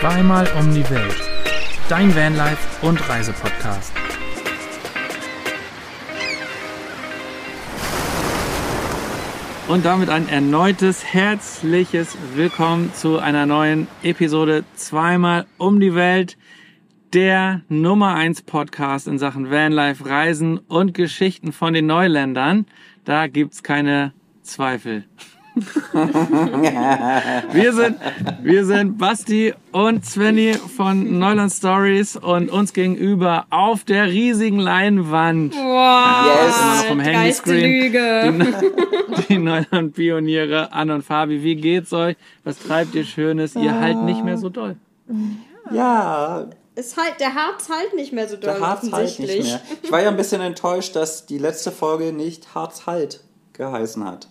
Zweimal 0.00 0.46
um 0.56 0.72
die 0.72 0.88
Welt. 0.90 1.16
Dein 1.88 2.14
Vanlife 2.14 2.86
und 2.86 3.08
Reisepodcast. 3.08 3.92
Und 9.66 9.84
damit 9.84 10.08
ein 10.08 10.28
erneutes 10.28 11.04
herzliches 11.04 12.16
Willkommen 12.36 12.94
zu 12.94 13.18
einer 13.18 13.44
neuen 13.46 13.88
Episode 14.04 14.62
Zweimal 14.76 15.46
um 15.58 15.80
die 15.80 15.96
Welt. 15.96 16.38
Der 17.12 17.62
Nummer 17.68 18.14
1 18.14 18.42
Podcast 18.42 19.08
in 19.08 19.18
Sachen 19.18 19.50
Vanlife, 19.50 20.06
Reisen 20.06 20.58
und 20.58 20.94
Geschichten 20.94 21.50
von 21.50 21.74
den 21.74 21.86
Neuländern. 21.86 22.66
Da 23.04 23.26
gibt's 23.26 23.64
keine 23.64 24.12
Zweifel. 24.42 25.06
wir 27.52 27.72
sind, 27.72 27.96
wir 28.42 28.64
sind 28.64 28.98
Basti 28.98 29.54
und 29.72 30.04
Svenny 30.04 30.54
von 30.54 31.18
Neuland 31.18 31.52
Stories 31.52 32.16
und 32.16 32.50
uns 32.50 32.72
gegenüber 32.72 33.46
auf 33.50 33.84
der 33.84 34.06
riesigen 34.06 34.58
Leinwand. 34.58 35.54
Wow, 35.54 36.26
yes. 36.26 36.58
immer 36.58 36.76
noch 36.76 36.84
vom 36.84 37.00
Handyscreen. 37.00 37.82
Lüge. 37.82 38.54
Die, 39.18 39.22
die 39.28 39.38
Neuland 39.38 39.94
Pioniere 39.94 40.72
Anne 40.72 40.94
und 40.94 41.02
Fabi. 41.02 41.42
Wie 41.42 41.56
geht's 41.56 41.92
euch? 41.92 42.16
Was 42.44 42.58
treibt 42.58 42.94
ihr 42.94 43.04
Schönes? 43.04 43.54
Ihr 43.54 43.78
halt 43.78 43.98
nicht 43.98 44.24
mehr 44.24 44.38
so 44.38 44.48
doll. 44.48 44.76
Ja, 45.72 46.46
Es 46.74 46.96
halt, 46.96 47.20
der 47.20 47.34
Harz 47.34 47.68
halt 47.68 47.94
nicht 47.94 48.12
mehr 48.12 48.28
so 48.28 48.36
doll 48.36 48.54
der 48.54 48.60
Harz 48.60 48.82
halt 48.82 48.92
offensichtlich. 48.92 49.38
nicht 49.38 49.48
mehr. 49.48 49.60
Ich 49.82 49.92
war 49.92 50.02
ja 50.02 50.08
ein 50.08 50.16
bisschen 50.16 50.40
enttäuscht, 50.40 50.94
dass 50.96 51.26
die 51.26 51.38
letzte 51.38 51.72
Folge 51.72 52.12
nicht 52.12 52.54
Harz 52.54 52.86
halt 52.86 53.20
geheißen 53.52 54.04
hat. 54.04 54.28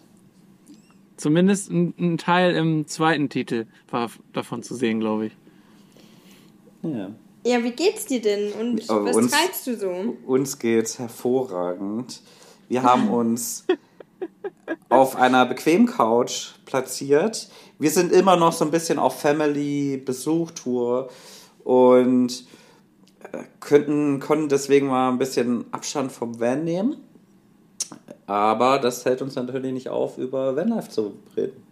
Zumindest 1.18 1.70
ein, 1.72 1.94
ein 2.00 2.18
Teil 2.18 2.56
im 2.56 2.88
zweiten 2.88 3.28
Titel 3.30 3.66
war 3.90 4.10
davon 4.34 4.64
zu 4.64 4.76
sehen, 4.76 5.00
glaube 5.00 5.28
ich. 5.28 5.34
Ja. 6.84 7.12
Ja, 7.46 7.64
wie 7.64 7.72
geht's 7.72 8.06
dir 8.06 8.22
denn? 8.22 8.52
Und 8.54 8.90
Aber 8.90 9.06
was 9.06 9.16
uns- 9.16 9.32
treibst 9.32 9.68
du 9.68 9.76
so? 9.78 10.16
Uns 10.26 10.60
geht's 10.60 11.00
hervorragend. 11.00 12.22
Wir 12.70 12.84
haben 12.84 13.10
uns 13.10 13.66
auf 14.90 15.16
einer 15.16 15.46
Bequem-Couch 15.46 16.50
platziert. 16.66 17.50
Wir 17.80 17.90
sind 17.90 18.12
immer 18.12 18.36
noch 18.36 18.52
so 18.54 18.66
ein 18.66 18.72
bisschen 18.72 19.00
auf 19.00 19.22
Family-Besuchtour 19.22 21.10
und 21.64 22.46
äh, 23.32 23.44
könnten, 23.60 24.20
konnten 24.20 24.50
deswegen 24.50 24.88
mal 24.88 25.10
ein 25.10 25.18
bisschen 25.18 25.66
Abstand 25.72 26.12
vom 26.12 26.40
Van 26.40 26.64
nehmen. 26.64 26.98
Aber 28.26 28.80
das 28.80 29.06
hält 29.06 29.22
uns 29.22 29.36
natürlich 29.36 29.74
nicht 29.74 29.90
auf, 29.90 30.18
über 30.18 30.56
Vanlife 30.56 30.90
zu 30.90 31.14
reden. 31.36 31.64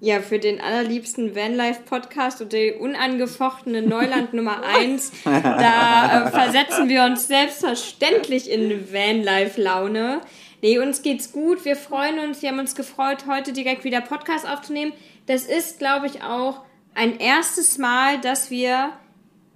Ja, 0.00 0.20
für 0.20 0.38
den 0.38 0.60
allerliebsten 0.60 1.34
Vanlife-Podcast 1.34 2.40
und 2.40 2.52
die 2.52 2.72
unangefochtene 2.72 3.82
Neuland 3.82 4.32
Nummer 4.32 4.62
1, 4.78 5.10
da 5.24 6.26
äh, 6.26 6.30
versetzen 6.30 6.88
wir 6.88 7.02
uns 7.04 7.26
selbstverständlich 7.26 8.48
in 8.48 8.92
Vanlife-Laune. 8.92 10.20
Nee, 10.62 10.78
uns 10.78 11.02
geht's 11.02 11.32
gut, 11.32 11.64
wir 11.64 11.74
freuen 11.74 12.20
uns, 12.20 12.42
wir 12.42 12.50
haben 12.50 12.60
uns 12.60 12.76
gefreut, 12.76 13.26
heute 13.26 13.52
direkt 13.52 13.82
wieder 13.84 14.00
Podcast 14.00 14.48
aufzunehmen. 14.48 14.92
Das 15.26 15.44
ist, 15.44 15.78
glaube 15.78 16.06
ich, 16.06 16.22
auch 16.22 16.62
ein 16.94 17.18
erstes 17.18 17.78
Mal, 17.78 18.20
dass 18.20 18.50
wir 18.50 18.90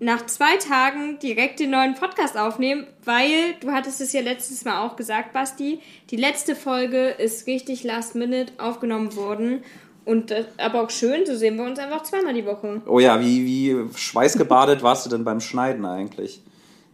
nach 0.02 0.26
zwei 0.26 0.56
Tagen 0.56 1.18
direkt 1.20 1.60
den 1.60 1.70
neuen 1.70 1.94
Podcast 1.94 2.36
aufnehmen, 2.36 2.86
weil 3.04 3.54
du 3.60 3.70
hattest 3.70 4.00
es 4.00 4.12
ja 4.12 4.20
letztes 4.20 4.64
Mal 4.64 4.84
auch 4.84 4.96
gesagt, 4.96 5.32
Basti, 5.32 5.80
die 6.10 6.16
letzte 6.16 6.56
Folge 6.56 7.08
ist 7.10 7.46
richtig 7.46 7.84
last 7.84 8.16
minute 8.16 8.52
aufgenommen 8.58 9.14
worden. 9.14 9.62
Und 10.04 10.32
das, 10.32 10.46
aber 10.58 10.82
auch 10.82 10.90
schön, 10.90 11.24
so 11.24 11.36
sehen 11.36 11.56
wir 11.56 11.64
uns 11.64 11.78
einfach 11.78 12.02
zweimal 12.02 12.34
die 12.34 12.44
Woche. 12.44 12.82
Oh 12.86 12.98
ja, 12.98 13.20
wie, 13.20 13.46
wie 13.46 13.96
schweißgebadet 13.96 14.82
warst 14.82 15.06
du 15.06 15.10
denn 15.10 15.22
beim 15.22 15.40
Schneiden 15.40 15.84
eigentlich? 15.84 16.42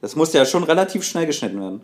Das 0.02 0.14
musste 0.14 0.36
ja 0.36 0.44
schon 0.44 0.64
relativ 0.64 1.02
schnell 1.02 1.26
geschnitten 1.26 1.60
werden. 1.60 1.80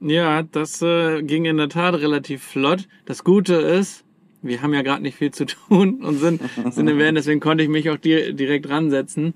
Ja, 0.00 0.42
das 0.42 0.80
äh, 0.80 1.22
ging 1.22 1.44
in 1.44 1.58
der 1.58 1.68
Tat 1.68 1.94
relativ 1.94 2.42
flott. 2.42 2.88
Das 3.04 3.24
Gute 3.24 3.54
ist, 3.56 4.04
wir 4.42 4.62
haben 4.62 4.72
ja 4.72 4.82
gerade 4.82 5.02
nicht 5.02 5.16
viel 5.16 5.32
zu 5.32 5.44
tun 5.46 6.04
und 6.04 6.18
sind, 6.18 6.40
sind 6.70 6.88
im 6.88 6.98
Van, 6.98 7.14
deswegen 7.14 7.40
konnte 7.40 7.64
ich 7.64 7.68
mich 7.68 7.90
auch 7.90 7.98
di 7.98 8.32
direkt 8.34 8.68
ransetzen. 8.68 9.34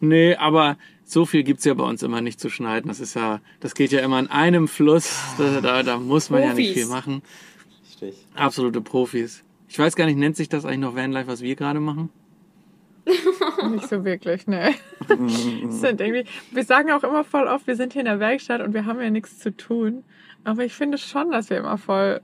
Nee, 0.00 0.34
aber 0.36 0.76
so 1.04 1.24
viel 1.24 1.42
gibt's 1.42 1.64
ja 1.64 1.74
bei 1.74 1.84
uns 1.84 2.02
immer 2.02 2.20
nicht 2.20 2.40
zu 2.40 2.50
schneiden. 2.50 2.88
Das 2.88 3.00
ist 3.00 3.14
ja, 3.14 3.40
das 3.60 3.74
geht 3.74 3.92
ja 3.92 4.00
immer 4.00 4.18
in 4.18 4.28
einem 4.28 4.68
Fluss. 4.68 5.16
Da, 5.38 5.60
da, 5.60 5.82
da 5.82 5.98
muss 5.98 6.30
man 6.30 6.42
ja 6.42 6.52
nicht 6.52 6.68
Profis. 6.68 6.82
viel 6.82 6.86
machen. 6.86 7.22
Richtig. 7.88 8.26
Absolute 8.34 8.80
Profis. 8.80 9.44
Ich 9.68 9.78
weiß 9.78 9.96
gar 9.96 10.06
nicht, 10.06 10.16
nennt 10.16 10.36
sich 10.36 10.48
das 10.48 10.64
eigentlich 10.64 10.80
noch 10.80 10.96
Vanlife, 10.96 11.28
was 11.28 11.40
wir 11.40 11.56
gerade 11.56 11.80
machen? 11.80 12.10
Nicht 13.70 13.88
so 13.88 14.04
wirklich, 14.04 14.46
ne. 14.46 14.74
Sind 15.68 16.00
irgendwie, 16.00 16.24
wir 16.50 16.64
sagen 16.64 16.90
auch 16.90 17.04
immer 17.04 17.24
voll 17.24 17.46
oft, 17.46 17.66
wir 17.66 17.76
sind 17.76 17.92
hier 17.92 18.00
in 18.00 18.06
der 18.06 18.18
Werkstatt 18.20 18.60
und 18.60 18.74
wir 18.74 18.84
haben 18.84 19.00
ja 19.00 19.10
nichts 19.10 19.38
zu 19.38 19.56
tun. 19.56 20.02
Aber 20.44 20.64
ich 20.64 20.72
finde 20.72 20.98
schon, 20.98 21.30
dass 21.30 21.50
wir 21.50 21.58
immer 21.58 21.78
voll 21.78 22.20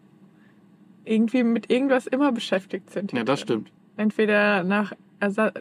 irgendwie 1.04 1.42
mit 1.44 1.70
irgendwas 1.70 2.06
immer 2.06 2.32
beschäftigt 2.32 2.90
sind. 2.90 3.12
Ja, 3.12 3.24
das 3.24 3.40
drin. 3.40 3.46
stimmt. 3.46 3.72
Entweder 3.96 4.64
nach 4.64 4.92
Ersatz, 5.20 5.54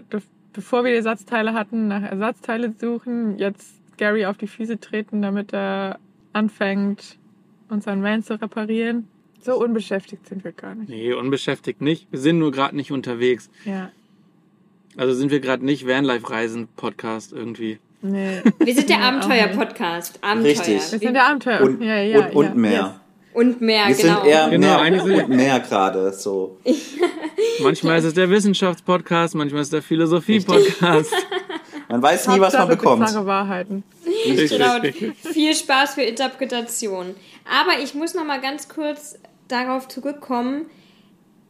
bevor 0.53 0.83
wir 0.83 0.91
die 0.91 0.97
Ersatzteile 0.97 1.53
hatten, 1.53 1.87
nach 1.87 2.03
Ersatzteile 2.03 2.73
suchen, 2.79 3.37
jetzt 3.37 3.75
Gary 3.97 4.25
auf 4.25 4.37
die 4.37 4.47
Füße 4.47 4.79
treten, 4.79 5.21
damit 5.21 5.53
er 5.53 5.99
anfängt, 6.33 7.17
unseren 7.69 8.03
Van 8.03 8.23
zu 8.23 8.41
reparieren. 8.41 9.07
So 9.41 9.55
unbeschäftigt 9.55 10.27
sind 10.27 10.43
wir 10.43 10.51
gar 10.51 10.75
nicht. 10.75 10.89
Nee, 10.89 11.13
unbeschäftigt 11.13 11.81
nicht. 11.81 12.07
Wir 12.11 12.19
sind 12.19 12.37
nur 12.37 12.51
gerade 12.51 12.75
nicht 12.75 12.91
unterwegs. 12.91 13.49
Ja. 13.65 13.91
Also 14.97 15.13
sind 15.13 15.31
wir 15.31 15.39
gerade 15.39 15.65
nicht 15.65 15.87
Vanlife-Reisen-Podcast 15.87 17.31
irgendwie. 17.31 17.79
Nee. 18.01 18.41
Wir 18.59 18.73
sind 18.75 18.89
der. 18.89 18.99
Abenteuer-Podcast. 19.03 20.19
Abenteuer. 20.21 20.51
Richtig. 20.51 20.91
Wir 20.91 20.99
sind 20.99 21.13
der 21.13 21.27
Abenteuer. 21.27 21.61
Und, 21.61 21.81
ja, 21.81 22.01
ja, 22.01 22.25
und, 22.27 22.35
und 22.35 22.45
ja. 22.45 22.53
mehr. 22.55 23.01
Und 23.33 23.61
mehr, 23.61 23.87
Wir 23.87 23.95
genau. 23.95 24.21
sind 24.21 24.29
eher 24.29 24.49
Genau, 24.49 24.77
eigentlich 24.79 25.03
mehr 25.05 25.17
sind- 25.17 25.29
und 25.29 25.35
mehr 25.37 25.59
gerade 25.59 26.11
so. 26.11 26.57
Manchmal 27.61 27.99
ist 27.99 28.05
es 28.05 28.13
der 28.13 28.29
Wissenschaftspodcast, 28.29 29.35
manchmal 29.35 29.61
ist 29.61 29.67
es 29.67 29.71
der 29.71 29.81
Philosophie-Podcast. 29.81 31.11
Man 31.89 32.01
weiß 32.01 32.29
nie, 32.29 32.39
was 32.39 32.53
man 32.53 32.69
bekommt. 32.69 33.03
bizarre 33.05 33.25
Wahrheiten. 33.25 33.83
Richtig, 34.25 34.51
Genau, 34.51 34.77
richtig. 34.77 35.13
viel 35.17 35.53
Spaß 35.53 35.95
für 35.95 36.03
Interpretation. 36.03 37.15
Aber 37.45 37.83
ich 37.83 37.93
muss 37.95 38.13
noch 38.13 38.23
mal 38.23 38.39
ganz 38.39 38.69
kurz 38.69 39.15
darauf 39.49 39.89
zurückkommen. 39.89 40.67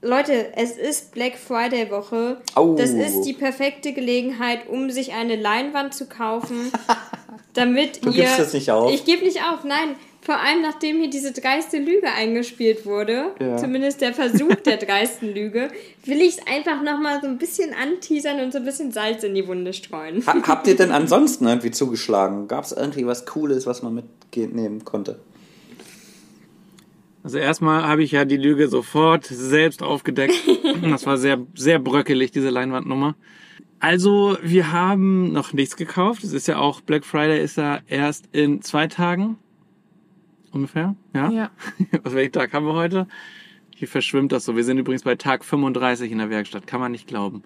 Leute, 0.01 0.57
es 0.57 0.71
ist 0.77 1.11
Black 1.11 1.33
Friday 1.37 1.91
Woche. 1.91 2.41
Au. 2.55 2.73
Das 2.75 2.89
ist 2.89 3.21
die 3.21 3.33
perfekte 3.33 3.93
Gelegenheit, 3.93 4.67
um 4.67 4.89
sich 4.89 5.13
eine 5.13 5.35
Leinwand 5.35 5.93
zu 5.93 6.07
kaufen, 6.07 6.71
damit 7.53 8.03
Du 8.03 8.09
ihr. 8.09 8.23
gibst 8.23 8.39
es 8.39 8.53
nicht 8.53 8.71
auf. 8.71 8.91
Ich 8.91 9.05
gebe 9.05 9.23
nicht 9.23 9.41
auf, 9.43 9.63
nein. 9.63 9.95
Vor 10.23 10.39
allem 10.39 10.61
nachdem 10.61 10.99
hier 10.99 11.09
diese 11.09 11.31
dreiste 11.31 11.79
Lüge 11.79 12.11
eingespielt 12.15 12.85
wurde, 12.85 13.31
Ja. 13.39 13.57
zumindest 13.57 14.01
der 14.01 14.13
Versuch 14.13 14.53
der 14.55 14.77
dreisten 14.85 15.33
Lüge, 15.33 15.69
will 16.05 16.21
ich 16.21 16.37
es 16.37 16.47
einfach 16.47 16.83
noch 16.83 16.99
mal 16.99 17.19
so 17.21 17.27
ein 17.27 17.39
bisschen 17.39 17.73
anteasern 17.73 18.39
und 18.39 18.51
so 18.51 18.59
ein 18.59 18.65
bisschen 18.65 18.91
Salz 18.91 19.23
in 19.23 19.33
die 19.33 19.47
Wunde 19.47 19.73
streuen. 19.73 20.23
Ha 20.27 20.35
habt 20.47 20.67
ihr 20.67 20.75
denn 20.75 20.91
ansonsten 20.91 21.47
irgendwie 21.47 21.71
zugeschlagen? 21.71 22.47
Gab 22.47 22.65
es 22.65 22.71
irgendwie 22.71 23.05
was 23.07 23.25
Cooles, 23.25 23.65
was 23.65 23.81
man 23.81 23.95
mitnehmen 23.95 24.85
konnte? 24.85 25.19
Also 27.23 27.37
erstmal 27.37 27.83
habe 27.83 28.03
ich 28.03 28.11
ja 28.11 28.25
die 28.25 28.37
Lüge 28.37 28.67
sofort 28.67 29.25
selbst 29.25 29.83
aufgedeckt. 29.83 30.33
Das 30.81 31.05
war 31.05 31.17
sehr, 31.17 31.37
sehr 31.53 31.77
bröckelig, 31.79 32.31
diese 32.31 32.49
Leinwandnummer. 32.49 33.15
Also, 33.79 34.37
wir 34.41 34.71
haben 34.71 35.31
noch 35.31 35.53
nichts 35.53 35.75
gekauft. 35.75 36.23
Es 36.23 36.33
ist 36.33 36.47
ja 36.47 36.57
auch, 36.57 36.81
Black 36.81 37.05
Friday 37.05 37.43
ist 37.43 37.57
ja 37.57 37.79
erst 37.87 38.25
in 38.31 38.61
zwei 38.63 38.87
Tagen. 38.87 39.37
Ungefähr, 40.51 40.95
ja? 41.13 41.31
Ja. 41.31 41.51
Was 42.03 42.13
welchen 42.13 42.33
Tag 42.33 42.53
haben 42.53 42.65
wir 42.65 42.73
heute? 42.73 43.07
Hier 43.75 43.87
verschwimmt 43.87 44.31
das 44.31 44.45
so. 44.45 44.55
Wir 44.55 44.63
sind 44.63 44.77
übrigens 44.77 45.03
bei 45.03 45.15
Tag 45.15 45.43
35 45.45 46.11
in 46.11 46.19
der 46.19 46.29
Werkstatt. 46.29 46.67
Kann 46.67 46.79
man 46.79 46.91
nicht 46.91 47.07
glauben. 47.07 47.43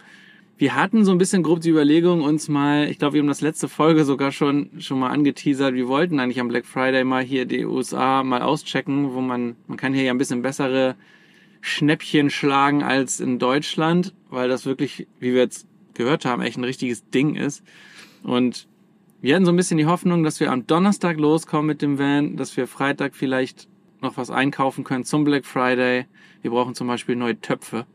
Wir 0.57 0.75
hatten 0.75 1.03
so 1.03 1.11
ein 1.11 1.17
bisschen 1.17 1.43
grob 1.43 1.59
die 1.59 1.69
Überlegung, 1.69 2.21
uns 2.21 2.47
mal, 2.47 2.89
ich 2.89 2.97
glaube, 2.97 3.15
wir 3.15 3.21
haben 3.21 3.27
das 3.27 3.41
letzte 3.41 3.67
Folge 3.67 4.05
sogar 4.05 4.31
schon, 4.31 4.69
schon 4.79 4.99
mal 4.99 5.09
angeteasert. 5.09 5.73
Wir 5.73 5.89
wollten 5.89 6.17
eigentlich 6.19 6.39
am 6.39 6.47
Black 6.47 6.65
Friday 6.65 7.03
mal 7.03 7.23
hier 7.23 7.45
die 7.45 7.65
USA 7.65 8.23
mal 8.23 8.41
auschecken, 8.41 9.13
wo 9.13 9.19
man, 9.19 9.57
man 9.67 9.77
kann 9.77 9.93
hier 9.93 10.03
ja 10.03 10.13
ein 10.13 10.17
bisschen 10.17 10.41
bessere 10.41 10.95
Schnäppchen 11.59 12.29
schlagen 12.29 12.83
als 12.83 13.19
in 13.19 13.37
Deutschland, 13.37 14.13
weil 14.29 14.47
das 14.47 14.65
wirklich, 14.65 15.07
wie 15.19 15.33
wir 15.33 15.41
jetzt 15.41 15.67
gehört 15.93 16.23
haben, 16.23 16.41
echt 16.41 16.57
ein 16.57 16.63
richtiges 16.63 17.09
Ding 17.09 17.35
ist. 17.35 17.61
Und 18.23 18.67
wir 19.21 19.35
hatten 19.35 19.45
so 19.45 19.51
ein 19.51 19.55
bisschen 19.55 19.77
die 19.77 19.85
Hoffnung, 19.85 20.23
dass 20.23 20.39
wir 20.39 20.51
am 20.51 20.67
Donnerstag 20.67 21.17
loskommen 21.17 21.67
mit 21.67 21.81
dem 21.81 21.97
Van, 21.97 22.35
dass 22.37 22.55
wir 22.57 22.67
Freitag 22.67 23.15
vielleicht 23.15 23.67
noch 24.01 24.17
was 24.17 24.29
einkaufen 24.29 24.83
können 24.83 25.03
zum 25.03 25.23
Black 25.23 25.45
Friday. 25.45 26.05
Wir 26.41 26.51
brauchen 26.51 26.75
zum 26.75 26.87
Beispiel 26.87 27.15
neue 27.15 27.39
Töpfe. 27.39 27.85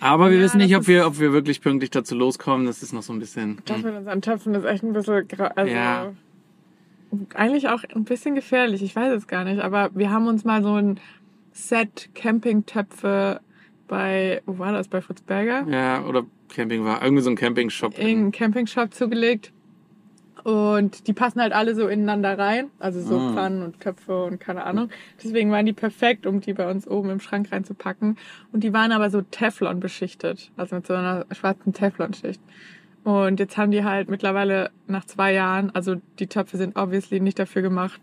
Aber 0.00 0.30
wir 0.30 0.38
Ja, 0.38 0.44
wissen 0.44 0.58
nicht, 0.58 0.74
ob 0.76 0.88
wir, 0.88 1.06
ob 1.06 1.20
wir 1.20 1.32
wirklich 1.32 1.60
pünktlich 1.60 1.90
dazu 1.90 2.16
loskommen. 2.16 2.66
Das 2.66 2.82
ist 2.82 2.92
noch 2.92 3.02
so 3.02 3.12
ein 3.12 3.18
bisschen. 3.18 3.58
Das 3.66 3.76
hm. 3.78 3.84
mit 3.84 3.94
unseren 3.96 4.22
Töpfen 4.22 4.54
ist 4.54 4.64
echt 4.64 4.82
ein 4.82 4.92
bisschen, 4.92 5.26
also 5.54 5.72
Ja. 5.72 6.12
eigentlich 7.34 7.68
auch 7.68 7.84
ein 7.94 8.04
bisschen 8.04 8.34
gefährlich. 8.34 8.82
Ich 8.82 8.96
weiß 8.96 9.12
es 9.12 9.26
gar 9.28 9.44
nicht, 9.44 9.60
aber 9.60 9.90
wir 9.94 10.10
haben 10.10 10.26
uns 10.26 10.44
mal 10.44 10.62
so 10.62 10.74
ein 10.74 10.98
Set 11.52 12.08
Campingtöpfe 12.14 13.40
bei, 13.88 14.40
wo 14.46 14.58
war 14.58 14.72
das, 14.72 14.88
bei 14.88 15.00
Fritz 15.00 15.20
Berger? 15.20 15.66
Ja, 15.68 16.04
oder 16.06 16.24
Camping 16.48 16.84
war. 16.84 17.02
Irgendwie 17.02 17.22
so 17.22 17.30
ein 17.30 17.36
Campingshop. 17.36 17.98
irgendeinen 17.98 18.32
Campingshop 18.32 18.94
zugelegt. 18.94 19.52
Und 20.44 21.06
die 21.06 21.12
passen 21.12 21.40
halt 21.40 21.52
alle 21.52 21.74
so 21.74 21.86
ineinander 21.88 22.38
rein. 22.38 22.70
Also 22.78 23.00
so 23.00 23.18
Ah. 23.18 23.32
Pfannen 23.34 23.62
und 23.62 23.80
Töpfe 23.80 24.24
und 24.24 24.40
keine 24.40 24.64
Ahnung. 24.64 24.88
Deswegen 25.22 25.50
waren 25.50 25.66
die 25.66 25.72
perfekt, 25.72 26.26
um 26.26 26.40
die 26.40 26.52
bei 26.54 26.70
uns 26.70 26.86
oben 26.88 27.10
im 27.10 27.20
Schrank 27.20 27.52
reinzupacken. 27.52 28.16
Und 28.52 28.64
die 28.64 28.72
waren 28.72 28.92
aber 28.92 29.10
so 29.10 29.22
Teflon 29.22 29.80
beschichtet. 29.80 30.50
Also 30.56 30.76
mit 30.76 30.86
so 30.86 30.94
einer 30.94 31.26
schwarzen 31.32 31.72
Teflonschicht. 31.72 32.40
Und 33.04 33.40
jetzt 33.40 33.56
haben 33.56 33.70
die 33.70 33.84
halt 33.84 34.10
mittlerweile 34.10 34.70
nach 34.86 35.06
zwei 35.06 35.32
Jahren, 35.32 35.70
also 35.74 35.96
die 36.18 36.26
Töpfe 36.26 36.58
sind 36.58 36.76
obviously 36.76 37.18
nicht 37.20 37.38
dafür 37.38 37.62
gemacht, 37.62 38.00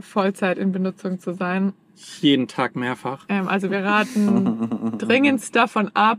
Vollzeit 0.00 0.58
in 0.58 0.72
Benutzung 0.72 1.20
zu 1.20 1.34
sein. 1.34 1.72
Jeden 2.20 2.48
Tag 2.48 2.74
mehrfach. 2.74 3.26
Ähm, 3.28 3.46
also 3.46 3.70
wir 3.70 3.84
raten 3.84 4.94
dringendst 4.98 5.54
davon 5.54 5.90
ab, 5.94 6.18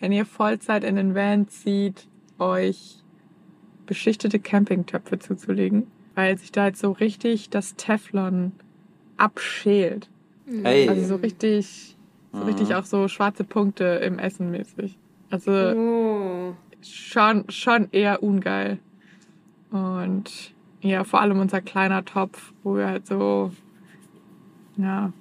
wenn 0.00 0.10
ihr 0.10 0.26
Vollzeit 0.26 0.82
in 0.82 0.96
den 0.96 1.14
Van 1.14 1.46
zieht, 1.46 2.08
euch 2.40 2.96
beschichtete 3.86 4.38
Campingtöpfe 4.38 5.18
zuzulegen, 5.18 5.86
weil 6.14 6.36
sich 6.38 6.52
da 6.52 6.66
jetzt 6.66 6.80
so 6.80 6.92
richtig 6.92 7.50
das 7.50 7.76
Teflon 7.76 8.52
abschält. 9.16 10.08
Hey. 10.62 10.88
Also 10.88 11.04
so 11.06 11.16
richtig, 11.16 11.96
so 12.32 12.42
richtig 12.42 12.74
auch 12.74 12.84
so 12.84 13.08
schwarze 13.08 13.44
Punkte 13.44 13.84
im 13.84 14.18
Essen 14.18 14.50
mäßig. 14.50 14.98
Also 15.30 15.50
Oh. 15.50 16.54
schon, 16.82 17.44
schon 17.48 17.88
eher 17.92 18.22
ungeil. 18.22 18.78
Und 19.70 20.54
ja, 20.80 21.02
vor 21.04 21.20
allem 21.20 21.40
unser 21.40 21.60
kleiner 21.60 22.04
Topf, 22.04 22.52
wo 22.62 22.76
wir 22.76 22.86
halt 22.86 23.06
so, 23.06 23.50
ja, 24.76 25.12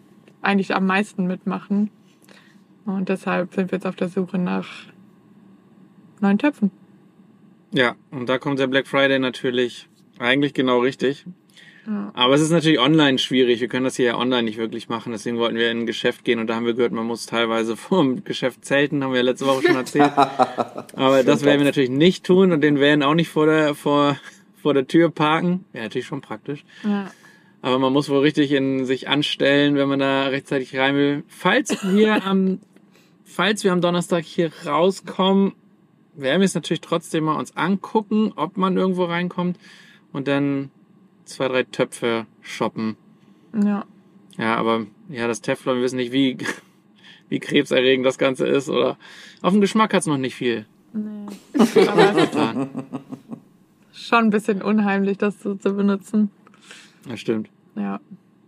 eigentlich 0.41 0.75
am 0.75 0.85
meisten 0.85 1.25
mitmachen. 1.25 1.89
Und 2.85 3.09
deshalb 3.09 3.53
sind 3.55 3.71
wir 3.71 3.77
jetzt 3.77 3.87
auf 3.87 3.95
der 3.95 4.09
Suche 4.09 4.37
nach 4.37 4.67
neuen 6.21 6.37
Töpfen. 6.37 6.69
Ja, 7.75 7.95
und 8.09 8.29
da 8.29 8.37
kommt 8.37 8.59
der 8.59 8.67
Black 8.67 8.87
Friday 8.87 9.19
natürlich 9.19 9.89
eigentlich 10.17 10.53
genau 10.53 10.79
richtig. 10.79 11.25
Ja. 11.85 12.09
Aber 12.13 12.33
es 12.33 12.39
ist 12.39 12.51
natürlich 12.51 12.79
online 12.79 13.19
schwierig. 13.19 13.59
Wir 13.59 13.67
können 13.67 13.83
das 13.83 13.97
hier 13.97 14.05
ja 14.05 14.17
online 14.17 14.43
nicht 14.43 14.57
wirklich 14.57 14.87
machen. 14.87 15.11
Deswegen 15.11 15.37
wollten 15.37 15.57
wir 15.57 15.69
in 15.69 15.81
ein 15.81 15.85
Geschäft 15.85 16.23
gehen 16.23 16.39
und 16.39 16.47
da 16.47 16.55
haben 16.55 16.65
wir 16.65 16.73
gehört, 16.73 16.93
man 16.93 17.05
muss 17.05 17.25
teilweise 17.25 17.75
vorm 17.77 18.23
Geschäft 18.23 18.63
zelten, 18.63 19.03
haben 19.03 19.11
wir 19.11 19.17
ja 19.17 19.23
letzte 19.23 19.45
Woche 19.45 19.67
schon 19.67 19.75
erzählt. 19.75 20.13
Aber 20.95 21.23
das 21.23 21.43
werden 21.43 21.59
wir 21.59 21.65
natürlich 21.65 21.89
nicht 21.89 22.25
tun 22.25 22.53
und 22.53 22.61
den 22.61 22.79
Van 22.79 23.03
auch 23.03 23.13
nicht 23.13 23.29
vor 23.29 23.45
der, 23.45 23.75
vor, 23.75 24.17
vor 24.55 24.73
der 24.73 24.87
Tür 24.87 25.11
parken. 25.11 25.65
Wäre 25.73 25.83
natürlich 25.83 26.07
schon 26.07 26.21
praktisch. 26.21 26.63
Ja. 26.83 27.11
Aber 27.61 27.77
man 27.77 27.91
muss 27.91 28.09
wohl 28.09 28.19
richtig 28.19 28.53
in 28.53 28.85
sich 28.85 29.09
anstellen, 29.09 29.75
wenn 29.75 29.89
man 29.89 29.99
da 29.99 30.27
rechtzeitig 30.27 30.77
rein 30.77 30.95
will. 30.95 31.23
Falls 31.27 31.77
wir 31.83 32.25
am, 32.25 32.59
falls 33.25 33.65
wir 33.65 33.73
am 33.73 33.81
Donnerstag 33.81 34.23
hier 34.23 34.49
rauskommen, 34.65 35.53
werden 36.15 36.41
wir 36.41 36.45
es 36.45 36.55
natürlich 36.55 36.81
trotzdem 36.81 37.25
mal 37.25 37.37
uns 37.37 37.55
angucken, 37.55 38.33
ob 38.35 38.57
man 38.57 38.77
irgendwo 38.77 39.05
reinkommt 39.05 39.57
und 40.13 40.27
dann 40.27 40.71
zwei, 41.25 41.47
drei 41.47 41.63
Töpfe 41.63 42.25
shoppen. 42.41 42.97
ja. 43.53 43.85
Ja, 44.37 44.57
aber 44.57 44.85
ja, 45.07 45.27
das 45.27 45.39
Teflon, 45.39 45.77
wir 45.77 45.83
wissen 45.83 45.95
nicht, 45.95 46.11
wie, 46.11 46.37
wie 47.29 47.39
krebserregend 47.39 48.05
das 48.05 48.17
Ganze 48.17 48.45
ist 48.45 48.69
oder 48.69 48.97
auf 49.41 49.53
den 49.53 49.61
Geschmack 49.61 49.93
hat's 49.93 50.07
noch 50.07 50.17
nicht 50.17 50.35
viel. 50.35 50.65
Nee. 50.93 51.27
Aber 51.87 52.15
es 53.93 54.07
schon 54.07 54.25
ein 54.25 54.29
bisschen 54.29 54.61
unheimlich, 54.61 55.17
das 55.17 55.41
so 55.41 55.55
zu 55.55 55.73
benutzen. 55.73 56.31
Das 57.07 57.19
stimmt. 57.19 57.49
Ja. 57.75 57.99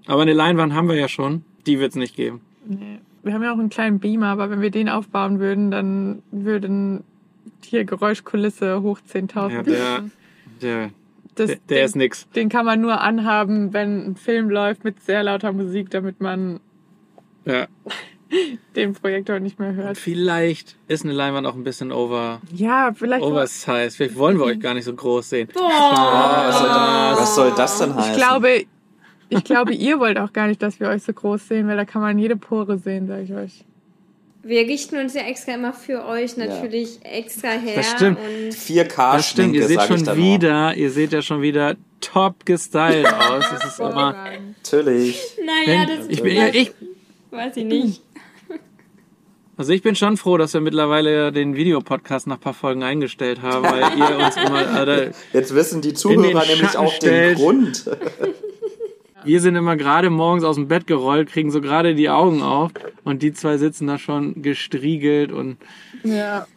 Aber 0.07 0.21
eine 0.21 0.33
Leinwand 0.33 0.73
haben 0.73 0.87
wir 0.87 0.95
ja 0.95 1.07
schon. 1.07 1.43
Die 1.65 1.79
wird's 1.79 1.95
nicht 1.95 2.15
geben. 2.15 2.41
Nee. 2.65 2.99
Wir 3.23 3.33
haben 3.33 3.43
ja 3.43 3.53
auch 3.53 3.59
einen 3.59 3.69
kleinen 3.69 3.99
Beamer, 3.99 4.27
aber 4.27 4.49
wenn 4.49 4.61
wir 4.61 4.71
den 4.71 4.87
aufbauen 4.87 5.39
würden, 5.39 5.71
dann 5.71 6.21
würden 6.31 7.03
hier 7.63 7.85
Geräuschkulisse 7.85 8.81
hoch 8.81 8.99
10.000. 9.11 9.51
Ja, 9.51 9.61
der, 9.63 10.03
der, 10.61 10.89
das, 11.35 11.47
der, 11.47 11.55
der 11.69 11.77
den, 11.77 11.85
ist 11.85 11.95
nix. 11.95 12.27
den 12.35 12.49
kann 12.49 12.65
man 12.65 12.81
nur 12.81 13.01
anhaben, 13.01 13.73
wenn 13.73 14.11
ein 14.11 14.15
Film 14.15 14.49
läuft 14.49 14.83
mit 14.83 15.01
sehr 15.03 15.23
lauter 15.23 15.51
Musik, 15.53 15.89
damit 15.89 16.21
man 16.21 16.59
Ja. 17.45 17.67
den 18.75 18.93
Projektor 18.93 19.39
nicht 19.39 19.57
mehr 19.59 19.73
hört. 19.73 19.97
Vielleicht 19.97 20.75
ist 20.89 21.05
eine 21.05 21.13
Leinwand 21.13 21.47
auch 21.47 21.55
ein 21.55 21.63
bisschen 21.63 21.91
over, 21.93 22.41
Ja, 22.53 22.91
vielleicht. 22.93 23.23
oversized. 23.23 23.95
Vielleicht 23.95 24.17
wollen 24.17 24.37
wir 24.37 24.45
euch 24.45 24.59
gar 24.59 24.73
nicht 24.73 24.83
so 24.83 24.93
groß 24.93 25.29
sehen. 25.29 25.47
Boah. 25.53 26.43
was, 26.47 26.59
soll 26.59 26.67
da, 26.67 27.15
was 27.17 27.35
soll 27.35 27.51
das 27.55 27.79
denn 27.79 27.95
heißen? 27.95 28.11
ich 28.11 28.17
glaube, 28.17 28.65
ich 29.29 29.43
glaube, 29.43 29.73
ihr 29.73 29.99
wollt 29.99 30.17
auch 30.19 30.33
gar 30.33 30.47
nicht, 30.47 30.61
dass 30.61 30.79
wir 30.79 30.89
euch 30.89 31.03
so 31.03 31.13
groß 31.13 31.47
sehen, 31.47 31.67
weil 31.67 31.77
da 31.77 31.85
kann 31.85 32.01
man 32.01 32.17
jede 32.19 32.35
Pore 32.35 32.77
sehen, 32.77 33.07
sag 33.07 33.21
ich 33.23 33.33
euch. 33.33 33.63
Wir 34.47 34.61
richten 34.61 34.95
uns 34.97 35.13
ja 35.13 35.23
extra 35.23 35.55
immer 35.55 35.73
für 35.73 36.05
euch 36.05 36.37
natürlich 36.37 36.99
extra 37.03 37.49
her. 37.49 37.75
Das 37.75 37.91
stimmt. 37.91 38.17
Und 38.17 38.53
4K 38.53 39.13
Das 39.17 39.29
stimmt, 39.29 39.55
ihr 39.55 39.67
seht 39.67 39.81
schon 39.81 40.15
wieder, 40.15 40.73
ihr 40.73 40.89
seht 40.89 41.11
ja 41.11 41.21
schon 41.21 41.41
wieder 41.41 41.75
top 41.99 42.45
gestylt 42.45 43.07
aus. 43.13 43.43
Es 43.57 43.65
ist 43.65 43.79
immer. 43.79 44.15
Natürlich. 44.63 45.21
naja, 45.45 45.85
das 45.85 46.07
ich 46.07 46.23
bin, 46.23 46.37
ja, 46.37 46.47
ich, 46.47 46.71
weiß 47.29 47.57
ich 47.57 47.65
nicht. 47.65 48.01
also 49.57 49.73
ich 49.73 49.81
bin 49.81 49.95
schon 49.95 50.15
froh, 50.15 50.37
dass 50.37 50.53
wir 50.53 50.61
mittlerweile 50.61 51.33
den 51.33 51.57
Videopodcast 51.57 52.27
nach 52.27 52.37
ein 52.37 52.41
paar 52.41 52.53
Folgen 52.53 52.83
eingestellt 52.83 53.41
haben, 53.41 53.65
weil 53.65 53.99
ihr 53.99 54.25
uns 54.25 54.37
immer, 54.47 54.65
also, 54.65 55.11
Jetzt 55.33 55.55
wissen 55.55 55.81
die 55.81 55.93
Zuhörer 55.93 56.45
nämlich 56.45 56.77
auch 56.77 56.93
stellt. 56.93 57.37
den 57.37 57.43
Grund. 57.43 57.85
wir 59.27 59.41
sind 59.41 59.55
immer 59.55 59.75
gerade 59.75 60.09
morgens 60.09 60.43
aus 60.43 60.55
dem 60.55 60.67
Bett 60.67 60.87
gerollt, 60.87 61.29
kriegen 61.29 61.51
so 61.51 61.61
gerade 61.61 61.95
die 61.95 62.09
Augen 62.09 62.41
auf 62.41 62.71
und 63.03 63.21
die 63.21 63.33
zwei 63.33 63.57
sitzen 63.57 63.87
da 63.87 63.97
schon 63.97 64.41
gestriegelt 64.41 65.31
und 65.31 65.57
Ja. 66.03 66.47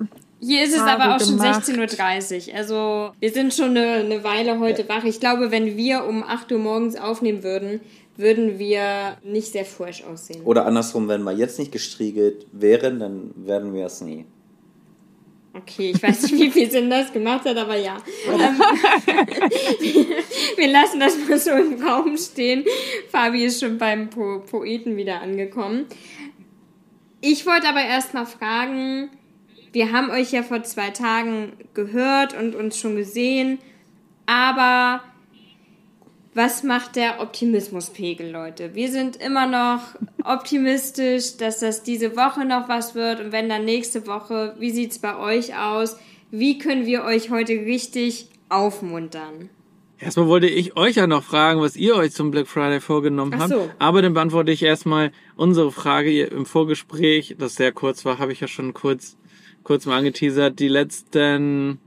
Hier 0.42 0.64
ist 0.64 0.74
es 0.74 0.80
Habe 0.80 1.02
aber 1.02 1.16
auch 1.16 1.20
schon 1.20 1.36
gemacht. 1.36 1.64
16.30 1.64 2.48
Uhr. 2.48 2.54
Also 2.56 3.12
wir 3.20 3.30
sind 3.30 3.52
schon 3.52 3.76
eine, 3.76 3.96
eine 3.96 4.24
Weile 4.24 4.58
heute 4.58 4.88
wach. 4.88 5.04
Ich 5.04 5.20
glaube, 5.20 5.50
wenn 5.50 5.76
wir 5.76 6.06
um 6.06 6.22
8 6.22 6.50
Uhr 6.52 6.58
morgens 6.58 6.96
aufnehmen 6.96 7.42
würden, 7.42 7.80
würden 8.16 8.58
wir 8.58 9.18
nicht 9.22 9.52
sehr 9.52 9.66
fresh 9.66 10.02
aussehen. 10.04 10.42
Oder 10.44 10.64
andersrum, 10.64 11.08
wenn 11.08 11.22
wir 11.24 11.32
jetzt 11.32 11.58
nicht 11.58 11.72
gestriegelt 11.72 12.46
wären, 12.52 12.98
dann 13.00 13.32
werden 13.36 13.74
wir 13.74 13.86
es 13.86 14.00
nie. 14.00 14.24
Okay, 15.52 15.90
ich 15.90 16.02
weiß 16.02 16.30
nicht, 16.30 16.40
wie 16.40 16.50
viel 16.50 16.70
Sinn 16.70 16.88
das 16.90 17.12
gemacht 17.12 17.44
hat, 17.44 17.56
aber 17.56 17.76
ja. 17.76 17.96
Ähm, 18.28 18.60
wir 20.56 20.68
lassen 20.68 21.00
das 21.00 21.16
mal 21.28 21.38
so 21.38 21.50
im 21.50 21.82
Raum 21.82 22.16
stehen. 22.16 22.64
Fabi 23.10 23.44
ist 23.44 23.60
schon 23.60 23.76
beim 23.76 24.10
po 24.10 24.40
Poeten 24.40 24.96
wieder 24.96 25.20
angekommen. 25.20 25.86
Ich 27.20 27.46
wollte 27.46 27.68
aber 27.68 27.82
erst 27.82 28.14
mal 28.14 28.26
fragen, 28.26 29.10
wir 29.72 29.92
haben 29.92 30.10
euch 30.10 30.30
ja 30.32 30.42
vor 30.42 30.62
zwei 30.62 30.90
Tagen 30.90 31.52
gehört 31.74 32.38
und 32.38 32.54
uns 32.54 32.78
schon 32.78 32.96
gesehen, 32.96 33.58
aber 34.26 35.02
was 36.34 36.62
macht 36.62 36.96
der 36.96 37.20
Optimismuspegel, 37.20 38.30
Leute? 38.30 38.74
Wir 38.74 38.90
sind 38.90 39.16
immer 39.16 39.46
noch 39.46 39.80
optimistisch, 40.24 41.36
dass 41.36 41.60
das 41.60 41.82
diese 41.82 42.16
Woche 42.16 42.44
noch 42.44 42.68
was 42.68 42.94
wird 42.94 43.20
und 43.20 43.32
wenn 43.32 43.48
dann 43.48 43.64
nächste 43.64 44.06
Woche, 44.06 44.54
wie 44.58 44.70
sieht's 44.70 45.00
bei 45.00 45.16
euch 45.16 45.56
aus? 45.56 45.96
Wie 46.30 46.58
können 46.58 46.86
wir 46.86 47.02
euch 47.02 47.30
heute 47.30 47.52
richtig 47.52 48.28
aufmuntern? 48.48 49.50
Erstmal 49.98 50.28
wollte 50.28 50.46
ich 50.46 50.76
euch 50.76 50.96
ja 50.96 51.06
noch 51.06 51.24
fragen, 51.24 51.60
was 51.60 51.76
ihr 51.76 51.94
euch 51.96 52.12
zum 52.12 52.30
Black 52.30 52.46
Friday 52.46 52.80
vorgenommen 52.80 53.32
Ach 53.34 53.40
habt. 53.40 53.50
so. 53.50 53.70
Aber 53.78 54.00
dann 54.00 54.14
beantworte 54.14 54.52
ich 54.52 54.62
erstmal 54.62 55.12
unsere 55.36 55.72
Frage 55.72 56.22
im 56.24 56.46
Vorgespräch, 56.46 57.36
das 57.38 57.56
sehr 57.56 57.72
kurz 57.72 58.04
war, 58.04 58.18
habe 58.18 58.32
ich 58.32 58.40
ja 58.40 58.48
schon 58.48 58.72
kurz, 58.72 59.18
kurz 59.62 59.84
mal 59.84 59.98
angeteasert. 59.98 60.58
Die 60.58 60.68
letzten, 60.68 61.78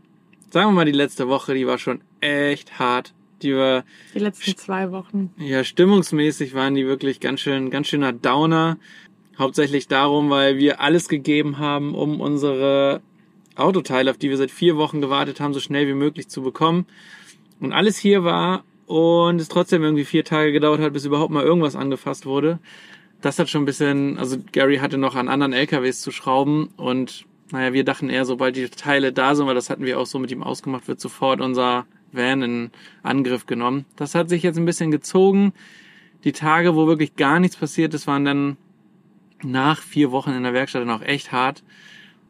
sagen 0.52 0.70
wir 0.70 0.74
mal 0.74 0.86
die 0.86 0.92
letzte 0.92 1.28
Woche, 1.28 1.56
die 1.56 1.66
war 1.66 1.80
schon 1.80 2.02
echt 2.20 2.78
hart. 2.78 3.14
Die 3.44 3.56
war, 3.56 3.84
Die 4.14 4.20
letzten 4.20 4.58
zwei 4.58 4.92
Wochen. 4.92 5.32
ja, 5.38 5.64
stimmungsmäßig 5.64 6.54
waren 6.54 6.76
die 6.76 6.86
wirklich 6.88 7.20
ganz 7.20 7.42
schön, 7.42 7.70
ganz 7.70 7.88
schöner 7.88 8.14
Downer. 8.14 8.78
Hauptsächlich 9.38 9.88
darum, 9.88 10.30
weil 10.30 10.58
wir 10.58 10.80
alles 10.80 11.10
gegeben 11.10 11.58
haben, 11.58 11.96
um 11.96 12.22
unsere 12.22 13.02
Autoteile, 13.56 14.12
auf 14.12 14.18
die 14.18 14.30
wir 14.30 14.38
seit 14.38 14.52
vier 14.52 14.78
Wochen 14.78 15.02
gewartet 15.02 15.40
haben, 15.40 15.54
so 15.54 15.60
schnell 15.60 15.88
wie 15.88 15.94
möglich 15.94 16.28
zu 16.28 16.42
bekommen. 16.42 16.86
Und 17.60 17.74
alles 17.74 17.98
hier 17.98 18.24
war 18.24 18.64
und 18.88 19.40
es 19.40 19.48
trotzdem 19.48 19.84
irgendwie 19.84 20.06
vier 20.06 20.24
Tage 20.24 20.52
gedauert 20.52 20.82
hat, 20.82 20.94
bis 20.94 21.06
überhaupt 21.06 21.32
mal 21.32 21.44
irgendwas 21.44 21.76
angefasst 21.76 22.26
wurde. 22.26 22.60
Das 23.22 23.40
hat 23.40 23.50
schon 23.50 23.64
ein 23.64 23.66
bisschen, 23.66 24.18
also 24.20 24.38
Gary 24.52 24.78
hatte 24.78 24.98
noch 24.98 25.16
an 25.16 25.30
anderen 25.30 25.54
LKWs 25.54 26.02
zu 26.02 26.12
schrauben 26.12 26.70
und 26.78 27.26
naja, 27.52 27.72
wir 27.74 27.84
dachten 27.84 28.10
eher, 28.10 28.26
sobald 28.26 28.56
die 28.56 28.68
Teile 28.70 29.14
da 29.14 29.36
sind, 29.36 29.46
weil 29.48 29.56
das 29.56 29.70
hatten 29.70 29.86
wir 29.86 30.00
auch 30.00 30.06
so 30.06 30.20
mit 30.20 30.32
ihm 30.32 30.44
ausgemacht, 30.44 30.88
wird 30.88 31.00
sofort 31.00 31.40
unser 31.40 31.86
Van 32.14 32.42
in 32.42 32.72
Angriff 33.02 33.46
genommen. 33.46 33.86
Das 33.96 34.16
hat 34.16 34.30
sich 34.30 34.44
jetzt 34.44 34.58
ein 34.58 34.66
bisschen 34.66 34.92
gezogen. 34.92 35.54
Die 36.24 36.32
Tage, 36.32 36.76
wo 36.76 36.88
wirklich 36.88 37.16
gar 37.16 37.40
nichts 37.40 37.58
passiert 37.58 37.94
ist, 37.94 38.08
waren 38.08 38.26
dann 38.26 38.58
nach 39.44 39.82
vier 39.82 40.12
Wochen 40.12 40.32
in 40.32 40.44
der 40.44 40.54
Werkstatt 40.54 40.88
auch 40.88 41.02
echt 41.02 41.32
hart. 41.32 41.64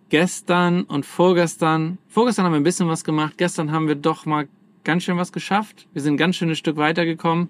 Gestern 0.09 0.83
und 0.83 1.05
vorgestern, 1.05 1.97
vorgestern 2.07 2.45
haben 2.45 2.53
wir 2.53 2.59
ein 2.59 2.63
bisschen 2.63 2.87
was 2.87 3.03
gemacht, 3.03 3.37
gestern 3.37 3.71
haben 3.71 3.87
wir 3.87 3.95
doch 3.95 4.25
mal 4.25 4.47
ganz 4.83 5.03
schön 5.03 5.17
was 5.17 5.31
geschafft. 5.31 5.87
Wir 5.93 6.01
sind 6.01 6.15
ein 6.15 6.17
ganz 6.17 6.35
schönes 6.35 6.57
Stück 6.57 6.77
weitergekommen. 6.77 7.49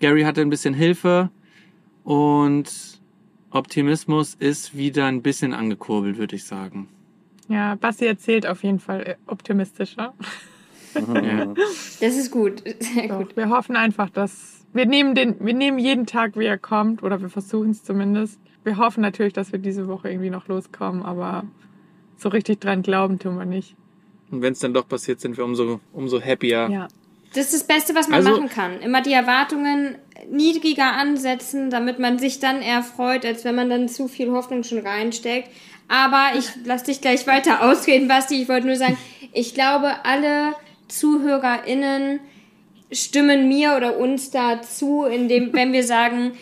Gary 0.00 0.22
hatte 0.22 0.40
ein 0.40 0.50
bisschen 0.50 0.74
Hilfe 0.74 1.30
und 2.04 3.00
Optimismus 3.50 4.34
ist 4.34 4.76
wieder 4.76 5.06
ein 5.06 5.22
bisschen 5.22 5.54
angekurbelt, 5.54 6.18
würde 6.18 6.36
ich 6.36 6.44
sagen. 6.44 6.88
Ja, 7.48 7.76
Basti 7.76 8.06
erzählt 8.06 8.46
auf 8.46 8.62
jeden 8.62 8.78
Fall 8.78 9.02
äh, 9.02 9.14
optimistischer. 9.26 10.14
Ja. 10.94 11.46
Das 12.00 12.16
ist 12.16 12.30
gut. 12.30 12.62
Sehr 12.80 13.08
Doch, 13.08 13.18
gut. 13.18 13.36
wir 13.36 13.48
hoffen 13.50 13.76
einfach, 13.76 14.10
dass 14.10 14.64
wir 14.72 14.86
nehmen 14.86 15.14
den, 15.14 15.36
wir 15.44 15.54
nehmen 15.54 15.78
jeden 15.78 16.06
Tag, 16.06 16.36
wie 16.38 16.44
er 16.46 16.58
kommt, 16.58 17.02
oder 17.02 17.20
wir 17.20 17.28
versuchen 17.30 17.70
es 17.70 17.82
zumindest. 17.84 18.38
Wir 18.64 18.76
hoffen 18.76 19.00
natürlich, 19.00 19.32
dass 19.32 19.52
wir 19.52 19.58
diese 19.58 19.88
Woche 19.88 20.10
irgendwie 20.10 20.30
noch 20.30 20.46
loskommen, 20.48 21.02
aber 21.02 21.44
so 22.16 22.28
richtig 22.28 22.60
dran 22.60 22.82
glauben 22.82 23.18
tun 23.18 23.38
wir 23.38 23.46
nicht. 23.46 23.76
Und 24.30 24.42
wenn 24.42 24.52
es 24.52 24.58
dann 24.58 24.74
doch 24.74 24.86
passiert, 24.86 25.20
sind 25.20 25.36
wir 25.38 25.44
umso, 25.44 25.80
umso 25.92 26.20
happier. 26.20 26.68
Ja. 26.70 26.88
Das 27.34 27.52
ist 27.52 27.54
das 27.54 27.64
Beste, 27.64 27.94
was 27.94 28.08
man 28.08 28.18
Also- 28.18 28.32
machen 28.32 28.48
kann. 28.48 28.80
Immer 28.80 29.00
die 29.02 29.12
Erwartungen 29.12 29.96
niedriger 30.30 30.92
ansetzen, 30.96 31.70
damit 31.70 31.98
man 31.98 32.18
sich 32.18 32.40
dann 32.40 32.60
eher 32.60 32.82
freut, 32.82 33.24
als 33.24 33.44
wenn 33.44 33.54
man 33.54 33.70
dann 33.70 33.88
zu 33.88 34.08
viel 34.08 34.30
Hoffnung 34.32 34.64
schon 34.64 34.78
reinsteckt. 34.78 35.48
Aber 35.88 36.36
ich 36.38 36.48
lass 36.64 36.82
dich 36.82 37.00
gleich 37.00 37.26
weiter 37.26 37.62
ausreden, 37.70 38.08
Basti. 38.08 38.42
Ich 38.42 38.48
wollte 38.48 38.66
nur 38.66 38.76
sagen, 38.76 38.98
ich 39.32 39.54
glaube, 39.54 40.04
alle 40.04 40.54
ZuhörerInnen 40.88 42.20
stimmen 42.90 43.48
mir 43.48 43.76
oder 43.76 43.98
uns 43.98 44.30
dazu, 44.30 45.04
indem, 45.04 45.52
wenn 45.52 45.72
wir 45.72 45.84
sagen, 45.84 46.32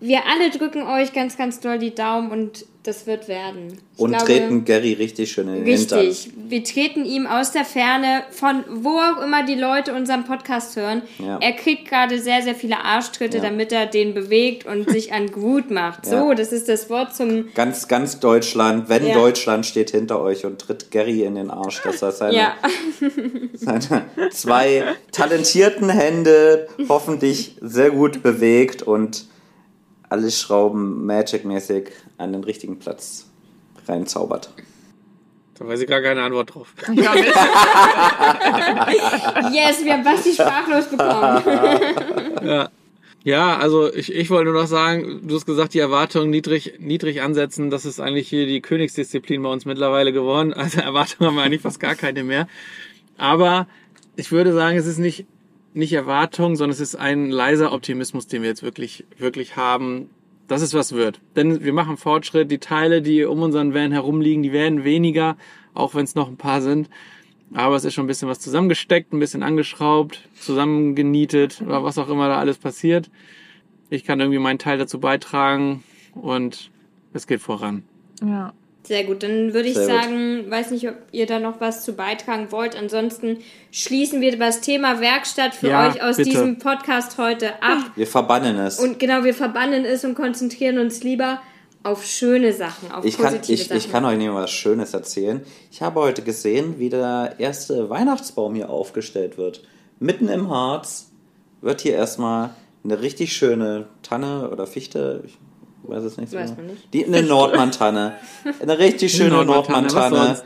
wir 0.00 0.26
alle 0.26 0.50
drücken 0.50 0.82
euch 0.82 1.12
ganz, 1.12 1.36
ganz 1.36 1.60
doll 1.60 1.78
die 1.78 1.94
Daumen 1.94 2.30
und 2.30 2.64
das 2.88 3.06
wird 3.06 3.28
werden. 3.28 3.78
Ich 3.94 4.00
Und 4.00 4.10
glaube- 4.10 4.24
treten 4.26 4.64
Gary 4.64 4.94
richtig 4.94 5.30
schön 5.30 5.48
in 5.48 5.64
den 5.64 5.66
Hintern. 5.66 5.98
Richtig. 6.00 6.32
Wir 6.48 6.64
treten 6.64 7.04
ihm 7.04 7.26
aus 7.26 7.52
der 7.52 7.64
Ferne, 7.64 8.22
von 8.30 8.64
wo 8.70 8.98
auch 8.98 9.22
immer 9.22 9.44
die 9.44 9.54
Leute 9.54 9.94
unseren 9.94 10.24
Podcast 10.24 10.74
hören. 10.76 11.02
Ja. 11.18 11.38
Er 11.40 11.52
kriegt 11.52 11.88
gerade 11.88 12.18
sehr, 12.20 12.42
sehr 12.42 12.54
viele 12.54 12.78
Arschtritte, 12.84 13.36
Ja. 13.38 13.42
damit 13.42 13.72
er 13.72 13.86
den 13.86 14.14
bewegt 14.14 14.66
und 14.66 14.88
sich 14.90 15.12
an 15.12 15.30
gut 15.30 15.70
macht. 15.70 16.06
So, 16.06 16.14
Ja. 16.30 16.34
das 16.34 16.52
ist 16.52 16.68
das 16.68 16.88
Wort 16.90 17.14
zum. 17.14 17.52
Ganz, 17.54 17.86
ganz 17.88 18.18
Deutschland, 18.20 18.88
wenn. 18.88 19.12
Deutschland 19.12 19.66
steht 19.66 19.90
hinter 19.90 20.20
euch 20.20 20.44
und 20.44 20.58
tritt 20.60 20.90
Gary 20.90 21.22
in 21.24 21.34
den 21.34 21.50
Arsch, 21.50 21.82
dass 21.82 22.02
er 22.02 22.12
seine, 22.12 22.52
seine 23.54 24.04
zwei 24.30 24.84
talentierten 25.12 25.88
Hände 25.90 26.68
hoffentlich 26.88 27.56
sehr 27.60 27.90
gut 27.90 28.22
bewegt 28.22 28.82
und 28.82 29.26
alle 30.08 30.30
Schrauben 30.30 31.06
Magic-mäßig 31.06 31.90
an 32.16 32.32
den 32.32 32.44
richtigen 32.44 32.78
Platz 32.78 33.26
reinzaubert. 33.86 34.50
Da 35.58 35.66
weiß 35.66 35.80
ich 35.80 35.88
gar 35.88 36.00
keine 36.02 36.22
Antwort 36.22 36.54
drauf. 36.54 36.72
Yes, 39.52 39.84
wir 39.84 39.94
haben 39.94 40.04
Basti 40.04 40.32
sprachlos 40.32 40.86
bekommen. 40.86 41.42
Ja. 42.44 42.70
Ja, 43.24 43.58
also 43.58 43.92
ich, 43.92 44.14
ich 44.14 44.30
wollte 44.30 44.50
nur 44.50 44.62
noch 44.62 44.68
sagen, 44.68 45.22
du 45.26 45.34
hast 45.34 45.44
gesagt, 45.44 45.74
die 45.74 45.80
Erwartungen 45.80 46.30
niedrig, 46.30 46.74
niedrig 46.78 47.20
ansetzen, 47.20 47.68
das 47.68 47.84
ist 47.84 48.00
eigentlich 48.00 48.28
hier 48.28 48.46
die 48.46 48.62
Königsdisziplin 48.62 49.42
bei 49.42 49.50
uns 49.50 49.64
mittlerweile 49.64 50.12
geworden. 50.12 50.54
Also 50.54 50.80
Erwartungen 50.82 51.28
haben 51.28 51.36
wir 51.36 51.42
eigentlich 51.42 51.62
fast 51.62 51.80
gar 51.80 51.96
keine 51.96 52.22
mehr. 52.22 52.46
Aber 53.16 53.66
ich 54.16 54.30
würde 54.30 54.52
sagen, 54.52 54.78
es 54.78 54.86
ist 54.86 54.98
nicht, 54.98 55.26
nicht 55.78 55.92
Erwartung, 55.92 56.56
sondern 56.56 56.72
es 56.72 56.80
ist 56.80 56.96
ein 56.96 57.30
leiser 57.30 57.72
Optimismus, 57.72 58.26
den 58.26 58.42
wir 58.42 58.48
jetzt 58.48 58.62
wirklich, 58.62 59.04
wirklich 59.16 59.56
haben, 59.56 60.10
dass 60.48 60.60
es 60.60 60.74
was 60.74 60.92
wird. 60.92 61.20
Denn 61.36 61.62
wir 61.62 61.72
machen 61.72 61.96
Fortschritt, 61.96 62.50
die 62.50 62.58
Teile, 62.58 63.00
die 63.00 63.24
um 63.24 63.42
unseren 63.42 63.74
Van 63.74 63.92
herumliegen, 63.92 64.42
die 64.42 64.52
werden 64.52 64.84
weniger, 64.84 65.36
auch 65.74 65.94
wenn 65.94 66.04
es 66.04 66.14
noch 66.14 66.28
ein 66.28 66.36
paar 66.36 66.60
sind. 66.60 66.90
Aber 67.54 67.76
es 67.76 67.84
ist 67.84 67.94
schon 67.94 68.04
ein 68.04 68.08
bisschen 68.08 68.28
was 68.28 68.40
zusammengesteckt, 68.40 69.12
ein 69.12 69.20
bisschen 69.20 69.42
angeschraubt, 69.42 70.28
zusammengenietet 70.34 71.62
oder 71.62 71.82
was 71.82 71.96
auch 71.96 72.08
immer 72.08 72.28
da 72.28 72.38
alles 72.38 72.58
passiert. 72.58 73.10
Ich 73.88 74.04
kann 74.04 74.20
irgendwie 74.20 74.38
meinen 74.38 74.58
Teil 74.58 74.78
dazu 74.78 75.00
beitragen 75.00 75.82
und 76.14 76.70
es 77.14 77.26
geht 77.26 77.40
voran. 77.40 77.84
ja. 78.22 78.52
Sehr 78.88 79.04
gut, 79.04 79.22
dann 79.22 79.52
würde 79.52 79.68
ich 79.68 79.74
Sehr 79.74 79.86
gut. 79.86 79.94
sagen, 80.02 80.50
weiß 80.50 80.70
nicht, 80.70 80.88
ob 80.88 80.94
ihr 81.12 81.26
da 81.26 81.38
noch 81.38 81.60
was 81.60 81.84
zu 81.84 81.92
beitragen 81.92 82.50
wollt. 82.50 82.74
Ansonsten 82.74 83.36
schließen 83.70 84.22
wir 84.22 84.38
das 84.38 84.62
Thema 84.62 85.02
Werkstatt 85.02 85.54
für 85.54 85.68
Ja, 85.68 85.88
euch 85.90 86.02
aus 86.02 86.16
bitte. 86.16 86.30
diesem 86.30 86.58
Podcast 86.58 87.18
heute 87.18 87.62
ab. 87.62 87.90
Wir 87.96 88.06
verbannen 88.06 88.56
es. 88.58 88.78
Und 88.78 88.98
genau, 88.98 89.24
wir 89.24 89.34
verbannen 89.34 89.84
es 89.84 90.06
und 90.06 90.14
konzentrieren 90.14 90.78
uns 90.78 91.02
lieber 91.02 91.42
auf 91.82 92.02
schöne 92.06 92.54
Sachen, 92.54 92.90
auf 92.90 93.04
Ich 93.04 93.18
kann, 93.18 93.26
positive 93.26 93.52
ich, 93.52 93.64
Sachen. 93.68 93.76
ich 93.76 93.92
kann 93.92 94.04
euch 94.06 94.16
nicht 94.16 94.28
mal 94.28 94.42
was 94.44 94.50
Schönes 94.50 94.94
erzählen. 94.94 95.42
Ich 95.70 95.82
habe 95.82 96.00
heute 96.00 96.22
gesehen, 96.22 96.78
wie 96.78 96.88
der 96.88 97.34
erste 97.36 97.90
Weihnachtsbaum 97.90 98.54
hier 98.54 98.70
aufgestellt 98.70 99.36
wird. 99.36 99.64
Mitten 100.00 100.28
im 100.28 100.48
Harz 100.48 101.10
wird 101.60 101.82
hier 101.82 101.92
erstmal 101.92 102.50
eine 102.84 103.02
richtig 103.02 103.34
schöne 103.34 103.86
Tanne 104.02 104.48
oder 104.50 104.66
Fichte, 104.66 105.22
ich 105.26 105.36
weiß 105.84 106.04
es 106.04 106.16
nicht 106.16 106.30
so. 106.30 106.36
Weiß 106.38 106.56
man 106.56 106.66
nicht. 106.66 106.92
Die, 106.92 107.04
eine 107.04 107.22
Nordmann-Tanne. 107.22 108.14
Eine 108.60 108.78
richtig 108.78 109.12
schöne 109.12 109.44
Nordmann-Tanne. 109.44 110.36
sonst? 110.36 110.44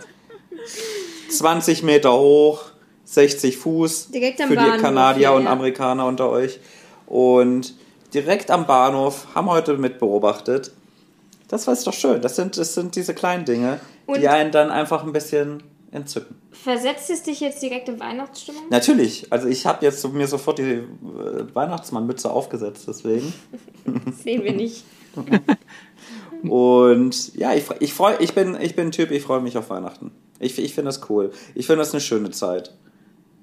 20 1.31 1.83
Meter 1.83 2.12
hoch, 2.12 2.62
60 3.05 3.57
Fuß 3.57 4.11
Direkt 4.11 4.41
am 4.41 4.49
für 4.49 4.55
Bahnhof 4.55 4.75
die 4.77 4.81
Kanadier 4.83 5.29
hier, 5.29 5.37
und 5.37 5.45
ja. 5.45 5.51
Amerikaner 5.51 6.07
unter 6.07 6.29
euch. 6.31 6.61
Und 7.07 7.75
direkt 8.15 8.51
am 8.51 8.67
Bahnhof 8.67 9.27
haben 9.35 9.47
wir 9.47 9.53
heute 9.53 9.77
mit 9.77 9.99
beobachtet. 9.99 10.73
Das 11.49 11.67
war 11.67 11.75
doch 11.77 11.93
schön. 11.93 12.21
Das 12.23 12.37
sind, 12.37 12.57
das 12.57 12.75
sind 12.75 12.97
diese 12.97 13.15
kleinen 13.15 13.45
Dinge, 13.45 13.81
Und- 14.07 14.21
die 14.21 14.29
einen 14.29 14.53
dann 14.53 14.71
einfach 14.71 15.05
ein 15.05 15.12
bisschen 15.12 15.62
entzücken. 15.91 16.37
Versetzt 16.53 17.11
es 17.11 17.23
dich 17.23 17.41
jetzt 17.41 17.61
direkt 17.62 17.89
in 17.89 17.99
Weihnachtsstimmung? 18.01 18.62
Natürlich, 18.71 19.27
also 19.31 19.49
ich 19.49 19.67
habe 19.67 19.85
jetzt 19.85 20.07
mir 20.12 20.27
sofort 20.27 20.59
die 20.59 20.62
äh, 20.62 20.85
Weihnachtsmannmütze 21.55 22.31
aufgesetzt, 22.31 22.85
deswegen. 22.89 23.33
Das 24.07 24.19
sehen 24.23 24.45
wir 24.45 24.53
nicht. 24.53 24.85
Und 26.49 27.35
ja, 27.37 27.54
ich, 27.54 27.64
ich, 27.81 27.95
freu, 27.95 28.14
ich, 28.19 28.35
bin, 28.35 28.57
ich 28.61 28.75
bin 28.75 28.88
ein 28.88 28.92
Typ, 28.92 29.11
ich 29.11 29.23
freue 29.23 29.40
mich 29.40 29.57
auf 29.57 29.71
Weihnachten. 29.71 30.11
Ich, 30.40 30.59
ich 30.59 30.75
finde 30.75 30.88
das 30.88 31.09
cool. 31.09 31.31
Ich 31.54 31.66
finde 31.66 31.81
das 31.81 31.92
eine 31.92 32.00
schöne 32.00 32.31
Zeit. 32.31 32.75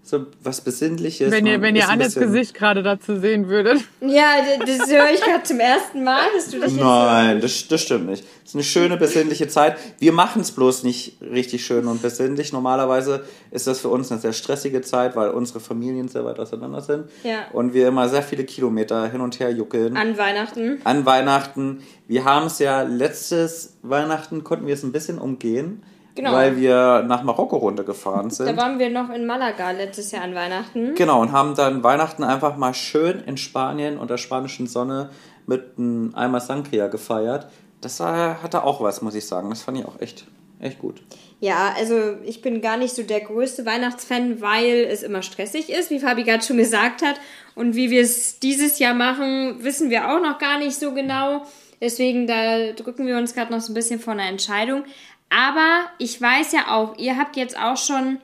So 0.09 0.25
was 0.41 0.61
Besinnliches. 0.61 1.29
Wenn 1.29 1.45
ihr, 1.45 1.61
wenn 1.61 1.75
ihr 1.75 1.87
Annes 1.87 2.15
bisschen- 2.15 2.31
Gesicht 2.31 2.55
gerade 2.55 2.81
dazu 2.81 3.19
sehen 3.19 3.47
würdet. 3.47 3.79
Ja, 4.01 4.37
das 4.65 4.89
höre 4.89 5.11
ich 5.13 5.21
gerade 5.21 5.43
zum 5.43 5.59
ersten 5.59 6.03
Mal, 6.03 6.23
dass 6.35 6.49
du 6.49 6.57
jetzt 6.57 6.75
Nein, 6.75 7.39
das, 7.41 7.67
das 7.67 7.83
stimmt 7.83 8.07
nicht. 8.07 8.23
Es 8.43 8.49
ist 8.49 8.55
eine 8.55 8.63
schöne, 8.63 8.97
besinnliche 8.97 9.47
Zeit. 9.49 9.77
Wir 9.99 10.11
machen 10.11 10.41
es 10.41 10.49
bloß 10.49 10.81
nicht 10.83 11.17
richtig 11.21 11.63
schön 11.63 11.85
und 11.85 12.01
besinnlich. 12.01 12.51
Normalerweise 12.51 13.23
ist 13.51 13.67
das 13.67 13.81
für 13.81 13.89
uns 13.89 14.11
eine 14.11 14.19
sehr 14.19 14.33
stressige 14.33 14.81
Zeit, 14.81 15.15
weil 15.15 15.29
unsere 15.29 15.59
Familien 15.59 16.07
sehr 16.07 16.25
weit 16.25 16.39
auseinander 16.39 16.81
sind. 16.81 17.05
Ja. 17.23 17.45
Und 17.53 17.75
wir 17.75 17.87
immer 17.87 18.09
sehr 18.09 18.23
viele 18.23 18.45
Kilometer 18.45 19.11
hin 19.11 19.21
und 19.21 19.39
her 19.39 19.51
juckeln. 19.51 19.95
an 19.95 20.17
Weihnachten. 20.17 20.79
An 20.85 21.05
Weihnachten. 21.05 21.83
Wir 22.07 22.25
haben 22.25 22.47
es 22.47 22.57
ja 22.57 22.81
letztes 22.81 23.77
Weihnachten 23.83 24.43
konnten 24.43 24.65
wir 24.65 24.73
es 24.73 24.81
ein 24.81 24.91
bisschen 24.91 25.19
umgehen, 25.19 25.83
Genau. 26.19 26.33
weil 26.33 26.57
wir 26.57 27.05
nach 27.07 27.23
Marokko 27.23 27.55
runtergefahren 27.55 28.27
Da 28.27 28.35
sind. 28.35 28.57
waren 28.57 28.77
wir 28.77 28.89
noch 28.89 29.09
in 29.09 29.25
Malaga 29.25 29.71
letztes 29.71 30.11
Jahr 30.11 30.23
an 30.23 30.35
Weihnachten. 30.35 30.93
Genau, 30.95 31.21
und 31.21 31.31
haben 31.31 31.55
dann 31.55 31.81
Weihnachten 31.81 32.25
einfach 32.25 32.57
mal 32.57 32.73
schön 32.73 33.21
in 33.25 33.37
Spanien 33.37 33.97
unter 33.97 34.17
spanischen 34.17 34.67
Sonne 34.67 35.11
mit 35.47 35.77
einem 35.77 36.13
Eimer 36.15 36.41
Sangria 36.41 36.87
gefeiert. 36.87 37.47
Das 37.79 38.01
war, 38.01 38.43
hatte 38.43 38.65
auch 38.65 38.81
was, 38.81 39.01
muss 39.01 39.15
ich 39.15 39.25
sagen. 39.25 39.49
Das 39.49 39.61
fand 39.61 39.77
ich 39.79 39.85
auch 39.85 40.01
echt, 40.01 40.25
echt 40.59 40.79
gut. 40.79 41.01
Ja, 41.39 41.73
also 41.77 42.17
ich 42.25 42.41
bin 42.41 42.59
gar 42.59 42.75
nicht 42.75 42.93
so 42.93 43.03
der 43.03 43.21
größte 43.21 43.65
Weihnachtsfan, 43.65 44.41
weil 44.41 44.87
es 44.91 45.03
immer 45.03 45.21
stressig 45.21 45.69
ist, 45.69 45.89
wie 45.89 46.01
Fabi 46.01 46.25
gerade 46.25 46.43
schon 46.43 46.57
gesagt 46.57 47.01
hat. 47.01 47.15
Und 47.55 47.77
wie 47.77 47.91
wir 47.91 48.01
es 48.01 48.39
dieses 48.39 48.77
Jahr 48.77 48.93
machen, 48.93 49.63
wissen 49.63 49.89
wir 49.89 50.09
auch 50.09 50.21
noch 50.21 50.37
gar 50.37 50.59
nicht 50.59 50.77
so 50.77 50.93
genau. 50.93 51.43
Deswegen, 51.79 52.27
da 52.27 52.73
drücken 52.73 53.07
wir 53.07 53.17
uns 53.17 53.33
gerade 53.33 53.53
noch 53.53 53.61
so 53.61 53.71
ein 53.71 53.75
bisschen 53.75 54.01
vor 54.01 54.11
einer 54.11 54.27
Entscheidung. 54.27 54.83
Aber 55.29 55.85
ich 55.99 56.19
weiß 56.19 56.51
ja 56.53 56.75
auch, 56.75 56.97
ihr 56.97 57.17
habt 57.17 57.35
jetzt 57.35 57.57
auch 57.57 57.77
schon 57.77 58.19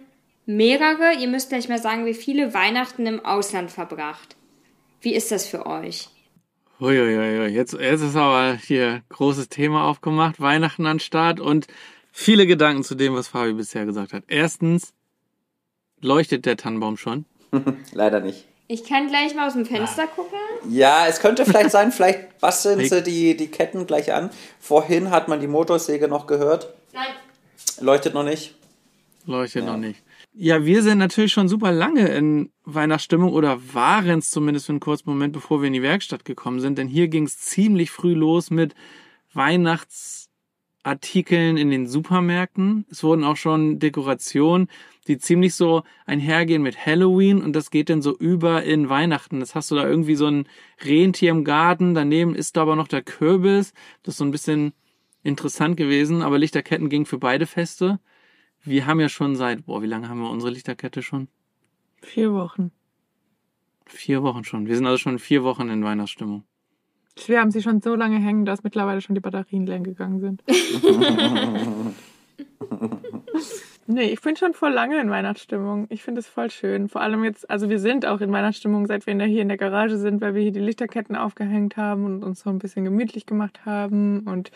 mehrere, 0.46 1.14
ihr 1.20 1.28
müsst 1.28 1.50
gleich 1.50 1.70
mal 1.70 1.80
sagen, 1.80 2.06
wie 2.06 2.14
viele 2.14 2.54
Weihnachten 2.54 3.06
im 3.06 3.24
Ausland 3.26 3.72
verbracht. 3.72 4.36
Wie 5.02 5.14
ist 5.14 5.32
das 5.32 5.48
für 5.48 5.66
euch? 5.66 6.10
Uiuiui, 6.80 7.48
jetzt, 7.48 7.74
jetzt 7.74 8.02
ist 8.02 8.16
aber 8.16 8.56
hier 8.56 9.02
großes 9.10 9.50
Thema 9.50 9.86
aufgemacht, 9.86 10.42
Weihnachten 10.42 10.86
an 10.86 11.00
Start 11.00 11.40
und 11.40 11.68
viele 12.12 12.46
Gedanken 12.48 12.84
zu 12.84 12.96
dem, 12.96 13.16
was 13.16 13.30
Fabi 13.30 13.54
bisher 13.54 13.86
gesagt 13.86 14.12
hat. 14.12 14.24
Erstens, 14.28 14.94
leuchtet 16.02 16.46
der 16.46 16.58
Tannenbaum 16.58 16.98
schon? 16.98 17.26
Leider 17.94 18.20
nicht. 18.20 18.46
Ich 18.68 18.84
kann 18.84 19.08
gleich 19.08 19.36
mal 19.36 19.48
aus 19.48 19.54
dem 19.54 19.66
Fenster 19.66 20.08
gucken. 20.08 20.40
Ja, 20.70 21.06
es 21.08 21.20
könnte 21.20 21.46
vielleicht 21.46 21.70
sein, 21.70 21.92
vielleicht 21.92 22.40
basteln 22.40 22.80
sie 22.80 23.04
die, 23.04 23.38
die 23.38 23.48
Ketten 23.48 23.86
gleich 23.86 24.12
an. 24.12 24.32
Vorhin 24.60 25.12
hat 25.12 25.28
man 25.28 25.40
die 25.40 25.48
Motorsäge 25.48 26.08
noch 26.08 26.26
gehört. 26.26 26.74
Nein. 26.96 27.14
Leuchtet 27.82 28.14
noch 28.14 28.24
nicht. 28.24 28.56
Leuchtet 29.26 29.66
Ja. 29.66 29.72
noch 29.74 29.78
nicht. 29.78 30.02
Ja, 30.34 30.66
wir 30.66 30.82
sind 30.82 30.98
natürlich 30.98 31.34
schon 31.34 31.48
super 31.48 31.72
lange 31.72 32.08
in 32.08 32.52
Weihnachtsstimmung 32.64 33.32
oder 33.32 33.74
waren 33.74 34.20
es 34.20 34.30
zumindest 34.30 34.66
für 34.66 34.72
einen 34.74 34.80
kurzen 34.80 35.10
Moment, 35.10 35.34
bevor 35.34 35.62
wir 35.62 35.68
in 35.68 35.74
die 35.74 35.82
Werkstatt 35.82 36.26
gekommen 36.26 36.60
sind. 36.60 36.78
Denn 36.78 36.88
hier 36.88 37.08
ging 37.10 37.26
es 37.26 37.38
ziemlich 37.38 37.92
früh 37.92 38.14
los 38.14 38.50
mit 38.50 38.76
Artikeln 40.84 41.58
in 41.58 41.70
den 41.70 41.88
Supermärkten. 41.88 42.86
Es 42.90 43.04
wurden 43.04 43.24
auch 43.24 43.38
schon 43.38 43.80
Dekorationen, 43.80 44.68
die 45.08 45.18
ziemlich 45.18 45.56
so 45.56 45.84
einhergehen 46.06 46.62
mit 46.62 46.86
Halloween 46.86 47.42
und 47.42 47.54
das 47.54 47.72
geht 47.72 47.90
dann 47.90 48.02
so 48.02 48.16
über 48.18 48.64
in 48.64 48.88
Weihnachten. 48.88 49.40
Das 49.40 49.56
hast 49.56 49.72
du 49.72 49.76
da 49.76 49.88
irgendwie 49.88 50.16
so 50.16 50.28
ein 50.28 50.48
Rentier 50.84 51.32
im 51.32 51.44
Garten, 51.44 51.94
daneben 51.94 52.36
ist 52.36 52.56
da 52.56 52.62
aber 52.62 52.76
noch 52.76 52.88
der 52.88 53.02
Kürbis. 53.02 53.74
Das 54.04 54.14
ist 54.14 54.18
so 54.20 54.26
ein 54.26 54.32
bisschen 54.32 54.74
interessant 55.26 55.76
gewesen, 55.76 56.22
aber 56.22 56.38
Lichterketten 56.38 56.90
ging 56.90 57.06
für 57.06 57.18
beide 57.18 57.46
Feste. 57.48 58.00
Wir 58.64 58.86
haben 58.86 59.00
ja 59.00 59.10
schon 59.10 59.36
seit, 59.36 59.66
boah, 59.66 59.82
wie 59.82 59.88
lange 59.88 60.08
haben 60.08 60.22
wir 60.22 60.30
unsere 60.30 60.52
Lichterkette 60.52 61.02
schon? 61.02 61.28
Vier 62.02 62.34
Wochen. 62.34 62.72
Vier 63.88 64.24
Wochen 64.24 64.44
schon. 64.44 64.68
Wir 64.68 64.76
sind 64.76 64.86
also 64.86 64.98
schon 64.98 65.20
vier 65.20 65.44
Wochen 65.44 65.70
in 65.70 65.84
Weihnachtsstimmung. 65.84 66.44
Wir 67.28 67.40
haben 67.40 67.52
sie 67.52 67.62
schon 67.62 67.82
so 67.82 67.96
lange 67.96 68.18
hängen, 68.20 68.46
dass 68.46 68.64
mittlerweile 68.64 69.02
schon 69.02 69.16
die 69.16 69.22
Batterien 69.22 69.66
leer 69.66 69.80
gegangen 69.80 70.20
sind. 70.20 70.44
nee, 73.88 74.10
ich 74.10 74.22
bin 74.22 74.36
schon 74.36 74.54
voll 74.54 74.74
lange 74.74 75.00
in 75.00 75.10
Weihnachtsstimmung. 75.10 75.88
Ich 75.90 76.04
finde 76.04 76.20
es 76.20 76.28
voll 76.28 76.52
schön. 76.52 76.90
Vor 76.90 77.02
allem 77.02 77.24
jetzt, 77.24 77.50
also 77.50 77.70
wir 77.70 77.80
sind 77.80 78.06
auch 78.06 78.20
in 78.20 78.32
Weihnachtsstimmung, 78.32 78.86
seit 78.86 79.08
wir 79.08 79.16
hier 79.26 79.42
in 79.42 79.48
der 79.48 79.58
Garage 79.58 79.98
sind, 79.98 80.22
weil 80.22 80.36
wir 80.36 80.42
hier 80.42 80.52
die 80.52 80.60
Lichterketten 80.60 81.16
aufgehängt 81.16 81.78
haben 81.78 82.06
und 82.06 82.24
uns 82.24 82.42
so 82.42 82.50
ein 82.50 82.60
bisschen 82.60 82.84
gemütlich 82.84 83.26
gemacht 83.26 83.66
haben 83.66 84.22
und 84.22 84.52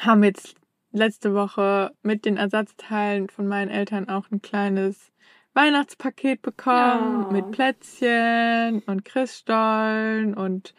haben 0.00 0.24
jetzt 0.24 0.54
letzte 0.92 1.34
Woche 1.34 1.92
mit 2.02 2.24
den 2.24 2.36
Ersatzteilen 2.36 3.28
von 3.28 3.46
meinen 3.46 3.70
Eltern 3.70 4.08
auch 4.08 4.30
ein 4.30 4.42
kleines 4.42 5.12
Weihnachtspaket 5.54 6.42
bekommen 6.42 7.22
Ja. 7.22 7.28
mit 7.30 7.50
Plätzchen 7.50 8.80
und 8.86 9.04
Christstollen 9.04 10.34
und 10.34 10.74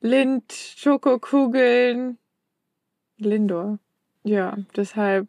Lind, 0.00 0.52
Schokokugeln. 0.52 2.18
Lindor. 3.18 3.78
Ja, 4.24 4.56
deshalb 4.76 5.28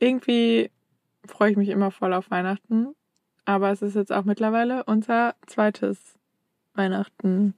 irgendwie 0.00 0.70
freue 1.24 1.52
ich 1.52 1.56
mich 1.56 1.68
immer 1.68 1.90
voll 1.90 2.12
auf 2.12 2.30
Weihnachten. 2.30 2.94
Aber 3.44 3.70
es 3.70 3.82
ist 3.82 3.94
jetzt 3.94 4.12
auch 4.12 4.24
mittlerweile 4.24 4.84
unser 4.84 5.34
zweites 5.46 6.18
Weihnachten 6.74 7.54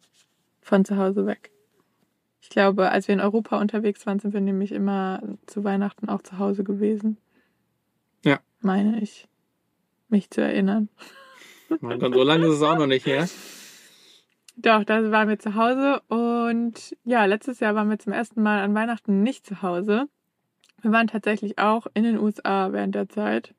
von 0.60 0.84
zu 0.84 0.96
Hause 0.96 1.26
weg. 1.26 1.53
Ich 2.44 2.50
glaube, 2.50 2.90
als 2.90 3.08
wir 3.08 3.14
in 3.14 3.22
Europa 3.22 3.58
unterwegs 3.58 4.04
waren, 4.04 4.18
sind 4.18 4.34
wir 4.34 4.40
nämlich 4.42 4.70
immer 4.70 5.22
zu 5.46 5.64
Weihnachten 5.64 6.10
auch 6.10 6.20
zu 6.20 6.38
Hause 6.38 6.62
gewesen. 6.62 7.16
Ja. 8.22 8.38
Meine 8.60 9.00
ich, 9.00 9.26
mich 10.10 10.28
zu 10.28 10.42
erinnern. 10.42 10.90
Mein 11.80 11.98
Gott, 11.98 12.12
so 12.12 12.22
lange 12.22 12.44
ist 12.44 12.56
es 12.56 12.62
auch 12.62 12.76
noch 12.76 12.86
nicht 12.86 13.06
her. 13.06 13.26
Doch, 14.56 14.84
da 14.84 15.10
waren 15.10 15.30
wir 15.30 15.38
zu 15.38 15.54
Hause 15.54 16.02
und 16.08 16.94
ja, 17.04 17.24
letztes 17.24 17.60
Jahr 17.60 17.74
waren 17.76 17.88
wir 17.88 17.98
zum 17.98 18.12
ersten 18.12 18.42
Mal 18.42 18.60
an 18.60 18.74
Weihnachten 18.74 19.22
nicht 19.22 19.46
zu 19.46 19.62
Hause. 19.62 20.04
Wir 20.82 20.92
waren 20.92 21.06
tatsächlich 21.06 21.58
auch 21.58 21.86
in 21.94 22.04
den 22.04 22.18
USA 22.18 22.72
während 22.72 22.94
der 22.94 23.08
Zeit. 23.08 23.54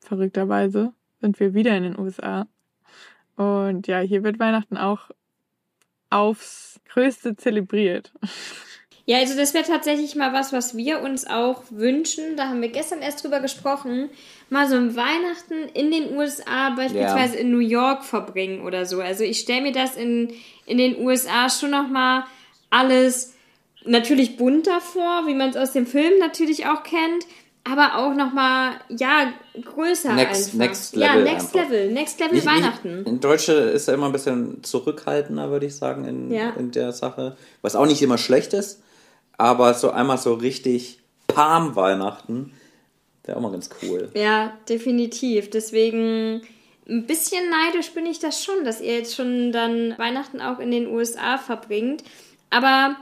Verrückterweise 0.00 0.92
sind 1.22 1.40
wir 1.40 1.54
wieder 1.54 1.74
in 1.74 1.84
den 1.84 1.98
USA. 1.98 2.48
Und 3.36 3.86
ja, 3.86 4.00
hier 4.00 4.24
wird 4.24 4.38
Weihnachten 4.38 4.76
auch 4.76 5.10
aufs 6.10 6.80
Größte 6.88 7.36
zelebriert. 7.36 8.12
Ja, 9.08 9.18
also 9.18 9.36
das 9.36 9.54
wäre 9.54 9.64
tatsächlich 9.64 10.16
mal 10.16 10.32
was, 10.32 10.52
was 10.52 10.76
wir 10.76 11.00
uns 11.00 11.28
auch 11.28 11.62
wünschen. 11.70 12.36
Da 12.36 12.48
haben 12.48 12.60
wir 12.60 12.70
gestern 12.70 13.02
erst 13.02 13.22
drüber 13.22 13.38
gesprochen. 13.38 14.10
Mal 14.50 14.68
so 14.68 14.74
ein 14.74 14.96
Weihnachten 14.96 15.68
in 15.74 15.92
den 15.92 16.16
USA, 16.16 16.70
beispielsweise 16.70 17.36
in 17.36 17.52
New 17.52 17.60
York 17.60 18.04
verbringen 18.04 18.62
oder 18.62 18.84
so. 18.84 19.00
Also 19.00 19.22
ich 19.22 19.38
stelle 19.38 19.62
mir 19.62 19.72
das 19.72 19.96
in, 19.96 20.32
in 20.66 20.78
den 20.78 20.98
USA 20.98 21.48
schon 21.48 21.70
nochmal 21.70 22.24
alles 22.68 23.34
natürlich 23.84 24.36
bunter 24.36 24.80
vor, 24.80 25.28
wie 25.28 25.34
man 25.34 25.50
es 25.50 25.56
aus 25.56 25.72
dem 25.72 25.86
Film 25.86 26.18
natürlich 26.18 26.66
auch 26.66 26.82
kennt. 26.82 27.26
Aber 27.70 27.96
auch 27.96 28.14
nochmal, 28.14 28.74
ja, 28.88 29.32
größer 29.60 30.12
Next- 30.14 30.46
einfach. 30.54 30.58
next 30.58 30.96
ja, 30.96 31.12
level 31.14 31.24
next 31.24 31.56
einfach. 31.56 31.70
level. 31.70 31.92
Next 31.92 32.20
level 32.20 32.38
Ich- 32.38 32.46
Weihnachten. 32.46 33.00
Ich, 33.02 33.06
in 33.08 33.20
Deutsche 33.20 33.52
ist 33.52 33.88
ja 33.88 33.94
immer 33.94 34.06
ein 34.06 34.12
bisschen 34.12 34.62
zurückhaltender, 34.62 35.50
würde 35.50 35.66
ich 35.66 35.74
sagen, 35.76 36.04
in, 36.04 36.30
Ja. 36.32 36.50
in 36.50 36.70
der 36.70 36.92
Sache. 36.92 37.36
Was 37.62 37.74
auch 37.74 37.86
nicht 37.86 38.00
immer 38.02 38.18
schlecht 38.18 38.52
ist, 38.52 38.82
aber 39.36 39.74
so 39.74 39.90
einmal 39.90 40.18
so 40.18 40.34
richtig 40.34 41.00
Palm-Weihnachten 41.26 42.52
wäre 43.24 43.36
auch 43.38 43.42
mal 43.42 43.50
ganz 43.52 43.70
cool. 43.82 44.10
Ja, 44.14 44.52
definitiv. 44.68 45.50
Deswegen 45.50 46.42
ein 46.88 47.06
bisschen 47.06 47.50
neidisch 47.50 47.90
bin 47.92 48.06
ich 48.06 48.20
das 48.20 48.44
schon, 48.44 48.64
dass 48.64 48.80
ihr 48.80 48.94
jetzt 48.94 49.16
schon 49.16 49.50
dann 49.50 49.98
Weihnachten 49.98 50.40
auch 50.40 50.60
in 50.60 50.70
den 50.70 50.86
USA 50.86 51.36
verbringt. 51.38 52.04
Aber 52.50 52.94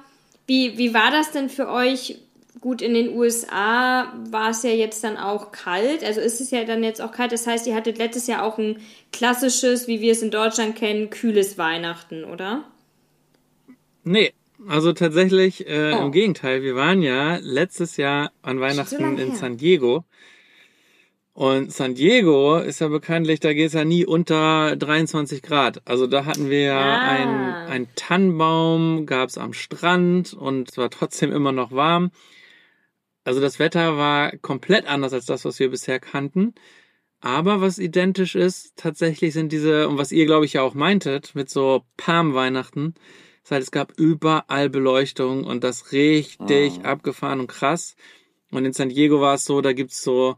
wie, 0.47 0.79
wie 0.79 0.95
war 0.95 1.11
das 1.11 1.33
denn 1.33 1.51
für 1.51 1.69
euch? 1.69 2.19
Gut, 2.61 2.81
in 2.81 2.95
den 2.95 3.11
USA 3.15 4.13
war 4.31 4.51
es 4.51 4.63
ja 4.63 4.71
jetzt 4.71 5.05
dann 5.05 5.17
auch 5.17 5.53
kalt. 5.53 6.03
Also 6.05 6.21
ist 6.21 6.41
es 6.41 6.51
ja 6.51 6.65
dann 6.65 6.83
jetzt 6.85 7.03
auch 7.03 7.13
kalt. 7.13 7.33
Das 7.33 7.47
heißt, 7.47 7.67
ihr 7.67 7.75
hattet 7.75 7.99
letztes 7.99 8.27
Jahr 8.27 8.43
auch 8.43 8.59
ein 8.59 8.79
klassisches, 9.13 9.87
wie 9.87 10.01
wir 10.01 10.13
es 10.13 10.23
in 10.23 10.31
Deutschland 10.31 10.77
kennen, 10.77 11.11
kühles 11.11 11.59
Weihnachten, 11.59 12.25
oder? 12.25 12.65
Nee, 14.05 14.33
also 14.69 14.93
tatsächlich 14.93 15.67
äh, 15.67 15.93
Oh. 15.95 16.05
im 16.07 16.13
Gegenteil. 16.13 16.63
Wir 16.63 16.75
waren 16.77 17.03
ja 17.03 17.37
letztes 17.43 17.97
Jahr 17.97 18.31
an 18.43 18.61
Weihnachten 18.61 19.01
lange 19.03 19.23
in. 19.23 19.35
San 19.35 19.57
Diego. 19.57 20.05
Und 21.33 21.73
San 21.73 21.97
Diego 21.97 22.59
ist 22.59 22.81
ja 22.81 22.87
bekanntlich, 22.87 23.41
da 23.41 23.53
geht 23.53 23.67
es 23.67 23.73
ja 23.73 23.85
nie 23.85 24.07
unter 24.07 24.77
23 24.77 25.43
Grad. 25.43 25.83
Also 25.85 26.07
da 26.07 26.25
hatten 26.27 26.49
wir 26.49 26.61
ja 26.61 26.79
Ah. 26.81 27.09
einen, 27.09 27.45
einen 27.71 27.89
Tannenbaum, 27.97 29.05
gab's 29.07 29.37
am 29.37 29.53
Strand 29.53 30.33
und 30.33 30.71
es 30.71 30.79
war 30.79 30.91
trotzdem 30.91 31.33
immer 31.33 31.51
noch 31.51 31.73
warm. 31.73 32.13
Also 33.25 33.41
das 33.41 33.59
Wetter 33.59 33.97
war 33.97 34.37
komplett 34.39 34.87
anders 34.87 35.13
als 35.13 35.27
das, 35.27 35.45
was 35.45 35.59
wir 35.59 35.71
bisher 35.71 35.99
kannten. 36.01 36.55
Aber 37.21 37.63
was 37.63 37.79
identisch 37.79 38.35
ist, 38.35 38.77
tatsächlich 38.77 39.33
sind 39.33 39.51
diese, 39.51 39.89
und 39.89 39.97
was 39.97 40.13
ihr, 40.13 40.27
glaube 40.27 40.45
ich, 40.45 40.55
ja 40.55 40.63
auch 40.63 40.75
meintet, 40.75 41.35
mit 41.35 41.49
so 41.49 41.85
Palm-Weihnachten, 41.97 42.95
ist 43.43 43.51
halt, 43.51 43.63
es 43.63 43.71
gab 43.71 43.99
überall 43.99 44.69
Beleuchtung 44.69 45.45
und 45.45 45.65
das 45.65 45.93
richtig 45.93 46.81
Ah. 46.83 46.91
abgefahren 46.93 47.41
und 47.41 47.47
krass. 47.47 47.97
Und 48.51 48.65
in 48.67 48.75
San 48.75 48.91
Diego 48.91 49.21
war 49.23 49.35
es 49.35 49.45
so, 49.47 49.63
da 49.63 49.73
gibt's 49.73 50.03
so, 50.03 50.37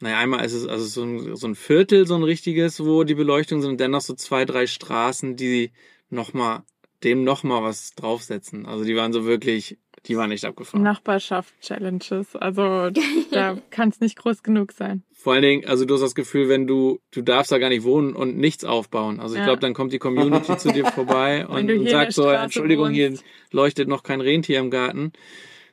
naja, 0.00 0.18
einmal 0.18 0.44
ist 0.44 0.52
es 0.52 0.66
also 0.66 0.84
so 0.84 1.02
ein, 1.04 1.36
so 1.36 1.46
ein 1.46 1.54
Viertel, 1.54 2.06
so 2.06 2.14
ein 2.14 2.22
richtiges, 2.24 2.80
wo 2.84 3.04
die 3.04 3.14
Beleuchtung 3.14 3.62
sind 3.62 3.70
und 3.72 3.80
dennoch 3.80 4.00
so 4.02 4.14
zwei, 4.14 4.44
drei 4.44 4.66
Straßen, 4.66 5.36
die 5.36 5.72
nochmal, 6.10 6.62
dem 7.04 7.24
nochmal 7.24 7.62
was 7.62 7.92
draufsetzen. 7.94 8.66
Also 8.66 8.84
die 8.84 8.96
waren 8.96 9.12
so 9.12 9.24
wirklich, 9.24 9.78
die 10.06 10.16
waren 10.16 10.30
nicht 10.30 10.44
abgefahren. 10.44 10.82
Nachbarschaft-Challenges. 10.82 12.34
Also 12.36 12.90
da 13.30 13.56
kann 13.70 13.90
es 13.90 14.00
nicht 14.00 14.16
groß 14.16 14.42
genug 14.42 14.72
sein. 14.72 15.04
Vor 15.12 15.34
allen 15.34 15.42
Dingen, 15.42 15.64
also 15.66 15.84
du 15.84 15.94
hast 15.94 16.00
das 16.00 16.14
Gefühl, 16.16 16.48
wenn 16.48 16.66
du, 16.66 16.98
du 17.12 17.22
darfst 17.22 17.52
da 17.52 17.58
gar 17.58 17.68
nicht 17.68 17.84
wohnen 17.84 18.14
und 18.16 18.36
nichts 18.36 18.64
aufbauen. 18.64 19.20
Also 19.20 19.34
ich 19.34 19.38
Ja. 19.40 19.44
glaube, 19.46 19.60
dann 19.60 19.74
kommt 19.74 19.92
die 19.92 19.98
Community 20.00 20.56
zu 20.56 20.72
dir 20.72 20.86
vorbei 20.86 21.46
und, 21.48 21.68
hier 21.70 21.78
und 21.80 21.88
sagt 21.88 22.12
so, 22.14 22.28
Entschuldigung, 22.28 22.90
hier 22.90 23.10
wohnst. 23.10 23.24
leuchtet 23.52 23.88
noch 23.88 24.02
kein 24.02 24.20
Rentier 24.20 24.58
im 24.58 24.70
Garten. 24.70 25.12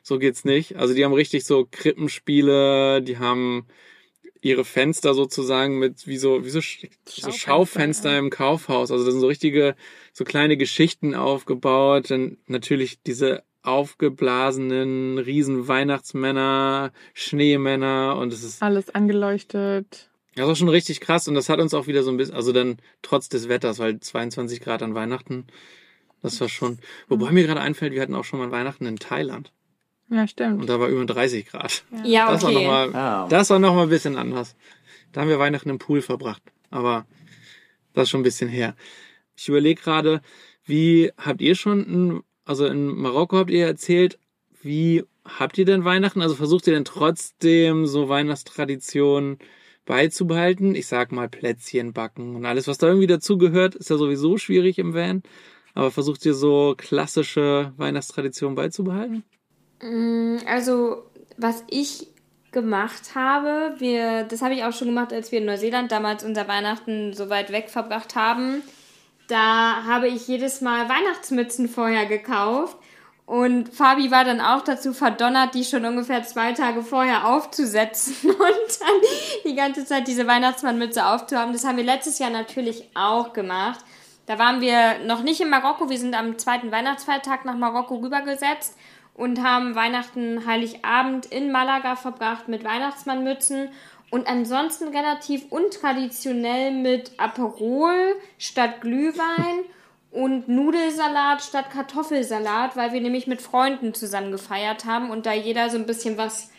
So 0.02 0.18
geht's 0.18 0.44
nicht. 0.44 0.76
Also 0.76 0.94
die 0.94 1.04
haben 1.04 1.12
richtig 1.12 1.44
so 1.44 1.66
Krippenspiele, 1.70 3.02
die 3.02 3.18
haben 3.18 3.66
ihre 4.42 4.64
Fenster 4.64 5.12
sozusagen 5.12 5.78
mit 5.78 6.06
wie 6.06 6.16
so, 6.16 6.44
wie 6.44 6.50
so, 6.50 6.60
Sch- 6.60 6.88
so 7.04 7.30
Schaufenster, 7.30 7.32
Schaufenster 7.38 8.12
ja. 8.12 8.18
im 8.18 8.30
Kaufhaus. 8.30 8.90
Also 8.90 9.04
da 9.04 9.10
sind 9.10 9.20
so 9.20 9.26
richtige, 9.26 9.74
so 10.12 10.24
kleine 10.24 10.56
Geschichten 10.56 11.14
aufgebaut. 11.14 12.10
Dann 12.10 12.38
natürlich 12.46 13.02
diese 13.02 13.42
aufgeblasenen 13.62 15.18
riesen 15.18 15.68
Weihnachtsmänner, 15.68 16.92
Schneemänner 17.14 18.16
und 18.18 18.32
es 18.32 18.42
ist 18.42 18.62
Alles 18.62 18.90
angeleuchtet. 18.94 20.10
das 20.34 20.46
war 20.46 20.56
schon 20.56 20.68
richtig 20.68 21.00
krass 21.00 21.28
und 21.28 21.34
das 21.34 21.48
hat 21.48 21.60
uns 21.60 21.74
auch 21.74 21.86
wieder 21.86 22.02
so 22.02 22.10
ein 22.10 22.16
bisschen, 22.16 22.34
also 22.34 22.52
dann 22.52 22.78
trotz 23.02 23.28
des 23.28 23.48
Wetters, 23.48 23.78
weil 23.78 24.00
22 24.00 24.60
Grad 24.60 24.82
an 24.82 24.94
Weihnachten, 24.94 25.46
das 26.22 26.40
war 26.40 26.48
schon, 26.48 26.78
wobei 27.08 27.30
mir 27.32 27.46
gerade 27.46 27.60
einfällt, 27.60 27.92
wir 27.92 28.02
hatten 28.02 28.14
auch 28.14 28.24
schon 28.24 28.38
mal 28.38 28.50
Weihnachten 28.50 28.86
in 28.86 28.96
Thailand 28.96 29.52
Ja, 30.08 30.26
stimmt. 30.26 30.60
und 30.60 30.68
da 30.68 30.80
war 30.80 30.88
über 30.88 31.04
30 31.04 31.46
Grad. 31.46 31.84
Ja, 32.04 32.30
Das 32.30 32.42
war 32.42 32.50
okay. 32.50 32.62
nochmal, 32.64 32.94
Ah. 32.94 33.26
das 33.28 33.50
war 33.50 33.58
noch 33.58 33.74
mal 33.74 33.84
ein 33.84 33.88
bisschen 33.88 34.16
anders. 34.16 34.56
Da 35.12 35.20
haben 35.22 35.28
wir 35.28 35.38
Weihnachten 35.38 35.70
im 35.70 35.78
Pool 35.78 36.02
verbracht, 36.02 36.42
aber 36.70 37.06
das 37.94 38.04
ist 38.04 38.10
schon 38.10 38.20
ein 38.20 38.24
bisschen 38.24 38.48
her. 38.48 38.76
Ich 39.36 39.48
überlege 39.48 39.80
gerade, 39.80 40.20
wie 40.64 41.10
habt 41.16 41.40
ihr 41.40 41.54
schon, 41.56 41.80
ein, 41.80 42.20
also 42.44 42.66
in 42.66 42.86
Marokko 42.86 43.38
habt 43.38 43.50
ihr 43.50 43.66
erzählt, 43.66 44.18
wie 44.62 45.04
habt 45.24 45.58
ihr 45.58 45.64
denn 45.64 45.84
Weihnachten? 45.84 46.22
Also 46.22 46.34
versucht 46.34 46.66
ihr 46.66 46.74
denn 46.74 46.84
trotzdem 46.84 47.86
so 47.86 48.08
Weihnachtstraditionen 48.08 49.38
beizubehalten? 49.86 50.74
Ich 50.74 50.86
sag 50.86 51.12
mal 51.12 51.28
Plätzchen 51.28 51.92
backen 51.92 52.36
und 52.36 52.44
alles, 52.46 52.68
was 52.68 52.78
da 52.78 52.88
irgendwie 52.88 53.06
dazugehört, 53.06 53.74
ist 53.74 53.90
ja 53.90 53.96
sowieso 53.96 54.36
schwierig 54.38 54.78
im 54.78 54.94
Van. 54.94 55.22
Aber 55.74 55.90
versucht 55.90 56.26
ihr 56.26 56.34
so 56.34 56.74
klassische 56.76 57.72
Weihnachtstraditionen 57.76 58.56
beizubehalten? 58.56 59.24
Mm, 59.82 60.38
Also, 60.46 61.04
was 61.36 61.64
ich 61.70 62.08
gemacht 62.52 63.14
habe, 63.14 63.74
wir, 63.78 64.24
das 64.24 64.42
habe 64.42 64.54
ich 64.54 64.64
auch 64.64 64.72
schon 64.72 64.88
gemacht, 64.88 65.12
als 65.12 65.30
wir 65.30 65.38
in 65.38 65.44
Neuseeland 65.44 65.92
damals 65.92 66.24
unser 66.24 66.48
Weihnachten 66.48 67.12
so 67.12 67.30
weit 67.30 67.52
weg 67.52 67.70
verbracht 67.70 68.16
haben. 68.16 68.62
Da 69.30 69.84
habe 69.86 70.08
ich 70.08 70.26
jedes 70.26 70.60
Mal 70.60 70.88
Weihnachtsmützen 70.88 71.68
vorher 71.68 72.06
gekauft 72.06 72.76
Und 73.26 73.72
Fabi 73.72 74.10
war 74.10 74.24
dann 74.24 74.40
auch 74.40 74.62
dazu 74.62 74.92
verdonnert, 74.92 75.54
die 75.54 75.62
schon 75.62 75.84
ungefähr 75.84 76.24
zwei 76.24 76.52
Tage 76.52 76.82
vorher 76.82 77.28
aufzusetzen 77.28 78.16
und 78.24 78.80
dann 78.80 79.00
die 79.44 79.54
ganze 79.54 79.84
Zeit 79.84 80.08
diese 80.08 80.26
Weihnachtsmannmütze 80.26 81.06
aufzuhaben. 81.06 81.52
Das 81.52 81.64
haben 81.64 81.76
wir 81.76 81.84
letztes 81.84 82.18
Jahr 82.18 82.30
natürlich 82.30 82.88
auch 82.94 83.32
gemacht. 83.32 83.78
Da 84.26 84.40
waren 84.40 84.60
wir 84.60 84.98
noch 85.06 85.22
nicht 85.22 85.40
in 85.40 85.48
Marokko. 85.48 85.88
Wir 85.88 85.98
sind 85.98 86.18
am 86.18 86.36
zweiten 86.36 86.72
Weihnachtsfeiertag 86.72 87.44
nach 87.44 87.56
Marokko 87.56 87.98
rübergesetzt 87.98 88.76
und 89.14 89.44
haben 89.44 89.76
Weihnachten, 89.76 90.44
Heiligabend 90.44 91.26
in 91.26 91.52
Malaga 91.52 91.94
verbracht 91.94 92.48
mit 92.48 92.64
Weihnachtsmannmützen 92.64 93.68
und 94.10 94.26
ansonsten 94.28 94.88
relativ 94.88 95.50
untraditionell 95.50 96.72
mit 96.72 97.12
Aperol 97.18 98.14
statt 98.38 98.80
Glühwein 98.80 99.64
und 100.10 100.48
Nudelsalat 100.48 101.42
statt 101.42 101.70
Kartoffelsalat, 101.72 102.76
weil 102.76 102.92
wir 102.92 103.00
nämlich 103.00 103.26
mit 103.26 103.40
Freunden 103.40 103.94
zusammen 103.94 104.32
gefeiert 104.32 104.84
haben 104.84 105.10
und 105.10 105.26
da 105.26 105.32
jeder 105.32 105.70
so 105.70 105.76
ein 105.76 105.86
bisschen 105.86 106.18
was 106.18 106.50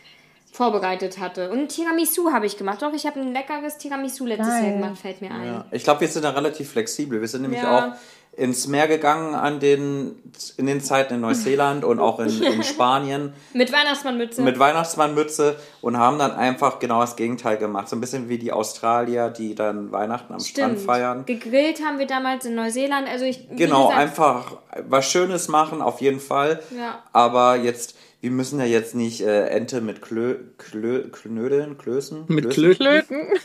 vorbereitet 0.53 1.17
hatte. 1.17 1.49
Und 1.49 1.69
Tiramisu 1.69 2.31
habe 2.31 2.45
ich 2.45 2.57
gemacht. 2.57 2.81
Doch, 2.81 2.93
ich 2.93 3.05
habe 3.05 3.19
ein 3.19 3.33
leckeres 3.33 3.77
Tiramisu 3.77 4.25
letztes 4.25 4.47
Geil. 4.47 4.63
Jahr 4.63 4.73
gemacht, 4.73 4.97
fällt 4.97 5.21
mir 5.21 5.31
ein. 5.31 5.45
Ja. 5.45 5.65
Ich 5.71 5.83
glaube, 5.83 6.01
wir 6.01 6.07
sind 6.09 6.23
da 6.23 6.31
relativ 6.31 6.71
flexibel. 6.71 7.21
Wir 7.21 7.27
sind 7.27 7.43
nämlich 7.43 7.61
Ja. 7.61 7.77
auch 7.93 7.95
ins 8.33 8.65
Meer 8.67 8.87
gegangen 8.87 9.35
an 9.35 9.59
den, 9.59 10.15
in 10.55 10.65
den 10.65 10.79
Zeiten 10.81 11.15
in 11.15 11.21
Neuseeland 11.21 11.83
und 11.83 11.99
auch 11.99 12.19
in, 12.21 12.41
in 12.41 12.63
Spanien 12.63 13.33
Mit 13.53 13.71
Weihnachtsmannmütze. 13.73 14.41
mit 14.41 14.57
Weihnachtsmannmütze 14.57 15.57
und 15.81 15.97
haben 15.97 16.17
dann 16.17 16.31
einfach 16.31 16.79
genau 16.79 17.01
das 17.01 17.17
Gegenteil 17.17 17.57
gemacht. 17.57 17.89
So 17.89 17.97
ein 17.97 17.99
bisschen 18.01 18.29
wie 18.29 18.37
die 18.37 18.53
Australier, 18.53 19.29
die 19.29 19.53
dann 19.53 19.91
Weihnachten 19.91 20.33
am 20.33 20.39
Strand 20.39 20.73
Stimmt. 20.75 20.85
feiern. 20.85 21.25
Gegrillt 21.25 21.83
haben 21.85 21.99
wir 21.99 22.07
damals 22.07 22.45
in 22.45 22.55
Neuseeland. 22.55 23.07
Also 23.09 23.25
ich 23.25 23.49
Genau, 23.49 23.87
gesagt, 23.89 24.01
einfach 24.01 24.57
was 24.87 25.11
Schönes 25.11 25.49
machen, 25.49 25.81
auf 25.81 25.99
jeden 25.99 26.21
Fall. 26.21 26.61
Ja. 26.75 27.03
Aber 27.11 27.57
jetzt, 27.57 27.95
wir 28.21 28.31
müssen 28.31 28.59
ja 28.59 28.65
jetzt 28.65 28.95
nicht 28.95 29.21
äh, 29.21 29.47
Ente 29.49 29.81
mit 29.81 30.01
Klö, 30.01 30.35
Klö, 30.57 31.09
Knödeln, 31.11 31.77
Klößen? 31.77 32.23
Mit? 32.29 32.49
Klöten. 32.49 32.85
Klöten. 32.85 33.27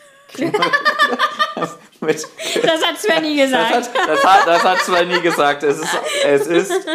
mit, 2.01 2.27
Das 2.63 2.85
hat 2.85 2.99
Svenny 2.99 3.37
das, 3.37 3.47
gesagt. 3.47 3.75
hat, 3.75 4.09
das, 4.09 4.25
hat, 4.25 4.47
das 4.47 4.65
hat 4.65 4.79
zwar 4.81 5.05
nie 5.05 5.21
gesagt. 5.21 5.63
Es 5.63 5.79
ist, 5.79 5.97
es 6.25 6.47
ist 6.47 6.87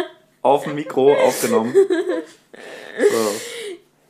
auf 0.42 0.64
dem 0.64 0.74
Mikro 0.74 1.14
aufgenommen. 1.14 1.74
So. 3.10 3.32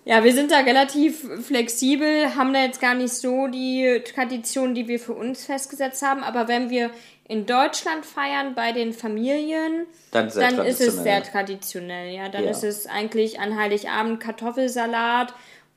Ja, 0.05 0.25
wir 0.25 0.33
sind 0.33 0.51
da 0.51 0.59
relativ 0.59 1.25
flexibel, 1.47 2.35
haben 2.35 2.53
da 2.53 2.63
jetzt 2.65 2.81
gar 2.81 2.95
nicht 2.95 3.13
so 3.15 3.47
die 3.47 4.03
Tradition, 4.15 4.75
die 4.75 4.89
wir 4.89 4.99
für 4.99 5.13
uns 5.13 5.45
festgesetzt 5.47 6.03
haben. 6.03 6.25
Aber 6.25 6.49
wenn 6.49 6.71
wir 6.71 6.91
in 7.29 7.47
Deutschland 7.47 8.05
feiern 8.05 8.55
bei 8.57 8.73
den 8.73 8.93
Familien, 8.93 9.87
Dann 10.11 10.29
sehr 10.29 10.51
dann 10.51 10.67
ist 10.67 10.81
es 10.81 10.97
sehr 10.97 11.23
traditionell. 11.23 12.11
traditionell. 12.11 12.15
Ja, 12.15 12.29
dann 12.29 12.45
Ja. 12.45 12.51
ist 12.51 12.65
es 12.65 12.87
eigentlich 12.87 13.39
an 13.39 13.57
Heiligabend 13.57 14.19
Kartoffelsalat 14.21 15.33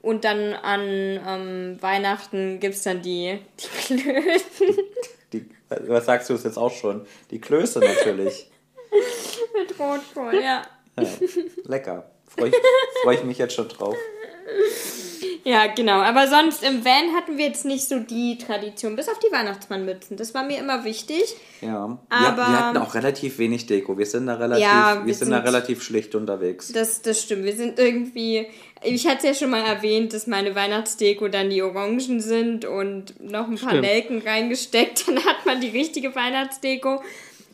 und 0.05 0.23
dann 0.23 0.53
an 0.53 0.81
ähm, 1.27 1.77
Weihnachten 1.81 2.59
gibt's 2.59 2.83
dann 2.83 3.01
die, 3.01 3.39
die 3.59 3.67
Klöten 3.95 4.83
Die, 5.33 5.45
was 5.87 6.05
sagst 6.05 6.29
du 6.29 6.33
es 6.35 6.43
jetzt 6.43 6.57
auch 6.57 6.71
schon? 6.71 7.05
Die 7.31 7.41
Klöße 7.41 7.79
natürlich. 7.79 8.49
mit 9.59 9.77
Rotkohl, 9.79 10.35
ja. 10.41 10.61
Ja, 10.97 11.07
lecker. 11.65 12.09
Freue 12.27 12.49
ich, 12.49 12.55
freu 13.03 13.13
ich 13.13 13.23
mich 13.23 13.37
jetzt 13.37 13.53
schon 13.53 13.67
drauf. 13.67 13.95
Ja, 15.43 15.67
genau. 15.67 15.99
Aber 16.01 16.27
sonst 16.27 16.63
im 16.63 16.83
Van 16.83 17.13
hatten 17.15 17.37
wir 17.37 17.45
jetzt 17.47 17.65
nicht 17.65 17.87
so 17.87 17.99
die 17.99 18.37
Tradition, 18.37 18.95
bis 18.95 19.07
auf 19.09 19.19
die 19.19 19.31
Weihnachtsmannmützen. 19.31 20.17
Das 20.17 20.33
war 20.33 20.43
mir 20.43 20.57
immer 20.57 20.83
wichtig. 20.85 21.23
Ja. 21.61 21.99
Aber- 22.09 22.37
wir, 22.37 22.37
wir 22.37 22.59
hatten 22.65 22.77
auch 22.77 22.95
relativ 22.95 23.37
wenig 23.37 23.67
Deko. 23.67 23.95
Wir 23.97 24.05
sind 24.07 24.25
da 24.27 24.35
relativ, 24.35 24.63
Ja, 24.63 24.99
wir 25.01 25.05
wir 25.05 25.13
sind 25.13 25.29
da 25.29 25.37
sind- 25.37 25.45
relativ 25.47 25.83
schlicht 25.83 26.15
unterwegs. 26.15 26.71
Das, 26.73 27.01
das 27.03 27.21
stimmt. 27.21 27.43
Wir 27.43 27.55
sind 27.55 27.77
irgendwie. 27.77 28.47
Ich 28.85 29.07
hatte 29.07 29.17
es 29.17 29.23
ja 29.23 29.33
schon 29.33 29.49
mal 29.49 29.63
erwähnt, 29.65 30.13
dass 30.13 30.27
meine 30.27 30.55
Weihnachtsdeko 30.55 31.27
dann 31.27 31.49
die 31.49 31.61
Orangen 31.61 32.19
sind 32.19 32.65
und 32.65 33.19
noch 33.21 33.47
ein 33.47 33.57
paar 33.57 33.69
Stimmt. 33.71 33.81
Nelken 33.81 34.21
reingesteckt. 34.21 35.07
Dann 35.07 35.23
hat 35.25 35.45
man 35.45 35.61
die 35.61 35.69
richtige 35.69 36.15
Weihnachtsdeko. 36.15 37.01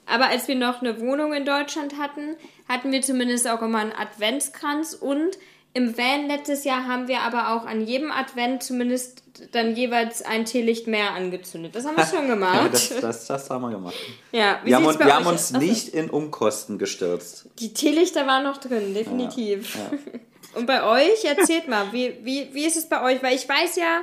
Aber 0.05 0.27
als 0.27 0.47
wir 0.47 0.55
noch 0.55 0.81
eine 0.81 0.99
Wohnung 0.99 1.33
in 1.33 1.45
Deutschland 1.45 1.97
hatten, 1.97 2.35
hatten 2.67 2.91
wir 2.91 3.01
zumindest 3.01 3.47
auch 3.47 3.61
immer 3.61 3.79
einen 3.79 3.93
Adventskranz 3.93 4.93
und 4.93 5.37
im 5.73 5.97
Van 5.97 6.27
letztes 6.27 6.65
Jahr 6.65 6.85
haben 6.85 7.07
wir 7.07 7.21
aber 7.21 7.55
auch 7.55 7.65
an 7.65 7.85
jedem 7.87 8.11
Advent 8.11 8.61
zumindest 8.61 9.23
dann 9.53 9.73
jeweils 9.73 10.21
ein 10.21 10.43
Teelicht 10.43 10.85
mehr 10.87 11.13
angezündet. 11.13 11.73
Das 11.75 11.85
haben 11.85 11.95
wir 11.95 12.05
schon 12.05 12.27
Ja, 12.27 12.33
gemacht. 12.33 12.73
das, 12.73 12.89
das, 12.99 13.27
das 13.27 13.49
haben 13.49 13.61
wir 13.61 13.69
gemacht. 13.71 13.95
Ja, 14.33 14.59
Wir 14.65 14.75
haben, 14.75 14.99
wir 14.99 15.15
haben 15.15 15.25
uns 15.27 15.53
aus? 15.53 15.61
nicht 15.61 15.87
in 15.89 16.09
Umkosten 16.09 16.77
gestürzt. 16.77 17.45
Die 17.59 17.73
Teelichter 17.73 18.27
waren 18.27 18.43
noch 18.43 18.57
drin, 18.57 18.93
definitiv. 18.93 19.77
Und 20.53 20.65
bei 20.65 20.83
euch, 20.83 21.25
erzählt 21.25 21.67
mal, 21.67 21.91
wie, 21.91 22.17
wie, 22.23 22.49
wie 22.53 22.65
ist 22.65 22.77
es 22.77 22.87
bei 22.87 23.01
euch? 23.03 23.21
Weil 23.23 23.35
ich 23.35 23.47
weiß 23.47 23.75
ja, 23.77 24.01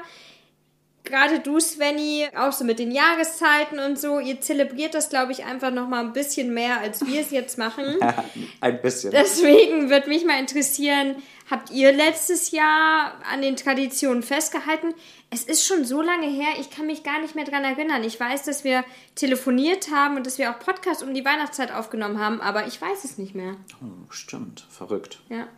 gerade 1.08 1.40
du, 1.40 1.58
Svenny, 1.58 2.28
auch 2.36 2.52
so 2.52 2.64
mit 2.64 2.78
den 2.78 2.90
Jahreszeiten 2.90 3.78
und 3.78 3.98
so, 3.98 4.20
ihr 4.20 4.40
zelebriert 4.40 4.94
das, 4.94 5.08
glaube 5.08 5.32
ich, 5.32 5.44
einfach 5.44 5.70
noch 5.70 5.88
mal 5.88 6.04
ein 6.04 6.12
bisschen 6.12 6.54
mehr, 6.54 6.80
als 6.80 7.04
wir 7.06 7.20
es 7.20 7.30
jetzt 7.30 7.58
machen. 7.58 7.96
Ein 8.60 8.80
bisschen. 8.80 9.10
Deswegen 9.10 9.90
würde 9.90 10.08
mich 10.08 10.24
mal 10.24 10.38
interessieren, 10.38 11.16
habt 11.50 11.70
ihr 11.70 11.92
letztes 11.92 12.50
Jahr 12.50 13.14
an 13.32 13.42
den 13.42 13.56
Traditionen 13.56 14.22
festgehalten? 14.22 14.94
Es 15.30 15.44
ist 15.44 15.66
schon 15.66 15.84
so 15.84 16.02
lange 16.02 16.28
her, 16.28 16.48
ich 16.60 16.70
kann 16.70 16.86
mich 16.86 17.02
gar 17.02 17.20
nicht 17.20 17.34
mehr 17.34 17.44
dran 17.44 17.64
erinnern. 17.64 18.04
Ich 18.04 18.18
weiß, 18.18 18.44
dass 18.44 18.64
wir 18.64 18.84
telefoniert 19.14 19.90
haben 19.90 20.16
und 20.16 20.26
dass 20.26 20.38
wir 20.38 20.50
auch 20.50 20.58
Podcast 20.58 21.02
um 21.02 21.14
die 21.14 21.24
Weihnachtszeit 21.24 21.72
aufgenommen 21.72 22.18
haben, 22.18 22.40
aber 22.40 22.66
ich 22.66 22.80
weiß 22.80 23.04
es 23.04 23.18
nicht 23.18 23.34
mehr. 23.34 23.56
Oh, 23.82 24.10
stimmt, 24.10 24.66
verrückt. 24.70 25.20
Ja. 25.28 25.48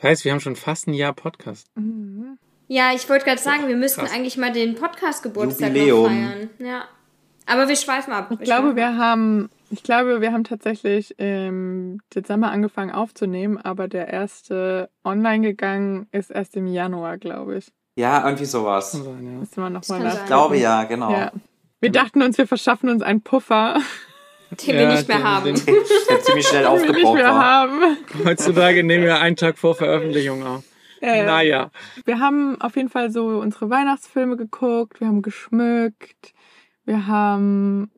Das 0.00 0.10
heißt, 0.10 0.24
wir 0.24 0.32
haben 0.32 0.40
schon 0.40 0.56
fast 0.56 0.86
ein 0.86 0.94
Jahr 0.94 1.12
Podcast. 1.12 1.66
Ja, 2.68 2.92
ich 2.94 3.06
wollte 3.10 3.26
gerade 3.26 3.40
sagen, 3.40 3.68
wir 3.68 3.76
müssten 3.76 4.00
krass. 4.00 4.12
eigentlich 4.14 4.38
mal 4.38 4.50
den 4.50 4.74
Podcast-Geburtstag 4.74 5.74
noch 5.74 6.06
feiern. 6.06 6.48
Ja. 6.58 6.84
Aber 7.44 7.68
wir 7.68 7.76
schweifen 7.76 8.12
ab. 8.12 8.30
Ich 8.30 8.40
glaube, 8.40 8.76
wir 8.76 8.96
haben, 8.96 9.50
ich 9.70 9.82
glaube, 9.82 10.22
wir 10.22 10.32
haben 10.32 10.44
tatsächlich 10.44 11.18
im 11.18 12.00
Dezember 12.14 12.50
angefangen 12.50 12.92
aufzunehmen, 12.92 13.58
aber 13.58 13.88
der 13.88 14.08
erste 14.08 14.88
online 15.04 15.46
gegangen 15.46 16.06
ist 16.12 16.30
erst 16.30 16.56
im 16.56 16.66
Januar, 16.66 17.18
glaube 17.18 17.58
ich. 17.58 17.66
Ja, 17.96 18.24
irgendwie 18.24 18.46
sowas. 18.46 18.94
Müssen 18.94 19.50
wir 19.56 19.68
nochmal 19.68 19.98
kann 19.98 20.02
nach. 20.02 20.12
sein. 20.12 20.20
Ich 20.22 20.26
glaube 20.26 20.56
ja, 20.56 20.84
genau. 20.84 21.12
Ja. 21.12 21.32
Wir 21.80 21.92
dachten 21.92 22.22
uns, 22.22 22.38
wir 22.38 22.46
verschaffen 22.46 22.88
uns 22.88 23.02
einen 23.02 23.20
Puffer, 23.20 23.80
den 24.50 24.66
wir 24.74 24.82
Ja, 24.82 24.90
nicht 24.94 25.08
mehr 25.08 25.18
den- 25.18 25.24
haben. 25.26 25.44
den- 25.54 25.64
Der 25.64 26.20
ziemlich 26.20 26.46
schnell 26.46 26.64
den 26.64 26.72
wir 26.72 26.78
nicht 26.78 26.88
aufgebraucht 26.90 27.14
mehr 27.16 27.24
war. 27.34 27.44
haben. 27.44 27.96
Heutzutage 28.24 28.82
nehmen 28.84 29.04
wir 29.04 29.20
einen 29.20 29.36
Tag 29.36 29.58
vor 29.58 29.74
Veröffentlichung 29.74 30.42
auf. 30.46 30.64
Äh, 31.00 31.24
Naja. 31.24 31.70
Wir 32.04 32.18
haben 32.18 32.60
auf 32.60 32.76
jeden 32.76 32.88
Fall 32.90 33.10
so 33.10 33.26
unsere 33.40 33.70
Weihnachtsfilme 33.70 34.36
geguckt, 34.36 35.00
wir 35.00 35.06
haben 35.08 35.22
geschmückt, 35.22 36.34
wir 36.84 37.06
haben 37.06 37.90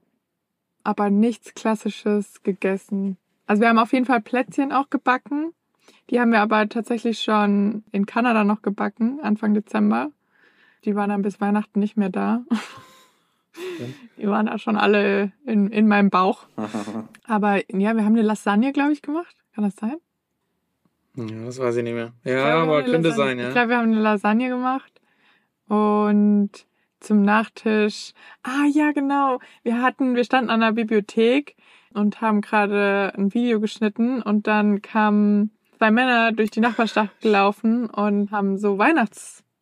aber 0.84 1.10
nichts 1.10 1.54
Klassisches 1.54 2.42
gegessen. 2.42 3.16
Also 3.46 3.60
wir 3.62 3.68
haben 3.68 3.78
auf 3.78 3.92
jeden 3.92 4.04
Fall 4.06 4.20
Plätzchen 4.20 4.72
auch 4.72 4.88
gebacken. 4.90 5.52
Die 6.10 6.20
haben 6.20 6.30
wir 6.30 6.40
aber 6.40 6.68
tatsächlich 6.68 7.20
schon 7.20 7.84
in 7.90 8.06
Kanada 8.06 8.44
noch 8.44 8.62
gebacken, 8.62 9.18
Anfang 9.22 9.54
Dezember. 9.54 10.10
Die 10.84 10.94
waren 10.94 11.10
dann 11.10 11.22
bis 11.22 11.40
Weihnachten 11.40 11.80
nicht 11.80 11.96
mehr 11.96 12.08
da. 12.08 12.44
Die 14.16 14.26
waren 14.28 14.46
da 14.46 14.58
schon 14.58 14.76
alle 14.76 15.32
in, 15.44 15.68
in 15.68 15.86
meinem 15.88 16.10
Bauch. 16.10 16.46
Aber 17.24 17.56
ja, 17.70 17.94
wir 17.96 18.04
haben 18.04 18.14
eine 18.14 18.22
Lasagne, 18.22 18.72
glaube 18.72 18.92
ich, 18.92 19.02
gemacht. 19.02 19.36
Kann 19.54 19.64
das 19.64 19.76
sein? 19.76 19.96
Ja, 21.16 21.44
das 21.44 21.58
weiß 21.58 21.76
ich 21.76 21.82
nicht 21.82 21.92
mehr. 21.94 22.12
Ich 22.24 22.30
Ja, 22.32 22.56
glaube, 22.64 22.72
aber 22.72 22.82
könnte 22.84 23.10
Lasagne- 23.10 23.14
sein, 23.16 23.38
Ich 23.38 23.44
ja. 23.44 23.50
glaube, 23.52 23.68
wir 23.68 23.76
haben 23.78 23.92
eine 23.92 24.00
Lasagne 24.00 24.48
gemacht. 24.48 24.92
Und 25.68 26.50
zum 27.00 27.22
Nachtisch. 27.22 28.12
Ah, 28.42 28.66
ja, 28.72 28.92
genau. 28.92 29.40
Wir 29.62 29.82
hatten, 29.82 30.14
wir 30.14 30.24
standen 30.24 30.50
an 30.50 30.60
der 30.60 30.72
Bibliothek 30.72 31.56
und 31.94 32.20
haben 32.20 32.40
gerade 32.40 33.12
ein 33.16 33.34
Video 33.34 33.60
geschnitten 33.60 34.22
und 34.22 34.46
dann 34.46 34.80
kamen 34.82 35.50
zwei 35.76 35.90
Männer 35.90 36.32
durch 36.32 36.50
die 36.50 36.60
Nachbarschaft 36.60 37.20
gelaufen 37.20 37.90
und 37.90 38.30
haben 38.30 38.56
so 38.56 38.78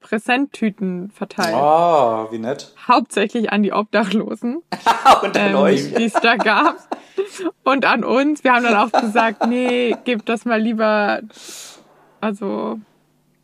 Weihnachtspräsenttüten 0.00 1.10
verteilt. 1.10 1.54
Oh, 1.56 2.30
wie 2.32 2.38
nett. 2.38 2.74
Hauptsächlich 2.88 3.52
an 3.52 3.62
die 3.62 3.72
Obdachlosen 3.72 4.56
Und 5.22 5.36
an 5.36 5.50
ähm, 5.50 5.56
euch. 5.56 5.94
die 5.94 6.04
es 6.04 6.12
da 6.14 6.36
gab. 6.36 6.76
Und 7.64 7.84
an 7.84 8.04
uns. 8.04 8.42
Wir 8.44 8.52
haben 8.54 8.64
dann 8.64 8.74
auch 8.76 8.92
gesagt, 9.00 9.46
nee, 9.46 9.94
gebt 10.04 10.28
das 10.28 10.44
mal 10.44 10.60
lieber, 10.60 11.20
also 12.20 12.78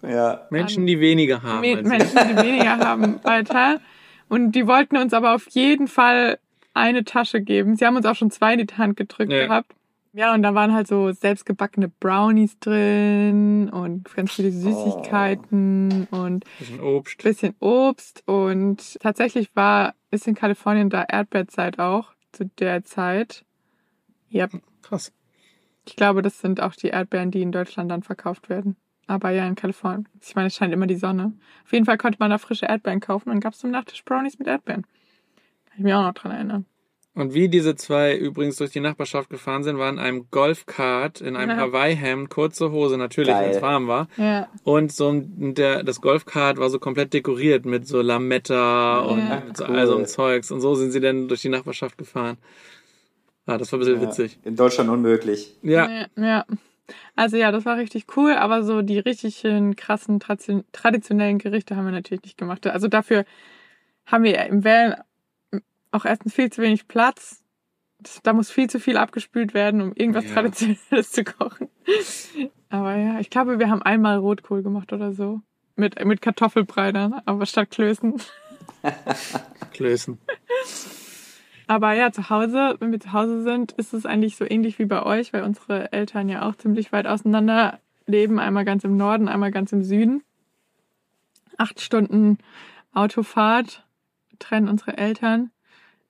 Ja. 0.02 0.46
Menschen, 0.50 0.86
die 0.86 0.98
weniger 1.00 1.42
haben. 1.42 1.60
Me- 1.60 1.76
als 1.76 1.82
sie. 1.82 1.88
Menschen, 1.88 2.28
die 2.28 2.36
weniger 2.42 2.78
haben, 2.78 3.20
weiter. 3.24 3.80
Und 4.28 4.52
die 4.52 4.66
wollten 4.66 4.96
uns 4.96 5.12
aber 5.14 5.34
auf 5.34 5.46
jeden 5.50 5.88
Fall 5.88 6.38
eine 6.74 7.04
Tasche 7.04 7.40
geben. 7.40 7.76
Sie 7.76 7.86
haben 7.86 7.96
uns 7.96 8.06
auch 8.06 8.16
schon 8.16 8.30
zwei 8.30 8.54
in 8.54 8.66
die 8.66 8.74
Hand 8.74 8.96
gedrückt 8.96 9.32
Ja. 9.32 9.46
gehabt. 9.46 9.72
Ja, 10.16 10.32
und 10.32 10.42
da 10.42 10.54
waren 10.54 10.72
halt 10.72 10.86
so 10.86 11.12
selbstgebackene 11.12 11.90
Brownies 11.90 12.58
drin 12.58 13.68
und 13.68 14.10
ganz 14.14 14.32
viele 14.32 14.50
Süßigkeiten 14.50 16.06
und 16.10 16.46
Bisschen 16.58 16.80
Obst. 16.80 17.22
bisschen 17.22 17.54
Obst. 17.60 18.22
Und 18.26 18.98
tatsächlich 19.00 19.54
war, 19.54 19.94
ist 20.10 20.26
in 20.26 20.34
Kalifornien 20.34 20.88
da 20.88 21.02
Erdbeerzeit 21.02 21.78
auch 21.78 22.14
zu 22.32 22.46
der 22.58 22.82
Zeit. 22.82 23.44
Ja, 24.30 24.48
Krass. 24.80 25.12
Ich 25.84 25.96
glaube, 25.96 26.22
das 26.22 26.40
sind 26.40 26.62
auch 26.62 26.74
die 26.74 26.88
Erdbeeren, 26.88 27.30
die 27.30 27.42
in 27.42 27.52
Deutschland 27.52 27.90
dann 27.90 28.02
verkauft 28.02 28.48
werden. 28.48 28.76
Aber 29.06 29.28
ja, 29.30 29.46
in 29.46 29.54
Kalifornien. 29.54 30.08
Ich 30.22 30.34
meine, 30.34 30.46
es 30.46 30.54
scheint 30.56 30.72
immer 30.72 30.86
die 30.86 30.96
Sonne. 30.96 31.34
Auf 31.66 31.72
jeden 31.74 31.84
Fall 31.84 31.98
konnte 31.98 32.16
man 32.20 32.30
da 32.30 32.38
frische 32.38 32.64
Erdbeeren 32.64 33.00
kaufen 33.00 33.28
und 33.28 33.40
gab 33.40 33.52
es 33.52 33.58
zum 33.58 33.70
Nachtisch 33.70 34.02
Brownies 34.02 34.38
mit 34.38 34.48
Erdbeeren. 34.48 34.84
Kann 35.66 35.76
ich 35.76 35.84
mich 35.84 35.92
auch 35.92 36.04
noch 36.04 36.14
dran 36.14 36.32
erinnern. 36.32 36.64
Und 37.16 37.32
wie 37.34 37.48
diese 37.48 37.74
zwei 37.76 38.14
übrigens 38.14 38.56
durch 38.56 38.70
die 38.72 38.80
Nachbarschaft 38.80 39.30
gefahren 39.30 39.64
sind, 39.64 39.78
waren 39.78 39.94
in 39.96 40.00
einem 40.04 40.26
Golfkart, 40.30 41.22
in 41.22 41.34
einem 41.34 41.52
Ja. 41.52 41.56
Hawaii-Hemd, 41.56 42.28
kurze 42.28 42.70
Hose, 42.70 42.98
natürlich, 42.98 43.34
wenn 43.34 43.50
es 43.50 43.62
warm 43.62 43.88
war. 43.88 44.06
Ja. 44.18 44.48
Und 44.64 44.92
so 44.92 45.08
ein, 45.08 45.54
der, 45.54 45.82
das 45.82 46.02
Golfkart 46.02 46.58
war 46.58 46.68
so 46.68 46.78
komplett 46.78 47.14
dekoriert 47.14 47.64
mit 47.64 47.88
so 47.88 48.02
Lametta 48.02 48.98
und 49.00 49.18
Ja. 49.18 49.42
so 49.54 49.64
Cool. 49.64 49.76
all 49.76 49.86
so 49.86 49.96
einem 49.96 50.06
Zeugs. 50.06 50.50
Und 50.50 50.60
so 50.60 50.74
sind 50.74 50.90
sie 50.92 51.00
dann 51.00 51.26
durch 51.26 51.40
die 51.40 51.48
Nachbarschaft 51.48 51.96
gefahren. 51.96 52.36
Ah, 53.46 53.56
das 53.58 53.72
war 53.72 53.78
ein 53.78 53.80
bisschen 53.80 54.00
witzig. 54.02 54.38
In 54.44 54.54
Deutschland 54.54 54.90
unmöglich. 54.90 55.56
Ja. 55.62 55.88
ja. 55.88 56.06
Ja. 56.22 56.44
Also 57.16 57.36
ja, 57.38 57.50
das 57.50 57.64
war 57.64 57.78
richtig 57.78 58.04
cool, 58.16 58.32
aber 58.34 58.62
so 58.62 58.82
die 58.82 58.98
richtig 58.98 59.36
schön 59.36 59.74
krassen 59.74 60.20
tradi- 60.20 60.64
traditionellen 60.72 61.38
Gerichte 61.38 61.76
haben 61.76 61.86
wir 61.86 61.92
natürlich 61.92 62.24
nicht 62.24 62.36
gemacht. 62.38 62.66
Also 62.66 62.88
dafür 62.88 63.24
haben 64.04 64.22
wir 64.22 64.44
im 64.46 64.64
Van 64.64 64.94
auch 65.96 66.04
erstens 66.04 66.34
viel 66.34 66.50
zu 66.50 66.62
wenig 66.62 66.88
Platz. 66.88 67.42
Das, 67.98 68.20
da 68.22 68.32
muss 68.32 68.50
viel 68.50 68.68
zu 68.68 68.78
viel 68.78 68.96
abgespült 68.96 69.54
werden, 69.54 69.80
um 69.80 69.92
irgendwas 69.94 70.24
Ja. 70.26 70.34
Traditionelles 70.34 71.10
zu 71.12 71.24
kochen. 71.24 71.68
Aber 72.68 72.96
ja, 72.96 73.20
ich 73.20 73.30
glaube, 73.30 73.58
wir 73.58 73.70
haben 73.70 73.82
einmal 73.82 74.18
Rotkohl 74.18 74.62
gemacht 74.62 74.92
oder 74.92 75.12
so. 75.12 75.40
Mit, 75.76 76.02
mit 76.04 76.22
Kartoffelbrei 76.22 76.92
dann, 76.92 77.14
aber 77.26 77.44
statt 77.46 77.70
Klößen. 77.70 78.14
Klößen. 79.72 80.18
Aber 81.66 81.92
ja, 81.94 82.12
zu 82.12 82.30
Hause, 82.30 82.76
wenn 82.78 82.92
wir 82.92 83.00
zu 83.00 83.12
Hause 83.12 83.42
sind, 83.42 83.72
ist 83.72 83.92
es 83.92 84.06
eigentlich 84.06 84.36
so 84.36 84.44
ähnlich 84.48 84.78
wie 84.78 84.84
bei 84.84 85.02
euch, 85.02 85.32
weil 85.32 85.42
unsere 85.42 85.92
Eltern 85.92 86.28
ja 86.28 86.48
auch 86.48 86.54
ziemlich 86.56 86.92
weit 86.92 87.06
auseinander 87.06 87.80
leben. 88.06 88.38
Einmal 88.38 88.64
ganz 88.64 88.84
im 88.84 88.96
Norden, 88.96 89.28
einmal 89.28 89.50
ganz 89.50 89.72
im 89.72 89.82
Süden. 89.82 90.22
Acht 91.56 91.80
Stunden 91.80 92.38
Autofahrt 92.92 93.84
trennen 94.38 94.68
unsere 94.68 94.96
Eltern. 94.96 95.50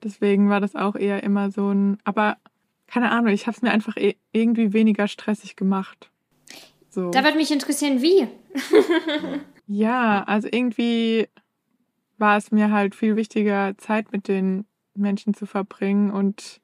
Deswegen 0.03 0.49
war 0.51 0.61
das 0.61 0.75
auch 0.77 0.95
eher 0.97 1.23
immer 1.23 1.51
so 1.51 1.71
ein, 1.71 1.99
aber 2.05 2.37
keine 2.87 3.11
Ahnung, 3.11 3.33
ich 3.33 3.47
habe 3.47 3.57
es 3.57 3.63
mir 3.63 3.71
einfach 3.71 3.97
eh- 3.97 4.17
irgendwie 4.33 4.73
weniger 4.73 5.09
stressig 5.09 5.57
gemacht. 5.57 6.11
So. 6.91 7.11
Da 7.11 7.25
würde 7.25 7.37
mich 7.37 7.51
interessieren, 7.51 8.03
wie. 8.03 8.29
Ja, 9.69 10.23
also 10.25 10.49
irgendwie 10.51 11.29
war 12.19 12.37
es 12.37 12.53
mir 12.53 12.71
halt 12.71 12.95
viel 12.95 13.17
wichtiger, 13.17 13.77
Zeit 13.79 14.13
mit 14.13 14.29
den 14.29 14.65
Menschen 14.95 15.35
zu 15.35 15.45
verbringen 15.45 16.11
und 16.11 16.61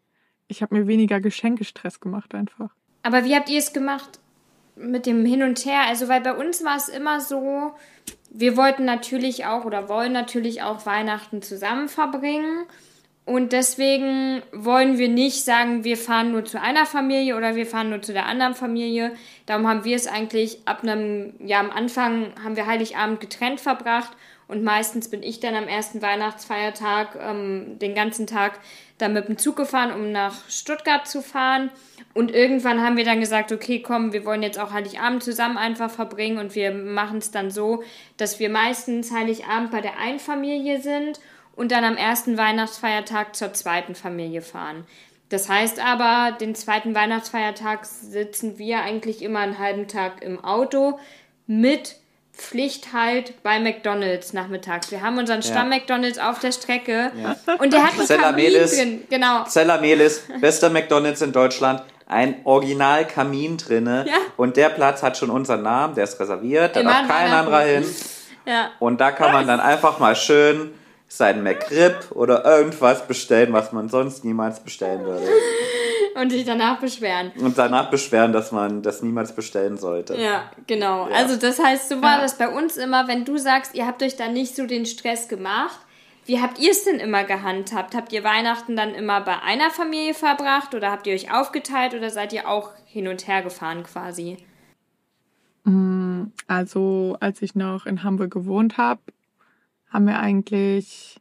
ich 0.49 0.63
habe 0.63 0.75
mir 0.77 0.87
weniger 0.87 1.21
Geschenkestress 1.21 2.01
gemacht 2.01 2.35
einfach. 2.35 2.71
Aber 3.03 3.25
wie 3.25 3.35
habt 3.35 3.51
ihr 3.51 3.59
es 3.59 3.73
gemacht 3.73 4.21
mit 4.77 5.07
dem 5.07 5.25
Hin 5.25 5.43
und 5.43 5.65
Her? 5.65 5.83
Also, 5.89 6.09
weil 6.09 6.21
bei 6.21 6.35
uns 6.35 6.65
war 6.65 6.77
es 6.77 6.89
immer 6.89 7.21
so, 7.21 7.75
wir 8.31 8.57
wollten 8.57 8.85
natürlich 8.85 9.47
auch 9.47 9.65
oder 9.65 9.89
wollen 9.89 10.13
natürlich 10.13 10.63
auch 10.63 10.87
Weihnachten 10.87 11.43
zusammen 11.43 11.89
verbringen. 11.89 12.65
Und 13.25 13.53
deswegen 13.53 14.43
wollen 14.53 14.99
wir 14.99 15.09
nicht 15.09 15.45
sagen, 15.45 15.85
wir 15.85 15.97
fahren 15.97 16.33
nur 16.33 16.45
zu 16.45 16.61
einer 16.61 16.87
Familie 16.87 17.37
oder 17.37 17.55
wir 17.55 17.67
fahren 17.67 17.91
nur 17.91 18.03
zu 18.03 18.13
der 18.13 18.27
anderen 18.27 18.55
Familie. 18.55 19.13
Darum 19.47 19.69
haben 19.69 19.85
wir 19.85 19.95
es 19.95 20.09
eigentlich 20.09 20.59
ab 20.67 20.83
einem, 20.83 21.35
ja, 21.39 21.61
am 21.61 21.71
Anfang 21.71 22.33
haben 22.43 22.57
wir 22.57 22.67
Heiligabend 22.67 23.21
getrennt 23.21 23.61
verbracht 23.61 24.11
und 24.49 24.65
meistens 24.65 25.09
bin 25.09 25.23
ich 25.23 25.39
dann 25.39 25.55
am 25.55 25.69
ersten 25.69 26.03
Weihnachtsfeiertag 26.03 27.17
ähm, 27.21 27.79
den 27.79 27.95
ganzen 27.95 28.27
Tag 28.27 28.59
dann 28.99 29.13
mit 29.13 29.29
dem 29.29 29.39
Zug 29.39 29.57
gefahren, 29.57 29.93
um 29.93 30.11
nach 30.11 30.49
Stuttgart 30.51 31.07
zu 31.07 31.23
fahren. 31.23 31.71
Und 32.15 32.31
irgendwann 32.33 32.83
haben 32.83 32.97
wir 32.97 33.05
dann 33.05 33.21
gesagt, 33.21 33.53
okay, 33.53 33.81
komm, 33.81 34.13
wir 34.13 34.25
wollen 34.25 34.43
jetzt 34.43 34.59
auch 34.59 34.73
Heiligabend 34.73 35.23
zusammen 35.23 35.57
einfach 35.57 35.91
verbringen 35.91 36.39
und 36.39 36.57
wir 36.57 36.73
machen 36.73 37.19
es 37.19 37.31
dann 37.31 37.51
so, 37.53 37.85
dass 38.17 38.41
wir 38.41 38.51
meistens 38.51 39.13
Heiligabend 39.13 39.71
bei 39.71 39.81
der 39.81 39.99
einen 39.99 40.19
Familie 40.19 40.81
sind 40.81 41.21
und 41.55 41.73
dann 41.73 41.85
am 41.85 41.97
ersten 41.97 42.37
Weihnachtsfeiertag 42.39 43.37
zur 43.37 43.53
zweiten 43.53 43.95
Familie 43.95 44.43
fahren. 44.43 44.85
Das 45.29 45.49
heißt 45.49 45.81
aber, 45.85 46.37
den 46.39 46.55
zweiten 46.55 46.95
Weihnachtsfeiertag 46.95 47.87
sitzen 47.87 48.59
wir 48.59 48.81
eigentlich 48.83 49.23
immer 49.23 49.41
einen 49.41 49.59
halben 49.59 49.89
Tag 49.89 50.23
im 50.23 50.43
Auto 50.45 50.99
mit 51.47 51.97
Pflicht 52.35 52.93
halt 52.93 53.43
bei 53.43 53.59
McDonalds 53.61 54.33
nachmittags. 54.33 54.91
Wir 54.91 55.03
haben 55.03 55.19
unseren 55.19 55.43
Stamm 55.43 55.69
McDonalds 55.69 56.19
auf 56.19 56.39
der 56.39 56.53
Strecke 56.53 57.13
Ja. 57.15 57.37
und 57.59 57.73
der 57.73 57.85
hat 57.85 57.99
einen 57.99 58.21
Kamin 58.21 58.35
Melis. 58.45 58.77
drin. 58.77 59.05
Genau. 59.11 59.45
Zeller 59.45 59.81
Melis, 59.81 60.23
bester 60.41 60.71
McDonalds 60.71 61.21
in 61.23 61.33
Deutschland. 61.33 61.83
Ein 62.07 62.37
Original 62.45 63.07
Kamin 63.07 63.57
drinne. 63.59 64.05
Ja. 64.07 64.15
Und 64.37 64.57
der 64.57 64.69
Platz 64.71 65.03
hat 65.03 65.17
schon 65.17 65.31
unseren 65.31 65.63
Namen, 65.63 65.95
der 65.95 66.05
ist 66.05 66.19
reserviert, 66.21 66.77
da 66.77 66.83
darf 66.83 67.09
kein 67.09 67.33
anderer 67.33 67.61
hin. 67.63 67.85
Ja. 68.47 68.71
Und 68.81 69.01
da 69.01 69.13
kann 69.13 69.33
man 69.33 69.47
dann 69.47 69.61
einfach 69.61 69.99
mal 69.99 70.17
schön 70.17 70.73
sein 71.15 71.43
McRib 71.43 72.11
oder 72.13 72.43
irgendwas 72.45 73.07
bestellen, 73.07 73.53
was 73.53 73.71
man 73.73 73.91
sonst 73.91 74.25
niemals 74.25 74.61
bestellen 74.61 75.05
würde. 75.05 75.27
Und 76.15 76.31
sich 76.31 76.45
danach 76.45 76.81
beschweren. 76.81 77.33
Und 77.39 77.59
danach 77.59 77.91
beschweren, 77.91 78.33
dass 78.33 78.51
man 78.51 78.83
das 78.83 79.03
niemals 79.03 79.35
bestellen 79.35 79.77
sollte. 79.77 80.15
Ja, 80.17 80.51
genau. 80.67 81.09
Ja. 81.09 81.15
Also 81.17 81.37
das 81.37 81.63
heißt, 81.63 81.91
so 81.91 82.01
war 82.01 82.17
Ja. 82.17 82.23
das 82.23 82.39
bei 82.39 82.49
uns 82.49 82.79
immer, 82.79 83.09
wenn 83.09 83.27
du 83.27 83.37
sagst, 83.37 83.75
ihr 83.75 83.87
habt 83.87 84.03
euch 84.03 84.17
da 84.17 84.29
nicht 84.29 84.57
so 84.57 84.67
den 84.67 84.87
Stress 84.87 85.29
gemacht. 85.29 85.79
Wie 86.25 86.41
habt 86.41 86.59
ihr 86.59 86.71
es 86.71 86.85
denn 86.85 86.99
immer 86.99 87.25
gehandhabt? 87.25 87.95
Habt 87.95 88.13
ihr 88.13 88.25
Weihnachten 88.25 88.75
dann 88.77 88.95
immer 88.95 89.21
bei 89.21 89.39
einer 89.43 89.71
Familie 89.71 90.15
verbracht 90.15 90.75
oder 90.75 90.91
habt 90.91 91.07
ihr 91.07 91.15
euch 91.15 91.33
aufgeteilt 91.35 91.93
oder 91.95 92.09
seid 92.09 92.33
ihr 92.33 92.49
auch 92.49 92.71
hin 92.87 93.09
und 93.09 93.27
her 93.27 93.43
gefahren 93.43 93.83
quasi? 93.83 94.39
Also 96.47 97.17
als 97.21 97.43
ich 97.43 97.55
noch 97.55 97.87
in 97.87 98.03
Hamburg 98.03 98.31
gewohnt 98.31 98.79
habe, 98.79 99.01
haben 99.93 100.07
wir 100.07 100.19
eigentlich 100.19 101.21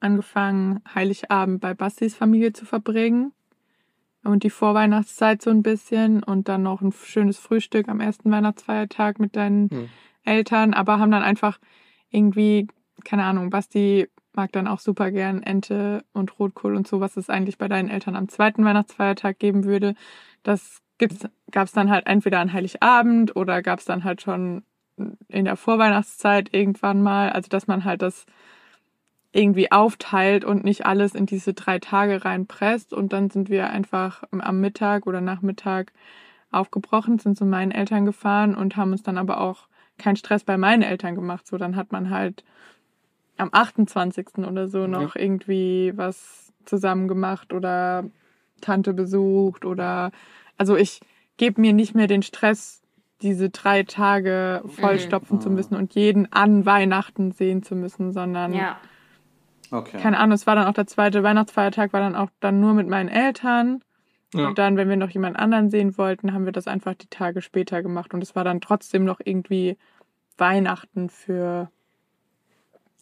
angefangen, 0.00 0.80
Heiligabend 0.94 1.60
bei 1.60 1.74
Bastis 1.74 2.14
Familie 2.14 2.52
zu 2.52 2.64
verbringen. 2.64 3.32
Und 4.22 4.42
die 4.42 4.50
Vorweihnachtszeit 4.50 5.42
so 5.42 5.50
ein 5.50 5.62
bisschen 5.62 6.22
und 6.22 6.48
dann 6.48 6.62
noch 6.62 6.80
ein 6.80 6.92
schönes 6.92 7.38
Frühstück 7.38 7.88
am 7.88 8.00
ersten 8.00 8.30
Weihnachtsfeiertag 8.30 9.18
mit 9.18 9.36
deinen 9.36 9.68
Hm. 9.68 9.88
Eltern, 10.24 10.72
aber 10.72 10.98
haben 10.98 11.10
dann 11.10 11.22
einfach 11.22 11.58
irgendwie, 12.10 12.68
keine 13.04 13.24
Ahnung, 13.24 13.50
Basti 13.50 14.08
mag 14.32 14.50
dann 14.52 14.66
auch 14.66 14.80
super 14.80 15.10
gern 15.10 15.42
Ente 15.42 16.04
und 16.12 16.38
Rotkohl 16.38 16.74
und 16.74 16.88
so, 16.88 17.00
was 17.00 17.16
es 17.16 17.28
eigentlich 17.28 17.58
bei 17.58 17.68
deinen 17.68 17.90
Eltern 17.90 18.16
am 18.16 18.28
zweiten 18.28 18.64
Weihnachtsfeiertag 18.64 19.38
geben 19.38 19.64
würde. 19.64 19.94
Das 20.42 20.80
gibt's, 20.98 21.28
gab's 21.50 21.72
dann 21.72 21.90
halt 21.90 22.06
entweder 22.06 22.40
an 22.40 22.52
Heiligabend 22.52 23.36
oder 23.36 23.62
gab's 23.62 23.84
dann 23.84 24.04
halt 24.04 24.22
schon 24.22 24.64
in 25.28 25.44
der 25.44 25.56
Vorweihnachtszeit 25.56 26.52
irgendwann 26.52 27.02
mal. 27.02 27.30
Also 27.30 27.48
dass 27.48 27.66
man 27.66 27.84
halt 27.84 28.02
das 28.02 28.26
irgendwie 29.32 29.72
aufteilt 29.72 30.44
und 30.44 30.64
nicht 30.64 30.86
alles 30.86 31.14
in 31.14 31.26
diese 31.26 31.54
drei 31.54 31.78
Tage 31.78 32.24
reinpresst. 32.24 32.92
Und 32.92 33.12
dann 33.12 33.30
sind 33.30 33.50
wir 33.50 33.70
einfach 33.70 34.22
am 34.30 34.60
Mittag 34.60 35.06
oder 35.06 35.20
Nachmittag 35.20 35.92
aufgebrochen, 36.52 37.18
sind 37.18 37.36
zu 37.36 37.44
meinen 37.44 37.72
Eltern 37.72 38.04
gefahren 38.04 38.54
und 38.54 38.76
haben 38.76 38.92
uns 38.92 39.02
dann 39.02 39.18
aber 39.18 39.40
auch 39.40 39.66
keinen 39.98 40.16
Stress 40.16 40.44
bei 40.44 40.56
meinen 40.56 40.82
Eltern 40.82 41.16
gemacht. 41.16 41.46
So, 41.46 41.58
dann 41.58 41.74
hat 41.74 41.90
man 41.90 42.10
halt 42.10 42.44
am 43.36 43.48
28. 43.52 44.38
oder 44.38 44.68
so 44.68 44.86
noch 44.86 45.16
irgendwie 45.16 45.92
was 45.96 46.52
zusammen 46.64 47.08
gemacht 47.08 47.52
oder 47.52 48.04
Tante 48.60 48.94
besucht 48.94 49.64
oder 49.64 50.12
also 50.56 50.76
ich 50.76 51.00
gebe 51.36 51.60
mir 51.60 51.72
nicht 51.72 51.94
mehr 51.94 52.06
den 52.06 52.22
Stress, 52.22 52.83
diese 53.22 53.50
drei 53.50 53.82
Tage 53.84 54.62
vollstopfen 54.66 55.40
zu 55.40 55.50
müssen 55.50 55.76
und 55.76 55.94
jeden 55.94 56.30
an 56.32 56.66
Weihnachten 56.66 57.32
sehen 57.32 57.62
zu 57.62 57.74
müssen, 57.76 58.12
sondern 58.12 58.52
Ja. 58.52 58.78
Okay. 59.70 59.98
keine 59.98 60.18
Ahnung, 60.18 60.34
es 60.34 60.46
war 60.46 60.54
dann 60.54 60.66
auch 60.66 60.74
der 60.74 60.86
zweite 60.86 61.22
Weihnachtsfeiertag, 61.22 61.92
war 61.92 62.00
dann 62.00 62.14
auch 62.14 62.30
dann 62.40 62.60
nur 62.60 62.74
mit 62.74 62.88
meinen 62.88 63.08
Eltern. 63.08 63.82
Ja. 64.34 64.48
Und 64.48 64.58
dann, 64.58 64.76
wenn 64.76 64.88
wir 64.88 64.96
noch 64.96 65.10
jemand 65.10 65.38
anderen 65.38 65.70
sehen 65.70 65.96
wollten, 65.96 66.32
haben 66.32 66.44
wir 66.44 66.52
das 66.52 66.66
einfach 66.66 66.94
die 66.94 67.06
Tage 67.06 67.40
später 67.40 67.82
gemacht. 67.82 68.12
Und 68.14 68.22
es 68.22 68.34
war 68.34 68.44
dann 68.44 68.60
trotzdem 68.60 69.04
noch 69.04 69.20
irgendwie 69.24 69.78
Weihnachten 70.36 71.08
für, 71.08 71.70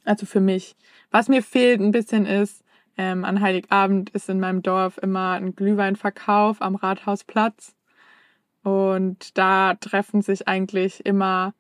also 0.05 0.27
für 0.27 0.40
mich. 0.40 0.77
Was 1.11 1.29
mir 1.29 1.42
fehlt 1.42 1.81
ein 1.81 1.90
bisschen 1.90 2.27
ist, 2.27 2.62
ähm, 2.98 3.25
an 3.25 3.40
Heiligabend 3.40 4.11
ist 4.11 4.29
in 4.29 4.40
meinem 4.40 4.62
Dorf 4.62 4.98
immer 4.98 5.33
ein 5.33 5.55
Glühweinverkauf 5.57 6.61
am 6.61 6.75
Rathausplatz. 6.75 7.75
Und 8.62 9.37
da 9.38 9.75
treffen 9.75 10.22
sich 10.22 10.46
eigentlich 10.48 11.05
immer 11.05 11.55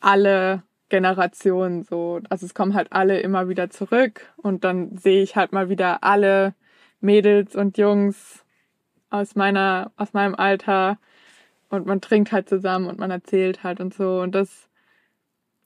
alle 0.00 0.62
Generationen 0.88 1.82
so. 1.82 2.20
Also 2.30 2.46
es 2.46 2.54
kommen 2.54 2.74
halt 2.74 2.92
alle 2.92 3.20
immer 3.20 3.48
wieder 3.48 3.70
zurück 3.70 4.32
und 4.36 4.64
dann 4.64 4.96
sehe 4.96 5.22
ich 5.22 5.36
halt 5.36 5.52
mal 5.52 5.68
wieder 5.68 6.02
alle 6.04 6.54
Mädels 7.00 7.54
und 7.56 7.78
Jungs 7.78 8.44
aus 9.10 9.34
meiner, 9.34 9.92
aus 9.96 10.12
meinem 10.12 10.34
Alter 10.34 10.98
und 11.68 11.86
man 11.86 12.00
trinkt 12.00 12.32
halt 12.32 12.48
zusammen 12.48 12.86
und 12.86 12.98
man 12.98 13.10
erzählt 13.10 13.62
halt 13.62 13.80
und 13.80 13.94
so 13.94 14.20
und 14.20 14.34
das 14.34 14.68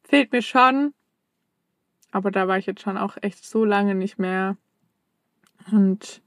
fehlt 0.02 0.32
mir 0.32 0.42
schon. 0.42 0.94
Aber 2.10 2.30
da 2.30 2.46
war 2.48 2.58
ich 2.58 2.66
jetzt 2.66 2.82
schon 2.82 2.98
auch 2.98 3.16
echt 3.22 3.44
so 3.44 3.64
lange 3.64 3.94
nicht 3.94 4.18
mehr. 4.18 4.56
Und 5.70 6.20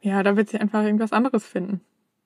ja, 0.00 0.22
da 0.22 0.36
wird 0.36 0.50
sie 0.50 0.58
einfach 0.58 0.82
irgendwas 0.82 1.12
anderes 1.12 1.46
finden. 1.46 1.80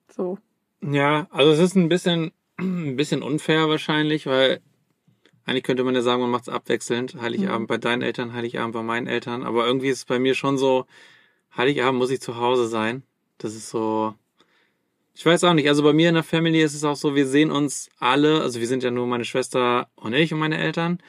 So. 0.09 0.37
Ja, 0.81 1.27
also 1.31 1.51
es 1.51 1.59
ist 1.59 1.75
ein 1.75 1.89
bisschen, 1.89 2.31
ein 2.57 2.95
bisschen 2.95 3.23
unfair 3.23 3.69
wahrscheinlich, 3.69 4.25
weil 4.25 4.61
eigentlich 5.45 5.63
könnte 5.63 5.83
man 5.83 5.95
ja 5.95 6.01
sagen, 6.01 6.21
man 6.21 6.29
macht 6.29 6.43
es 6.43 6.49
abwechselnd. 6.49 7.15
Heiligabend 7.19 7.67
bei 7.67 7.77
deinen 7.77 8.03
Eltern, 8.03 8.33
Heiligabend 8.33 8.73
bei 8.73 8.83
meinen 8.83 9.07
Eltern. 9.07 9.43
Aber 9.43 9.65
irgendwie 9.65 9.89
ist 9.89 9.97
es 9.99 10.05
bei 10.05 10.19
mir 10.19 10.35
schon 10.35 10.59
so, 10.59 10.85
Heiligabend 11.57 11.97
muss 11.97 12.11
ich 12.11 12.21
zu 12.21 12.37
Hause 12.37 12.67
sein. 12.67 13.01
Das 13.39 13.55
ist 13.55 13.69
so. 13.69 14.13
Ich 15.15 15.25
weiß 15.25 15.43
auch 15.45 15.53
nicht. 15.53 15.67
Also 15.67 15.81
bei 15.81 15.91
mir 15.91 16.09
in 16.09 16.15
der 16.15 16.23
Family 16.23 16.61
ist 16.61 16.75
es 16.75 16.83
auch 16.83 16.95
so, 16.95 17.15
wir 17.15 17.25
sehen 17.25 17.49
uns 17.49 17.89
alle, 17.97 18.41
also 18.41 18.59
wir 18.59 18.67
sind 18.67 18.83
ja 18.83 18.91
nur 18.91 19.07
meine 19.07 19.25
Schwester 19.25 19.89
und 19.95 20.13
ich 20.13 20.31
und 20.31 20.39
meine 20.39 20.57
Eltern. 20.57 20.99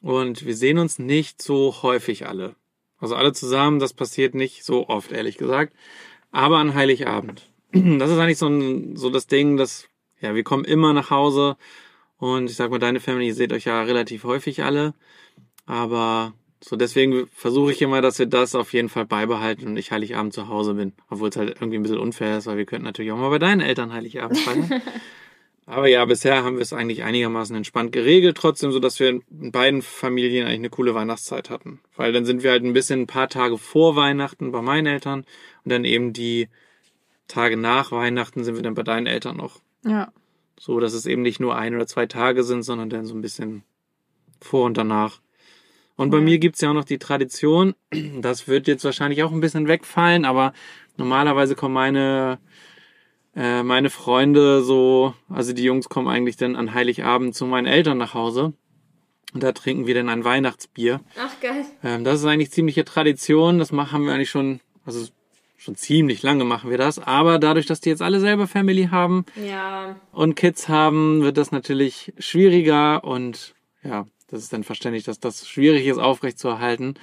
Und 0.00 0.46
wir 0.46 0.54
sehen 0.54 0.78
uns 0.78 0.98
nicht 0.98 1.42
so 1.42 1.82
häufig 1.82 2.26
alle. 2.28 2.54
Also 2.98 3.16
alle 3.16 3.32
zusammen, 3.32 3.80
das 3.80 3.92
passiert 3.92 4.34
nicht 4.34 4.64
so 4.64 4.88
oft, 4.88 5.10
ehrlich 5.10 5.36
gesagt. 5.36 5.74
Aber 6.30 6.58
an 6.58 6.74
Heiligabend. 6.74 7.50
Das 7.98 8.10
ist 8.10 8.18
eigentlich 8.18 8.38
so, 8.38 8.46
ein, 8.46 8.96
so 8.96 9.10
das 9.10 9.26
Ding, 9.26 9.56
dass, 9.56 9.88
ja, 10.20 10.34
wir 10.34 10.44
kommen 10.44 10.64
immer 10.64 10.92
nach 10.92 11.10
Hause. 11.10 11.56
Und 12.18 12.48
ich 12.48 12.56
sag 12.56 12.70
mal, 12.70 12.78
deine 12.78 13.00
Family, 13.00 13.26
ihr 13.26 13.34
seht 13.34 13.52
euch 13.52 13.64
ja 13.64 13.82
relativ 13.82 14.24
häufig 14.24 14.62
alle. 14.62 14.94
Aber 15.66 16.32
so 16.62 16.76
deswegen 16.76 17.26
versuche 17.34 17.72
ich 17.72 17.82
immer, 17.82 18.00
dass 18.00 18.18
wir 18.18 18.26
das 18.26 18.54
auf 18.54 18.72
jeden 18.72 18.88
Fall 18.88 19.04
beibehalten 19.04 19.66
und 19.66 19.76
ich 19.76 19.90
Heiligabend 19.90 20.32
zu 20.32 20.48
Hause 20.48 20.74
bin. 20.74 20.92
Obwohl 21.10 21.28
es 21.28 21.36
halt 21.36 21.56
irgendwie 21.56 21.76
ein 21.76 21.82
bisschen 21.82 21.98
unfair 21.98 22.38
ist, 22.38 22.46
weil 22.46 22.56
wir 22.56 22.64
könnten 22.64 22.86
natürlich 22.86 23.12
auch 23.12 23.18
mal 23.18 23.30
bei 23.30 23.38
deinen 23.38 23.60
Eltern 23.60 23.92
Heiligabend 23.92 24.38
feiern. 24.38 24.82
Aber 25.66 25.88
ja, 25.88 26.04
bisher 26.04 26.44
haben 26.44 26.56
wir 26.56 26.62
es 26.62 26.74
eigentlich 26.74 27.04
einigermaßen 27.04 27.56
entspannt 27.56 27.92
geregelt, 27.92 28.36
trotzdem 28.36 28.70
so, 28.70 28.80
dass 28.80 29.00
wir 29.00 29.08
in 29.08 29.50
beiden 29.50 29.80
Familien 29.80 30.46
eigentlich 30.46 30.58
eine 30.58 30.70
coole 30.70 30.94
Weihnachtszeit 30.94 31.48
hatten. 31.48 31.80
Weil 31.96 32.12
dann 32.12 32.26
sind 32.26 32.42
wir 32.42 32.50
halt 32.50 32.64
ein 32.64 32.74
bisschen 32.74 33.02
ein 33.02 33.06
paar 33.06 33.28
Tage 33.28 33.56
vor 33.56 33.96
Weihnachten 33.96 34.52
bei 34.52 34.60
meinen 34.60 34.86
Eltern 34.86 35.24
und 35.64 35.70
dann 35.70 35.84
eben 35.84 36.12
die 36.12 36.48
Tage 37.28 37.56
nach 37.56 37.92
Weihnachten 37.92 38.44
sind 38.44 38.56
wir 38.56 38.62
dann 38.62 38.74
bei 38.74 38.82
deinen 38.82 39.06
Eltern 39.06 39.36
noch. 39.36 39.60
Ja. 39.84 40.12
So, 40.58 40.80
dass 40.80 40.92
es 40.92 41.06
eben 41.06 41.22
nicht 41.22 41.40
nur 41.40 41.56
ein 41.56 41.74
oder 41.74 41.86
zwei 41.86 42.06
Tage 42.06 42.44
sind, 42.44 42.62
sondern 42.62 42.90
dann 42.90 43.06
so 43.06 43.14
ein 43.14 43.22
bisschen 43.22 43.64
vor 44.40 44.64
und 44.64 44.76
danach. 44.76 45.20
Und 45.96 46.10
bei 46.10 46.20
mir 46.20 46.38
gibt's 46.38 46.60
ja 46.60 46.70
auch 46.70 46.74
noch 46.74 46.84
die 46.84 46.98
Tradition, 46.98 47.74
das 48.20 48.48
wird 48.48 48.66
jetzt 48.66 48.84
wahrscheinlich 48.84 49.22
auch 49.22 49.32
ein 49.32 49.40
bisschen 49.40 49.68
wegfallen, 49.68 50.24
aber 50.24 50.52
normalerweise 50.96 51.54
kommen 51.54 51.74
meine, 51.74 52.38
äh, 53.34 53.62
meine 53.62 53.90
Freunde 53.90 54.62
so, 54.62 55.14
also 55.28 55.52
die 55.52 55.64
Jungs 55.64 55.88
kommen 55.88 56.08
eigentlich 56.08 56.36
dann 56.36 56.56
an 56.56 56.74
Heiligabend 56.74 57.34
zu 57.34 57.46
meinen 57.46 57.66
Eltern 57.66 57.98
nach 57.98 58.14
Hause. 58.14 58.54
Und 59.32 59.42
da 59.42 59.50
trinken 59.50 59.88
wir 59.88 59.94
dann 59.94 60.08
ein 60.08 60.24
Weihnachtsbier. 60.24 61.00
Ach, 61.18 61.40
geil. 61.40 61.64
Ähm, 61.82 62.04
das 62.04 62.20
ist 62.20 62.26
eigentlich 62.26 62.52
ziemliche 62.52 62.84
Tradition. 62.84 63.58
Das 63.58 63.72
machen 63.72 64.06
wir 64.06 64.14
eigentlich 64.14 64.30
schon, 64.30 64.60
also 64.86 65.08
schon 65.64 65.76
ziemlich 65.76 66.22
lange 66.22 66.44
machen 66.44 66.70
wir 66.70 66.78
das. 66.78 66.98
Aber 66.98 67.38
dadurch, 67.38 67.66
dass 67.66 67.80
die 67.80 67.88
jetzt 67.88 68.02
alle 68.02 68.20
selber 68.20 68.46
Family 68.46 68.88
haben 68.90 69.24
Ja. 69.36 69.96
und 70.12 70.34
Kids 70.36 70.68
haben, 70.68 71.22
wird 71.22 71.36
das 71.36 71.50
natürlich 71.52 72.12
schwieriger 72.18 73.02
und 73.04 73.54
ja, 73.82 74.06
das 74.28 74.42
ist 74.42 74.52
dann 74.52 74.64
verständlich, 74.64 75.04
dass 75.04 75.20
das 75.20 75.48
schwierig 75.48 75.86
ist, 75.86 75.98
aufrechtzuerhalten. 75.98 76.94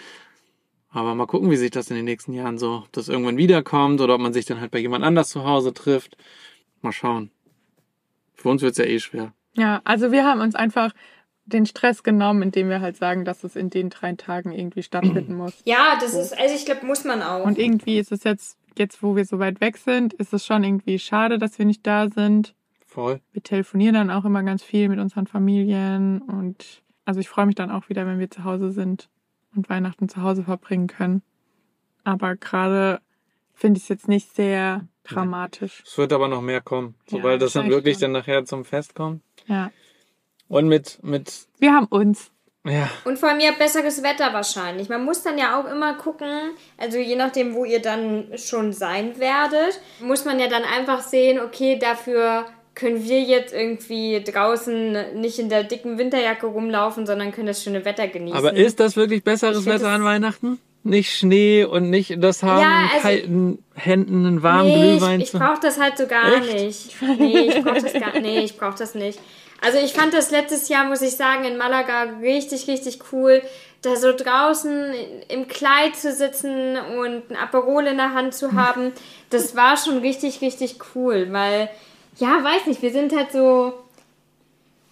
Aber 0.89 1.15
mal 1.15 1.26
gucken, 1.28 1.50
wie 1.50 1.56
sich 1.56 1.71
das 1.71 1.89
in 1.89 1.95
den 1.95 2.06
nächsten 2.06 2.34
Jahren 2.34 2.58
so, 2.58 2.84
ob 2.86 2.91
das 2.91 3.08
irgendwann 3.08 3.38
wiederkommt 3.38 4.02
oder 4.02 4.15
ob 4.15 4.21
man 4.21 4.34
sich 4.34 4.45
dann 4.45 4.60
halt 4.60 4.71
bei 4.71 4.80
jemand 4.80 5.04
anders 5.06 5.30
zu 5.30 5.43
Hause 5.45 5.74
trifft. 5.74 6.17
Mal 6.82 6.91
schauen. 6.91 7.32
Für 8.36 8.50
uns 8.50 8.62
wird's 8.62 8.78
ja 8.78 8.86
eh 8.86 9.00
schwer. 9.00 9.34
Ja, 9.54 9.82
also 9.86 10.12
wir 10.12 10.26
haben 10.26 10.41
uns 10.41 10.56
einfach 10.56 10.91
den 11.54 11.66
Stress 11.66 12.04
genommen, 12.04 12.42
indem 12.44 12.70
wir 12.70 12.82
halt 12.82 12.98
sagen, 12.98 13.26
dass 13.26 13.44
es 13.44 13.56
in 13.56 13.70
den 13.70 13.90
drei 13.90 14.14
Tagen 14.14 14.52
irgendwie 14.52 14.84
stattfinden 14.84 15.36
muss. 15.36 15.54
Ja, 15.66 15.98
das 16.00 16.14
ist, 16.14 16.38
also 16.38 16.56
ich 16.56 16.66
glaube, 16.66 16.86
muss 16.86 17.04
man 17.04 17.22
auch. 17.22 17.46
Und 17.46 17.58
irgendwie 17.58 18.00
ist 18.00 18.12
es 18.12 18.24
jetzt, 18.24 18.58
jetzt 18.78 19.02
wo 19.04 19.16
wir 19.16 19.26
so 19.26 19.40
weit 19.40 19.62
weg 19.62 19.78
sind, 19.78 20.14
ist 20.14 20.34
es 20.34 20.46
schon 20.46 20.64
irgendwie 20.64 21.00
schade, 21.00 21.38
dass 21.38 21.58
wir 21.60 21.66
nicht 21.66 21.86
da 21.86 22.10
sind. 22.10 22.54
Voll. 22.86 23.22
Wir 23.32 23.42
telefonieren 23.44 23.94
dann 23.96 24.12
auch 24.12 24.26
immer 24.26 24.44
ganz 24.44 24.64
viel 24.64 24.90
mit 24.90 25.00
unseren 25.00 25.28
Familien 25.28 26.22
und 26.22 26.82
also 27.06 27.20
ich 27.20 27.30
freue 27.30 27.46
mich 27.46 27.56
dann 27.56 27.72
auch 27.72 27.90
wieder, 27.90 28.06
wenn 28.06 28.20
wir 28.20 28.30
zu 28.30 28.44
Hause 28.44 28.72
sind 28.72 29.10
und 29.56 29.70
Weihnachten 29.70 30.10
zu 30.10 30.22
Hause 30.22 30.44
verbringen 30.44 30.88
können. 30.88 31.22
Aber 32.04 32.36
gerade 32.36 33.00
finde 33.54 33.78
ich 33.78 33.84
es 33.84 33.90
jetzt 33.90 34.08
nicht 34.08 34.34
sehr 34.36 34.88
dramatisch. 35.04 35.84
Es 35.86 35.98
wird 35.98 36.14
aber 36.14 36.28
noch 36.28 36.42
mehr 36.42 36.62
kommen, 36.62 36.96
Ja, 37.10 37.18
sobald 37.18 37.42
das 37.42 37.54
dann 37.54 37.70
wirklich 37.70 37.96
schon. 37.96 38.02
dann 38.02 38.12
nachher 38.14 38.46
zum 38.46 38.66
Fest 38.66 38.96
kommt. 38.96 39.22
Ja. 39.48 39.72
Und 40.52 40.68
mit, 40.68 41.00
mit, 41.02 41.32
Wir 41.60 41.74
haben 41.74 41.86
uns. 41.86 42.30
ja, 42.66 42.90
Und 43.06 43.18
vor 43.18 43.30
allem 43.30 43.40
ja 43.40 43.52
besseres 43.58 44.04
Wetter 44.04 44.34
wahrscheinlich. 44.34 44.90
Man 44.90 45.06
muss 45.06 45.24
dann 45.24 45.38
ja 45.38 45.58
auch 45.58 45.66
immer 45.72 45.94
gucken, 45.94 46.28
also 46.78 46.98
je 46.98 47.16
nachdem, 47.16 47.54
wo 47.56 47.64
ihr 47.64 47.82
dann 47.82 48.26
schon 48.36 48.74
sein 48.74 49.18
werdet, 49.18 49.80
muss 50.02 50.26
man 50.26 50.40
ja 50.40 50.48
dann 50.50 50.64
einfach 50.64 51.02
sehen, 51.02 51.40
okay, 51.40 51.80
dafür 51.80 52.46
können 52.76 53.02
wir 53.04 53.22
jetzt 53.22 53.54
irgendwie 53.54 54.22
draußen 54.24 55.20
nicht 55.22 55.40
in 55.40 55.48
der 55.48 55.64
dicken 55.64 55.98
Winterjacke 55.98 56.48
rumlaufen, 56.48 57.06
sondern 57.06 57.32
können 57.32 57.48
das 57.48 57.64
schöne 57.64 57.86
Wetter 57.86 58.08
genießen. 58.10 58.38
aber 58.38 58.54
ist 58.54 58.80
das 58.82 58.98
wirklich 58.98 59.24
besseres 59.24 59.66
Wetter 59.66 59.88
an 59.88 60.04
Weihnachten? 60.04 60.60
Nicht 60.84 61.16
Schnee 61.16 61.64
und 61.64 61.90
nicht 61.92 62.16
das 62.24 62.42
haben, 62.44 62.62
Ja, 62.62 62.82
in 62.84 62.90
also- 62.90 63.02
kalten 63.08 63.64
Händen 63.76 64.26
einen 64.26 64.44
warmen 64.44 64.68
nee, 64.72 64.92
Glühwein 64.98 65.22
ich, 65.22 65.34
ich 65.34 65.40
brauche 65.40 65.60
das 65.62 65.80
halt 65.80 65.98
so 65.98 66.08
gar 66.08 66.34
Echt? 66.34 66.54
nicht. 66.54 66.96
Nee, 67.20 67.50
ich 67.56 67.64
brauche 67.64 67.82
das 67.82 67.94
gar 67.94 68.20
nee, 68.20 68.40
ich 68.40 68.58
brauch 68.58 68.74
das 68.74 68.96
nicht. 68.96 69.20
Also 69.62 69.78
ich 69.78 69.93
fand 69.93 70.13
das 70.13 70.32
letztes 70.32 70.69
Jahr, 70.69 70.86
muss 70.86 71.04
ich 71.04 71.15
sagen, 71.15 71.45
in 71.45 71.56
Malaga 71.56 72.04
richtig, 72.21 72.67
richtig 72.67 73.00
cool, 73.13 73.43
da 73.84 73.95
so 73.95 74.12
draußen 74.12 74.93
im 75.28 75.47
Kleid 75.47 75.95
zu 75.95 76.12
sitzen 76.12 76.78
und 76.78 77.30
ein 77.30 77.36
Aperol 77.36 77.86
in 77.86 77.97
der 77.97 78.13
Hand 78.13 78.34
zu 78.34 78.54
haben. 78.54 78.91
Das 79.30 79.56
war 79.56 79.78
schon 79.78 80.00
richtig, 80.00 80.41
richtig 80.41 80.78
cool, 80.95 81.28
weil, 81.32 81.69
ja, 82.17 82.43
weiß 82.43 82.65
nicht, 82.65 82.82
wir 82.82 82.91
sind 82.91 83.15
halt 83.15 83.32
so, 83.32 83.74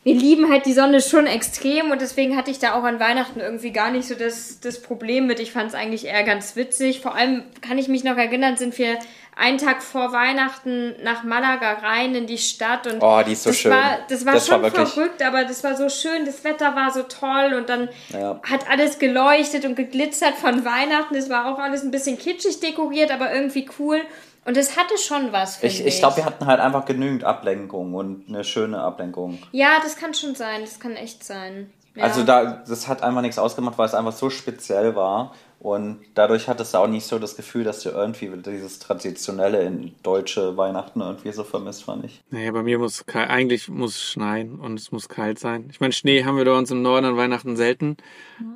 wir 0.04 0.14
lieben 0.14 0.52
halt 0.52 0.66
die 0.66 0.74
Sonne 0.74 1.02
schon 1.02 1.26
extrem 1.26 1.92
und 1.92 2.02
deswegen 2.02 2.38
hatte 2.38 2.52
ich 2.52 2.60
da 2.60 2.74
auch 2.74 2.84
an 2.84 3.00
Weihnachten 3.00 3.40
irgendwie 3.40 3.72
gar 3.72 3.92
nicht 3.92 4.08
so 4.08 4.16
das, 4.16 4.60
das 4.60 4.82
Problem 4.82 5.28
mit. 5.28 5.40
Ich 5.40 5.52
fand 5.52 5.70
es 5.70 5.76
eigentlich 5.76 6.06
eher 6.06 6.24
ganz 6.24 6.56
witzig. 6.56 7.02
Vor 7.02 7.16
allem 7.16 7.44
kann 7.62 7.78
ich 7.78 7.90
mich 7.90 8.04
noch 8.04 8.18
erinnern, 8.18 8.56
sind 8.56 8.78
wir 8.78 8.98
einen 9.40 9.58
Tag 9.58 9.82
vor 9.82 10.12
Weihnachten 10.12 10.96
nach 11.04 11.24
Malaga 11.24 11.74
rein 11.74 12.14
in 12.14 12.28
die 12.28 12.38
Stadt 12.38 12.86
und 12.88 13.02
Oh, 13.02 13.22
die 13.26 13.32
ist 13.32 13.44
so 13.44 13.52
das 13.52 13.60
schön. 13.60 13.72
War, 13.72 14.00
das 14.10 14.26
war 14.26 14.34
Das 14.34 14.50
war 14.50 14.56
schon 14.58 14.64
wirklich- 14.64 14.90
verrückt, 14.90 15.24
aber 15.24 15.46
das 15.46 15.64
war 15.64 15.76
so 15.78 15.88
schön. 15.90 16.26
Das 16.26 16.44
Wetter 16.44 16.76
war 16.76 16.92
so 16.92 17.04
toll 17.04 17.54
und 17.56 17.70
dann 17.70 17.90
Ja. 18.12 18.40
hat 18.44 18.70
alles 18.70 19.00
geleuchtet 19.00 19.66
und 19.66 19.76
geglitzert 19.76 20.36
von 20.36 20.66
Weihnachten. 20.66 21.16
Es 21.16 21.30
war 21.30 21.46
auch 21.54 21.60
alles 21.60 21.84
ein 21.84 21.92
bisschen 21.92 22.18
kitschig 22.18 22.60
dekoriert, 22.60 23.12
aber 23.12 23.34
irgendwie 23.34 23.70
cool. 23.80 24.02
Und 24.46 24.58
es 24.58 24.78
hatte 24.78 24.98
schon 24.98 25.32
was, 25.32 25.58
finde 25.58 25.76
Ich, 25.76 25.86
ich 25.86 26.00
glaube, 26.00 26.18
wir 26.18 26.26
hatten 26.26 26.46
halt 26.46 26.60
einfach 26.60 26.86
genügend 26.86 27.24
Ablenkung 27.24 27.94
und 27.94 28.26
eine 28.30 28.44
schöne 28.44 28.80
Ablenkung. 28.82 29.38
Ja, 29.52 29.80
das 29.84 29.96
kann 29.96 30.14
schon 30.14 30.34
sein. 30.36 30.62
Das 30.62 30.80
kann 30.80 30.96
echt 30.96 31.24
sein. 31.24 31.72
Ja. 31.96 32.04
Also 32.04 32.24
da, 32.24 32.64
das 32.68 32.88
hat 32.88 33.02
einfach 33.04 33.22
nichts 33.22 33.40
ausgemacht, 33.40 33.78
weil 33.78 33.88
es 33.88 33.94
einfach 33.94 34.14
so 34.14 34.30
speziell 34.30 34.96
war. 34.96 35.34
Und 35.60 36.00
dadurch 36.14 36.48
hattest 36.48 36.74
du 36.74 36.78
auch 36.78 36.88
nicht 36.88 37.06
so 37.06 37.20
das 37.20 37.36
Gefühl, 37.36 37.66
dass 37.66 37.82
du 37.84 37.90
irgendwie 37.90 38.32
dieses 38.46 38.80
traditionelle 38.80 39.62
in 39.64 39.94
deutsche 40.04 40.56
Weihnachten 40.56 41.02
irgendwie 41.02 41.34
so 41.34 41.44
vermisst, 41.44 41.84
fand 41.84 42.06
ich. 42.06 42.22
Nee, 42.32 42.50
bei 42.52 42.64
mir 42.64 42.80
muss 42.80 43.06
kalt, 43.06 43.30
eigentlich 43.30 43.68
muss 43.68 43.96
es 43.96 44.04
schneien 44.04 44.58
und 44.58 44.80
es 44.80 44.94
muss 44.94 45.10
kalt 45.10 45.38
sein. 45.38 45.68
Ich 45.70 45.82
meine, 45.82 45.92
Schnee 45.92 46.24
haben 46.24 46.38
wir 46.38 46.46
bei 46.46 46.58
uns 46.58 46.72
im 46.72 46.82
Norden 46.82 47.08
an 47.08 47.18
Weihnachten 47.18 47.58
selten, 47.58 47.98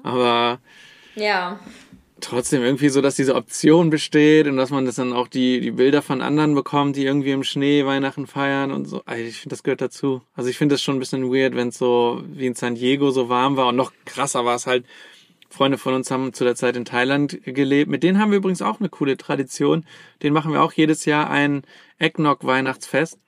aber 0.04 0.60
Ja. 1.16 1.60
Trotzdem 2.24 2.64
irgendwie 2.64 2.90
so, 2.90 3.02
dass 3.02 3.16
diese 3.16 3.36
Option 3.36 3.90
besteht 3.90 4.48
und 4.48 4.58
dass 4.58 4.72
man 4.72 4.86
das 4.86 4.96
dann 4.96 5.14
auch 5.14 5.28
die, 5.28 5.60
die 5.60 5.72
Bilder 5.72 6.02
von 6.02 6.22
anderen 6.22 6.56
bekommt, 6.56 6.96
die 6.96 7.06
irgendwie 7.06 7.32
im 7.32 7.44
Schnee 7.44 7.86
Weihnachten 7.86 8.28
feiern 8.28 8.72
und 8.72 8.86
so. 8.86 9.02
Also 9.06 9.24
ich 9.24 9.40
finde, 9.40 9.54
das 9.54 9.64
gehört 9.64 9.82
dazu. 9.82 10.22
Also 10.34 10.50
ich 10.50 10.58
finde 10.58 10.74
das 10.76 10.82
schon 10.82 10.96
ein 10.96 11.00
bisschen 11.00 11.32
weird, 11.32 11.56
wenn 11.56 11.70
es 11.70 11.78
so 11.78 12.24
wie 12.28 12.48
in 12.48 12.56
San 12.56 12.76
Diego 12.76 13.12
so 13.12 13.30
warm 13.30 13.58
war 13.58 13.68
und 13.68 13.76
noch 13.76 13.92
krasser 14.06 14.46
war 14.46 14.56
es 14.56 14.68
halt. 14.68 14.86
Freunde 15.50 15.78
von 15.78 15.94
uns 15.94 16.10
haben 16.10 16.34
zu 16.34 16.44
der 16.44 16.56
Zeit 16.56 16.76
in 16.76 16.84
Thailand 16.84 17.40
gelebt. 17.46 17.90
Mit 17.90 18.02
denen 18.02 18.18
haben 18.18 18.32
wir 18.32 18.40
übrigens 18.40 18.64
auch 18.64 18.80
eine 18.80 18.90
coole 18.90 19.18
Tradition. 19.18 19.86
Den 20.24 20.34
machen 20.34 20.52
wir 20.52 20.64
auch 20.64 20.74
jedes 20.74 21.06
Jahr 21.06 21.30
ein 21.30 21.62
Eggnog-Weihnachtsfest. 22.00 23.20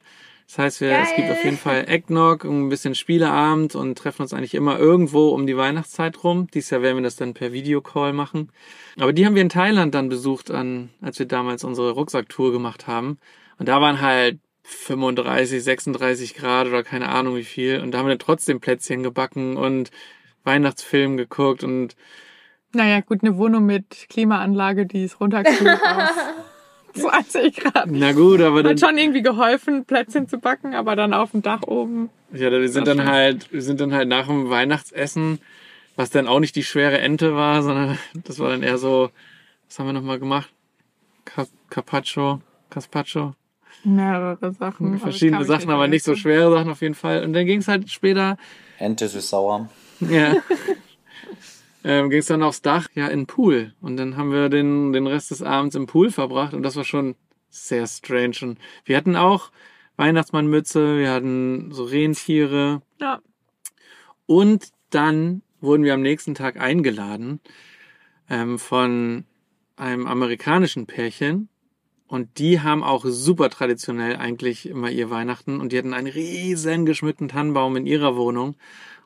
Das 0.47 0.59
heißt, 0.59 0.81
wir, 0.81 0.91
es 0.99 1.09
gibt 1.15 1.27
Geil. 1.27 1.31
auf 1.37 1.43
jeden 1.43 1.57
Fall 1.57 1.85
Eggnog, 1.89 2.43
ein 2.43 2.69
bisschen 2.69 2.93
Spieleabend 2.93 3.75
und 3.75 3.97
treffen 3.97 4.21
uns 4.21 4.33
eigentlich 4.33 4.53
immer 4.53 4.77
irgendwo 4.77 5.29
um 5.29 5.47
die 5.47 5.57
Weihnachtszeit 5.57 6.23
rum. 6.23 6.47
Dieses 6.53 6.69
Jahr 6.69 6.81
werden 6.81 6.97
wir 6.97 7.03
das 7.03 7.15
dann 7.15 7.33
per 7.33 7.51
Videocall 7.51 8.13
machen. 8.13 8.51
Aber 8.99 9.11
die 9.11 9.25
haben 9.25 9.35
wir 9.35 9.41
in 9.41 9.49
Thailand 9.49 9.95
dann 9.95 10.07
besucht, 10.07 10.51
an, 10.51 10.91
als 11.01 11.17
wir 11.17 11.25
damals 11.25 11.63
unsere 11.63 11.91
Rucksacktour 11.91 12.51
gemacht 12.51 12.85
haben. 12.85 13.17
Und 13.57 13.67
da 13.69 13.81
waren 13.81 14.01
halt 14.01 14.39
35, 14.63 15.63
36 15.63 16.35
Grad 16.35 16.67
oder 16.67 16.83
keine 16.83 17.09
Ahnung 17.09 17.35
wie 17.35 17.43
viel. 17.43 17.79
Und 17.81 17.91
da 17.91 17.97
haben 17.97 18.05
wir 18.05 18.11
dann 18.11 18.19
trotzdem 18.19 18.59
Plätzchen 18.59 19.03
gebacken 19.03 19.57
und 19.57 19.89
Weihnachtsfilm 20.43 21.17
geguckt 21.17 21.63
und 21.63 21.95
Naja, 22.71 23.01
gut, 23.01 23.23
eine 23.23 23.37
Wohnung 23.37 23.65
mit 23.65 24.07
Klimaanlage, 24.09 24.85
die 24.85 25.05
ist 25.05 25.19
runtergekühlt 25.19 25.79
auf 25.83 26.09
20 26.95 27.55
Grad. 27.57 27.87
na 27.91 28.11
gut, 28.13 28.41
aber 28.41 28.63
dann, 28.63 28.73
Hat 28.73 28.79
schon 28.79 28.97
irgendwie 28.97 29.21
geholfen, 29.21 29.85
Plätzchen 29.85 30.27
zu 30.27 30.37
backen, 30.39 30.73
aber 30.75 30.95
dann 30.95 31.13
auf 31.13 31.31
dem 31.31 31.41
Dach 31.41 31.61
oben. 31.63 32.09
ja, 32.33 32.49
wir 32.51 32.69
sind 32.69 32.87
dann 32.87 33.05
halt, 33.05 33.51
wir 33.51 33.61
sind 33.61 33.79
dann 33.81 33.93
halt 33.93 34.07
nach 34.07 34.27
dem 34.27 34.49
Weihnachtsessen, 34.49 35.39
was 35.95 36.09
dann 36.09 36.27
auch 36.27 36.39
nicht 36.39 36.55
die 36.55 36.63
schwere 36.63 36.99
Ente 36.99 37.35
war, 37.35 37.61
sondern 37.63 37.97
das 38.13 38.39
war 38.39 38.49
dann 38.49 38.63
eher 38.63 38.77
so, 38.77 39.09
was 39.67 39.79
haben 39.79 39.85
wir 39.87 39.93
nochmal 39.93 40.19
gemacht? 40.19 40.51
Ca- 41.25 41.47
Carpaccio, 41.69 42.41
Caspacho, 42.69 43.33
Mehrere 43.83 44.51
Sachen. 44.53 44.87
aber 44.93 44.99
verschiedene 44.99 45.39
mich 45.39 45.47
Sachen, 45.47 45.69
aber 45.69 45.87
nicht 45.87 46.03
so 46.03 46.15
schwere 46.15 46.51
Sachen 46.51 46.71
auf 46.71 46.81
jeden 46.81 46.95
Fall. 46.95 47.23
Und 47.23 47.33
dann 47.33 47.45
ging 47.45 47.59
es 47.59 47.67
halt 47.67 47.89
später, 47.89 48.37
Ente 48.79 49.07
süß-sauer. 49.07 49.69
ja, 50.01 50.35
ähm, 51.85 52.09
ging 52.09 52.19
es 52.19 52.25
dann 52.25 52.41
aufs 52.41 52.63
Dach, 52.63 52.87
ja, 52.95 53.07
in 53.07 53.21
den 53.21 53.27
Pool. 53.27 53.75
Und 53.79 53.97
dann 53.97 54.17
haben 54.17 54.31
wir 54.31 54.49
den, 54.49 54.91
den 54.91 55.05
Rest 55.05 55.29
des 55.29 55.43
Abends 55.43 55.75
im 55.75 55.85
Pool 55.85 56.09
verbracht 56.09 56.55
und 56.55 56.63
das 56.63 56.75
war 56.75 56.83
schon 56.83 57.15
sehr 57.49 57.85
strange. 57.85 58.37
Und 58.41 58.57
wir 58.85 58.97
hatten 58.97 59.15
auch 59.15 59.51
Weihnachtsmannmütze, 59.95 60.97
wir 60.97 61.11
hatten 61.11 61.71
so 61.71 61.83
Rentiere. 61.83 62.81
Ja. 62.99 63.21
Und 64.25 64.69
dann 64.89 65.43
wurden 65.61 65.83
wir 65.83 65.93
am 65.93 66.01
nächsten 66.01 66.33
Tag 66.33 66.59
eingeladen 66.59 67.39
ähm, 68.31 68.57
von 68.57 69.25
einem 69.75 70.07
amerikanischen 70.07 70.87
Pärchen. 70.87 71.49
Und 72.07 72.39
die 72.39 72.61
haben 72.61 72.83
auch 72.83 73.05
super 73.05 73.51
traditionell 73.51 74.15
eigentlich 74.15 74.67
immer 74.67 74.89
ihr 74.89 75.11
Weihnachten. 75.11 75.59
Und 75.59 75.71
die 75.71 75.77
hatten 75.77 75.93
einen 75.93 76.07
riesen 76.07 76.87
geschmückten 76.87 77.27
Tannenbaum 77.27 77.75
in 77.75 77.85
ihrer 77.85 78.15
Wohnung. 78.15 78.55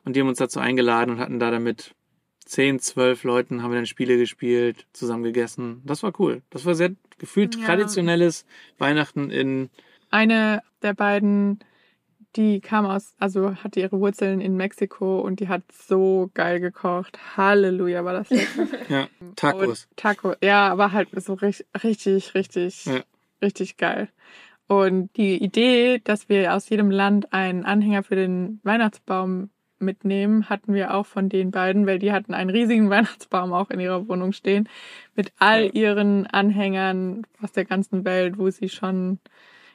Und 0.06 0.16
die 0.16 0.20
haben 0.20 0.28
uns 0.28 0.38
dazu 0.38 0.60
eingeladen 0.60 1.10
und 1.10 1.18
hatten 1.18 1.38
da 1.38 1.50
damit 1.50 1.94
zehn, 2.50 2.80
zwölf 2.80 3.22
Leuten, 3.24 3.62
haben 3.62 3.70
wir 3.70 3.76
dann 3.76 3.86
Spiele 3.86 4.16
gespielt, 4.16 4.86
zusammen 4.92 5.22
gegessen. 5.22 5.82
Das 5.84 6.02
war 6.02 6.12
cool. 6.18 6.42
Das 6.50 6.64
war 6.66 6.74
sehr 6.74 6.90
gefühlt 7.18 7.56
Ja. 7.56 7.64
traditionelles 7.66 8.44
Weihnachten 8.78 9.30
in 9.30 9.70
Eine 10.10 10.62
der 10.82 10.94
beiden, 10.94 11.60
die 12.36 12.60
kam 12.60 12.86
aus, 12.86 13.14
also 13.18 13.54
hatte 13.56 13.80
ihre 13.80 14.00
Wurzeln 14.00 14.40
in 14.40 14.56
Mexiko 14.56 15.20
und 15.20 15.38
die 15.40 15.48
hat 15.48 15.62
so 15.72 16.30
geil 16.34 16.58
gekocht. 16.60 17.18
Halleluja, 17.36 18.04
war 18.04 18.14
das 18.14 18.28
ja, 18.88 19.08
Tacos. 19.36 19.86
Und 19.88 19.96
Taco, 19.96 20.34
ja, 20.42 20.68
aber 20.68 20.92
halt 20.92 21.08
so 21.22 21.34
richtig, 21.34 21.66
richtig, 21.84 22.34
richtig, 22.34 22.84
Ja. 22.86 23.02
richtig 23.42 23.76
geil. 23.76 24.08
Und 24.66 25.16
die 25.16 25.42
Idee, 25.42 26.00
dass 26.02 26.28
wir 26.28 26.54
aus 26.54 26.68
jedem 26.68 26.90
Land 26.90 27.32
einen 27.32 27.64
Anhänger 27.64 28.02
für 28.02 28.14
den 28.16 28.60
Weihnachtsbaum 28.62 29.50
mitnehmen, 29.80 30.48
hatten 30.48 30.74
wir 30.74 30.94
auch 30.94 31.06
von 31.06 31.28
den 31.28 31.50
beiden, 31.50 31.86
weil 31.86 31.98
die 31.98 32.12
hatten 32.12 32.34
einen 32.34 32.50
riesigen 32.50 32.90
Weihnachtsbaum 32.90 33.52
auch 33.52 33.70
in 33.70 33.80
ihrer 33.80 34.08
Wohnung 34.08 34.32
stehen, 34.32 34.68
mit 35.14 35.32
all 35.38 35.64
Ja. 35.66 35.72
ihren 35.72 36.26
Anhängern 36.26 37.26
aus 37.42 37.52
der 37.52 37.64
ganzen 37.64 38.04
Welt, 38.04 38.38
wo 38.38 38.50
sie 38.50 38.68
schon 38.68 39.18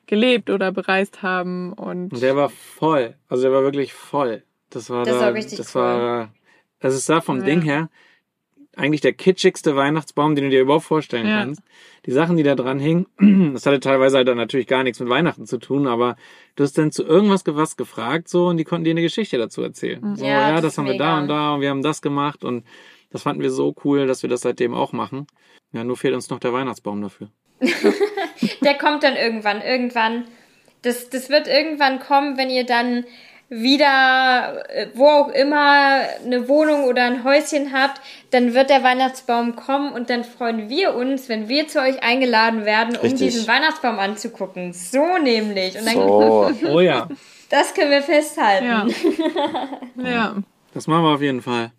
gelebt 0.08 0.50
oder 0.50 0.72
bereist 0.72 1.22
haben. 1.24 1.74
Und 1.74 2.14
Und 2.14 2.22
der 2.22 2.36
war 2.36 2.50
voll. 2.50 3.16
Also 3.28 3.44
der 3.44 3.52
war 3.52 3.64
wirklich 3.64 3.94
voll. 3.94 4.44
Das 4.70 4.90
war 4.90 5.06
Das 5.06 5.18
da, 5.20 5.26
war 5.26 5.34
richtig 5.34 5.58
das 5.58 5.76
cool. 5.76 5.82
war, 5.82 6.30
also 6.80 6.98
es 6.98 7.06
sah 7.06 7.22
vom 7.22 7.40
Ja. 7.40 7.46
Ding 7.46 7.62
her 7.62 7.90
eigentlich 8.78 9.02
der 9.02 9.14
kitschigste 9.14 9.76
Weihnachtsbaum, 9.76 10.36
den 10.36 10.46
du 10.46 10.50
dir 10.50 10.62
überhaupt 10.62 10.86
vorstellen 10.86 11.28
Ja. 11.28 11.40
kannst. 11.40 11.62
Die 12.06 12.12
Sachen, 12.12 12.38
die 12.38 12.44
da 12.44 12.56
dran 12.56 12.80
hingen, 12.80 13.08
das 13.54 13.66
hatte 13.66 13.80
teilweise 13.80 14.18
halt 14.18 14.28
dann 14.28 14.38
natürlich 14.38 14.68
gar 14.68 14.84
nichts 14.84 15.00
mit 15.00 15.10
Weihnachten 15.10 15.46
zu 15.46 15.58
tun, 15.58 15.88
aber 15.88 16.16
du 16.56 16.64
hast 16.64 16.78
dann 16.78 16.92
zu 16.92 17.04
irgendwas 17.04 17.44
was 17.48 17.78
gefragt 17.78 18.28
so 18.30 18.48
und 18.48 18.58
die 18.58 18.64
konnten 18.64 18.84
dir 18.86 18.92
eine 18.92 19.02
Geschichte 19.02 19.38
dazu 19.38 19.62
erzählen. 19.62 20.16
So, 20.16 20.26
Ja, 20.26 20.42
ja, 20.50 20.52
das 20.56 20.62
das 20.62 20.78
haben 20.78 20.88
wir 20.88 20.98
da 20.98 21.20
und 21.20 21.28
da 21.28 21.56
und 21.56 21.62
wir 21.62 21.70
haben 21.70 21.82
das 21.84 22.02
gemacht 22.02 22.44
und 22.44 22.64
das 23.12 23.24
fanden 23.24 23.42
wir 23.42 23.52
so 23.52 23.74
cool, 23.84 24.08
dass 24.08 24.24
wir 24.24 24.30
das 24.30 24.42
seitdem 24.42 24.74
auch 24.74 24.92
machen. 24.92 25.28
Ja, 25.72 25.84
nur 25.84 25.98
fehlt 25.98 26.14
uns 26.14 26.30
noch 26.30 26.40
der 26.40 26.54
Weihnachtsbaum 26.54 27.02
dafür. 27.02 27.30
Der 28.62 28.78
kommt 28.78 29.04
dann 29.04 29.16
irgendwann. 29.16 29.62
Irgendwann. 29.62 30.26
Das, 30.82 31.10
das 31.10 31.30
wird 31.30 31.48
irgendwann 31.48 32.00
kommen, 32.00 32.38
wenn 32.38 32.50
ihr 32.50 32.66
dann 32.66 33.06
wieder, 33.50 34.64
äh, 34.70 34.88
wo 34.96 35.08
auch 35.08 35.30
immer, 35.30 36.02
eine 36.24 36.48
Wohnung 36.48 36.86
oder 36.86 37.04
ein 37.04 37.24
Häuschen 37.24 37.74
habt, 37.74 38.02
dann 38.32 38.54
wird 38.54 38.70
der 38.70 38.84
Weihnachtsbaum 38.84 39.56
kommen 39.56 39.94
und 39.94 40.10
dann 40.10 40.24
freuen 40.24 40.68
wir 40.70 40.96
uns, 40.96 41.30
wenn 41.30 41.48
wir 41.48 41.68
zu 41.68 41.80
euch 41.80 42.02
eingeladen 42.02 42.66
werden, 42.66 42.96
um 42.96 43.02
Richtig. 43.02 43.34
diesen 43.34 43.48
Weihnachtsbaum 43.48 44.00
anzugucken. 44.00 44.74
So 44.74 45.18
nämlich. 45.18 45.78
Und 45.78 45.86
dann, 45.86 45.94
So. 45.94 46.52
Oh 46.70 46.80
ja, 46.80 47.08
das 47.50 47.74
können 47.74 47.92
wir 47.92 48.02
festhalten. 48.02 48.66
ja. 48.66 48.88
ja. 50.04 50.36
das 50.74 50.88
machen 50.88 51.04
wir 51.04 51.14
auf 51.14 51.22
jeden 51.22 51.42
Fall. 51.42 51.72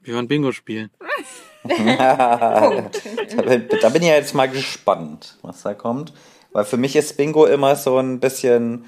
Wir 0.00 0.14
wollen 0.14 0.28
Bingo 0.28 0.52
spielen. 0.52 0.90
Da 1.68 3.42
bin, 3.44 3.68
da 3.82 3.88
bin 3.90 4.02
ich 4.02 4.08
ja 4.08 4.14
jetzt 4.14 4.34
mal 4.34 4.48
gespannt, 4.48 5.36
was 5.42 5.62
da 5.62 5.74
kommt. 5.74 6.14
Weil 6.52 6.64
für 6.64 6.78
mich 6.78 6.96
ist 6.96 7.16
Bingo 7.18 7.44
immer 7.44 7.76
so 7.76 7.98
ein 7.98 8.20
bisschen 8.20 8.86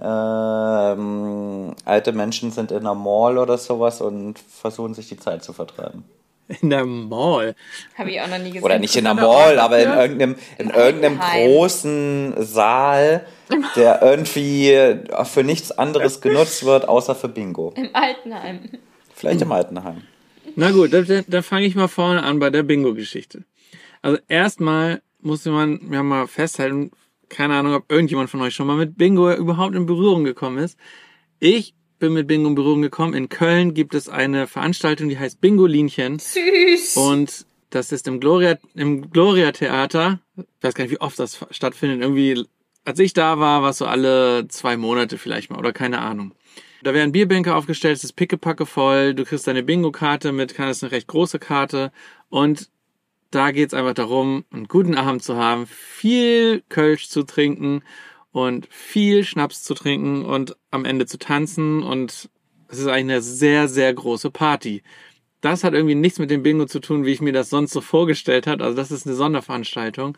ähm, 0.00 1.74
alte 1.84 2.12
Menschen 2.12 2.50
sind 2.50 2.72
in 2.72 2.78
einer 2.78 2.94
Mall 2.94 3.38
oder 3.38 3.58
sowas 3.58 4.00
und 4.00 4.38
versuchen 4.38 4.94
sich 4.94 5.08
die 5.08 5.18
Zeit 5.18 5.44
zu 5.44 5.52
vertreiben. 5.52 6.04
In 6.60 6.68
der 6.68 6.84
Mall. 6.84 7.54
Habe 7.96 8.10
ich 8.10 8.20
auch 8.20 8.28
noch 8.28 8.38
nie 8.38 8.50
gesehen. 8.50 8.64
Oder 8.64 8.78
nicht 8.78 8.94
in 8.96 9.06
Oder 9.06 9.14
Mall, 9.14 9.58
aber 9.58 9.78
in 9.78 9.90
irgendeinem, 9.90 10.36
in 10.58 10.70
irgendeinem 10.70 11.18
großen 11.18 12.34
Saal, 12.38 13.24
der 13.76 14.02
irgendwie 14.02 14.98
für 15.24 15.42
nichts 15.42 15.72
anderes 15.72 16.20
genutzt 16.20 16.64
wird, 16.66 16.86
außer 16.86 17.14
für 17.14 17.28
Bingo. 17.28 17.72
Im 17.76 17.88
Altenheim. 17.94 18.60
Vielleicht 19.14 19.40
im 19.40 19.52
Altenheim. 19.52 20.02
Na 20.56 20.70
gut, 20.70 20.92
da, 20.92 21.02
da, 21.02 21.22
da 21.26 21.42
fange 21.42 21.66
ich 21.66 21.74
mal 21.76 21.88
vorne 21.88 22.22
an 22.22 22.38
bei 22.38 22.50
der 22.50 22.62
Bingo-Geschichte. 22.62 23.44
Also 24.02 24.18
erstmal 24.28 25.00
musste 25.20 25.50
man 25.50 25.80
ja 25.90 26.02
mal 26.02 26.26
festhalten, 26.26 26.90
keine 27.34 27.54
Ahnung, 27.54 27.74
ob 27.74 27.90
irgendjemand 27.90 28.30
von 28.30 28.40
euch 28.40 28.54
schon 28.54 28.66
mal 28.66 28.76
mit 28.76 28.96
Bingo 28.96 29.32
überhaupt 29.32 29.74
in 29.74 29.86
Berührung 29.86 30.24
gekommen 30.24 30.58
ist. 30.58 30.78
Ich 31.40 31.74
bin 31.98 32.12
mit 32.12 32.26
Bingo 32.26 32.48
in 32.48 32.54
Berührung 32.54 32.82
gekommen. 32.82 33.14
In 33.14 33.28
Köln 33.28 33.74
gibt 33.74 33.94
es 33.94 34.08
eine 34.08 34.46
Veranstaltung, 34.46 35.08
die 35.08 35.18
heißt 35.18 35.40
Bingolinchen. 35.40 36.18
Süß. 36.18 36.96
Und 36.96 37.46
das 37.70 37.92
ist 37.92 38.06
im 38.06 38.20
Gloria, 38.20 38.56
im 38.74 39.10
Gloria 39.10 39.52
Theater. 39.52 40.20
Ich 40.36 40.44
weiß 40.62 40.74
gar 40.74 40.84
nicht, 40.84 40.92
wie 40.92 41.00
oft 41.00 41.18
das 41.18 41.44
stattfindet. 41.50 42.00
Irgendwie, 42.00 42.44
als 42.84 42.98
ich 42.98 43.12
da 43.12 43.38
war, 43.38 43.62
war 43.62 43.70
es 43.70 43.78
so 43.78 43.86
alle 43.86 44.46
zwei 44.48 44.76
Monate 44.76 45.18
vielleicht 45.18 45.50
mal 45.50 45.58
oder 45.58 45.72
keine 45.72 45.98
Ahnung. 45.98 46.34
Da 46.84 46.92
werden 46.92 47.12
Bierbänke 47.12 47.54
aufgestellt, 47.54 47.96
es 47.96 48.04
ist 48.04 48.12
pickepacke 48.12 48.66
voll, 48.66 49.14
du 49.14 49.24
kriegst 49.24 49.46
deine 49.46 49.62
Bingo-Karte 49.62 50.32
mit, 50.32 50.54
kann 50.54 50.68
es 50.68 50.82
eine 50.82 50.92
recht 50.92 51.06
große 51.06 51.38
Karte 51.38 51.92
und 52.28 52.68
da 53.34 53.50
geht's 53.50 53.74
einfach 53.74 53.94
darum, 53.94 54.44
einen 54.52 54.68
guten 54.68 54.94
Abend 54.94 55.22
zu 55.22 55.36
haben, 55.36 55.66
viel 55.66 56.62
Kölsch 56.68 57.08
zu 57.08 57.24
trinken 57.24 57.82
und 58.32 58.66
viel 58.70 59.24
Schnaps 59.24 59.62
zu 59.62 59.74
trinken 59.74 60.24
und 60.24 60.56
am 60.70 60.84
Ende 60.84 61.06
zu 61.06 61.18
tanzen 61.18 61.82
und 61.82 62.30
es 62.68 62.78
ist 62.78 62.86
eigentlich 62.86 63.16
eine 63.16 63.22
sehr, 63.22 63.68
sehr 63.68 63.92
große 63.92 64.30
Party. 64.30 64.82
Das 65.40 65.62
hat 65.62 65.74
irgendwie 65.74 65.94
nichts 65.94 66.18
mit 66.18 66.30
dem 66.30 66.42
Bingo 66.42 66.66
zu 66.66 66.80
tun, 66.80 67.04
wie 67.04 67.12
ich 67.12 67.20
mir 67.20 67.32
das 67.32 67.50
sonst 67.50 67.72
so 67.72 67.80
vorgestellt 67.80 68.46
habe. 68.46 68.64
Also 68.64 68.76
das 68.76 68.90
ist 68.90 69.06
eine 69.06 69.14
Sonderveranstaltung. 69.14 70.16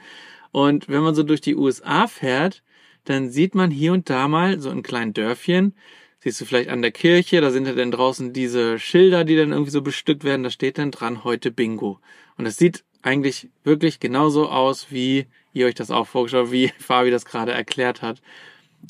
Und 0.53 0.89
wenn 0.89 1.03
man 1.03 1.15
so 1.15 1.23
durch 1.23 1.41
die 1.41 1.57
USA 1.57 2.07
fährt, 2.07 2.63
dann 3.05 3.31
sieht 3.31 3.55
man 3.55 3.71
hier 3.71 3.93
und 3.93 4.09
da 4.09 4.29
mal 4.29 4.61
so 4.61 4.71
in 4.71 4.83
kleinen 4.83 5.13
Dörfchen, 5.13 5.75
siehst 6.21 6.41
du 6.41 6.45
vielleicht 6.45 6.71
an 6.71 6.83
der 6.83 6.93
Kirche, 6.93 7.41
da 7.41 7.51
sind 7.51 7.67
ja 7.67 7.73
dann 7.73 7.91
draußen 7.91 8.33
diese 8.33 8.79
Schilder, 8.79 9.25
die 9.25 9.37
dann 9.37 9.53
irgendwie 9.53 9.71
so 9.71 9.83
bestückt 9.83 10.25
werden, 10.25 10.43
da 10.43 10.51
steht 10.51 10.79
dann 10.79 10.91
dran 10.91 11.25
heute 11.25 11.51
Bingo. 11.51 12.01
Und 12.37 12.47
es 12.47 12.57
sieht 12.57 12.85
eigentlich 13.07 13.49
wirklich 13.65 14.01
genauso 14.01 14.49
aus, 14.49 14.89
wie 14.91 15.27
ihr 15.53 15.67
euch 15.67 15.75
das 15.75 15.91
auch 15.91 16.07
vorgestellt 16.07 16.45
habt, 16.45 16.53
wie 16.53 16.69
Fabi 16.79 17.11
das 17.11 17.25
gerade 17.25 17.53
erklärt 17.53 18.03
hat. 18.03 18.21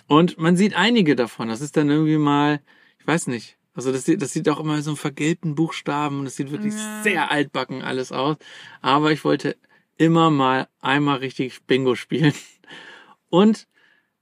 Und 0.08 0.38
man 0.38 0.56
sieht 0.56 0.74
einige 0.74 1.14
davon. 1.16 1.48
Das 1.48 1.60
ist 1.60 1.76
dann 1.76 1.90
irgendwie 1.90 2.18
mal, 2.18 2.60
ich 2.98 3.06
weiß 3.06 3.28
nicht, 3.28 3.56
also 3.74 3.92
das 3.92 4.04
sieht, 4.06 4.22
das 4.22 4.32
sieht 4.32 4.48
auch 4.48 4.58
immer 4.58 4.80
so 4.80 4.90
einen 4.90 4.96
vergilbten 4.96 5.54
Buchstaben 5.54 6.20
und 6.20 6.24
das 6.24 6.36
sieht 6.36 6.50
wirklich 6.50 6.74
Ja. 6.74 7.02
sehr 7.02 7.30
altbacken 7.30 7.82
alles 7.82 8.10
aus. 8.10 8.36
Aber 8.80 9.12
ich 9.12 9.22
wollte 9.24 9.56
immer 9.98 10.30
mal 10.30 10.66
einmal 10.80 11.18
richtig 11.18 11.62
Bingo 11.66 11.94
spielen. 11.94 12.32
Und 13.28 13.66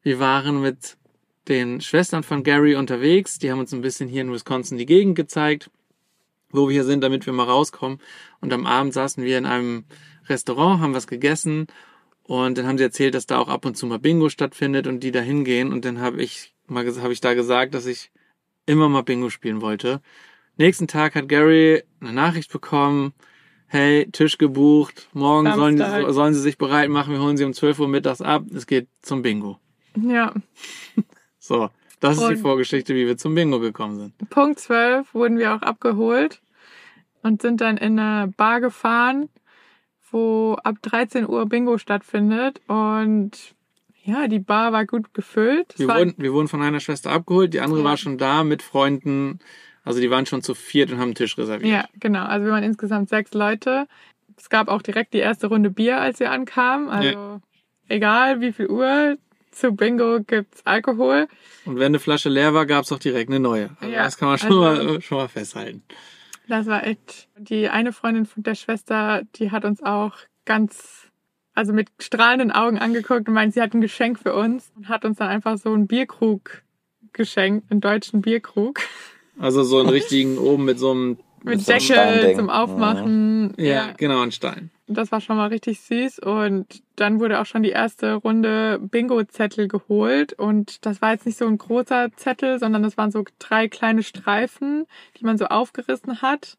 wir 0.02 0.18
waren 0.18 0.60
mit 0.60 0.96
den 1.48 1.80
Schwestern 1.80 2.22
von 2.22 2.42
Gary 2.42 2.74
unterwegs. 2.74 3.38
Die 3.38 3.50
haben 3.50 3.58
uns 3.60 3.72
ein 3.74 3.82
bisschen 3.82 4.08
hier 4.08 4.22
in 4.22 4.32
Wisconsin 4.32 4.78
die 4.78 4.86
Gegend 4.86 5.14
gezeigt, 5.14 5.70
wo 6.54 6.68
wir 6.68 6.72
hier 6.72 6.84
sind, 6.84 7.02
damit 7.02 7.26
wir 7.26 7.32
mal 7.32 7.44
rauskommen. 7.44 7.98
Und 8.40 8.52
am 8.52 8.66
Abend 8.66 8.94
saßen 8.94 9.24
wir 9.24 9.38
in 9.38 9.46
einem 9.46 9.84
Restaurant, 10.28 10.80
haben 10.80 10.94
was 10.94 11.06
gegessen 11.06 11.66
und 12.26 12.56
dann 12.56 12.66
haben 12.66 12.78
sie 12.78 12.84
erzählt, 12.84 13.14
dass 13.14 13.26
da 13.26 13.38
auch 13.38 13.48
ab 13.48 13.66
und 13.66 13.76
zu 13.76 13.86
mal 13.86 13.98
Bingo 13.98 14.30
stattfindet 14.30 14.86
und 14.86 15.00
die 15.00 15.12
da 15.12 15.20
hingehen. 15.20 15.72
Und 15.72 15.84
dann 15.84 16.00
habe 16.00 16.22
ich 16.22 16.54
mal 16.66 16.86
habe 16.86 17.12
ich 17.12 17.20
da 17.20 17.34
gesagt, 17.34 17.74
dass 17.74 17.84
ich 17.84 18.10
immer 18.66 18.88
mal 18.88 19.02
Bingo 19.02 19.28
spielen 19.28 19.60
wollte. 19.60 20.00
Nächsten 20.56 20.88
Tag 20.88 21.14
hat 21.16 21.28
Gary 21.28 21.82
eine 22.00 22.12
Nachricht 22.12 22.50
bekommen. 22.50 23.12
Hey, 23.66 24.08
Tisch 24.10 24.38
gebucht. 24.38 25.08
Morgen 25.12 25.52
sollen, 25.52 26.12
sollen 26.12 26.32
sie 26.32 26.40
sich 26.40 26.56
bereit 26.56 26.88
machen. 26.88 27.12
Wir 27.12 27.20
holen 27.20 27.36
sie 27.36 27.44
um 27.44 27.52
12 27.52 27.80
Uhr 27.80 27.88
mittags 27.88 28.22
ab. 28.22 28.44
Es 28.54 28.66
geht 28.66 28.88
zum 29.02 29.22
Bingo. 29.22 29.58
Ja. 29.96 30.32
So, 31.38 31.68
das 32.08 32.18
ist 32.18 32.28
die 32.28 32.34
Und- 32.34 32.40
Vorgeschichte, 32.40 32.94
wie 32.94 33.06
wir 33.06 33.16
zum 33.16 33.34
Bingo 33.34 33.60
gekommen 33.60 33.96
sind. 33.98 34.30
Punkt 34.30 34.58
12 34.60 35.12
wurden 35.14 35.38
wir 35.38 35.54
auch 35.54 35.62
abgeholt 35.62 36.40
und 37.22 37.42
sind 37.42 37.60
dann 37.60 37.76
in 37.76 37.98
eine 37.98 38.32
Bar 38.36 38.60
gefahren, 38.60 39.28
wo 40.10 40.54
ab 40.62 40.76
13 40.82 41.28
Uhr 41.28 41.46
Bingo 41.46 41.78
stattfindet. 41.78 42.60
Und 42.68 43.54
ja, 44.04 44.28
die 44.28 44.38
Bar 44.38 44.72
war 44.72 44.84
gut 44.86 45.12
gefüllt. 45.14 45.74
Wir 45.78 45.88
wurden, 45.88 46.14
wir 46.18 46.32
wurden 46.32 46.48
von 46.48 46.62
einer 46.62 46.80
Schwester 46.80 47.10
abgeholt. 47.10 47.54
Die 47.54 47.60
andere 47.60 47.80
Ja. 47.80 47.84
war 47.84 47.96
schon 47.96 48.18
da 48.18 48.44
mit 48.44 48.62
Freunden. 48.62 49.38
Also 49.82 50.00
die 50.00 50.10
waren 50.10 50.26
schon 50.26 50.42
zu 50.42 50.54
viert 50.54 50.90
und 50.90 50.96
haben 50.98 51.08
einen 51.08 51.14
Tisch 51.14 51.36
reserviert. 51.36 51.70
ja, 51.70 51.84
genau. 52.00 52.24
Also 52.24 52.46
wir 52.46 52.52
waren 52.52 52.64
insgesamt 52.64 53.08
sechs 53.08 53.34
Leute. 53.34 53.86
es 54.36 54.48
gab 54.50 54.68
auch 54.68 54.82
direkt 54.82 55.14
die 55.14 55.18
erste 55.18 55.46
Runde 55.46 55.70
Bier, 55.70 56.00
als 56.00 56.18
wir 56.20 56.30
ankamen. 56.32 56.88
Also 56.88 57.40
egal 57.88 58.40
wie 58.40 58.52
viel 58.52 58.66
Uhr, 58.68 59.16
zu 59.54 59.72
Bingo 59.72 60.20
gibt's 60.20 60.60
Alkohol. 60.64 61.28
Und 61.64 61.76
wenn 61.76 61.86
eine 61.86 61.98
Flasche 61.98 62.28
leer 62.28 62.54
war, 62.54 62.66
gab's 62.66 62.92
auch 62.92 62.98
direkt 62.98 63.30
eine 63.30 63.40
neue. 63.40 63.70
Also 63.80 63.92
Ja, 63.94 64.04
das 64.04 64.16
kann 64.16 64.28
man 64.28 64.38
schon, 64.38 64.52
also- 64.64 64.84
mal, 64.84 65.00
schon 65.00 65.18
mal 65.18 65.28
festhalten. 65.28 65.82
Das 66.46 66.66
war 66.66 66.86
echt. 66.86 67.28
Die 67.38 67.68
eine 67.70 67.92
Freundin 67.92 68.26
von 68.26 68.42
der 68.42 68.54
Schwester, 68.54 69.22
die 69.36 69.50
hat 69.50 69.64
uns 69.64 69.82
auch 69.82 70.12
ganz, 70.44 71.10
also 71.54 71.72
mit 71.72 71.88
strahlenden 72.00 72.50
Augen 72.52 72.78
angeguckt 72.78 73.28
und 73.28 73.34
meint, 73.34 73.54
sie 73.54 73.62
hat 73.62 73.72
ein 73.72 73.80
Geschenk 73.80 74.18
für 74.18 74.34
uns 74.34 74.70
und 74.76 74.88
hat 74.88 75.04
uns 75.06 75.18
dann 75.18 75.28
einfach 75.28 75.56
so 75.56 75.72
einen 75.72 75.86
Bierkrug 75.86 76.62
geschenkt, 77.14 77.70
einen 77.70 77.80
deutschen 77.80 78.20
Bierkrug. 78.20 78.80
Also 79.38 79.62
so 79.62 79.78
einen 79.80 79.88
richtigen 79.88 80.36
oben 80.36 80.64
mit 80.66 80.78
so 80.78 80.90
einem, 80.90 81.18
Mit 81.44 81.68
Deckel 81.68 82.34
zum 82.36 82.48
Aufmachen. 82.50 83.54
ja, 83.58 83.92
genau, 83.96 84.22
ein 84.22 84.32
Stein. 84.32 84.70
Das 84.86 85.12
war 85.12 85.20
schon 85.20 85.36
mal 85.36 85.48
richtig 85.48 85.80
süß. 85.80 86.18
Und 86.18 86.82
dann 86.96 87.20
wurde 87.20 87.40
auch 87.40 87.46
schon 87.46 87.62
die 87.62 87.70
erste 87.70 88.14
Runde 88.14 88.78
Bingo-Zettel 88.80 89.68
geholt. 89.68 90.32
Und 90.34 90.84
das 90.86 91.00
war 91.02 91.12
jetzt 91.12 91.26
nicht 91.26 91.38
so 91.38 91.46
ein 91.46 91.58
großer 91.58 92.10
Zettel, 92.16 92.58
sondern 92.58 92.82
das 92.82 92.96
waren 92.96 93.10
so 93.10 93.24
drei 93.38 93.68
kleine 93.68 94.02
Streifen, 94.02 94.86
die 95.18 95.24
man 95.24 95.38
so 95.38 95.46
aufgerissen 95.46 96.22
hat. 96.22 96.56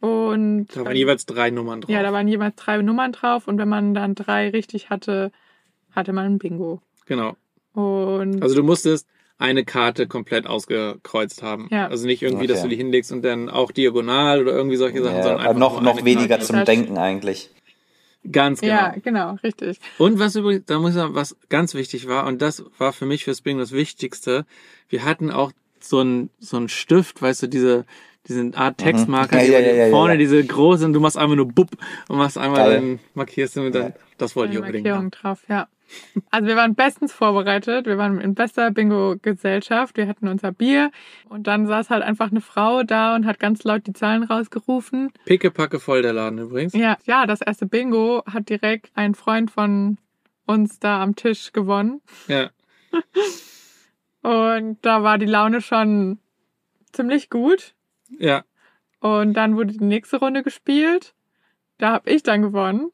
Und 0.00 0.68
Da 0.74 0.84
waren 0.84 0.94
jeweils 0.96 1.26
drei 1.26 1.50
Nummern 1.50 1.80
drauf. 1.80 1.90
ja, 1.90 2.02
da 2.02 2.12
waren 2.12 2.28
jeweils 2.28 2.54
drei 2.56 2.78
Nummern 2.82 3.12
drauf. 3.12 3.48
Und 3.48 3.58
wenn 3.58 3.68
man 3.68 3.94
dann 3.94 4.14
drei 4.14 4.50
richtig 4.50 4.90
hatte, 4.90 5.32
hatte 5.94 6.12
man 6.12 6.26
ein 6.26 6.38
Bingo. 6.38 6.80
Genau. 7.06 7.36
Und 7.72 8.42
Also 8.42 8.54
du 8.56 8.62
musstest 8.62 9.08
eine 9.38 9.64
Karte 9.64 10.06
komplett 10.08 10.46
ausgekreuzt 10.46 11.42
haben. 11.42 11.68
Ja. 11.70 11.86
Also 11.86 12.06
nicht 12.06 12.22
irgendwie, 12.22 12.46
dass 12.48 12.58
Okay. 12.58 12.64
du 12.64 12.70
die 12.70 12.76
hinlegst 12.76 13.12
und 13.12 13.22
dann 13.22 13.48
auch 13.48 13.70
diagonal 13.70 14.40
oder 14.42 14.52
irgendwie 14.52 14.76
solche 14.76 15.02
Sachen, 15.02 15.16
Ja, 15.16 15.22
sondern 15.22 15.40
einfach 15.40 15.58
noch, 15.60 15.72
nur 15.74 15.82
noch 15.82 15.96
eine 15.98 16.04
weniger 16.04 16.36
Karte. 16.38 16.44
zum 16.46 16.64
Denken 16.64 16.98
eigentlich. 16.98 17.50
Ganz 18.30 18.60
genau. 18.60 18.72
ja, 18.74 18.94
genau, 19.02 19.36
richtig. 19.44 19.78
Und 19.96 20.18
was 20.18 20.34
übrigens, 20.34 20.64
da 20.66 20.78
muss 20.80 20.90
ich 20.90 20.96
sagen, 20.96 21.14
was 21.14 21.36
ganz 21.48 21.74
wichtig 21.74 22.08
war, 22.08 22.26
und 22.26 22.42
das 22.42 22.64
war 22.76 22.92
für 22.92 23.06
mich 23.06 23.24
fürs 23.24 23.40
Bingo 23.40 23.60
das 23.60 23.72
Wichtigste, 23.72 24.44
wir 24.88 25.04
hatten 25.04 25.30
auch 25.30 25.52
so 25.80 26.00
ein 26.00 26.30
so 26.40 26.56
ein 26.56 26.68
Stift, 26.68 27.22
weißt 27.22 27.44
du, 27.44 27.46
diese, 27.46 27.86
diese 28.26 28.50
Art 28.56 28.76
Textmarker, 28.78 29.36
Mhm. 29.36 29.40
Ja, 29.40 29.46
die 29.46 29.52
ja, 29.52 29.60
ja, 29.72 29.84
ja, 29.86 29.90
vorne 29.90 30.14
ja. 30.14 30.18
diese 30.18 30.44
großen, 30.44 30.92
du 30.92 30.98
machst 30.98 31.16
einfach 31.16 31.36
nur 31.36 31.46
Bub 31.46 31.68
und 32.08 32.18
machst 32.18 32.36
einmal 32.36 32.64
Geil. 32.64 32.74
dann, 32.74 32.98
markierst 33.14 33.54
du 33.56 33.60
mit 33.60 33.74
dann, 33.76 33.94
das 34.18 34.34
wollte 34.34 34.52
ich 34.52 34.58
Eine 34.58 34.66
unbedingt 34.66 34.84
Markierung 34.86 35.04
haben. 35.04 35.10
drauf, 35.12 35.42
ja. 35.48 35.68
Also 36.30 36.46
wir 36.48 36.56
waren 36.56 36.74
bestens 36.74 37.12
vorbereitet. 37.12 37.86
Wir 37.86 37.98
waren 37.98 38.20
in 38.20 38.34
bester 38.34 38.70
Bingo-Gesellschaft. 38.70 39.96
Wir 39.96 40.06
hatten 40.06 40.28
unser 40.28 40.52
Bier 40.52 40.90
und 41.28 41.46
dann 41.46 41.66
saß 41.66 41.90
halt 41.90 42.02
einfach 42.02 42.30
eine 42.30 42.40
Frau 42.40 42.82
da 42.82 43.14
und 43.14 43.26
hat 43.26 43.38
ganz 43.38 43.64
laut 43.64 43.86
die 43.86 43.92
Zahlen 43.92 44.22
rausgerufen. 44.22 45.10
Pickepacke 45.24 45.80
voll 45.80 46.02
der 46.02 46.12
Laden 46.12 46.38
übrigens. 46.38 46.74
Ja, 46.74 46.98
ja, 47.04 47.26
das 47.26 47.40
erste 47.40 47.66
Bingo 47.66 48.22
hat 48.26 48.48
direkt 48.48 48.90
ein 48.94 49.14
Freund 49.14 49.50
von 49.50 49.98
uns 50.46 50.78
da 50.78 51.02
am 51.02 51.16
Tisch 51.16 51.52
gewonnen. 51.52 52.00
Ja. 52.26 52.50
Und 54.22 54.78
da 54.82 55.02
war 55.02 55.18
die 55.18 55.26
Laune 55.26 55.60
schon 55.60 56.18
ziemlich 56.92 57.30
gut. 57.30 57.74
Ja. 58.18 58.44
Und 59.00 59.34
dann 59.34 59.56
wurde 59.56 59.72
die 59.72 59.84
nächste 59.84 60.18
Runde 60.18 60.42
gespielt. 60.42 61.14
Da 61.78 61.92
habe 61.92 62.10
ich 62.10 62.22
dann 62.22 62.42
gewonnen. 62.42 62.90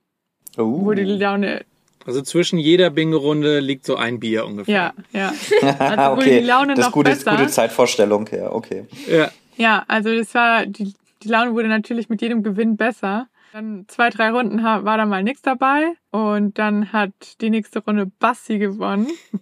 Uh. 0.59 0.85
Wurde 0.85 1.05
die 1.05 1.17
Laune, 1.17 1.65
Also 2.07 2.23
zwischen 2.23 2.59
jeder 2.59 2.91
Bingo-Runde 2.91 3.61
liegt 3.61 3.87
so 3.87 3.97
ein 3.97 4.21
Bier 4.21 4.47
ungefähr. 4.47 4.95
ja, 5.13 5.33
ja. 5.63 5.79
Also 5.79 6.13
okay, 6.13 6.41
die 6.41 6.47
Laune 6.47 6.75
das 6.75 6.87
noch 6.87 6.93
gute, 6.93 7.11
besser. 7.11 7.33
gute 7.33 7.49
Zeitvorstellung, 7.49 8.29
ja, 8.33 8.53
okay. 8.53 8.87
Ja. 9.09 9.31
Ja, 9.57 9.85
also 9.87 10.15
das 10.15 10.35
war, 10.35 10.67
die, 10.67 10.95
die 11.23 11.29
Laune 11.29 11.53
wurde 11.55 11.69
natürlich 11.69 12.09
mit 12.09 12.21
jedem 12.23 12.43
Gewinn 12.43 12.77
besser. 12.77 13.29
Dann 13.53 13.85
zwei, 13.87 14.11
drei 14.11 14.31
Runden 14.31 14.63
war 14.65 14.97
da 14.99 15.07
mal 15.07 15.23
nichts 15.23 15.43
dabei 15.43 15.95
und 16.11 16.59
dann 16.59 16.93
hat 16.93 17.13
die 17.41 17.51
nächste 17.51 17.79
Runde 17.81 18.11
Bassi 18.19 18.59
gewonnen. 18.59 19.09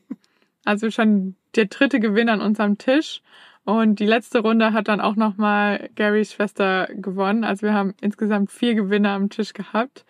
Also 0.64 0.92
schon 0.92 1.34
der 1.56 1.64
dritte 1.64 1.98
Gewinn 1.98 2.28
an 2.28 2.40
unserem 2.40 2.78
Tisch. 2.78 3.20
Und 3.64 4.00
die 4.00 4.06
letzte 4.06 4.40
Runde 4.40 4.72
hat 4.72 4.88
dann 4.88 5.00
auch 5.00 5.16
nochmal 5.16 5.90
Garys 5.94 6.32
Schwester 6.32 6.88
gewonnen. 6.94 7.44
Also 7.44 7.62
wir 7.62 7.74
haben 7.74 7.94
insgesamt 8.00 8.50
vier 8.50 8.74
Gewinner 8.74 9.10
am 9.10 9.30
Tisch 9.30 9.52
gehabt. 9.52 10.04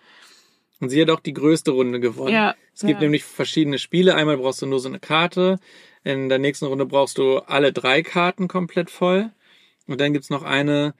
Und 0.83 0.89
sie 0.89 1.01
hat 1.01 1.11
auch 1.11 1.21
die 1.21 1.33
größte 1.33 1.71
Runde 1.71 2.01
gewonnen. 2.01 2.35
Ja. 2.35 2.57
Es 2.75 2.81
gibt 2.81 2.95
ja. 2.95 3.03
nämlich 3.03 3.23
verschiedene 3.23 3.79
Spiele. 3.79 4.17
Einmal 4.17 4.37
brauchst 4.39 4.63
du 4.63 4.67
nur 4.67 4.81
so 4.81 4.89
eine 4.89 4.99
Karte. 4.99 5.61
In 6.03 6.29
der 6.29 6.41
nächsten 6.41 6.67
Runde 6.67 6.87
brauchst 6.87 7.19
du 7.19 7.39
alle 7.39 7.73
drei 7.73 8.03
Karten 8.03 8.49
komplett 8.49 8.91
voll. 8.91 9.31
Und 9.87 10.01
dann 10.01 10.13
gibt's 10.13 10.29
noch 10.29 10.43
eine, 10.43 10.95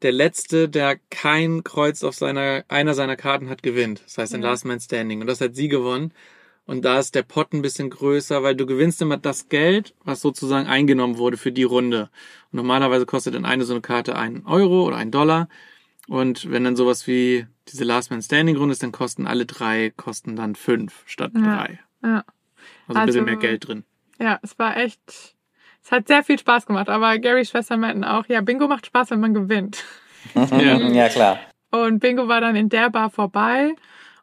der 0.00 0.12
letzte, 0.12 0.70
der 0.70 0.96
kein 1.10 1.64
Kreuz 1.64 2.02
auf 2.02 2.14
seiner, 2.14 2.64
einer 2.68 2.94
seiner 2.94 3.16
Karten 3.16 3.50
hat, 3.50 3.62
gewinnt. 3.62 4.02
Das 4.06 4.16
heißt, 4.16 4.34
ein 4.34 4.42
Ja. 4.42 4.48
Last 4.48 4.64
Man 4.64 4.80
Standing. 4.80 5.20
Und 5.20 5.26
das 5.26 5.42
hat 5.42 5.54
sie 5.54 5.68
gewonnen. 5.68 6.14
Und 6.64 6.86
da 6.86 6.98
ist 6.98 7.14
der 7.14 7.22
Pot 7.22 7.52
ein 7.52 7.60
bisschen 7.60 7.90
größer, 7.90 8.42
weil 8.42 8.56
du 8.56 8.64
gewinnst 8.64 9.02
immer 9.02 9.18
das 9.18 9.50
Geld, 9.50 9.94
was 10.04 10.22
sozusagen 10.22 10.66
eingenommen 10.66 11.18
wurde 11.18 11.36
für 11.36 11.52
die 11.52 11.64
Runde. 11.64 12.08
Und 12.52 12.56
normalerweise 12.56 13.04
kostet 13.04 13.34
dann 13.34 13.44
eine 13.44 13.64
so 13.64 13.74
eine 13.74 13.82
Karte 13.82 14.16
einen 14.16 14.46
Euro 14.46 14.86
oder 14.86 14.96
einen 14.96 15.10
Dollar. 15.10 15.50
Und 16.08 16.50
wenn 16.50 16.64
dann 16.64 16.76
sowas 16.76 17.06
wie 17.06 17.46
diese 17.68 17.84
Last 17.84 18.10
Man 18.10 18.22
Standing 18.22 18.56
Runde 18.56 18.72
ist, 18.72 18.82
dann 18.82 18.92
kosten 18.92 19.26
alle 19.26 19.44
drei, 19.46 19.92
kosten 19.96 20.36
dann 20.36 20.54
fünf 20.54 21.02
statt 21.06 21.32
Ja. 21.34 21.40
drei. 21.42 21.80
Ja. 22.02 22.24
Also 22.88 23.00
ein 23.00 23.06
bisschen 23.06 23.20
Also- 23.20 23.22
mehr 23.22 23.36
Geld 23.36 23.66
drin. 23.66 23.84
Ja, 24.18 24.38
es 24.42 24.58
war 24.58 24.76
echt, 24.76 25.00
es 25.82 25.90
hat 25.92 26.08
sehr 26.08 26.22
viel 26.22 26.38
Spaß 26.38 26.66
gemacht. 26.66 26.88
Aber 26.88 27.18
Garys 27.18 27.50
Schwester 27.50 27.76
meinten 27.76 28.04
auch, 28.04 28.26
ja, 28.28 28.40
Bingo 28.40 28.66
macht 28.68 28.86
Spaß, 28.86 29.10
wenn 29.10 29.20
man 29.20 29.34
gewinnt. 29.34 29.84
Ja. 30.34 30.78
ja, 30.78 31.08
klar. 31.08 31.38
Und 31.70 32.00
Bingo 32.00 32.26
war 32.26 32.40
dann 32.40 32.56
in 32.56 32.68
der 32.68 32.90
Bar 32.90 33.10
vorbei. 33.10 33.74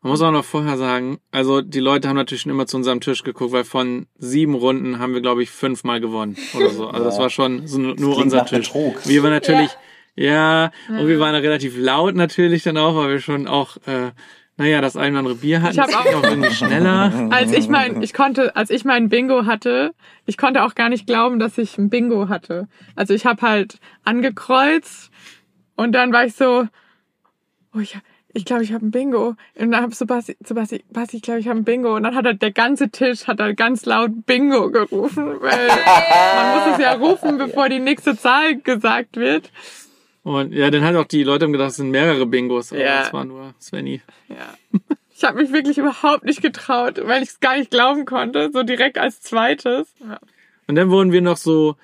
Man 0.02 0.12
muss 0.12 0.22
auch 0.22 0.32
noch 0.34 0.44
vorher 0.44 0.76
sagen, 0.76 1.20
also 1.32 1.62
die 1.62 1.80
Leute 1.80 2.10
haben 2.10 2.18
natürlich 2.18 2.42
schon 2.42 2.52
immer 2.52 2.68
zu 2.68 2.76
unserem 2.76 3.00
Tisch 3.00 3.24
geguckt, 3.24 3.54
weil 3.54 3.64
von 3.64 4.08
sieben 4.18 4.54
Runden 4.56 5.00
haben 5.00 5.14
wir, 5.14 5.22
glaube 5.22 5.44
ich, 5.44 5.50
fünfmal 5.50 6.02
gewonnen 6.02 6.36
oder 6.56 6.70
so. 6.72 6.88
Also 6.90 7.06
das 7.06 7.16
Ja. 7.16 7.22
war 7.22 7.30
schon 7.30 7.68
so 7.68 7.78
nur 7.80 8.18
unser 8.18 8.40
nach 8.40 8.46
Tisch. 8.50 8.68
Betrug. 8.74 9.08
Wir 9.08 9.24
waren 9.24 9.32
natürlich, 9.32 9.72
ja, 9.72 9.78
und 10.16 11.08
wir 11.08 11.20
waren 11.20 11.36
relativ 11.36 11.76
laut 11.78 12.16
natürlich 12.16 12.64
dann 12.64 12.78
auch, 12.78 12.96
weil 12.96 13.10
wir 13.10 13.20
schon 13.20 13.48
auch, 13.48 13.78
äh, 13.88 14.12
naja, 14.58 14.82
das 14.82 14.96
ein 14.96 15.14
oder 15.14 15.20
andere 15.20 15.36
Bier 15.36 15.62
hatten. 15.64 15.74
Ich 15.74 15.80
hab 15.80 15.88
Das 15.88 15.96
auch- 15.96 16.06
auch 16.06 16.24
irgendwie 16.24 16.52
schneller. 16.54 17.12
Als 17.32 17.52
ich 17.52 17.68
mein, 17.70 18.02
ich 18.04 18.14
konnte, 18.14 18.56
als 18.56 18.70
ich 18.70 18.86
mein 18.86 19.10
Bingo 19.10 19.46
hatte, 19.48 19.94
ich 20.28 20.38
konnte 20.38 20.64
auch 20.64 20.76
gar 20.76 20.90
nicht 20.90 21.08
glauben, 21.08 21.40
dass 21.40 21.58
ich 21.58 21.78
ein 21.80 21.90
Bingo 21.90 22.30
hatte. 22.30 22.68
Also 22.96 23.16
ich 23.16 23.26
habe 23.26 23.42
halt 23.42 23.80
angekreuzt 24.04 25.10
und 25.76 25.92
dann 25.94 26.14
war 26.14 26.26
ich 26.26 26.36
so, 26.36 26.68
oh, 27.74 27.80
ich, 27.80 27.98
ich 28.36 28.46
glaube, 28.46 28.64
ich 28.64 28.74
habe 28.74 28.86
ein 28.86 28.92
Bingo. 28.92 29.30
Und 29.56 29.72
dann 29.72 29.82
habe 29.82 29.96
so 29.96 30.06
Basti, 30.06 30.38
so 30.46 30.54
Basti, 30.54 30.84
Basti, 30.92 31.18
ich 31.18 31.24
glaube, 31.24 31.40
ich 31.40 31.48
habe 31.48 31.60
ein 31.60 31.64
Bingo. 31.64 31.96
Und 31.96 32.04
dann 32.04 32.16
hat 32.16 32.26
er, 32.26 32.36
der 32.36 32.52
ganze 32.52 32.90
Tisch 32.90 33.26
hat 33.28 33.40
er 33.40 33.56
ganz 33.56 33.86
laut 33.88 34.28
Bingo 34.28 34.70
gerufen, 34.70 35.36
weil 35.42 35.68
man 36.36 36.56
muss 36.70 36.74
es 36.78 36.84
ja 36.84 36.94
rufen, 36.94 37.40
bevor 37.40 37.70
die 37.70 37.80
nächste 37.80 38.16
Zahl 38.16 38.58
gesagt 38.58 39.18
wird. 39.18 39.52
Und 40.24 40.54
ja, 40.54 40.72
dann 40.72 40.84
hat 40.84 40.96
auch 40.96 41.06
die 41.06 41.24
Leute 41.24 41.46
haben 41.46 41.52
gedacht, 41.52 41.72
es 41.72 41.76
sind 41.76 41.92
mehrere 41.92 42.26
Bingos, 42.26 42.72
aber 42.72 42.82
Ja. 42.82 43.00
das 43.02 43.14
war 43.14 43.26
nur 43.26 43.54
Svenny. 43.60 44.02
Ja. 44.30 44.54
Ich 45.16 45.24
habe 45.24 45.42
mich 45.42 45.52
wirklich 45.52 45.78
überhaupt 45.78 46.24
nicht 46.26 46.42
getraut, 46.42 47.00
weil 47.06 47.22
ich 47.24 47.30
es 47.30 47.40
gar 47.40 47.58
nicht 47.58 47.72
glauben 47.72 48.06
konnte, 48.06 48.50
so 48.52 48.64
direkt 48.64 48.98
als 48.98 49.22
zweites. 49.22 49.94
Ja. 50.00 50.20
Und 50.68 50.76
dann 50.76 50.90
wurden 50.90 51.12
wir 51.12 51.22
noch 51.22 51.38
so 51.38 51.76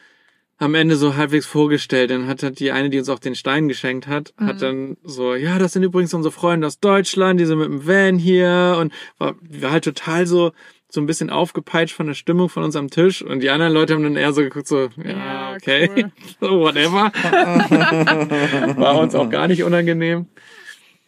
am 0.57 0.73
Ende 0.75 0.95
so 0.97 1.15
halbwegs 1.15 1.45
vorgestellt. 1.45 2.11
Dann 2.11 2.27
hat, 2.27 2.43
hat 2.43 2.59
die 2.59 2.71
eine, 2.71 2.89
die 2.89 2.99
uns 2.99 3.07
auch 3.09 3.19
den 3.19 3.35
Stein 3.35 3.67
geschenkt 3.67 4.07
hat, 4.07 4.33
Mhm. 4.37 4.45
hat 4.45 4.61
dann 4.61 4.97
so, 5.03 5.35
ja, 5.35 5.57
das 5.59 5.73
sind 5.73 5.83
übrigens 5.83 6.13
unsere 6.13 6.31
Freunde 6.33 6.67
aus 6.67 6.79
Deutschland, 6.79 7.39
die 7.39 7.45
sind 7.45 7.59
mit 7.59 7.67
dem 7.67 7.87
Van 7.87 8.17
hier 8.17 8.77
und 8.79 8.91
war, 9.17 9.35
war 9.41 9.71
halt 9.71 9.83
total 9.85 10.25
so, 10.27 10.51
so 10.91 10.99
ein 11.01 11.05
bisschen 11.05 11.29
aufgepeitscht 11.29 11.95
von 11.95 12.07
der 12.07 12.13
Stimmung 12.15 12.49
von 12.49 12.63
unserem 12.63 12.89
Tisch. 12.89 13.21
Und 13.21 13.41
die 13.41 13.49
anderen 13.51 13.73
Leute 13.73 13.93
haben 13.93 14.03
dann 14.03 14.15
eher 14.15 14.33
so 14.33 14.41
geguckt, 14.41 14.67
so, 14.67 14.89
ja, 15.03 15.53
okay, 15.55 15.89
cool. 15.95 16.11
so, 16.41 16.59
whatever. 16.61 17.11
war 18.77 18.97
uns 18.99 19.15
auch 19.15 19.29
gar 19.29 19.47
nicht 19.47 19.63
unangenehm. 19.63 20.27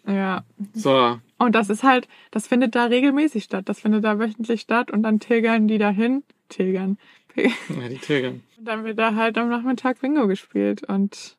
ja. 0.07 0.43
So, 0.73 1.17
Und 1.37 1.55
das 1.55 1.69
ist 1.69 1.83
halt, 1.83 2.07
das 2.31 2.47
findet 2.47 2.75
da 2.75 2.85
regelmäßig 2.85 3.43
statt. 3.43 3.67
Das 3.67 3.79
findet 3.81 4.03
da 4.03 4.19
wöchentlich 4.19 4.61
statt 4.61 4.91
und 4.91 5.03
dann 5.03 5.19
tilgern 5.19 5.67
die 5.67 5.77
dahin. 5.77 6.23
Tilgern. 6.49 6.97
ja, 7.35 7.49
die 7.89 7.97
Triggern. 7.97 8.43
Und 8.57 8.67
dann 8.67 8.83
wird 8.83 8.99
da 8.99 9.15
halt 9.15 9.37
am 9.37 9.49
Nachmittag 9.49 9.99
Bingo 10.01 10.27
gespielt. 10.27 10.83
Und 10.83 11.37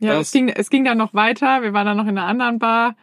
ja, 0.00 0.14
Das- 0.14 0.28
es 0.28 0.32
ging, 0.32 0.48
es 0.48 0.70
ging 0.70 0.84
dann 0.84 0.98
noch 0.98 1.14
weiter. 1.14 1.62
Wir 1.62 1.72
waren 1.72 1.86
dann 1.86 1.96
noch 1.96 2.06
in 2.06 2.16
einer 2.18 2.26
anderen 2.26 2.58
Bar, 2.58 2.96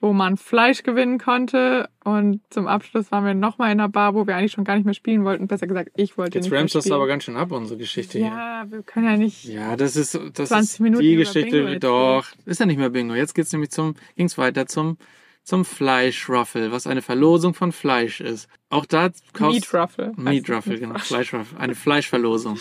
wo 0.00 0.12
man 0.12 0.36
Fleisch 0.36 0.82
gewinnen 0.82 1.18
konnte. 1.18 1.88
Und 2.04 2.40
zum 2.50 2.66
Abschluss 2.66 3.10
waren 3.10 3.24
wir 3.24 3.34
nochmal 3.34 3.72
in 3.72 3.80
einer 3.80 3.88
Bar, 3.88 4.14
wo 4.14 4.26
wir 4.26 4.36
eigentlich 4.36 4.52
schon 4.52 4.64
gar 4.64 4.76
nicht 4.76 4.84
mehr 4.84 4.94
spielen 4.94 5.24
wollten. 5.24 5.48
Besser 5.48 5.66
gesagt, 5.66 5.90
ich 5.96 6.16
wollte 6.16 6.38
Jetzt 6.38 6.44
nicht 6.44 6.52
mehr 6.52 6.60
ramst 6.60 6.74
das 6.74 6.90
aber 6.90 7.06
ganz 7.06 7.24
schön 7.24 7.36
ab, 7.36 7.50
unsere 7.52 7.78
Geschichte 7.78 8.18
hier. 8.18 8.28
Ja, 8.28 8.64
wir 8.68 8.82
können 8.82 9.06
ja 9.06 9.16
nicht. 9.16 9.44
Ja, 9.44 9.76
das 9.76 9.96
ist, 9.96 10.18
das 10.34 10.48
20 10.48 10.72
ist 10.74 10.80
Minuten 10.80 11.02
die 11.02 11.16
Geschichte. 11.16 11.64
Bingo. 11.64 11.78
Doch, 11.78 12.26
ist 12.46 12.60
ja 12.60 12.66
nicht 12.66 12.78
mehr 12.78 12.90
Bingo. 12.90 13.14
Jetzt 13.14 13.34
geht's 13.34 13.52
nämlich 13.52 13.70
zum, 13.70 13.94
ging's 14.16 14.38
weiter 14.38 14.66
zum, 14.66 14.98
zum 15.42 15.64
Fleischruffle, 15.64 16.70
was 16.70 16.86
eine 16.86 17.02
Verlosung 17.02 17.54
von 17.54 17.72
Fleisch 17.72 18.20
ist. 18.20 18.48
Auch 18.70 18.86
da 18.86 19.10
kaufst 19.32 19.72
Meat 19.72 19.74
Ruffle. 19.74 20.12
Meat 20.16 20.50
Ruffle, 20.50 20.78
genau, 20.78 20.94
Fleisch. 20.94 21.06
Fleischruffle, 21.30 21.58
eine 21.58 21.74
Fleischverlosung. 21.74 22.58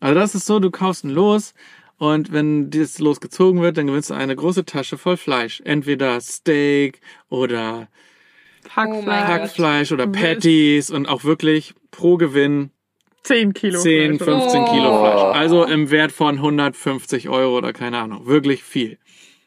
Also 0.00 0.14
das 0.20 0.34
ist 0.34 0.46
so, 0.46 0.60
du 0.60 0.70
kaufst 0.70 1.04
ein 1.04 1.10
Los 1.10 1.54
Und 1.98 2.32
wenn 2.32 2.70
dieses 2.70 2.98
losgezogen 2.98 3.62
wird, 3.62 3.76
dann 3.78 3.86
gewinnst 3.86 4.10
du 4.10 4.14
eine 4.14 4.34
große 4.34 4.64
Tasche 4.64 4.98
voll 4.98 5.16
Fleisch. 5.16 5.62
Entweder 5.64 6.20
Steak 6.20 7.00
oder 7.28 7.88
Hackfleisch. 8.70 9.04
Oh. 9.06 9.28
Hackfleisch 9.28 9.92
oder. 9.92 10.06
Patties 10.06 10.90
und 10.90 11.06
auch 11.06 11.24
wirklich 11.24 11.74
pro 11.90 12.16
Gewinn 12.16 12.70
10 13.22 13.54
Kilo. 13.54 13.80
10, 13.80 14.18
Fleisch. 14.18 14.42
15 14.42 14.64
Kilo 14.66 14.90
Oh. 14.90 15.00
Fleisch. 15.00 15.36
Also 15.36 15.64
im 15.64 15.90
Wert 15.90 16.12
von 16.12 16.36
150 16.36 17.28
Euro 17.28 17.56
oder 17.58 17.72
keine 17.72 17.98
Ahnung. 17.98 18.26
Wirklich 18.26 18.62
viel. 18.62 18.98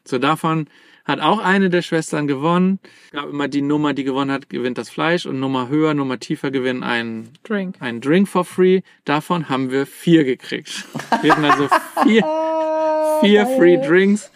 So 0.04 0.18
davon 0.18 0.68
hat 1.08 1.20
auch 1.20 1.40
eine 1.40 1.70
der 1.70 1.82
Schwestern 1.82 2.28
gewonnen. 2.28 2.78
Gab 3.10 3.28
immer 3.28 3.48
die 3.48 3.62
Nummer, 3.62 3.94
die 3.94 4.04
gewonnen 4.04 4.30
hat, 4.30 4.48
gewinnt 4.48 4.78
das 4.78 4.90
Fleisch 4.90 5.26
und 5.26 5.40
Nummer 5.40 5.68
höher, 5.68 5.94
Nummer 5.94 6.20
tiefer 6.20 6.50
gewinnen 6.52 6.84
einen, 6.84 7.30
Drink. 7.42 7.76
einen 7.80 8.00
Drink 8.00 8.28
for 8.28 8.44
free. 8.44 8.82
Davon 9.04 9.48
haben 9.48 9.72
wir 9.72 9.86
vier 9.86 10.24
gekriegt. 10.24 10.84
Wir 11.22 11.32
hatten 11.32 11.44
also 11.44 11.68
vier, 12.04 12.22
vier 13.22 13.46
Free 13.58 13.78
Drinks 13.78 14.30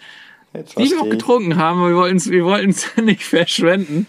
die 0.55 0.91
wir 0.91 1.01
auch 1.01 1.09
getrunken 1.09 1.57
haben, 1.57 1.81
wir 1.81 1.97
wollten 1.97 2.17
es 2.17 2.31
wir 2.31 2.45
wollten's 2.45 2.97
nicht 3.03 3.23
verschwenden. 3.23 4.07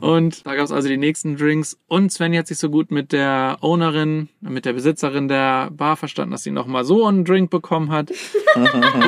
Und 0.00 0.46
da 0.46 0.54
gab 0.54 0.64
es 0.64 0.70
also 0.70 0.88
die 0.88 0.96
nächsten 0.96 1.36
Drinks. 1.36 1.76
Und 1.88 2.12
Svenny 2.12 2.36
hat 2.36 2.46
sich 2.46 2.58
so 2.58 2.70
gut 2.70 2.92
mit 2.92 3.10
der 3.10 3.58
Ownerin, 3.60 4.28
mit 4.40 4.64
der 4.64 4.72
Besitzerin 4.72 5.26
der 5.26 5.70
Bar 5.72 5.96
verstanden, 5.96 6.30
dass 6.30 6.44
sie 6.44 6.52
noch 6.52 6.66
mal 6.66 6.84
so 6.84 7.06
einen 7.06 7.24
Drink 7.24 7.50
bekommen 7.50 7.90
hat. 7.90 8.12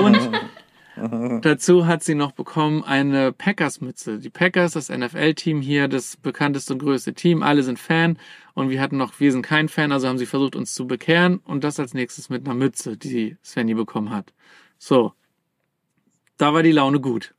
Und 0.02 0.18
dazu 1.42 1.86
hat 1.86 2.02
sie 2.02 2.14
noch 2.14 2.32
bekommen 2.32 2.84
eine 2.84 3.32
Packers-Mütze. 3.32 4.18
Die 4.18 4.30
Packers, 4.30 4.72
das 4.72 4.88
NFL-Team 4.88 5.60
hier, 5.60 5.88
das 5.88 6.16
bekannteste 6.16 6.74
und 6.74 6.80
größte 6.80 7.14
Team. 7.14 7.42
Alle 7.42 7.62
sind 7.62 7.78
Fan. 7.78 8.18
Und 8.54 8.70
wir 8.70 8.80
hatten 8.80 8.96
noch, 8.96 9.18
wir 9.20 9.32
sind 9.32 9.42
kein 9.42 9.68
Fan, 9.68 9.92
also 9.92 10.08
haben 10.08 10.18
sie 10.18 10.26
versucht, 10.26 10.56
uns 10.56 10.74
zu 10.74 10.86
bekehren. 10.86 11.38
Und 11.38 11.64
das 11.64 11.80
als 11.80 11.94
nächstes 11.94 12.28
mit 12.28 12.44
einer 12.46 12.54
Mütze, 12.54 12.96
die 12.96 13.36
Svenny 13.44 13.74
bekommen 13.74 14.10
hat. 14.10 14.32
So, 14.78 15.12
da 16.36 16.52
war 16.52 16.62
die 16.62 16.72
Laune 16.72 17.00
gut. 17.00 17.34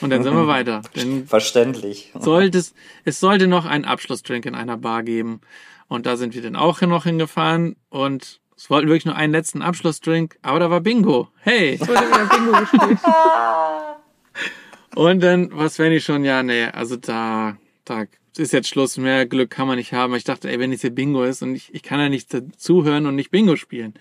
Und 0.00 0.10
dann 0.10 0.22
sind 0.22 0.34
wir 0.34 0.46
weiter. 0.48 0.82
Denn 0.96 1.26
Verständlich. 1.26 2.12
sollte 2.18 2.58
es, 2.58 2.74
es 3.04 3.20
sollte 3.20 3.46
noch 3.46 3.66
einen 3.66 3.84
Abschlussdrink 3.84 4.46
in 4.46 4.54
einer 4.54 4.76
Bar 4.76 5.02
geben. 5.02 5.40
Und 5.88 6.06
da 6.06 6.16
sind 6.16 6.34
wir 6.34 6.42
dann 6.42 6.56
auch 6.56 6.80
noch 6.82 7.04
hingefahren 7.04 7.76
und 7.88 8.39
es 8.60 8.68
wollten 8.68 8.88
wirklich 8.88 9.06
nur 9.06 9.16
einen 9.16 9.32
letzten 9.32 9.62
Abschlussdrink, 9.62 10.36
aber 10.42 10.60
da 10.60 10.70
war 10.70 10.82
Bingo. 10.82 11.28
Hey! 11.38 11.80
Wurde 11.80 11.92
wieder 11.92 12.26
Bingo 12.26 12.60
gespielt. 12.60 12.98
Und 14.94 15.22
dann 15.22 15.50
war 15.56 15.70
Svenny 15.70 15.98
schon, 15.98 16.26
ja, 16.26 16.42
nee, 16.42 16.64
also 16.64 16.96
da, 16.96 17.56
da 17.86 18.04
ist 18.36 18.52
jetzt 18.52 18.68
Schluss, 18.68 18.98
mehr 18.98 19.24
Glück 19.24 19.48
kann 19.48 19.66
man 19.66 19.78
nicht 19.78 19.94
haben. 19.94 20.14
Ich 20.14 20.24
dachte, 20.24 20.50
ey, 20.50 20.58
wenn 20.58 20.72
jetzt 20.72 20.82
hier 20.82 20.94
Bingo 20.94 21.22
ist 21.24 21.40
und 21.42 21.54
ich, 21.54 21.74
ich 21.74 21.82
kann 21.82 22.00
ja 22.00 22.10
nicht 22.10 22.36
zuhören 22.58 23.06
und 23.06 23.14
nicht 23.14 23.30
Bingo 23.30 23.56
spielen. 23.56 23.94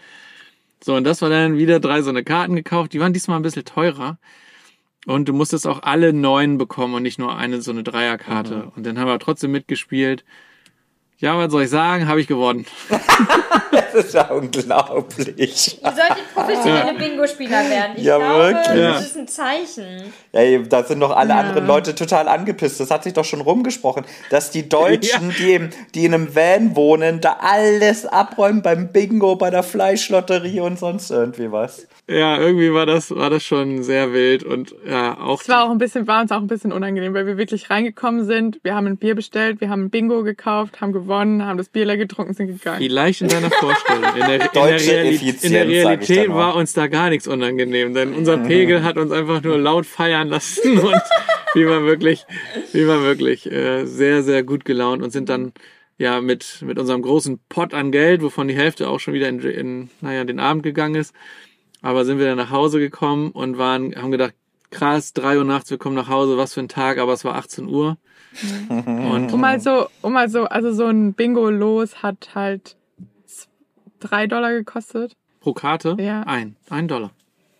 So, 0.83 0.93
und 0.93 1.05
das 1.05 1.21
war 1.21 1.29
dann 1.29 1.57
wieder 1.57 1.79
drei 1.79 2.01
so 2.01 2.09
eine 2.09 2.25
Karten 2.25 2.57
gekauft. 2.57 2.91
Die 2.91 2.99
waren 2.99 3.13
diesmal 3.13 3.39
ein 3.39 3.43
bisschen 3.43 3.63
teurer. 3.63 4.19
Und 5.05 5.29
du 5.29 5.33
musstest 5.33 5.67
auch 5.67 5.83
alle 5.83 6.11
neun 6.11 6.57
bekommen 6.57 6.95
und 6.95 7.03
nicht 7.03 7.17
nur 7.17 7.33
eine 7.33 7.61
so 7.61 7.71
eine 7.71 7.83
Dreierkarte. 7.83 8.73
Und 8.75 8.85
dann 8.85 8.99
haben 8.99 9.07
wir 9.07 9.19
trotzdem 9.19 9.51
mitgespielt. 9.51 10.25
Ja, 11.19 11.37
was 11.37 11.51
soll 11.51 11.63
ich 11.63 11.69
sagen? 11.69 12.07
Habe 12.07 12.21
ich 12.21 12.27
gewonnen. 12.27 12.65
Das 13.71 14.05
ist 14.05 14.13
ja 14.13 14.29
unglaublich. 14.31 15.79
Ihr 15.81 15.91
solltet 15.91 16.33
professionelle 16.33 16.93
Bingo-Spieler 16.97 17.69
werden. 17.69 17.93
Ich 17.97 18.03
Ja, 18.03 18.17
glaube, 18.17 18.43
wirklich. 18.53 18.83
das 18.93 19.05
ist 19.05 19.17
ein 19.17 19.27
Zeichen. 19.27 20.13
Ja, 20.31 20.57
da 20.59 20.83
sind 20.83 20.99
doch 20.99 21.15
alle 21.15 21.35
anderen 21.35 21.65
Leute 21.67 21.93
total 21.95 22.27
angepisst. 22.27 22.79
Das 22.79 22.91
hat 22.91 23.03
sich 23.03 23.13
doch 23.13 23.25
schon 23.25 23.41
rumgesprochen, 23.41 24.05
dass 24.29 24.51
die 24.51 24.67
Deutschen, 24.69 25.33
die, 25.39 25.53
im, 25.53 25.69
die 25.95 26.05
in 26.05 26.13
einem 26.13 26.35
Van 26.35 26.75
wohnen, 26.75 27.21
da 27.21 27.37
alles 27.41 28.05
abräumen 28.05 28.61
beim 28.61 28.91
Bingo, 28.91 29.35
bei 29.35 29.49
der 29.49 29.63
Fleischlotterie 29.63 30.61
und 30.61 30.77
sonst 30.79 31.09
irgendwie 31.11 31.51
was. 31.51 31.87
Ja, 32.09 32.39
irgendwie 32.39 32.73
war 32.73 32.87
das, 32.87 33.11
war 33.11 33.29
das 33.29 33.43
schon 33.43 33.83
sehr 33.83 34.13
wild 34.13 34.43
und 34.43 34.73
ja, 34.83 35.19
auch. 35.19 35.41
Es 35.41 35.47
war 35.47 35.63
auch 35.63 35.69
ein 35.69 35.77
bisschen, 35.77 36.07
war 36.07 36.21
uns 36.21 36.31
auch 36.31 36.41
ein 36.41 36.47
bisschen 36.47 36.71
unangenehm, 36.71 37.13
weil 37.13 37.27
wir 37.27 37.37
wirklich 37.37 37.69
reingekommen 37.69 38.25
sind. 38.25 38.59
Wir 38.63 38.73
haben 38.73 38.87
ein 38.87 38.97
Bier 38.97 39.13
bestellt, 39.13 39.61
wir 39.61 39.69
haben 39.69 39.85
ein 39.85 39.89
Bingo 39.91 40.23
gekauft, 40.23 40.81
haben 40.81 40.91
gewonnen, 40.91 41.45
haben 41.45 41.59
das 41.59 41.69
Bier 41.69 41.85
leer 41.85 41.97
getrunken, 41.97 42.33
sind 42.33 42.47
gegangen. 42.47 42.79
Vielleicht 42.79 43.21
in 43.21 43.27
deiner 43.27 43.51
Vorstellung. 43.51 44.03
In 44.15 44.25
der, 44.25 44.33
in 44.33 44.39
der, 44.39 44.47
Deutsche 44.49 44.91
Reali 44.91 45.09
Effizienz, 45.09 45.43
in 45.43 45.51
der 45.51 45.67
Realität 45.67 46.29
war 46.29 46.55
uns 46.55 46.73
da 46.73 46.87
gar 46.87 47.11
nichts 47.11 47.27
unangenehm, 47.27 47.93
denn 47.93 48.15
unser 48.15 48.37
Pegel 48.37 48.83
hat 48.83 48.97
uns 48.97 49.11
einfach 49.11 49.43
nur 49.43 49.59
laut 49.59 49.85
feiern 49.85 50.29
lassen 50.29 50.79
und 50.79 51.01
wir 51.53 51.69
waren 51.69 51.85
wirklich, 51.85 52.25
wir 52.71 52.87
waren 52.87 53.03
wirklich 53.03 53.51
äh, 53.51 53.85
sehr, 53.85 54.23
sehr 54.23 54.41
gut 54.41 54.65
gelaunt 54.65 55.03
und 55.03 55.11
sind 55.11 55.29
dann 55.29 55.53
ja 55.99 56.21
mit, 56.21 56.63
mit 56.63 56.79
unserem 56.79 57.03
großen 57.03 57.39
Pot 57.49 57.75
an 57.75 57.91
Geld, 57.91 58.23
wovon 58.23 58.47
die 58.47 58.55
Hälfte 58.55 58.89
auch 58.89 58.99
schon 58.99 59.13
wieder 59.13 59.29
in, 59.29 59.41
in 59.41 59.89
naja, 60.01 60.23
den 60.23 60.39
Abend 60.39 60.63
gegangen 60.63 60.95
ist, 60.95 61.13
aber 61.81 62.05
sind 62.05 62.19
wir 62.19 62.25
dann 62.27 62.37
nach 62.37 62.51
Hause 62.51 62.79
gekommen 62.79 63.31
und 63.31 63.57
waren, 63.57 63.95
haben 63.95 64.11
gedacht, 64.11 64.33
krass, 64.71 65.13
drei 65.13 65.37
Uhr 65.37 65.43
nachts, 65.45 65.71
wir 65.71 65.77
kommen 65.77 65.95
nach 65.95 66.09
Hause, 66.09 66.37
was 66.37 66.53
für 66.53 66.59
ein 66.59 66.67
Tag, 66.69 66.97
aber 66.99 67.13
es 67.13 67.25
war 67.25 67.35
18 67.35 67.67
Uhr. 67.67 67.97
Und 68.69 69.33
Um 69.33 69.41
mal 69.41 69.59
so, 69.59 69.87
um 70.01 70.13
mal 70.13 70.29
so, 70.29 70.43
also 70.45 70.71
so 70.71 70.85
ein 70.85 71.13
Bingo-Los 71.13 72.03
hat 72.03 72.31
halt 72.35 72.75
drei 73.99 74.27
Dollar 74.27 74.51
gekostet. 74.51 75.13
pro 75.39 75.53
Karte 75.53 75.95
Ja. 75.99 76.21
ein, 76.23 76.55
ein 76.69 76.87
Dollar. 76.87 77.11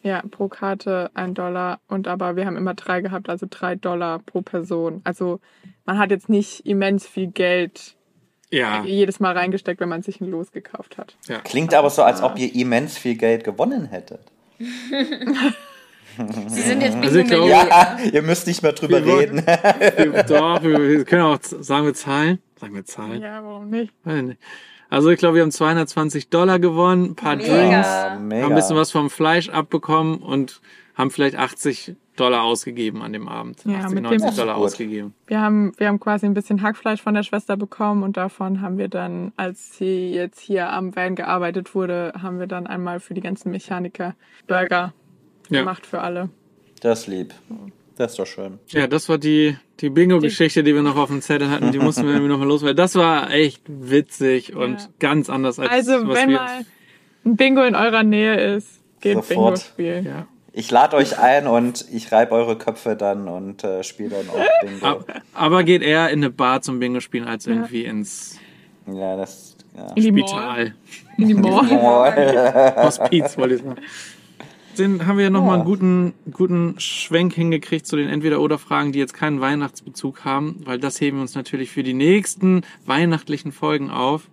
Ja, 0.04 0.22
pro 0.30 0.48
Karte 0.48 1.10
ein 1.14 1.34
Dollar. 1.34 1.80
Und 1.88 2.08
aber 2.08 2.36
wir 2.36 2.46
haben 2.46 2.56
immer 2.56 2.74
drei 2.74 3.02
gehabt, 3.02 3.30
also 3.30 3.48
drei 3.50 3.76
Dollar 3.76 4.20
pro 4.20 4.42
Person. 4.42 5.02
Also 5.04 5.40
man 5.86 5.98
hat 5.98 6.12
jetzt 6.12 6.30
nicht 6.30 6.66
immens 6.66 7.06
viel 7.08 7.28
Geld 7.28 7.98
Ja, 8.52 8.84
jedes 8.84 9.20
Mal 9.20 9.38
reingesteckt, 9.38 9.80
wenn 9.80 9.90
man 9.90 10.02
sich 10.02 10.22
ein 10.22 10.30
Los 10.32 10.52
gekauft 10.52 10.98
hat. 10.98 11.16
ja. 11.28 11.40
Klingt 11.40 11.74
aber 11.74 11.90
so, 11.90 12.02
als 12.04 12.22
ob 12.24 12.38
ihr 12.40 12.54
immens 12.56 12.98
viel 12.98 13.16
Geld 13.16 13.44
gewonnen 13.44 13.86
hättet. 13.86 14.22
Sie 16.48 16.62
sind 16.62 16.82
jetzt 16.82 16.98
Also 16.98 17.20
Bingo-Millionär. 17.20 17.68
Ja, 17.70 17.98
ihr 18.12 18.22
müsst 18.22 18.46
nicht 18.48 18.62
mehr 18.62 18.74
drüber 18.74 19.06
Wir 19.06 19.20
reden. 19.20 19.38
Wir- 19.46 20.24
Doch, 20.24 20.62
wir, 20.64 20.78
wir 20.90 21.06
können 21.06 21.22
auch 21.22 21.40
sagen 21.42 21.86
wir 21.86 21.94
Zahlen. 21.94 22.40
Sagen 22.60 22.76
wir 22.76 22.84
Zahlen. 22.86 23.22
Ja, 23.22 23.42
warum 23.44 23.70
nicht? 23.70 23.94
Also 24.90 25.12
ich 25.12 25.20
glaube, 25.20 25.36
wir 25.36 25.44
haben 25.44 25.52
220 25.52 26.30
Dollar 26.30 26.60
gewonnen, 26.60 27.12
ein 27.12 27.16
paar 27.16 27.36
Mega. 27.38 27.48
Drinks, 27.56 27.88
Ja, 27.88 28.10
haben 28.12 28.28
mega. 28.28 28.48
ein 28.48 28.56
bisschen 28.56 28.76
was 28.76 28.92
vom 28.92 29.10
Fleisch 29.10 29.48
abbekommen 29.50 30.18
und 30.18 30.60
haben 31.00 31.10
vielleicht 31.12 31.36
80 31.38 31.96
Dollar 32.18 32.44
ausgegeben 32.44 33.02
an 33.02 33.14
dem 33.14 33.28
Abend. 33.30 33.64
Ja, 33.66 33.78
80, 33.80 33.90
mit 33.96 33.98
dem- 34.00 34.04
90 34.04 34.22
Das 34.22 34.30
ist 34.32 34.40
Dollar 34.40 34.56
gut. 34.56 34.66
ausgegeben. 34.66 35.14
Wir 35.28 35.40
haben, 35.40 35.72
wir 35.78 35.88
haben 35.88 36.00
quasi 36.00 36.26
ein 36.26 36.34
bisschen 36.34 36.62
Hackfleisch 36.62 37.02
von 37.02 37.14
der 37.14 37.24
Schwester 37.24 37.56
bekommen 37.58 38.04
und 38.04 38.18
davon 38.18 38.62
haben 38.62 38.78
wir 38.78 38.90
dann, 38.90 39.32
als 39.38 39.78
sie 39.78 40.12
jetzt 40.12 40.40
hier 40.42 40.70
am 40.72 40.96
Van 40.96 41.16
gearbeitet 41.16 41.74
wurde, 41.74 42.14
haben 42.22 42.40
wir 42.40 42.48
dann 42.48 42.68
einmal 42.68 43.00
für 43.00 43.14
die 43.14 43.22
ganzen 43.22 43.52
Mechaniker 43.52 44.16
Burger 44.48 44.94
Ja. 45.50 45.60
gemacht 45.62 45.86
für 45.86 46.02
alle. 46.02 46.30
Das 46.82 47.02
ist 47.02 47.08
lieb. 47.08 47.34
Das 47.96 48.12
ist 48.12 48.20
doch 48.20 48.28
schön. 48.28 48.60
Ja, 48.68 48.88
das 48.88 49.08
war 49.10 49.18
die, 49.18 49.58
die 49.80 49.90
Bingo-Geschichte, 49.90 50.64
die 50.64 50.74
wir 50.76 50.82
noch 50.84 50.96
auf 50.98 51.10
dem 51.10 51.22
Zettel 51.22 51.50
hatten. 51.50 51.72
Die 51.72 51.80
mussten 51.80 52.04
wir 52.06 52.12
irgendwie 52.14 52.30
noch 52.30 52.40
mal 52.40 52.48
los, 52.48 52.64
weil 52.64 52.76
das 52.76 52.96
war 52.96 53.32
echt 53.32 53.62
witzig 53.68 54.56
und 54.56 54.80
Ja. 54.82 54.88
ganz 55.00 55.30
anders 55.30 55.60
als 55.60 55.70
Also, 55.70 56.08
was 56.08 56.18
wenn 56.18 56.30
wir... 56.30 56.38
mal 56.38 56.66
ein 57.26 57.36
Bingo 57.38 57.64
in 57.64 57.76
eurer 57.76 58.04
Nähe 58.04 58.56
ist, 58.56 58.82
geht 59.02 59.16
Sofort. 59.16 59.30
Bingo 59.30 59.56
spielen. 59.58 60.06
ja. 60.06 60.28
Ich 60.52 60.72
lade 60.72 60.96
euch 60.98 61.20
ein 61.20 61.48
und 61.48 61.86
ich 61.92 62.12
reibe 62.12 62.34
eure 62.34 62.58
Köpfe 62.58 62.96
dann 62.96 63.28
und 63.28 63.64
äh, 63.64 63.84
spiele 63.84 64.10
dann 64.10 64.30
auch 64.30 64.46
Bingo. 64.62 64.86
Ab- 64.86 65.22
Aber 65.34 65.64
geht 65.64 65.82
eher 65.82 66.10
in 66.10 66.20
eine 66.20 66.30
Bar 66.32 66.62
zum 66.62 66.80
Bingo 66.80 67.00
spielen 67.00 67.28
als 67.28 67.46
irgendwie 67.48 67.86
ins 67.86 68.38
Ja, 68.88 69.16
das. 69.16 69.56
Ja. 69.78 69.88
In 69.94 70.04
die 70.04 70.12
Mall. 70.12 70.28
Spital. 70.28 70.76
In 71.18 71.28
die 71.28 71.34
Mall. 71.36 72.76
Hospiz, 72.78 73.38
wollte 73.38 73.56
ich 73.56 73.62
sagen. 73.62 73.76
Den 74.78 75.06
haben 75.06 75.18
wir 75.18 75.26
ja 75.26 75.30
nochmal 75.30 75.56
einen 75.56 75.66
guten, 75.66 76.14
guten 76.32 76.80
Schwenk 76.80 77.34
hingekriegt 77.34 77.86
zu 77.86 77.98
den 77.98 78.08
Entweder-Oder-Fragen, 78.10 78.92
die 78.94 79.00
jetzt 79.00 79.14
keinen 79.14 79.42
Weihnachtsbezug 79.42 80.24
haben, 80.26 80.62
weil 80.64 80.80
das 80.80 81.00
heben 81.02 81.18
wir 81.18 81.22
uns 81.22 81.36
natürlich 81.36 81.70
für 81.70 81.84
die 81.84 81.94
nächsten 81.94 82.62
weihnachtlichen 82.86 83.52
Folgen 83.52 83.90
auf. 83.90 84.30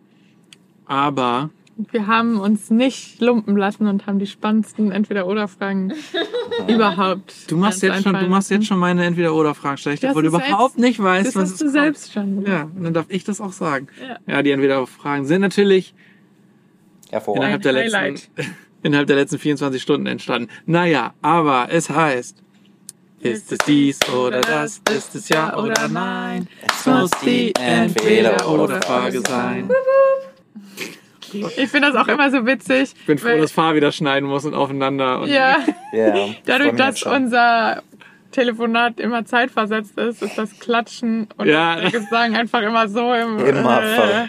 Aber 0.87 1.51
Wir 1.79 2.07
haben 2.07 2.41
uns 2.41 2.71
nicht 2.71 3.21
lumpen 3.21 3.55
lassen 3.57 3.87
und 3.87 4.07
haben 4.07 4.19
die 4.19 4.27
spannendsten 4.27 4.93
Entweder-Oder-Fragen 4.93 5.93
überhaupt. 6.69 7.51
du 7.51 7.57
machst 7.59 7.83
jetzt 7.83 8.03
schon, 8.03 8.15
du 8.15 8.27
machst 8.29 8.51
jetzt 8.51 8.67
schon 8.67 8.79
meine 8.79 9.05
Entweder-Oder-Fragen, 9.05 9.77
stelle 9.77 9.95
ich 9.95 10.01
dir, 10.01 10.07
Das 10.09 10.17
obwohl 10.17 10.23
du 10.23 10.29
ist 10.29 10.35
selbst- 10.37 10.49
überhaupt 10.49 10.79
nicht 10.79 11.03
weißt, 11.03 11.27
Das 11.29 11.37
was 11.37 11.51
hast 11.51 11.61
du 11.61 11.65
kommt. 11.67 11.73
selbst 11.75 12.13
schon. 12.15 12.47
Ja, 12.47 12.63
und 12.75 12.83
dann 12.83 12.95
darf 12.95 13.07
ich 13.11 13.25
das 13.25 13.41
auch 13.43 13.53
sagen. 13.53 13.89
Ja. 14.01 14.19
Ja, 14.37 14.43
die 14.43 14.53
Entweder-Fragen 14.53 15.27
sind 15.27 15.43
natürlich 15.43 15.95
Hervorragend. 17.11 17.65
innerhalb 17.67 17.91
der, 17.91 18.01
letzten, 18.01 18.31
innerhalb 18.83 19.07
der 19.07 19.17
letzten 19.17 19.39
24 19.39 19.83
Stunden 19.83 20.07
entstanden. 20.07 20.49
Naja, 20.65 21.13
aber 21.21 21.69
es 21.71 21.91
heißt, 21.91 22.43
ist 23.21 23.53
es 23.53 23.59
dies 23.67 23.99
oder 24.09 24.41
das, 24.41 24.81
ist 24.97 25.15
es 25.15 25.29
ja 25.29 25.57
oder 25.59 25.89
nein? 25.89 26.49
Es 26.69 26.87
muss 26.87 27.11
die 27.25 27.53
Entweder-oder-Frage 27.55 29.21
sein. 29.29 29.69
Ich 31.33 31.69
finde 31.71 31.91
das 31.93 31.97
auch 31.97 32.09
immer 32.09 32.31
so 32.31 32.47
witzig. 32.47 32.93
Ich 32.99 33.07
bin 33.07 33.19
froh, 33.19 33.29
weil- 33.29 33.41
dass 33.41 33.53
Fahr 33.53 33.75
wieder 33.75 33.93
schneiden 33.93 34.29
muss 34.29 34.45
und 34.45 34.55
aufeinander. 34.55 35.21
Und 35.21 35.29
Ja, 35.29 35.57
Ja, 35.93 36.15
dadurch, 36.47 36.73
mich 36.73 36.81
dass 36.81 37.03
unser 37.03 37.83
Telefonat 38.33 39.01
immer 39.01 39.25
zeitversetzt 39.25 39.97
ist, 39.99 40.23
ist 40.23 40.37
das 40.37 40.59
Klatschen 40.59 41.29
und 41.37 41.47
Ja. 41.49 41.77
der 41.77 41.91
Gesang 41.91 42.37
einfach 42.37 42.61
immer 42.63 42.89
so 42.89 43.13
im. 43.15 43.39
Immer 43.39 43.83
äh, 43.83 44.27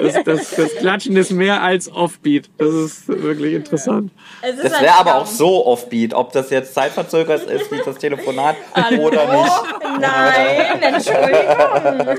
Das, 0.00 0.24
das, 0.24 0.50
das 0.56 0.74
Klatschen 0.76 1.16
ist 1.16 1.30
mehr 1.30 1.62
als 1.62 1.90
Offbeat. 1.90 2.50
Das 2.58 2.74
ist 2.74 3.08
wirklich 3.08 3.54
interessant. 3.54 4.10
Es 4.42 4.56
ist 4.56 4.64
Das 4.64 4.82
wäre 4.82 4.94
aber 4.98 5.14
auch 5.16 5.26
so 5.26 5.66
offbeat, 5.66 6.12
ob 6.12 6.32
das 6.32 6.50
jetzt 6.50 6.74
zeitverzögert 6.74 7.44
ist 7.48 7.70
wie 7.72 7.80
das 7.84 7.96
Telefonat 7.98 8.56
Hallo? 8.74 9.06
oder 9.06 9.24
nicht. 9.32 9.52
Nein, 10.00 10.82
Entschuldigung. 10.94 12.18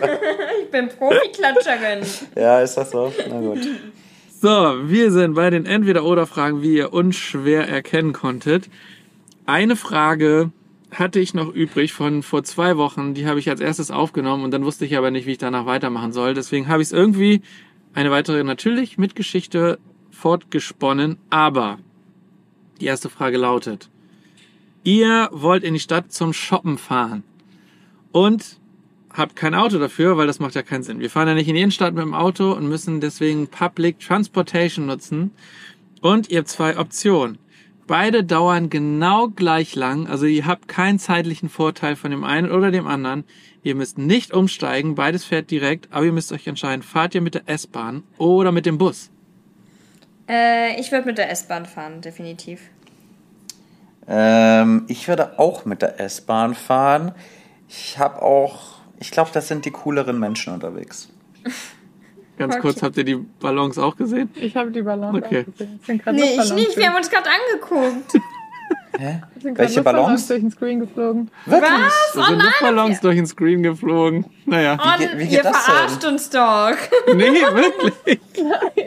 Ich 0.63 0.71
bin 0.71 0.89
Profiklatscherin. 0.89 1.99
Ja, 2.35 2.61
ist 2.61 2.75
das 2.75 2.91
so? 2.91 3.11
Na 3.29 3.39
gut. 3.39 3.59
So, 4.41 4.49
wir 4.89 5.11
sind 5.11 5.35
bei 5.35 5.49
den 5.49 5.65
Entweder-Oder-Fragen, 5.65 6.61
wie 6.61 6.75
ihr 6.77 6.93
unschwer 6.93 7.67
erkennen 7.67 8.13
konntet. 8.13 8.69
Eine 9.45 9.75
Frage 9.75 10.51
hatte 10.93 11.19
ich 11.19 11.33
noch 11.33 11.53
übrig 11.53 11.93
von 11.93 12.23
vor 12.23 12.43
zwei 12.43 12.77
Wochen. 12.77 13.13
Die 13.13 13.27
habe 13.27 13.39
ich 13.39 13.49
als 13.49 13.59
erstes 13.59 13.91
aufgenommen 13.91 14.43
und 14.43 14.51
dann 14.51 14.65
wusste 14.65 14.85
ich 14.85 14.97
aber 14.97 15.11
nicht, 15.11 15.25
wie 15.25 15.31
ich 15.31 15.37
danach 15.37 15.65
weitermachen 15.65 16.13
soll. 16.13 16.33
Deswegen 16.33 16.67
habe 16.67 16.81
ich 16.81 16.89
es 16.89 16.91
irgendwie 16.91 17.41
eine 17.93 18.11
weitere 18.11 18.43
natürlich 18.43 18.97
mit 18.97 19.15
Geschichte 19.15 19.79
fortgesponnen. 20.11 21.17
Aber 21.29 21.79
die 22.79 22.85
erste 22.85 23.09
Frage 23.09 23.37
lautet, 23.37 23.89
ihr 24.83 25.29
wollt 25.31 25.63
in 25.63 25.73
die 25.73 25.79
Stadt 25.79 26.11
zum 26.11 26.33
Shoppen 26.33 26.77
fahren 26.77 27.23
und 28.11 28.59
habt 29.13 29.35
kein 29.35 29.53
Auto 29.55 29.77
dafür, 29.79 30.17
weil 30.17 30.27
das 30.27 30.39
macht 30.39 30.55
ja 30.55 30.63
keinen 30.63 30.83
Sinn. 30.83 30.99
Wir 30.99 31.09
fahren 31.09 31.27
ja 31.27 31.33
nicht 31.33 31.47
in 31.47 31.55
die 31.55 31.61
Innenstadt 31.61 31.93
mit 31.93 32.03
dem 32.03 32.13
Auto 32.13 32.51
und 32.51 32.67
müssen 32.67 32.99
deswegen 32.99 33.47
Public 33.47 33.99
Transportation 33.99 34.87
nutzen. 34.87 35.31
Und 36.01 36.29
ihr 36.29 36.39
habt 36.39 36.49
zwei 36.49 36.77
Optionen. 36.77 37.37
Beide 37.85 38.23
dauern 38.23 38.69
genau 38.69 39.27
gleich 39.27 39.75
lang, 39.75 40.07
also 40.07 40.25
ihr 40.25 40.45
habt 40.45 40.69
keinen 40.69 40.99
zeitlichen 40.99 41.49
Vorteil 41.49 41.97
von 41.97 42.11
dem 42.11 42.23
einen 42.23 42.49
oder 42.49 42.71
dem 42.71 42.87
anderen. 42.87 43.25
Ihr 43.61 43.75
müsst 43.75 43.97
nicht 43.97 44.33
umsteigen, 44.33 44.95
beides 44.95 45.25
fährt 45.25 45.51
direkt, 45.51 45.89
aber 45.91 46.05
ihr 46.05 46.13
müsst 46.13 46.31
euch 46.31 46.47
entscheiden, 46.47 46.81
fahrt 46.81 47.13
ihr 47.13 47.21
mit 47.21 47.35
der 47.35 47.43
S-Bahn 47.47 48.03
oder 48.17 48.53
mit 48.53 48.65
dem 48.65 48.77
Bus? 48.77 49.09
Äh, 50.29 50.79
ich 50.79 50.91
würde 50.91 51.07
mit 51.07 51.17
der 51.17 51.29
S-Bahn 51.29 51.65
fahren, 51.65 51.99
definitiv. 52.01 52.61
Ähm, 54.07 54.85
ich 54.87 55.07
würde 55.07 55.37
auch 55.37 55.65
mit 55.65 55.81
der 55.81 55.99
S-Bahn 55.99 56.55
fahren. 56.55 57.13
Ich 57.67 57.97
habe 57.99 58.21
auch, 58.21 58.79
ich 58.99 59.11
glaube, 59.11 59.31
das 59.33 59.49
sind 59.49 59.65
die 59.65 59.71
cooleren 59.71 60.19
Menschen 60.19 60.53
unterwegs. 60.53 61.09
Ganz 62.37 62.59
kurz, 62.59 62.81
habt 62.81 62.97
ihr 62.97 63.03
die 63.03 63.15
Ballons 63.15 63.77
auch 63.77 63.95
gesehen? 63.95 64.29
Ich 64.35 64.55
habe 64.55 64.71
die 64.71 64.81
Ballons 64.81 65.17
Okay. 65.23 65.45
auch 65.47 65.51
gesehen. 65.51 65.79
Es 65.81 65.85
sind 65.87 66.05
Nee, 66.13 66.39
ich 66.41 66.53
nicht. 66.53 66.77
Wir 66.77 66.87
haben 66.89 66.95
uns 66.97 67.09
gerade 67.09 67.29
angeguckt. 67.29 68.13
Hä? 68.97 69.21
Sind 69.41 69.57
Welche 69.57 69.75
Luftballons 69.75 70.03
Ballons? 70.05 70.27
durch 70.27 70.39
den 70.41 70.51
Screen 70.51 70.79
geflogen. 70.79 71.31
Wirklich? 71.45 71.71
Was? 71.71 72.11
Da 72.15 72.25
sind 72.27 72.41
Luftballons 72.43 72.99
durch 73.01 73.15
den 73.15 73.25
Screen 73.25 73.63
geflogen. 73.63 74.25
Naja. 74.45 74.77
Oh, 74.79 74.99
geht- 74.99 75.17
wie 75.17 75.23
geht 75.25 75.31
ihr 75.31 75.43
das 75.43 75.65
denn? 75.65 75.73
verarscht 75.75 76.05
uns 76.05 76.29
doch. 76.29 76.71
Nee, 77.15 77.31
wirklich. 77.41 78.19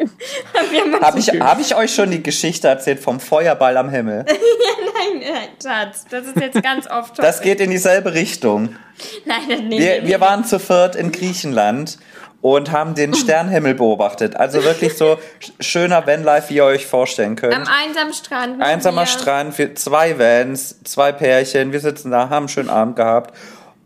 Uns 0.01 1.01
Habe 1.03 1.18
ich, 1.18 1.28
hab 1.40 1.61
ich 1.61 1.74
euch 1.76 1.94
schon 1.94 2.11
die 2.11 2.22
Geschichte 2.22 2.68
erzählt 2.68 3.01
vom 3.01 3.18
Feuerball 3.20 3.76
am 3.76 3.90
Himmel? 3.90 4.24
Nein, 4.26 5.20
nein, 5.20 5.49
Schatz, 5.62 6.07
das 6.11 6.26
ist 6.26 6.36
jetzt 6.36 6.62
ganz 6.62 6.88
oft. 6.88 7.18
Das 7.18 7.40
geht 7.42 7.61
in 7.61 7.70
dieselbe 7.70 8.14
Richtung. 8.14 8.76
Nein, 9.24 9.36
das 9.49 9.61
nee, 9.61 9.78
Wir, 9.78 10.03
nee, 10.03 10.09
wir 10.09 10.20
waren 10.20 10.44
zu 10.44 10.59
viert 10.59 10.97
in 10.97 11.12
Griechenland 11.12 11.99
und 12.43 12.70
haben 12.70 12.95
den 12.95 13.14
Sternenhimmel 13.14 13.74
beobachtet. 13.74 14.37
Also 14.37 14.62
wirklich 14.62 14.95
so 14.97 15.18
sch- 15.43 15.53
schöner 15.61 16.07
Vanlife, 16.07 16.51
wie 16.51 16.57
ihr 16.57 16.64
euch 16.64 16.87
vorstellen 16.87 17.30
Am 17.30 17.37
könnt. 17.37 17.68
einsamen 17.68 18.12
Strand. 18.12 18.62
Einsamer 18.62 19.01
mir. 19.03 19.07
Strand, 19.07 19.59
wir, 19.59 19.74
zwei 19.74 20.18
Vans, 20.18 20.80
zwei 20.84 21.12
Pärchen, 21.12 21.72
wir 21.72 21.80
sitzen 21.80 22.11
da, 22.11 22.28
haben 22.28 22.45
einen 22.45 22.49
schönen 22.49 22.70
Abend 22.70 22.97
gehabt. 22.97 23.34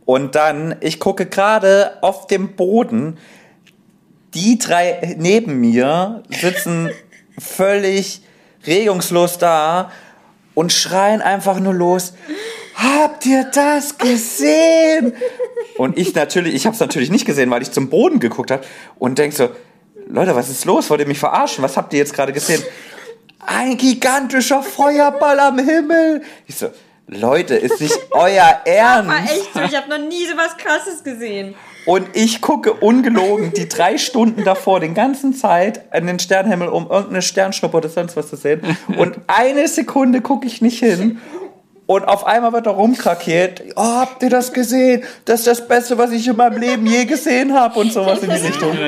Und 0.05 0.35
dann, 0.35 0.75
ich 0.81 0.99
gucke 1.01 1.27
gerade 1.27 1.99
auf 2.03 2.27
dem 2.27 2.57
Boden, 2.57 3.19
die 4.35 4.59
drei 4.59 5.15
neben 5.19 5.61
mir 5.61 6.23
sitzen 6.29 6.91
völlig 7.39 8.21
regungslos 8.67 9.39
da 9.39 9.91
und 10.55 10.73
schreien 10.73 11.23
einfach 11.23 11.59
nur 11.61 11.73
los. 11.75 12.13
Habt 12.83 13.27
ihr 13.27 13.45
das 13.45 13.99
gesehen? 13.99 15.13
Und 15.77 15.99
ich 15.99 16.15
natürlich, 16.15 16.55
ich 16.55 16.67
habe 16.67 16.75
es 16.75 16.81
natürlich 16.81 17.11
nicht 17.11 17.27
gesehen, 17.27 17.51
weil 17.51 17.63
ich 17.63 17.71
zum 17.73 17.91
Boden 17.91 18.21
geguckt 18.21 18.51
habe 18.51 18.63
und 18.99 19.19
denk 19.19 19.33
so, 19.35 19.51
Leute, 20.07 20.35
was 20.35 20.49
ist 20.49 20.65
los? 20.65 20.89
Wollt 20.91 21.01
ihr 21.01 21.07
mich 21.07 21.19
verarschen? 21.19 21.63
Was 21.63 21.77
habt 21.77 21.93
ihr 21.93 21.99
jetzt 21.99 22.15
gerade 22.15 22.33
gesehen? 22.33 22.63
Ein 23.47 23.77
gigantischer 23.77 24.63
Feuerball 24.63 25.39
am 25.41 25.59
Himmel. 25.59 26.23
Ich 26.47 26.57
so, 26.57 26.69
Leute, 27.07 27.55
ist 27.57 27.81
nicht 27.81 27.99
euer 28.13 28.43
War 28.43 28.67
Ernst? 28.67 29.33
echt 29.33 29.55
so, 29.55 29.61
ich 29.61 29.77
habe 29.77 29.89
noch 29.89 29.99
nie 29.99 30.27
so 30.27 30.37
was 30.37 30.57
krasses 30.57 31.05
gesehen. 31.05 31.55
Und 31.87 32.09
ich 32.15 32.41
gucke 32.41 32.75
ungelogen 32.75 33.53
die 33.55 33.69
drei 33.69 33.99
Stunden 33.99 34.45
davor, 34.45 34.81
den 34.81 34.95
ganzen 34.95 35.35
Zeit 35.35 35.93
an 35.93 36.07
den 36.07 36.19
Sternenhimmel, 36.19 36.69
um 36.69 36.91
irgendeine 36.91 37.23
Sternschnuppe 37.23 37.77
oder 37.79 37.89
sonst 37.89 38.17
was 38.17 38.29
zu 38.29 38.37
sehen. 38.37 38.61
Und 38.99 39.17
eine 39.27 39.67
Sekunde 39.67 40.21
gucke 40.21 40.47
ich 40.47 40.61
nicht 40.61 40.79
hin. 40.79 41.19
Und 41.91 42.05
auf 42.05 42.25
einmal 42.25 42.53
wird 42.53 42.67
da 42.67 42.71
rumkrakeelt. 42.71 43.73
Oh, 43.75 43.83
habt 43.83 44.23
ihr 44.23 44.31
das 44.31 44.53
gesehen? 44.53 45.03
Das 45.25 45.41
ist 45.41 45.49
das 45.49 45.67
Beste, 45.67 45.99
was 45.99 46.13
ich 46.13 46.25
in 46.29 46.37
meinem 46.37 46.57
Leben 46.57 46.87
je 46.87 47.05
gesehen 47.05 47.53
habe 47.53 47.81
und 47.81 47.93
sowas 47.93 48.23
in 48.23 48.31
die 48.31 48.37
Richtung. 48.37 48.79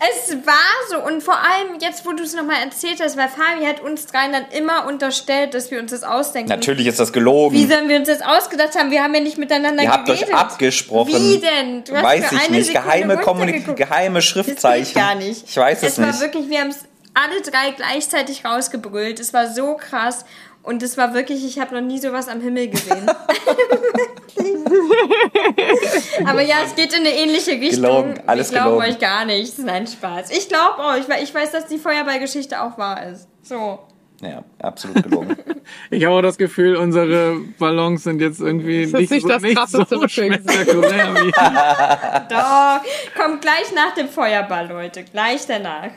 Es 0.00 0.34
war 0.44 0.54
so 0.90 0.98
und 1.06 1.22
vor 1.22 1.36
allem 1.36 1.78
jetzt, 1.80 2.04
wo 2.04 2.10
du 2.14 2.24
es 2.24 2.34
nochmal 2.34 2.56
erzählt 2.64 3.00
hast, 3.00 3.16
weil 3.16 3.28
Fabi 3.28 3.64
hat 3.64 3.78
uns 3.78 4.06
dreien 4.06 4.32
dann 4.32 4.46
immer 4.50 4.88
unterstellt, 4.88 5.54
dass 5.54 5.70
wir 5.70 5.78
uns 5.78 5.92
das 5.92 6.02
ausdenken. 6.02 6.48
Natürlich 6.48 6.88
ist 6.88 6.98
das 6.98 7.12
gelogen. 7.12 7.54
Wie 7.56 7.66
sollen 7.66 7.88
wir 7.88 7.96
uns 7.96 8.08
das 8.08 8.22
ausgedacht 8.22 8.76
haben? 8.76 8.90
Wir 8.90 9.04
haben 9.04 9.14
ja 9.14 9.20
nicht 9.20 9.38
miteinander 9.38 9.84
Ihr 9.84 9.92
habt 9.92 10.06
geredet. 10.06 10.30
euch 10.30 10.34
abgesprochen. 10.34 11.14
Wie 11.14 11.38
denn? 11.38 11.84
Du 11.84 11.94
hast 11.94 12.02
weiß 12.02 12.24
ich 12.32 12.50
nicht. 12.50 12.66
Sekunde 12.66 12.72
Geheime, 12.72 13.16
Kommunik 13.18 13.76
geheime 13.76 14.18
Das 14.18 14.24
Schriftzeichen. 14.24 14.86
geht 14.86 14.94
gar 14.94 15.14
nicht. 15.14 15.44
Ich 15.48 15.56
weiß 15.56 15.80
es, 15.84 15.92
es 15.92 15.98
war 16.00 16.08
nicht. 16.08 16.20
wirklich, 16.20 16.50
wir 16.50 16.58
haben 16.58 16.70
es 16.70 16.78
alle 17.14 17.40
drei 17.42 17.70
gleichzeitig 17.76 18.44
rausgebrüllt. 18.44 19.20
Es 19.20 19.32
war 19.32 19.46
so 19.52 19.74
krass. 19.76 20.24
Und 20.62 20.82
es 20.82 20.96
war 20.96 21.12
wirklich, 21.14 21.44
ich 21.44 21.58
habe 21.58 21.74
noch 21.74 21.82
nie 21.82 21.98
sowas 21.98 22.28
am 22.28 22.40
Himmel 22.40 22.68
gesehen. 22.68 23.10
Aber 26.26 26.42
ja, 26.42 26.56
es 26.64 26.74
geht 26.74 26.92
in 26.92 27.00
eine 27.00 27.14
ähnliche 27.14 27.52
Richtung. 27.52 27.82
Gelogen, 27.82 28.14
alles 28.26 28.48
ich 28.48 28.54
glaube 28.54 28.76
euch 28.76 28.98
gar 28.98 29.24
nichts. 29.24 29.58
Nein, 29.58 29.86
Spaß. 29.86 30.30
Ich 30.30 30.48
glaube 30.48 30.82
euch, 30.84 31.08
weil 31.08 31.22
ich 31.22 31.34
weiß, 31.34 31.52
dass 31.52 31.66
die 31.66 31.78
Feuerballgeschichte 31.78 32.60
auch 32.62 32.78
wahr 32.78 33.06
ist. 33.06 33.28
So. 33.42 33.80
Ja, 34.20 34.44
absolut 34.60 35.02
gelogen. 35.02 35.36
Ich 35.90 36.04
habe 36.04 36.16
auch 36.16 36.22
das 36.22 36.38
Gefühl, 36.38 36.74
unsere 36.74 37.36
Ballons 37.58 38.02
sind 38.02 38.20
jetzt 38.20 38.40
irgendwie 38.40 38.82
ist 38.82 38.94
nicht, 38.94 39.12
nicht 39.12 39.22
so, 39.22 39.28
das 39.28 39.42
nicht 39.42 39.56
Krasseste, 39.56 39.94
so 39.94 40.08
spektakulär 40.08 41.14
wie. 41.14 41.30
Doch. 42.28 42.80
Kommt 43.16 43.42
gleich 43.42 43.72
nach 43.74 43.94
dem 43.94 44.08
Feuerball, 44.08 44.68
Leute. 44.68 45.04
Gleich 45.04 45.46
danach. 45.46 45.90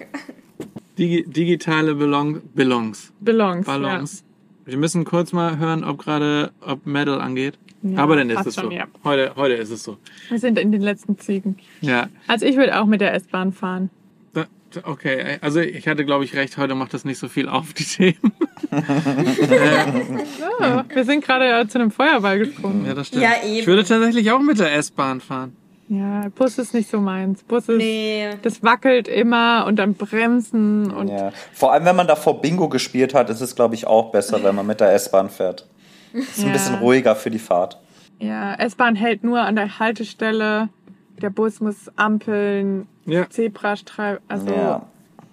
Digi 0.99 1.26
digitale 1.28 1.95
Ballon 1.95 2.43
Ballons. 2.53 3.11
Belongs. 3.20 3.66
Ballons. 3.66 4.24
Wir 4.66 4.78
müssen 4.78 5.05
kurz 5.05 5.32
mal 5.32 5.57
hören, 5.57 5.84
ob 5.84 5.99
gerade, 5.99 6.51
ob 6.61 6.86
Metal 6.88 7.22
angeht. 7.22 7.57
Ja, 7.84 7.99
Aber 7.99 8.16
dann 8.16 8.30
ist 8.32 8.45
es 8.47 8.55
so. 8.55 8.61
schon, 8.61 8.72
ja. 8.72 8.86
Heute, 9.03 9.34
heute 9.36 9.53
ist 9.53 9.70
es 9.70 9.84
so. 9.84 9.91
Ja. 9.91 10.32
Wir 10.32 10.39
sind 10.39 10.57
in 10.57 10.72
den 10.72 10.82
letzten 10.82 11.20
Zügen. 11.20 11.57
Ja. 11.82 12.09
Also 12.28 12.45
ich 12.47 12.55
würde 12.57 12.80
auch 12.82 12.86
mit 12.88 12.99
der 13.01 13.13
S-Bahn 13.13 13.51
fahren. 13.53 13.89
Da- 14.34 14.47
Okay, 14.84 15.38
also 15.39 15.61
ich 15.61 15.88
hatte, 15.88 16.03
glaube 16.03 16.26
ich, 16.26 16.36
recht. 16.36 16.57
Heute 16.57 16.76
macht 16.76 16.93
das 16.93 17.05
nicht 17.05 17.18
so 17.18 17.30
viel 17.30 17.47
auf, 17.47 17.72
die 17.74 17.86
Themen. 17.86 18.34
Oh, 20.59 20.82
wir 20.93 21.03
sind 21.05 21.24
gerade 21.24 21.47
ja 21.47 21.68
zu 21.68 21.80
einem 21.80 21.91
Feuerball 21.91 22.39
gesprungen. 22.39 22.86
Ja, 22.86 22.93
das 22.93 23.07
stimmt. 23.07 23.24
Ja, 23.24 23.32
eben. 23.45 23.59
Ich 23.59 23.68
würde 23.68 23.84
tatsächlich 23.84 24.32
auch 24.32 24.41
mit 24.41 24.59
der 24.59 24.74
S-Bahn 24.76 25.22
fahren. 25.22 25.55
Ja, 25.88 26.29
Bus 26.33 26.57
ist 26.57 26.73
nicht 26.73 26.89
so 26.89 26.99
meins. 26.99 27.43
Bus 27.43 27.69
ist, 27.69 27.77
Nee. 27.77 28.31
das 28.41 28.63
wackelt 28.63 29.07
immer 29.07 29.65
und 29.67 29.75
dann 29.77 29.93
bremsen 29.93 30.91
und 30.91 31.09
Ja. 31.09 31.31
Vor 31.53 31.71
allem, 31.73 31.86
wenn 31.86 31.95
man 31.95 32.07
davor 32.07 32.41
Bingo 32.41 32.69
gespielt 32.69 33.13
hat, 33.13 33.29
ist 33.29 33.41
es, 33.41 33.55
glaube 33.55 33.75
ich, 33.75 33.86
auch 33.86 34.11
besser, 34.11 34.43
wenn 34.43 34.55
man 34.55 34.65
mit 34.65 34.79
der 34.79 34.93
S-Bahn 34.93 35.29
fährt. 35.29 35.67
Ist 36.13 36.39
ein 36.39 36.47
Ja. 36.47 36.53
bisschen 36.53 36.75
ruhiger 36.75 37.15
für 37.15 37.29
die 37.29 37.39
Fahrt. 37.39 37.79
ja, 38.19 38.55
S-Bahn 38.55 38.95
hält 38.95 39.23
nur 39.23 39.41
an 39.41 39.55
der 39.55 39.77
Haltestelle. 39.79 40.69
Der 41.21 41.29
Bus 41.29 41.59
muss 41.61 41.91
ampeln, 41.97 42.88
Ja. 43.05 43.29
Zebrastreifen. 43.29 44.23
Also 44.27 44.47
Ja. 44.47 44.81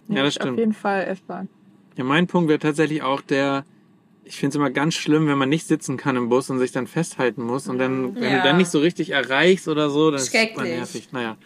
Ja, 0.09 0.23
das 0.23 0.37
Auf 0.37 0.43
stimmt. 0.43 0.59
jeden 0.59 0.75
Fall 0.75 1.05
S-Bahn. 1.05 1.49
Ja, 1.97 2.05
mein 2.05 2.27
Punkt 2.27 2.49
wäre 2.51 2.59
tatsächlich 2.59 3.03
auch 3.03 3.21
der, 3.23 3.65
ich 4.33 4.39
finde 4.39 4.49
es 4.49 4.57
immer 4.57 4.71
ganz 4.71 4.95
schlimm, 4.95 5.27
wenn 5.29 5.37
man 5.37 5.51
nicht 5.51 5.67
sitzen 5.67 5.99
kann 5.99 6.17
im 6.17 6.31
Bus 6.31 6.49
und 6.49 6.59
sich 6.59 6.73
dann 6.73 6.87
festhalten 6.87 7.43
muss 7.43 7.69
und 7.69 7.77
dann, 7.79 8.15
wenn 8.15 8.23
Ja. 8.33 8.39
du 8.39 8.45
dann 8.45 8.57
nicht 8.57 8.71
so 8.71 8.79
richtig 8.79 9.11
erreichst 9.11 9.69
oder 9.69 9.91
so, 9.91 10.11
dann 10.11 10.19
ist 10.21 10.35
es 10.35 10.57
nervig. 10.57 11.09
Naja. 11.13 11.37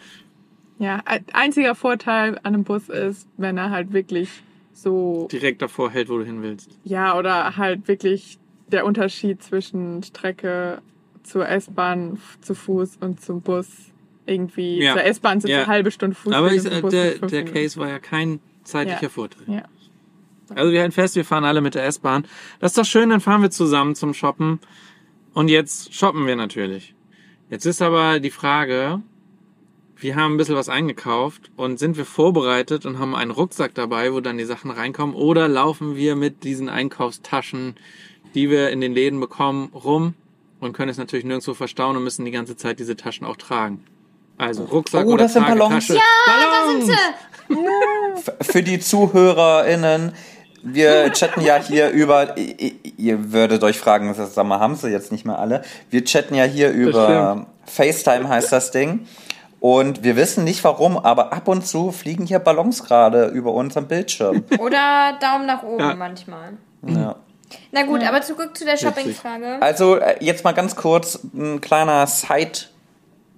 Ja, 0.79 1.01
ein- 1.03 1.25
einziger 1.33 1.75
Vorteil 1.75 2.37
an 2.43 2.53
einem 2.53 2.63
Bus 2.63 2.87
ist, 2.87 3.27
wenn 3.35 3.57
er 3.57 3.71
halt 3.71 3.91
wirklich 3.91 4.29
so, 4.71 5.27
Direkt 5.29 5.61
davor 5.61 5.91
hält, 5.91 6.07
wo 6.07 6.17
du 6.17 6.23
hin 6.23 6.41
willst. 6.41 6.69
ja, 6.85 7.17
oder 7.17 7.57
halt 7.57 7.89
wirklich 7.89 8.39
der 8.71 8.85
Unterschied 8.85 9.43
zwischen 9.43 10.01
Strecke 10.03 10.81
zur 11.23 11.45
S-Bahn, 11.49 12.19
zu 12.39 12.55
Fuß 12.55 12.99
und 13.01 13.19
zum 13.19 13.41
Bus 13.41 13.67
irgendwie. 14.25 14.81
Ja. 14.81 14.93
Zur 14.93 15.03
S-Bahn 15.03 15.41
sind 15.41 15.51
Ja. 15.51 15.57
eine 15.57 15.67
halbe 15.67 15.91
Stunde 15.91 16.15
Fuß. 16.15 16.31
Aber 16.31 16.53
ich, 16.53 16.63
äh, 16.63 16.79
Bus 16.79 16.91
der, 16.91 17.15
der. 17.15 17.43
Case 17.43 17.77
war 17.77 17.89
ja 17.89 17.99
kein 17.99 18.39
zeitlicher 18.63 19.03
Ja. 19.03 19.09
Vorteil. 19.09 19.43
Ja. 19.47 19.63
Also 20.55 20.71
wir 20.71 20.81
halten 20.81 20.93
fest, 20.93 21.15
wir 21.15 21.25
fahren 21.25 21.43
alle 21.43 21.61
mit 21.61 21.75
der 21.75 21.85
S-Bahn. 21.85 22.25
Das 22.59 22.71
ist 22.71 22.77
doch 22.77 22.85
schön, 22.85 23.09
dann 23.09 23.21
fahren 23.21 23.41
wir 23.41 23.51
zusammen 23.51 23.95
zum 23.95 24.13
Shoppen. 24.13 24.59
Und 25.33 25.49
jetzt 25.49 25.93
shoppen 25.93 26.25
wir 26.25 26.35
natürlich. 26.35 26.95
Jetzt 27.49 27.65
ist 27.65 27.81
aber 27.81 28.19
die 28.19 28.31
Frage, 28.31 29.01
wir 29.99 30.15
haben 30.15 30.33
ein 30.33 30.37
bisschen 30.37 30.55
was 30.55 30.69
eingekauft 30.69 31.51
und 31.55 31.79
sind 31.79 31.97
wir 31.97 32.05
vorbereitet 32.05 32.85
und 32.85 32.99
haben 32.99 33.15
einen 33.15 33.31
Rucksack 33.31 33.73
dabei, 33.73 34.13
wo 34.13 34.19
dann 34.19 34.37
die 34.37 34.45
Sachen 34.45 34.71
reinkommen? 34.71 35.15
Oder 35.15 35.47
laufen 35.47 35.95
wir 35.95 36.15
mit 36.15 36.43
diesen 36.43 36.69
Einkaufstaschen, 36.69 37.75
die 38.35 38.49
wir 38.49 38.69
in 38.69 38.81
den 38.81 38.93
Läden 38.93 39.19
bekommen, 39.19 39.69
rum 39.73 40.13
und 40.59 40.73
können 40.73 40.89
es 40.89 40.97
natürlich 40.97 41.25
nirgendwo 41.25 41.53
verstauen 41.53 41.95
und 41.97 42.03
müssen 42.03 42.25
die 42.25 42.31
ganze 42.31 42.55
Zeit 42.55 42.79
diese 42.79 42.95
Taschen 42.95 43.25
auch 43.25 43.37
tragen? 43.37 43.83
Also 44.37 44.65
Rucksack 44.65 45.05
Oh, 45.07 45.13
oder 45.13 45.23
das 45.23 45.33
sind 45.33 45.47
Ballons. 45.47 45.87
Ja, 45.87 45.95
Ballons! 46.25 46.87
da 46.87 46.95
sind 46.95 46.97
sie. 47.49 48.43
Für 48.51 48.61
die 48.61 48.79
ZuhörerInnen, 48.79 50.11
wir 50.63 51.11
chatten 51.13 51.41
ja 51.41 51.55
hier 51.57 51.89
über, 51.89 52.35
ihr 52.37 53.31
würdet 53.31 53.63
euch 53.63 53.79
fragen, 53.79 54.13
sag 54.13 54.45
mal, 54.45 54.59
haben 54.59 54.75
sie 54.75 54.89
jetzt 54.89 55.11
nicht 55.11 55.25
mehr 55.25 55.39
alle? 55.39 55.63
Wir 55.89 56.03
chatten 56.05 56.35
ja 56.35 56.43
hier 56.43 56.71
über 56.71 57.45
FaceTime 57.65 58.27
heißt 58.27 58.51
das 58.51 58.71
Ding. 58.71 59.07
Und 59.59 60.03
wir 60.03 60.15
wissen 60.15 60.43
nicht 60.43 60.63
warum, 60.63 60.97
aber 60.97 61.33
ab 61.33 61.47
und 61.47 61.65
zu 61.65 61.91
fliegen 61.91 62.25
hier 62.27 62.37
Ballons 62.39 62.83
gerade 62.83 63.25
über 63.25 63.53
unserem 63.53 63.87
Bildschirm. 63.87 64.43
Oder 64.59 65.17
Daumen 65.19 65.47
nach 65.47 65.63
oben 65.63 65.79
Ja. 65.79 65.95
manchmal. 65.95 66.53
ja. 66.83 67.15
Na 67.71 67.83
gut, 67.83 68.03
aber 68.03 68.21
zurück 68.21 68.57
zu 68.57 68.65
der 68.65 68.75
Shopping-Frage. 68.77 69.57
Also 69.61 69.95
äh, 69.95 70.17
jetzt 70.19 70.43
mal 70.43 70.51
ganz 70.51 70.75
kurz 70.75 71.19
ein 71.33 71.61
kleiner 71.61 72.05
Side, 72.05 72.67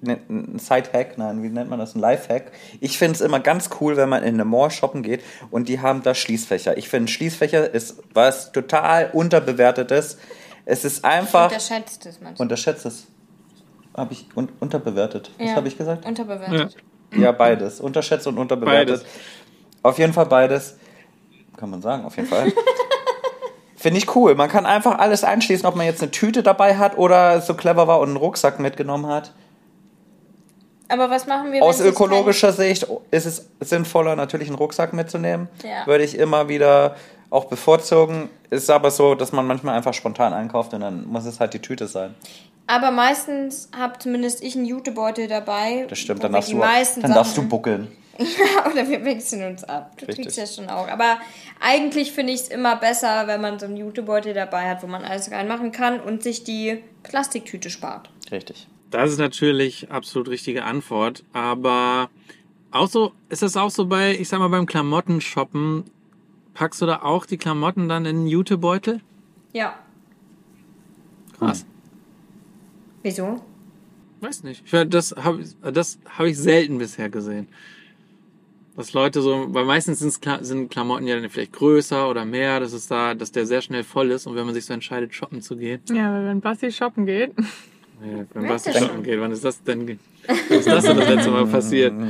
ein 0.05 0.57
Side-Hack, 0.59 1.17
nein, 1.17 1.43
wie 1.43 1.49
nennt 1.49 1.69
man 1.69 1.79
das, 1.79 1.95
ein 1.95 1.99
Life-Hack. 1.99 2.51
Ich 2.79 2.97
finde 2.97 3.15
es 3.15 3.21
immer 3.21 3.39
ganz 3.39 3.69
cool, 3.81 3.97
wenn 3.97 4.07
man 4.09 4.23
in 4.23 4.35
eine 4.35 4.45
Mall 4.45 4.71
shoppen 4.71 5.03
geht 5.03 5.23
und 5.51 5.67
die 5.67 5.81
haben 5.81 6.03
da 6.03 6.15
Schließfächer. 6.15 6.77
Ich 6.77 6.87
finde, 6.89 7.11
Schließfächer 7.11 7.73
ist 7.73 8.01
was 8.13 8.51
total 8.51 9.09
unterbewertetes. 9.11 10.17
Es 10.65 10.85
ist 10.85 11.03
einfach, 11.03 11.45
Unterschätzt 11.45 12.05
es 12.05 12.21
manchmal. 12.21 12.45
unterschätzt 12.45 12.85
es. 12.85 13.07
Habe 13.97 14.13
ich 14.13 14.27
un 14.35 14.49
unterbewertet. 14.59 15.31
Was 15.37 15.47
Ja. 15.49 15.55
habe 15.55 15.67
ich 15.67 15.77
gesagt? 15.77 16.05
Unterbewertet. 16.05 16.77
Ja, 17.17 17.31
beides. 17.31 17.81
Unterschätzt 17.81 18.27
und 18.27 18.37
unterbewertet. 18.37 18.99
Beides. 19.01 19.05
Auf 19.81 19.97
jeden 19.97 20.13
Fall 20.13 20.27
beides. 20.27 20.77
Kann 21.57 21.69
man 21.71 21.81
sagen, 21.81 22.05
auf 22.05 22.15
jeden 22.15 22.29
Fall. 22.29 22.53
Finde 23.75 23.97
ich 23.97 24.15
cool. 24.15 24.35
Man 24.35 24.49
kann 24.49 24.65
einfach 24.65 24.99
alles 24.99 25.23
einschließen, 25.23 25.65
ob 25.65 25.75
man 25.75 25.85
jetzt 25.85 26.01
eine 26.01 26.11
Tüte 26.11 26.43
dabei 26.43 26.77
hat 26.77 26.97
oder 26.97 27.41
so 27.41 27.53
clever 27.53 27.87
war 27.87 27.99
und 27.99 28.09
einen 28.09 28.17
Rucksack 28.17 28.59
mitgenommen 28.59 29.07
hat. 29.07 29.33
Aber 30.89 31.09
was 31.09 31.27
machen 31.27 31.51
wir, 31.51 31.63
Aus 31.63 31.79
ökologischer 31.79 32.51
Sicht 32.51 32.85
ist 33.11 33.25
es 33.25 33.47
sinnvoller, 33.59 34.15
natürlich 34.15 34.47
einen 34.47 34.57
Rucksack 34.57 34.91
mitzunehmen. 34.91 35.47
Ja. 35.63 35.85
Würde 35.85 36.03
ich 36.03 36.17
immer 36.17 36.49
wieder 36.49 36.95
auch 37.29 37.45
bevorzugen. 37.45 38.29
Ist 38.49 38.69
aber 38.69 38.89
so, 38.91 39.15
dass 39.15 39.31
man 39.31 39.45
manchmal 39.45 39.75
einfach 39.75 39.93
spontan 39.93 40.33
einkauft 40.33 40.73
und 40.73 40.81
dann 40.81 41.07
muss 41.07 41.25
es 41.25 41.39
halt 41.39 41.53
die 41.53 41.59
Tüte 41.59 41.87
sein. 41.87 42.15
Aber 42.65 42.91
meistens 42.91 43.69
habe 43.77 43.97
zumindest 43.99 44.43
ich 44.43 44.55
einen 44.55 44.65
Jutebeutel 44.65 45.27
dabei. 45.27 45.85
Das 45.89 45.99
stimmt, 45.99 46.23
dann 46.23 46.33
darfst, 46.33 46.51
du, 46.51 46.59
dann 46.59 47.13
darfst 47.13 47.37
du 47.37 47.47
buckeln. 47.47 47.87
Ja, 48.19 48.69
oder 48.69 48.89
wir 48.89 49.05
wechseln 49.05 49.49
uns 49.49 49.63
ab. 49.63 49.93
Du 49.95 50.05
Richtig. 50.05 50.25
kriegst 50.25 50.37
ja 50.37 50.45
schon 50.45 50.69
auch. 50.69 50.89
Aber 50.89 51.19
eigentlich 51.61 52.11
finde 52.11 52.33
ich 52.33 52.41
es 52.41 52.47
immer 52.49 52.75
besser, 52.75 53.27
wenn 53.27 53.39
man 53.39 53.59
so 53.59 53.65
einen 53.65 53.77
Jutebeutel 53.77 54.33
dabei 54.33 54.69
hat, 54.69 54.83
wo 54.83 54.87
man 54.87 55.05
alles 55.05 55.31
reinmachen 55.31 55.71
kann 55.71 56.01
und 56.01 56.21
sich 56.21 56.43
die 56.43 56.83
Plastiktüte 57.03 57.69
spart. 57.69 58.09
Richtig. 58.29 58.67
Das 58.89 59.11
ist 59.11 59.19
natürlich 59.19 59.91
absolut 59.91 60.29
richtige 60.29 60.63
Antwort, 60.63 61.23
aber 61.33 62.09
auch 62.71 62.87
so, 62.87 63.13
ist 63.29 63.41
das 63.41 63.55
auch 63.57 63.69
so 63.69 63.85
bei, 63.85 64.17
ich 64.17 64.29
sag 64.29 64.39
mal, 64.39 64.47
beim 64.47 64.65
Klamotten-Shoppen, 64.65 65.83
packst 66.53 66.81
du 66.81 66.85
da 66.85 67.01
auch 67.01 67.25
die 67.25 67.37
Klamotten 67.37 67.87
dann 67.87 68.05
in 68.05 68.17
einen 68.17 68.27
Jutebeutel? 68.27 69.01
Ja. 69.53 69.79
Krass. 71.37 71.65
Wieso? 73.03 73.41
Weiß 74.21 74.43
nicht. 74.43 74.63
Ich, 74.65 74.89
das 74.89 75.15
habe 75.15 75.43
das 75.71 75.99
hab 76.17 76.25
ich 76.25 76.37
selten 76.37 76.77
bisher 76.77 77.09
gesehen. 77.09 77.47
Dass 78.75 78.93
Leute 78.93 79.21
so, 79.21 79.47
weil 79.53 79.65
meistens 79.65 80.21
Kla 80.21 80.43
sind 80.43 80.69
Klamotten 80.69 81.07
ja 81.07 81.19
dann 81.19 81.29
vielleicht 81.29 81.53
größer 81.53 82.09
oder 82.09 82.25
mehr, 82.25 82.59
dass 82.59 82.73
es 82.73 82.87
da, 82.87 83.13
dass 83.13 83.31
der 83.31 83.45
sehr 83.45 83.61
schnell 83.61 83.83
voll 83.83 84.11
ist 84.11 84.25
und 84.27 84.35
wenn 84.35 84.45
man 84.45 84.53
sich 84.53 84.65
so 84.65 84.73
entscheidet, 84.73 85.13
shoppen 85.13 85.41
zu 85.41 85.57
gehen. 85.57 85.81
Ja, 85.89 86.13
weil 86.13 86.25
wenn 86.25 86.41
Basti 86.41 86.71
shoppen 86.71 87.05
geht, 87.05 87.33
Ja, 88.01 88.25
wenn 88.33 88.41
Merkt 88.43 88.55
was 88.55 88.65
ihr 88.65 88.73
shoppen 88.73 88.87
schon. 88.95 89.03
geht, 89.03 89.19
wann 89.19 89.31
ist 89.31 89.43
das 89.43 89.63
denn? 89.63 89.99
Wann 90.27 90.59
ist 90.59 90.67
das 90.67 90.83
denn 90.85 90.97
das 90.97 91.09
letzte 91.09 91.31
Mal 91.31 91.45
passiert? 91.47 91.93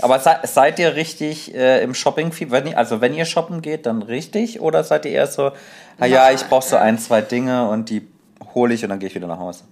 Aber 0.00 0.18
se 0.18 0.30
seid 0.44 0.78
ihr 0.78 0.94
richtig 0.94 1.54
äh, 1.54 1.82
im 1.82 1.94
shopping 1.94 2.32
wenn 2.50 2.66
ihr, 2.66 2.78
Also 2.78 3.00
wenn 3.00 3.14
ihr 3.14 3.24
shoppen 3.24 3.60
geht, 3.60 3.86
dann 3.86 4.02
richtig? 4.02 4.60
Oder 4.60 4.82
seid 4.84 5.04
ihr 5.04 5.12
eher 5.12 5.26
so, 5.26 5.52
ah 5.98 6.06
ja, 6.06 6.32
ich 6.32 6.42
brauche 6.44 6.66
so 6.66 6.76
ein, 6.76 6.98
zwei 6.98 7.20
Dinge 7.20 7.68
und 7.68 7.90
die 7.90 8.02
hole 8.54 8.72
ich 8.72 8.82
und 8.82 8.90
dann 8.90 8.98
gehe 8.98 9.08
ich 9.08 9.14
wieder 9.14 9.26
nach 9.26 9.38
Hause? 9.38 9.64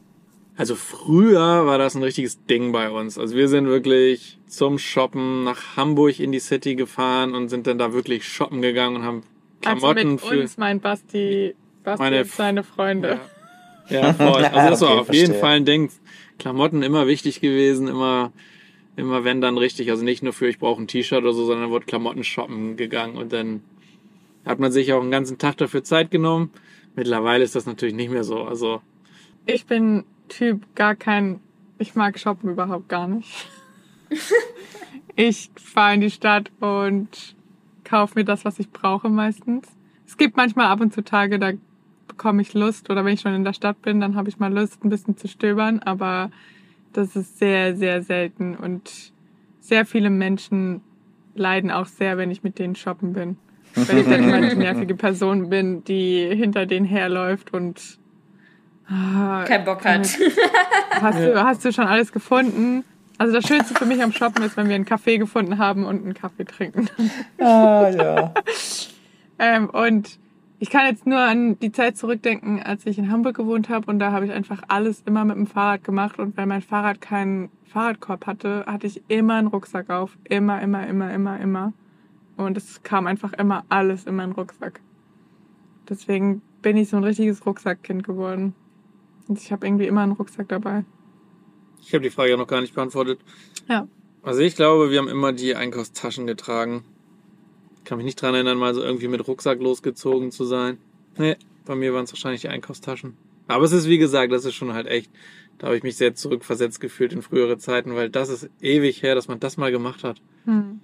Also 0.58 0.74
früher 0.74 1.66
war 1.66 1.78
das 1.78 1.94
ein 1.94 2.02
richtiges 2.02 2.44
Ding 2.46 2.72
bei 2.72 2.90
uns. 2.90 3.18
Also 3.18 3.36
wir 3.36 3.48
sind 3.48 3.66
wirklich 3.66 4.38
zum 4.46 4.78
Shoppen 4.78 5.44
nach 5.44 5.76
Hamburg 5.76 6.18
in 6.18 6.32
die 6.32 6.40
City 6.40 6.76
gefahren 6.76 7.34
und 7.34 7.48
sind 7.48 7.66
dann 7.66 7.78
da 7.78 7.92
wirklich 7.92 8.26
shoppen 8.26 8.62
gegangen 8.62 8.96
und 8.96 9.02
haben 9.02 9.22
also 9.64 9.80
Klamotten 9.80 10.12
mit 10.12 10.20
für. 10.20 10.40
uns 10.40 10.56
meint 10.56 10.82
Basti, 10.82 11.54
Basti 11.84 12.02
Meine 12.02 12.20
und 12.20 12.30
seine 12.30 12.64
Freunde. 12.64 13.08
Ja, 13.08 13.20
voll. 13.88 14.44
Also 14.52 14.70
das 14.70 14.80
war 14.82 14.90
Okay, 14.90 15.00
auf 15.00 15.12
jeden 15.12 15.34
verstehe. 15.34 15.40
Fall 15.40 15.56
ein 15.56 15.64
Ding. 15.64 15.90
Klamotten 16.38 16.82
immer 16.82 17.06
wichtig 17.06 17.40
gewesen, 17.40 17.88
immer, 17.88 18.32
immer 18.96 19.24
wenn 19.24 19.40
dann 19.40 19.58
richtig. 19.58 19.90
Also 19.90 20.04
nicht 20.04 20.22
nur 20.22 20.32
für 20.32 20.48
ich 20.48 20.58
brauche 20.58 20.82
ein 20.82 20.88
T-Shirt 20.88 21.22
oder 21.22 21.32
so, 21.32 21.44
sondern 21.46 21.70
wurde 21.70 21.86
Klamotten 21.86 22.24
shoppen 22.24 22.76
gegangen 22.76 23.16
und 23.16 23.32
dann 23.32 23.62
hat 24.44 24.58
man 24.58 24.70
sich 24.70 24.92
auch 24.92 25.00
einen 25.00 25.10
ganzen 25.10 25.38
Tag 25.38 25.56
dafür 25.56 25.82
Zeit 25.82 26.10
genommen. 26.10 26.50
Mittlerweile 26.94 27.44
ist 27.44 27.54
das 27.56 27.66
natürlich 27.66 27.94
nicht 27.94 28.10
mehr 28.10 28.24
so. 28.24 28.42
Also 28.44 28.80
Ich 29.46 29.66
bin 29.66 30.04
Typ 30.28 30.74
gar 30.74 30.94
kein, 30.94 31.40
ich 31.78 31.94
mag 31.94 32.18
shoppen 32.18 32.50
überhaupt 32.50 32.88
gar 32.88 33.08
nicht. 33.08 33.48
ich 35.16 35.50
fahre 35.56 35.94
in 35.94 36.00
die 36.00 36.10
Stadt 36.10 36.50
und 36.60 37.34
kaufe 37.84 38.18
mir 38.18 38.24
das, 38.24 38.44
was 38.44 38.58
ich 38.58 38.70
brauche 38.70 39.08
meistens. 39.08 39.66
Es 40.06 40.16
gibt 40.16 40.36
manchmal 40.36 40.66
ab 40.66 40.80
und 40.80 40.92
zu 40.92 41.02
Tage, 41.02 41.38
da 41.38 41.52
bekomme 42.08 42.42
ich 42.42 42.54
Lust 42.54 42.90
oder 42.90 43.04
wenn 43.04 43.14
ich 43.14 43.20
schon 43.20 43.34
in 43.34 43.44
der 43.44 43.52
Stadt 43.52 43.82
bin, 43.82 44.00
dann 44.00 44.16
habe 44.16 44.28
ich 44.28 44.38
mal 44.38 44.52
Lust, 44.52 44.84
ein 44.84 44.90
bisschen 44.90 45.16
zu 45.16 45.28
stöbern, 45.28 45.80
aber 45.80 46.30
das 46.92 47.16
ist 47.16 47.38
sehr, 47.38 47.76
sehr 47.76 48.02
selten 48.02 48.56
und 48.56 49.12
sehr 49.60 49.84
viele 49.84 50.10
Menschen 50.10 50.80
leiden 51.34 51.70
auch 51.70 51.86
sehr, 51.86 52.16
wenn 52.16 52.30
ich 52.30 52.42
mit 52.42 52.58
denen 52.58 52.74
shoppen 52.74 53.12
bin. 53.12 53.36
Wenn 53.74 53.98
ich 53.98 54.06
dann 54.06 54.24
immer 54.28 54.40
die 54.40 54.56
nervige 54.56 54.94
Person 54.94 55.50
bin, 55.50 55.84
die 55.84 56.28
hinter 56.34 56.66
denen 56.66 56.86
herläuft 56.86 57.52
und 57.52 57.98
ah, 58.88 59.44
Kein 59.44 59.64
Bock 59.64 59.84
hat. 59.84 60.08
Hast, 60.90 61.18
du, 61.18 61.44
hast 61.44 61.62
du 61.62 61.72
schon 61.74 61.86
alles 61.86 62.10
gefunden? 62.10 62.82
Also 63.18 63.34
das 63.34 63.46
Schönste 63.46 63.74
für 63.74 63.84
mich 63.84 64.02
am 64.02 64.12
Shoppen 64.12 64.42
ist, 64.42 64.56
wenn 64.56 64.68
wir 64.68 64.74
einen 64.74 64.86
Kaffee 64.86 65.18
gefunden 65.18 65.58
haben 65.58 65.84
und 65.84 66.02
einen 66.02 66.14
Kaffee 66.14 66.44
trinken. 66.44 66.88
Ah, 67.38 67.90
ja. 67.90 68.34
Ähm, 69.38 69.68
und 69.68 70.18
ich 70.58 70.70
kann 70.70 70.86
jetzt 70.86 71.06
nur 71.06 71.18
an 71.18 71.58
die 71.58 71.72
Zeit 71.72 71.96
zurückdenken, 71.96 72.62
als 72.62 72.86
ich 72.86 72.98
in 72.98 73.10
Hamburg 73.10 73.36
gewohnt 73.36 73.68
habe 73.68 73.90
und 73.90 73.98
da 73.98 74.12
habe 74.12 74.26
ich 74.26 74.32
einfach 74.32 74.62
alles 74.68 75.02
immer 75.04 75.24
mit 75.24 75.36
dem 75.36 75.46
Fahrrad 75.46 75.84
gemacht 75.84 76.18
und 76.18 76.36
weil 76.36 76.46
mein 76.46 76.62
Fahrrad 76.62 77.00
keinen 77.00 77.50
Fahrradkorb 77.64 78.26
hatte, 78.26 78.64
hatte 78.66 78.86
ich 78.86 79.02
immer 79.08 79.34
einen 79.34 79.48
Rucksack 79.48 79.90
auf. 79.90 80.16
Immer, 80.24 80.62
immer, 80.62 80.86
immer, 80.86 81.12
immer, 81.12 81.38
immer. 81.38 81.72
Und 82.36 82.56
es 82.56 82.82
kam 82.82 83.06
einfach 83.06 83.32
immer 83.34 83.64
alles 83.68 84.04
in 84.04 84.16
meinen 84.16 84.32
Rucksack. 84.32 84.80
Deswegen 85.88 86.42
bin 86.62 86.76
ich 86.76 86.88
so 86.88 86.96
ein 86.96 87.04
richtiges 87.04 87.44
Rucksackkind 87.44 88.02
geworden. 88.02 88.54
Und 89.28 89.38
ich 89.38 89.52
habe 89.52 89.66
irgendwie 89.66 89.86
immer 89.86 90.02
einen 90.02 90.12
Rucksack 90.12 90.48
dabei. 90.48 90.84
ich 91.80 91.92
habe 91.92 92.02
die 92.02 92.10
Frage 92.10 92.30
ja 92.30 92.36
noch 92.36 92.46
gar 92.46 92.60
nicht 92.60 92.74
beantwortet. 92.74 93.20
Ja. 93.68 93.88
Also 94.22 94.40
ich 94.40 94.56
glaube, 94.56 94.90
wir 94.90 94.98
haben 94.98 95.08
immer 95.08 95.32
die 95.32 95.54
Einkaufstaschen 95.54 96.26
getragen. 96.26 96.84
Kann 97.86 97.98
mich 97.98 98.04
nicht 98.04 98.20
dran 98.20 98.34
erinnern, 98.34 98.58
mal 98.58 98.74
so 98.74 98.82
irgendwie 98.82 99.06
mit 99.06 99.26
Rucksack 99.28 99.60
losgezogen 99.60 100.32
zu 100.32 100.44
sein. 100.44 100.78
Nee, 101.16 101.36
bei 101.64 101.76
mir 101.76 101.94
waren 101.94 102.02
es 102.02 102.12
wahrscheinlich 102.12 102.40
die 102.40 102.48
Einkaufstaschen. 102.48 103.16
Aber 103.46 103.64
es 103.64 103.70
ist 103.70 103.88
wie 103.88 103.98
gesagt, 103.98 104.32
das 104.32 104.44
ist 104.44 104.54
schon 104.54 104.72
halt 104.72 104.88
echt, 104.88 105.08
da 105.58 105.68
habe 105.68 105.76
ich 105.76 105.84
mich 105.84 105.96
sehr 105.96 106.16
zurückversetzt 106.16 106.80
gefühlt 106.80 107.12
in 107.12 107.22
frühere 107.22 107.58
Zeiten, 107.58 107.94
weil 107.94 108.10
das 108.10 108.28
ist 108.28 108.50
ewig 108.60 109.04
her, 109.04 109.14
dass 109.14 109.28
man 109.28 109.38
das 109.38 109.56
mal 109.56 109.70
gemacht 109.70 110.02
hat. 110.02 110.20
Hm. 110.46 110.80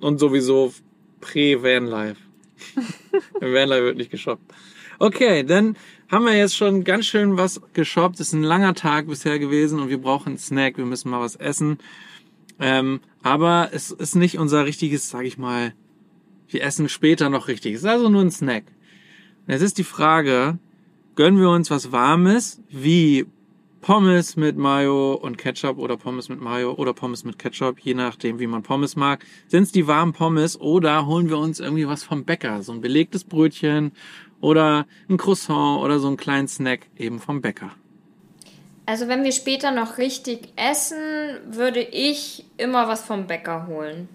Und 0.00 0.18
sowieso 0.18 0.74
prä-Vanlife. 1.20 2.20
Im 3.40 3.54
Vanlife 3.54 3.84
wird 3.84 3.96
nicht 3.96 4.10
geshoppt. 4.10 4.42
Okay, 4.98 5.44
dann 5.44 5.76
haben 6.10 6.24
wir 6.24 6.36
jetzt 6.36 6.56
schon 6.56 6.82
ganz 6.82 7.06
schön 7.06 7.36
was 7.36 7.60
geshoppt. 7.74 8.18
Es 8.18 8.28
ist 8.28 8.32
ein 8.32 8.42
langer 8.42 8.74
Tag 8.74 9.06
bisher 9.06 9.38
gewesen 9.38 9.78
und 9.78 9.88
wir 9.88 9.98
brauchen 9.98 10.30
einen 10.30 10.38
Snack. 10.38 10.78
Wir 10.78 10.84
müssen 10.84 11.10
mal 11.10 11.20
was 11.20 11.36
essen. 11.36 11.78
Ähm, 12.58 13.00
aber 13.22 13.70
es 13.72 13.92
ist 13.92 14.16
nicht 14.16 14.36
unser 14.38 14.64
richtiges, 14.64 15.08
sag 15.08 15.24
ich 15.24 15.38
mal, 15.38 15.74
wir 16.54 16.62
essen 16.62 16.88
später 16.88 17.28
noch 17.28 17.48
richtig. 17.48 17.74
Es 17.74 17.80
ist 17.80 17.86
also 17.86 18.08
nur 18.08 18.22
ein 18.22 18.30
Snack. 18.30 18.64
Jetzt 19.46 19.60
ist 19.60 19.76
die 19.76 19.84
Frage, 19.84 20.58
gönnen 21.16 21.38
wir 21.38 21.50
uns 21.50 21.70
was 21.70 21.92
Warmes, 21.92 22.62
wie 22.70 23.26
Pommes 23.82 24.36
mit 24.36 24.56
Mayo 24.56 25.12
und 25.12 25.36
Ketchup 25.36 25.76
oder 25.76 25.98
Pommes 25.98 26.30
mit 26.30 26.40
Mayo 26.40 26.72
oder 26.72 26.94
Pommes 26.94 27.24
mit 27.24 27.38
Ketchup, 27.38 27.78
je 27.80 27.92
nachdem, 27.92 28.38
wie 28.38 28.46
man 28.46 28.62
Pommes 28.62 28.96
mag. 28.96 29.26
Sind 29.48 29.64
es 29.64 29.72
die 29.72 29.86
warmen 29.86 30.14
Pommes 30.14 30.58
oder 30.58 31.04
holen 31.04 31.28
wir 31.28 31.36
uns 31.36 31.60
irgendwie 31.60 31.86
was 31.86 32.02
vom 32.02 32.24
Bäcker, 32.24 32.62
so 32.62 32.72
ein 32.72 32.80
belegtes 32.80 33.24
Brötchen 33.24 33.92
oder 34.40 34.86
ein 35.10 35.18
Croissant 35.18 35.82
oder 35.82 35.98
so 35.98 36.06
einen 36.06 36.16
kleinen 36.16 36.48
Snack 36.48 36.86
eben 36.96 37.18
vom 37.18 37.42
Bäcker. 37.42 37.72
Also 38.86 39.08
wenn 39.08 39.22
wir 39.22 39.32
später 39.32 39.70
noch 39.70 39.98
richtig 39.98 40.48
essen, 40.56 40.96
würde 41.50 41.80
ich 41.80 42.46
immer 42.56 42.88
was 42.88 43.04
vom 43.04 43.26
Bäcker 43.26 43.66
holen. 43.66 44.08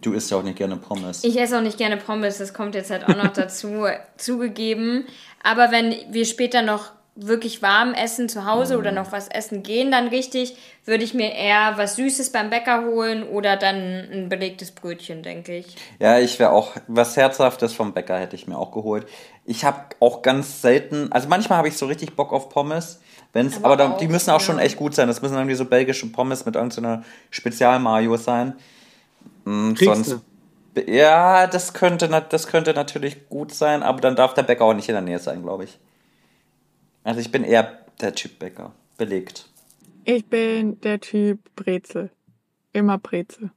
Du 0.00 0.12
isst 0.12 0.30
ja 0.30 0.38
auch 0.38 0.42
nicht 0.42 0.56
gerne 0.56 0.76
Pommes. 0.76 1.24
Ich 1.24 1.38
esse 1.38 1.58
auch 1.58 1.62
nicht 1.62 1.78
gerne 1.78 1.96
Pommes, 1.96 2.38
das 2.38 2.54
kommt 2.54 2.74
jetzt 2.74 2.90
halt 2.90 3.04
auch 3.04 3.16
noch 3.16 3.32
dazu, 3.32 3.86
zugegeben. 4.16 5.06
Aber 5.42 5.70
wenn 5.70 5.94
wir 6.10 6.24
später 6.24 6.62
noch 6.62 6.92
wirklich 7.14 7.60
warm 7.60 7.92
essen 7.92 8.28
zu 8.28 8.46
Hause 8.46 8.78
oder 8.78 8.90
noch 8.90 9.12
was 9.12 9.28
essen 9.28 9.62
gehen, 9.62 9.90
dann 9.90 10.08
richtig, 10.08 10.56
würde 10.86 11.04
ich 11.04 11.12
mir 11.12 11.32
eher 11.32 11.74
was 11.76 11.96
Süßes 11.96 12.32
beim 12.32 12.48
Bäcker 12.48 12.86
holen 12.86 13.22
oder 13.22 13.56
dann 13.56 13.76
ein 13.76 14.28
belegtes 14.30 14.70
Brötchen, 14.70 15.22
denke 15.22 15.56
ich. 15.56 15.76
Ja, 15.98 16.18
ich 16.18 16.38
wäre 16.38 16.52
auch 16.52 16.72
was 16.88 17.16
Herzhaftes 17.16 17.74
vom 17.74 17.92
Bäcker 17.92 18.18
hätte 18.18 18.34
ich 18.34 18.48
mir 18.48 18.56
auch 18.56 18.72
geholt. 18.72 19.06
Ich 19.44 19.64
habe 19.64 19.78
auch 20.00 20.22
ganz 20.22 20.62
selten, 20.62 21.12
also 21.12 21.28
manchmal 21.28 21.58
habe 21.58 21.68
ich 21.68 21.76
so 21.76 21.84
richtig 21.84 22.16
Bock 22.16 22.32
auf 22.32 22.48
Pommes, 22.48 23.00
wenn's, 23.34 23.58
aber, 23.58 23.66
Aber 23.66 23.76
da, 23.76 23.90
auch, 23.90 23.98
die 23.98 24.08
müssen 24.08 24.30
auch 24.30 24.40
ja. 24.40 24.46
schon 24.46 24.58
echt 24.58 24.78
gut 24.78 24.94
sein. 24.94 25.06
Das 25.06 25.20
müssen 25.20 25.34
irgendwie 25.34 25.56
so 25.56 25.66
belgische 25.66 26.06
Pommes 26.06 26.46
mit 26.46 26.54
irgendeiner 26.54 27.04
Spezialmayo 27.30 28.16
sein. 28.16 28.54
Kriegst 29.44 29.84
sonst, 29.84 30.20
ja, 30.86 31.46
das 31.46 31.74
könnte, 31.74 32.08
das 32.28 32.46
könnte 32.46 32.72
natürlich 32.72 33.28
gut 33.28 33.52
sein, 33.52 33.82
aber 33.82 34.00
dann 34.00 34.16
darf 34.16 34.34
der 34.34 34.42
Bäcker 34.42 34.64
auch 34.64 34.74
nicht 34.74 34.88
in 34.88 34.94
der 34.94 35.02
Nähe 35.02 35.18
sein, 35.18 35.42
glaube 35.42 35.64
ich. 35.64 35.78
Also 37.04 37.20
ich 37.20 37.30
bin 37.30 37.44
eher 37.44 37.78
der 38.00 38.14
Typ 38.14 38.38
Bäcker. 38.38 38.72
Belegt. 38.96 39.48
Ich 40.04 40.26
bin 40.26 40.80
der 40.80 41.00
Typ 41.00 41.38
Brezel. 41.56 42.10
Immer 42.72 42.98
Brezel. 42.98 43.50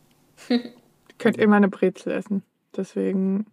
ich 0.48 1.18
könnte 1.18 1.40
immer 1.40 1.56
eine 1.56 1.68
Brezel 1.68 2.12
essen. 2.12 2.42
Deswegen 2.76 3.46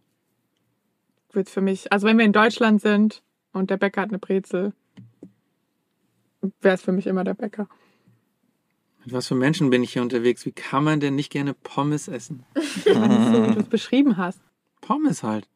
wird 1.31 1.49
für 1.49 1.61
mich, 1.61 1.91
also 1.91 2.07
wenn 2.07 2.17
wir 2.17 2.25
in 2.25 2.33
Deutschland 2.33 2.81
sind 2.81 3.21
und 3.53 3.69
der 3.69 3.77
Bäcker 3.77 4.01
hat 4.01 4.09
eine 4.09 4.19
Brezel, 4.19 4.73
wäre 6.61 6.75
es 6.75 6.81
für 6.81 6.91
mich 6.91 7.07
immer 7.07 7.23
der 7.23 7.33
Bäcker. 7.33 7.67
Mit 9.09 9.15
was 9.15 9.27
für 9.27 9.33
Menschen 9.33 9.71
bin 9.71 9.81
ich 9.81 9.93
hier 9.93 10.03
unterwegs? 10.03 10.45
Wie 10.45 10.51
kann 10.51 10.83
man 10.83 10.99
denn 10.99 11.15
nicht 11.15 11.31
gerne 11.31 11.55
Pommes 11.55 12.07
essen? 12.07 12.43
So 12.85 12.91
wie 12.93 13.53
du 13.55 13.59
es 13.61 13.67
beschrieben 13.67 14.17
hast. 14.17 14.39
Pommes 14.81 15.23
halt. 15.23 15.47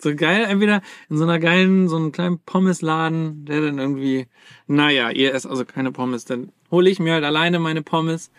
So 0.00 0.16
geil, 0.16 0.46
entweder 0.48 0.82
in 1.08 1.16
so 1.16 1.22
einer 1.22 1.38
geilen, 1.38 1.88
so 1.88 1.94
einem 1.94 2.10
kleinen 2.10 2.40
Pommesladen, 2.40 3.44
der 3.44 3.60
dann 3.60 3.78
irgendwie, 3.78 4.26
naja, 4.66 5.10
ihr 5.10 5.32
esst 5.32 5.46
also 5.46 5.64
keine 5.64 5.92
Pommes, 5.92 6.24
dann 6.24 6.50
hole 6.72 6.90
ich 6.90 6.98
mir 6.98 7.12
halt 7.12 7.24
alleine 7.24 7.60
meine 7.60 7.82
Pommes. 7.82 8.32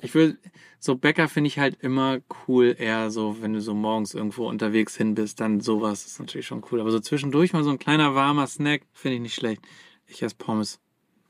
Ich 0.00 0.14
will, 0.14 0.38
so 0.78 0.94
Bäcker 0.94 1.28
finde 1.28 1.48
ich 1.48 1.58
halt 1.58 1.78
immer 1.80 2.20
cool, 2.46 2.76
eher 2.78 3.10
so, 3.10 3.42
wenn 3.42 3.54
du 3.54 3.60
so 3.60 3.74
morgens 3.74 4.14
irgendwo 4.14 4.48
unterwegs 4.48 4.96
hin 4.96 5.16
bist, 5.16 5.40
dann 5.40 5.58
sowas 5.58 6.06
ist 6.06 6.20
natürlich 6.20 6.46
schon 6.46 6.64
cool. 6.70 6.80
Aber 6.80 6.92
so 6.92 7.00
zwischendurch 7.00 7.52
mal 7.52 7.64
so 7.64 7.70
ein 7.70 7.80
kleiner 7.80 8.14
warmer 8.14 8.46
Snack, 8.46 8.82
finde 8.92 9.16
ich 9.16 9.22
nicht 9.22 9.34
schlecht. 9.34 9.60
Ich 10.06 10.22
esse 10.22 10.36
Pommes. 10.36 10.78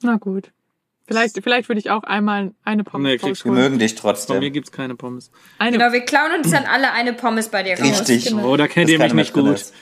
Na 0.02 0.18
gut. 0.18 0.52
Vielleicht, 1.06 1.42
vielleicht 1.42 1.68
würde 1.68 1.80
ich 1.80 1.90
auch 1.90 2.02
einmal 2.02 2.54
eine 2.64 2.82
Pommes 2.82 3.10
Nee, 3.10 3.18
kriegst 3.18 3.44
Wir 3.44 3.52
mögen 3.52 3.78
dich 3.78 3.92
Von 3.94 4.06
mir 4.08 4.14
trotzdem. 4.14 4.52
gibt's 4.52 4.72
keine 4.72 4.94
Pommes. 4.94 5.30
Eine, 5.58 5.76
Genau, 5.78 5.92
wir 5.92 6.00
klauen 6.00 6.32
uns 6.38 6.50
dann 6.50 6.64
alle 6.64 6.92
eine 6.92 7.12
Pommes 7.12 7.48
bei 7.48 7.62
dir 7.62 7.78
raus. 7.78 8.00
Richtig. 8.00 8.26
Genau. 8.26 8.52
Oh, 8.52 8.56
da 8.56 8.66
kennt 8.68 8.88
ihr 8.88 8.98
mich 8.98 9.12
nicht 9.12 9.32
gut. 9.34 9.64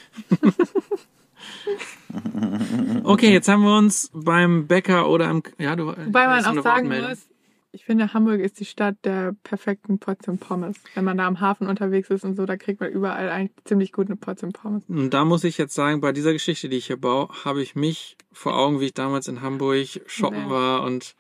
Okay, 3.05 3.33
jetzt 3.33 3.49
haben 3.49 3.63
wir 3.63 3.77
uns 3.79 4.11
beim 4.13 4.67
Bäcker 4.67 5.09
oder 5.09 5.29
am, 5.29 5.43
ja, 5.59 5.75
du, 5.77 5.87
Wobei 5.87 6.27
man 6.27 6.45
auch 6.45 6.63
sagen 6.63 6.89
muss, 6.89 7.27
ich 7.73 7.85
finde, 7.87 8.13
Hamburg 8.13 8.41
ist 8.41 8.61
die 8.61 8.65
Stadt 8.65 8.97
der 9.05 9.35
perfekten 9.45 9.99
Portion 9.99 10.39
Pommes. 10.39 10.77
Wenn 10.95 11.05
man 11.05 11.17
da 11.17 11.27
am 11.27 11.41
Hafen 11.41 11.67
unterwegs 11.67 12.11
ist 12.11 12.23
und 12.25 12.37
so, 12.37 12.45
da 12.47 12.57
kriegt 12.57 12.81
man 12.81 12.91
überall 12.91 13.31
eigentlich 13.31 13.53
ziemlich 13.65 13.93
gut 13.93 14.07
eine 14.09 14.17
Portion 14.17 14.53
Pommes. 14.53 14.85
Und 14.89 15.11
da 15.11 15.25
muss 15.25 15.43
ich 15.45 15.57
jetzt 15.59 15.75
sagen, 15.75 16.01
bei 16.01 16.13
dieser 16.13 16.33
Geschichte, 16.33 16.69
die 16.69 16.77
ich 16.77 16.87
hier 16.87 16.99
baue, 16.99 17.29
habe 17.45 17.63
ich 17.63 17.75
mich 17.75 18.17
vor 18.31 18.57
Augen, 18.59 18.81
wie 18.81 18.87
ich 18.87 18.95
damals 18.95 19.27
in 19.29 19.41
Hamburg 19.43 19.87
shoppen 20.07 20.45
Nee. 20.45 20.51
war 20.51 20.83
und 20.83 21.15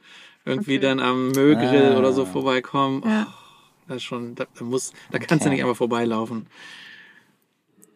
irgendwie 0.44 0.76
Okay. 0.76 0.86
dann 0.86 1.00
am 1.00 1.30
Müllgrill 1.32 1.92
Ah. 1.94 1.98
oder 1.98 2.12
so 2.12 2.24
vorbeikommen. 2.26 3.03
Ja. 3.07 3.26
Oh, 3.28 3.32
das 3.88 3.96
ist 3.98 4.03
schon, 4.05 4.34
da, 4.34 4.46
da 4.59 4.64
muss, 4.64 4.92
da 5.11 5.18
kannst 5.18 5.44
du 5.44 5.48
Okay. 5.48 5.57
nicht 5.57 5.64
einfach 5.64 5.76
vorbeilaufen. 5.76 6.46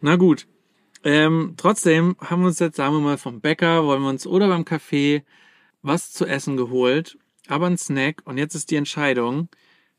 Na 0.01 0.15
gut. 0.15 0.47
Ähm, 1.03 1.53
trotzdem 1.57 2.15
haben 2.21 2.41
wir 2.41 2.47
uns 2.47 2.59
jetzt, 2.59 2.75
sagen 2.77 2.93
wir 2.95 2.99
mal, 3.01 3.17
vom 3.17 3.39
Bäcker, 3.39 3.85
wollen 3.85 4.01
wir 4.01 4.09
uns 4.09 4.25
oder 4.25 4.47
beim 4.47 4.63
Café 4.63 5.21
was 5.83 6.11
zu 6.11 6.25
essen 6.25 6.57
geholt, 6.57 7.17
aber 7.49 7.67
ein 7.67 7.77
Snack. 7.77 8.21
Und 8.25 8.37
jetzt 8.37 8.55
ist 8.55 8.71
die 8.71 8.75
Entscheidung, 8.75 9.49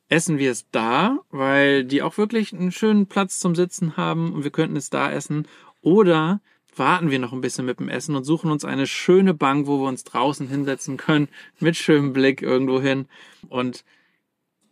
essen 0.08 0.38
wir 0.38 0.50
es 0.50 0.66
da, 0.70 1.18
weil 1.30 1.84
die 1.84 2.02
auch 2.02 2.16
wirklich 2.18 2.52
einen 2.52 2.72
schönen 2.72 3.06
Platz 3.06 3.40
zum 3.40 3.54
Sitzen 3.54 3.96
haben 3.96 4.32
und 4.32 4.44
wir 4.44 4.50
könnten 4.50 4.76
es 4.76 4.90
da 4.90 5.10
essen, 5.12 5.46
oder 5.82 6.40
warten 6.76 7.10
wir 7.10 7.18
noch 7.18 7.32
ein 7.32 7.40
bisschen 7.40 7.66
mit 7.66 7.80
dem 7.80 7.88
Essen 7.88 8.14
und 8.16 8.24
suchen 8.24 8.50
uns 8.50 8.64
eine 8.64 8.86
schöne 8.86 9.34
Bank, 9.34 9.66
wo 9.66 9.78
wir 9.80 9.88
uns 9.88 10.04
draußen 10.04 10.48
hinsetzen 10.48 10.96
können, 10.96 11.28
mit 11.58 11.76
schönem 11.76 12.12
Blick 12.12 12.40
irgendwo 12.40 12.80
hin 12.80 13.06
und 13.48 13.84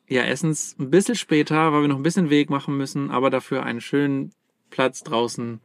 ja, 0.08 0.22
essen 0.22 0.50
es 0.50 0.76
ein 0.78 0.90
bisschen 0.90 1.16
später, 1.16 1.72
weil 1.72 1.82
wir 1.82 1.88
noch 1.88 1.96
ein 1.96 2.02
bisschen 2.04 2.30
Weg 2.30 2.48
machen 2.48 2.76
müssen, 2.76 3.10
aber 3.10 3.28
dafür 3.28 3.64
einen 3.64 3.80
schönen 3.80 4.32
Platz 4.70 5.02
draußen 5.02 5.60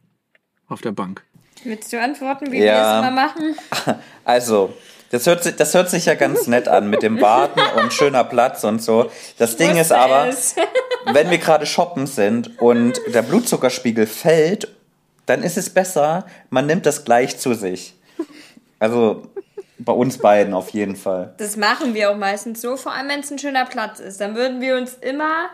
auf 0.66 0.80
der 0.80 0.90
Bank. 0.92 1.22
Willst 1.64 1.92
du 1.92 2.00
antworten, 2.00 2.50
wie 2.50 2.58
Ja. 2.58 2.64
wir 2.64 2.80
es 2.80 3.02
mal 3.02 3.12
machen? 3.12 4.00
Also, 4.24 4.74
das 5.12 5.26
hört, 5.26 5.44
sich, 5.44 5.56
das 5.56 5.74
hört 5.74 5.90
sich 5.90 6.06
ja 6.06 6.14
ganz 6.14 6.46
nett 6.46 6.68
an 6.68 6.88
mit 6.88 7.02
dem 7.02 7.20
Warten 7.20 7.60
und 7.78 7.92
schöner 7.92 8.24
Platz 8.24 8.64
und 8.64 8.82
so. 8.82 9.10
Das 9.36 9.58
Ding 9.58 9.76
ist 9.76 9.92
aber, 9.92 10.28
es. 10.28 10.56
wenn 11.12 11.28
wir 11.28 11.36
gerade 11.36 11.66
shoppen 11.66 12.06
sind 12.06 12.58
und 12.60 12.98
der 13.08 13.20
Blutzuckerspiegel 13.20 14.06
fällt, 14.06 14.68
dann 15.26 15.42
ist 15.42 15.58
es 15.58 15.68
besser, 15.68 16.24
man 16.48 16.66
nimmt 16.66 16.86
das 16.86 17.04
gleich 17.04 17.38
zu 17.38 17.52
sich. 17.52 17.94
Also 18.78 19.26
bei 19.78 19.92
uns 19.92 20.16
beiden 20.16 20.54
auf 20.54 20.70
jeden 20.70 20.96
Fall. 20.96 21.34
Das 21.36 21.58
machen 21.58 21.92
wir 21.92 22.10
auch 22.10 22.16
meistens 22.16 22.62
so, 22.62 22.76
vor 22.76 22.92
allem 22.92 23.08
wenn 23.08 23.20
es 23.20 23.30
ein 23.30 23.38
schöner 23.38 23.66
Platz 23.66 24.00
ist. 24.00 24.18
Dann 24.18 24.34
würden 24.34 24.62
wir 24.62 24.76
uns 24.76 24.94
immer 24.94 25.50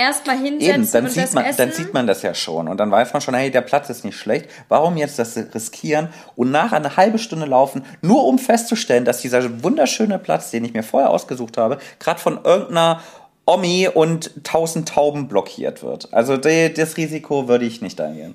erstmal 0.00 0.36
hinsetzen 0.38 0.74
Eben, 0.82 0.90
dann 0.92 1.04
und 1.04 1.10
sieht, 1.10 1.22
das 1.24 1.32
man, 1.34 1.44
essen. 1.44 1.56
dann 1.58 1.72
sieht 1.72 1.94
man 1.94 2.06
das 2.06 2.22
ja 2.22 2.34
schon. 2.34 2.68
Und 2.68 2.78
dann 2.78 2.90
weiß 2.90 3.12
man 3.12 3.20
schon, 3.22 3.34
hey, 3.34 3.50
der 3.50 3.60
Platz 3.60 3.90
ist 3.90 4.04
nicht 4.04 4.16
schlecht. 4.18 4.48
Warum 4.68 4.96
jetzt 4.96 5.18
das 5.18 5.36
riskieren 5.36 6.08
und 6.36 6.50
nachher 6.50 6.76
eine 6.76 6.96
halbe 6.96 7.18
Stunde 7.18 7.46
laufen, 7.46 7.84
nur 8.02 8.24
um 8.26 8.38
festzustellen, 8.38 9.04
dass 9.04 9.20
dieser 9.20 9.62
wunderschöne 9.62 10.18
Platz, 10.18 10.50
den 10.50 10.64
ich 10.64 10.72
mir 10.72 10.82
vorher 10.82 11.10
ausgesucht 11.10 11.56
habe, 11.58 11.78
gerade 11.98 12.18
von 12.20 12.40
irgendeiner 12.44 13.00
Omi 13.46 13.88
und 13.92 14.44
tausend 14.44 14.88
Tauben 14.88 15.28
blockiert 15.28 15.82
wird. 15.82 16.12
Also 16.12 16.36
die, 16.36 16.72
das 16.72 16.96
Risiko 16.96 17.48
würde 17.48 17.64
ich 17.64 17.80
nicht 17.82 18.00
eingehen. 18.00 18.34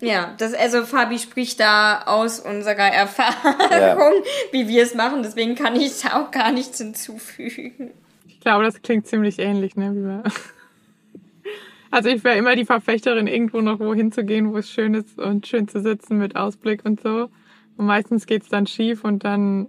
Ja, 0.00 0.34
das, 0.38 0.52
also 0.52 0.84
Fabi 0.84 1.18
spricht 1.18 1.60
da 1.60 2.02
aus 2.06 2.40
unserer 2.40 2.92
Erfahrung, 2.92 3.54
Ja. 3.70 3.96
wie 4.52 4.66
wir 4.66 4.82
es 4.82 4.94
machen. 4.94 5.22
Deswegen 5.22 5.54
kann 5.54 5.76
ich 5.76 6.00
da 6.02 6.20
auch 6.20 6.32
gar 6.32 6.50
nichts 6.50 6.78
hinzufügen. 6.78 7.92
Ich 8.26 8.40
glaube, 8.40 8.64
das 8.64 8.82
klingt 8.82 9.06
ziemlich 9.06 9.38
ähnlich, 9.38 9.76
ne? 9.76 10.22
Also 11.90 12.08
ich 12.08 12.24
wäre 12.24 12.36
immer 12.36 12.56
die 12.56 12.64
Verfechterin, 12.64 13.26
irgendwo 13.26 13.60
noch 13.60 13.78
wohin 13.78 14.12
zu 14.12 14.24
gehen, 14.24 14.52
wo 14.52 14.58
es 14.58 14.70
schön 14.70 14.94
ist 14.94 15.18
und 15.18 15.46
schön 15.46 15.68
zu 15.68 15.80
sitzen 15.80 16.18
mit 16.18 16.36
Ausblick 16.36 16.84
und 16.84 17.00
so. 17.00 17.30
Und 17.76 17.86
meistens 17.86 18.26
geht's 18.26 18.48
dann 18.48 18.66
schief 18.66 19.04
und 19.04 19.24
dann 19.24 19.68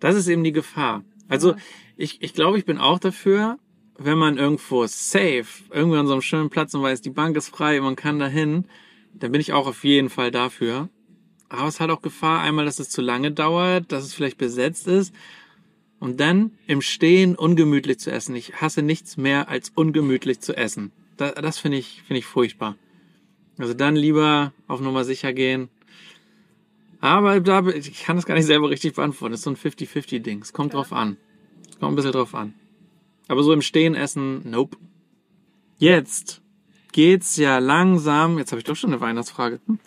Das 0.00 0.16
ist 0.16 0.28
eben 0.28 0.44
die 0.44 0.52
Gefahr. 0.52 1.04
Also 1.28 1.54
ich, 1.96 2.22
ich 2.22 2.34
glaube, 2.34 2.58
ich 2.58 2.64
bin 2.64 2.78
auch 2.78 2.98
dafür, 2.98 3.58
wenn 3.96 4.18
man 4.18 4.36
irgendwo 4.36 4.86
safe, 4.86 5.46
irgendwo 5.70 5.96
an 5.96 6.06
so 6.06 6.12
einem 6.12 6.22
schönen 6.22 6.50
Platz 6.50 6.74
und 6.74 6.82
weiß, 6.82 7.00
die 7.00 7.10
Bank 7.10 7.36
ist 7.36 7.48
frei, 7.48 7.80
man 7.80 7.96
kann 7.96 8.18
dahin, 8.18 8.66
dann 9.14 9.32
bin 9.32 9.40
ich 9.40 9.52
auch 9.52 9.66
auf 9.66 9.84
jeden 9.84 10.10
Fall 10.10 10.30
dafür. 10.30 10.88
Aber 11.48 11.68
es 11.68 11.80
hat 11.80 11.90
auch 11.90 12.02
Gefahr, 12.02 12.40
einmal, 12.40 12.64
dass 12.64 12.78
es 12.78 12.88
zu 12.88 13.02
lange 13.02 13.30
dauert, 13.30 13.92
dass 13.92 14.04
es 14.04 14.14
vielleicht 14.14 14.38
besetzt 14.38 14.88
ist 14.88 15.14
und 16.02 16.18
dann 16.18 16.50
im 16.66 16.82
Stehen 16.82 17.36
ungemütlich 17.36 18.00
zu 18.00 18.10
essen. 18.10 18.34
Ich 18.34 18.60
hasse 18.60 18.82
nichts 18.82 19.16
mehr 19.16 19.48
als 19.48 19.70
ungemütlich 19.72 20.40
zu 20.40 20.56
essen. 20.56 20.90
Das, 21.16 21.34
das 21.34 21.58
finde 21.60 21.78
ich, 21.78 22.02
finde 22.04 22.18
ich 22.18 22.26
furchtbar. 22.26 22.74
Also 23.56 23.72
dann 23.72 23.94
lieber 23.94 24.52
auf 24.66 24.80
Nummer 24.80 25.04
sicher 25.04 25.32
gehen. 25.32 25.68
Aber 27.00 27.38
da, 27.38 27.64
ich 27.68 28.02
kann 28.02 28.16
das 28.16 28.26
gar 28.26 28.34
nicht 28.34 28.46
selber 28.46 28.68
richtig 28.68 28.94
beantworten. 28.94 29.30
Das 29.30 29.40
ist 29.40 29.44
so 29.44 29.50
ein 29.50 29.56
50-50-Ding. 29.56 30.42
Es 30.42 30.52
kommt 30.52 30.74
drauf 30.74 30.92
an. 30.92 31.18
Es 31.70 31.78
kommt 31.78 31.92
ein 31.92 31.94
bisschen 31.96 32.10
drauf 32.10 32.34
an. 32.34 32.54
Aber 33.28 33.44
so 33.44 33.52
im 33.52 33.62
Stehen 33.62 33.94
essen, 33.94 34.50
nope. 34.50 34.76
Jetzt 35.78 36.42
geht's 36.90 37.36
ja 37.36 37.58
langsam. 37.58 38.38
Jetzt 38.38 38.50
habe 38.50 38.58
ich 38.58 38.64
doch 38.64 38.74
schon 38.74 38.90
eine 38.90 39.00
Weihnachtsfrage. 39.00 39.60
Hm. 39.68 39.78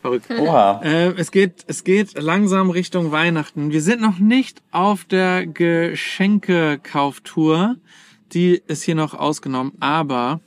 Verrückt. 0.00 0.30
Oha. 0.38 0.80
Äh, 0.82 1.12
es 1.16 1.30
geht, 1.30 1.64
es 1.66 1.84
geht 1.84 2.20
langsam 2.20 2.70
Richtung 2.70 3.12
Weihnachten. 3.12 3.70
Wir 3.70 3.82
sind 3.82 4.00
noch 4.00 4.18
nicht 4.18 4.62
auf 4.70 5.04
der 5.04 5.46
Geschenkekauftour. 5.46 7.76
Die 8.32 8.62
ist 8.66 8.82
hier 8.82 8.94
noch 8.94 9.14
ausgenommen, 9.14 9.72
aber 9.80 10.40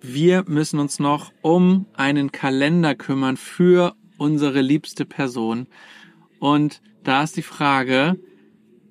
wir 0.00 0.44
müssen 0.46 0.80
uns 0.80 0.98
noch 0.98 1.32
um 1.42 1.86
einen 1.94 2.32
Kalender 2.32 2.94
kümmern 2.94 3.36
für 3.36 3.94
unsere 4.18 4.60
liebste 4.60 5.04
Person. 5.04 5.66
Und 6.40 6.82
da 7.04 7.22
ist 7.22 7.36
die 7.36 7.42
Frage, 7.42 8.18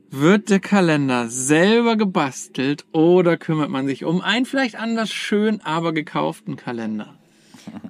wird 0.09 0.49
der 0.49 0.59
Kalender 0.59 1.27
selber 1.27 1.95
gebastelt 1.95 2.85
oder 2.91 3.37
kümmert 3.37 3.69
man 3.69 3.87
sich 3.87 4.05
um 4.05 4.21
einen 4.21 4.45
vielleicht 4.45 4.75
anders 4.75 5.11
schön, 5.11 5.61
aber 5.61 5.91
gekauften 5.91 6.55
Kalender? 6.55 7.15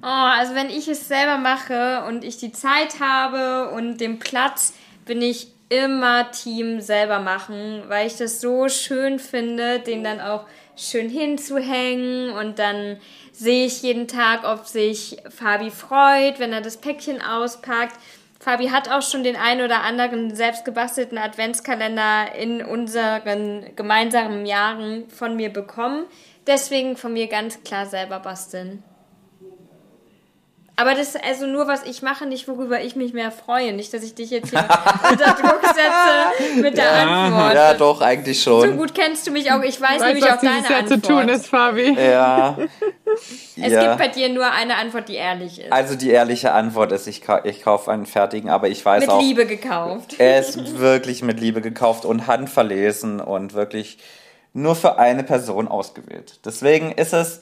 Oh, 0.02 0.06
also 0.06 0.54
wenn 0.54 0.70
ich 0.70 0.88
es 0.88 1.08
selber 1.08 1.38
mache 1.38 2.04
und 2.08 2.24
ich 2.24 2.36
die 2.36 2.52
Zeit 2.52 3.00
habe 3.00 3.70
und 3.70 3.98
den 3.98 4.18
Platz, 4.18 4.74
bin 5.04 5.22
ich 5.22 5.48
immer 5.68 6.30
Team 6.30 6.80
selber 6.80 7.18
machen, 7.18 7.82
weil 7.88 8.06
ich 8.06 8.16
das 8.16 8.40
so 8.40 8.68
schön 8.68 9.18
finde, 9.18 9.80
den 9.80 10.04
dann 10.04 10.20
auch 10.20 10.46
schön 10.76 11.08
hinzuhängen 11.08 12.30
und 12.30 12.58
dann 12.58 12.98
sehe 13.32 13.66
ich 13.66 13.82
jeden 13.82 14.08
Tag, 14.08 14.44
ob 14.44 14.66
sich 14.66 15.18
Fabi 15.28 15.70
freut, 15.70 16.38
wenn 16.38 16.52
er 16.52 16.60
das 16.60 16.76
Päckchen 16.76 17.22
auspackt. 17.22 17.96
Fabi 18.40 18.68
hat 18.68 18.90
auch 18.90 19.02
schon 19.02 19.24
den 19.24 19.36
einen 19.36 19.64
oder 19.64 19.82
anderen 19.82 20.34
selbstgebastelten 20.34 21.16
Adventskalender 21.16 22.34
in 22.38 22.62
unseren 22.62 23.74
gemeinsamen 23.74 24.44
Jahren 24.44 25.08
von 25.08 25.34
mir 25.34 25.50
bekommen. 25.50 26.04
Deswegen 26.46 26.96
von 26.96 27.14
mir 27.14 27.28
ganz 27.28 27.62
klar 27.62 27.86
selber 27.86 28.20
basteln. 28.20 28.82
Aber 30.76 30.94
das 30.94 31.14
ist 31.14 31.24
also 31.24 31.46
nur, 31.46 31.68
was 31.68 31.84
ich 31.84 32.02
mache, 32.02 32.26
nicht 32.26 32.48
worüber 32.48 32.80
ich 32.82 32.96
mich 32.96 33.12
mehr 33.12 33.30
freue. 33.30 33.72
Nicht, 33.72 33.94
dass 33.94 34.02
ich 34.02 34.14
dich 34.14 34.30
jetzt 34.30 34.50
hier 34.50 34.58
unter 35.10 35.32
Druck 35.34 35.60
setze 35.62 36.60
mit 36.60 36.76
der 36.76 36.92
Antwort. 36.92 37.54
Ja, 37.54 37.74
doch, 37.74 38.00
eigentlich 38.00 38.42
schon. 38.42 38.70
So 38.70 38.76
gut 38.76 38.92
kennst 38.92 39.24
du 39.26 39.30
mich 39.30 39.52
auch. 39.52 39.62
Ich 39.62 39.80
weiß 39.80 40.00
Weißt 40.00 40.04
nämlich 40.06 40.24
auch 40.24 40.40
deine 40.40 40.68
Jahr 40.68 40.80
Antwort. 40.80 41.04
zu 41.04 41.12
tun 41.12 41.28
ist, 41.28 41.46
Fabi? 41.46 41.96
Ja. 41.96 42.56
Es 43.56 43.72
ja. 43.72 43.84
gibt 43.84 43.98
bei 43.98 44.08
dir 44.08 44.28
nur 44.28 44.50
eine 44.50 44.76
Antwort, 44.76 45.08
die 45.08 45.14
ehrlich 45.14 45.60
ist. 45.60 45.72
Also 45.72 45.94
die 45.94 46.10
ehrliche 46.10 46.50
Antwort 46.52 46.90
ist, 46.90 47.06
ich, 47.06 47.20
ka 47.20 47.42
ich 47.44 47.62
kaufe 47.62 47.92
einen 47.92 48.06
fertigen, 48.06 48.50
aber 48.50 48.68
ich 48.68 48.84
weiß 48.84 49.02
mit 49.02 49.10
auch, 49.10 49.20
Liebe 49.20 49.46
gekauft. 49.46 50.16
er 50.18 50.40
ist 50.40 50.78
wirklich 50.80 51.22
mit 51.22 51.38
Liebe 51.38 51.60
gekauft 51.60 52.04
und 52.04 52.26
handverlesen 52.26 53.20
und 53.20 53.54
wirklich 53.54 53.98
nur 54.52 54.74
für 54.74 54.98
eine 54.98 55.22
Person 55.22 55.68
ausgewählt. 55.68 56.40
Deswegen 56.44 56.90
ist 56.90 57.12
es 57.12 57.40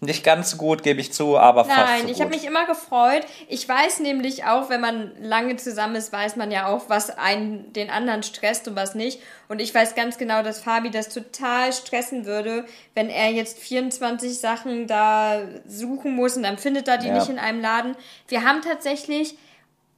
nicht 0.00 0.24
ganz 0.24 0.50
so 0.50 0.58
gut, 0.58 0.82
gebe 0.82 1.00
ich 1.00 1.12
zu, 1.12 1.38
aber 1.38 1.64
fast 1.64 1.78
Nein, 1.78 2.02
so 2.02 2.08
ich 2.08 2.20
habe 2.20 2.30
mich 2.30 2.44
immer 2.44 2.66
gefreut. 2.66 3.24
Ich 3.48 3.66
weiß 3.66 4.00
nämlich 4.00 4.44
auch, 4.44 4.68
wenn 4.68 4.82
man 4.82 5.12
lange 5.22 5.56
zusammen 5.56 5.96
ist, 5.96 6.12
weiß 6.12 6.36
man 6.36 6.50
ja 6.50 6.66
auch, 6.66 6.88
was 6.88 7.16
einen 7.16 7.72
den 7.72 7.88
anderen 7.88 8.22
stresst 8.22 8.68
und 8.68 8.76
was 8.76 8.94
nicht. 8.94 9.22
Und 9.48 9.58
ich 9.58 9.74
weiß 9.74 9.94
ganz 9.94 10.18
genau, 10.18 10.42
dass 10.42 10.60
Fabi 10.60 10.90
das 10.90 11.08
total 11.08 11.72
stressen 11.72 12.26
würde, 12.26 12.66
wenn 12.94 13.08
er 13.08 13.30
jetzt 13.30 13.58
24 13.58 14.38
Sachen 14.38 14.86
da 14.86 15.40
suchen 15.66 16.14
muss 16.14 16.36
und 16.36 16.42
dann 16.42 16.58
findet 16.58 16.88
er 16.88 16.98
die 16.98 17.08
Ja. 17.08 17.14
nicht 17.14 17.30
in 17.30 17.38
einem 17.38 17.62
Laden. 17.62 17.96
Wir 18.28 18.44
haben 18.44 18.60
tatsächlich 18.60 19.38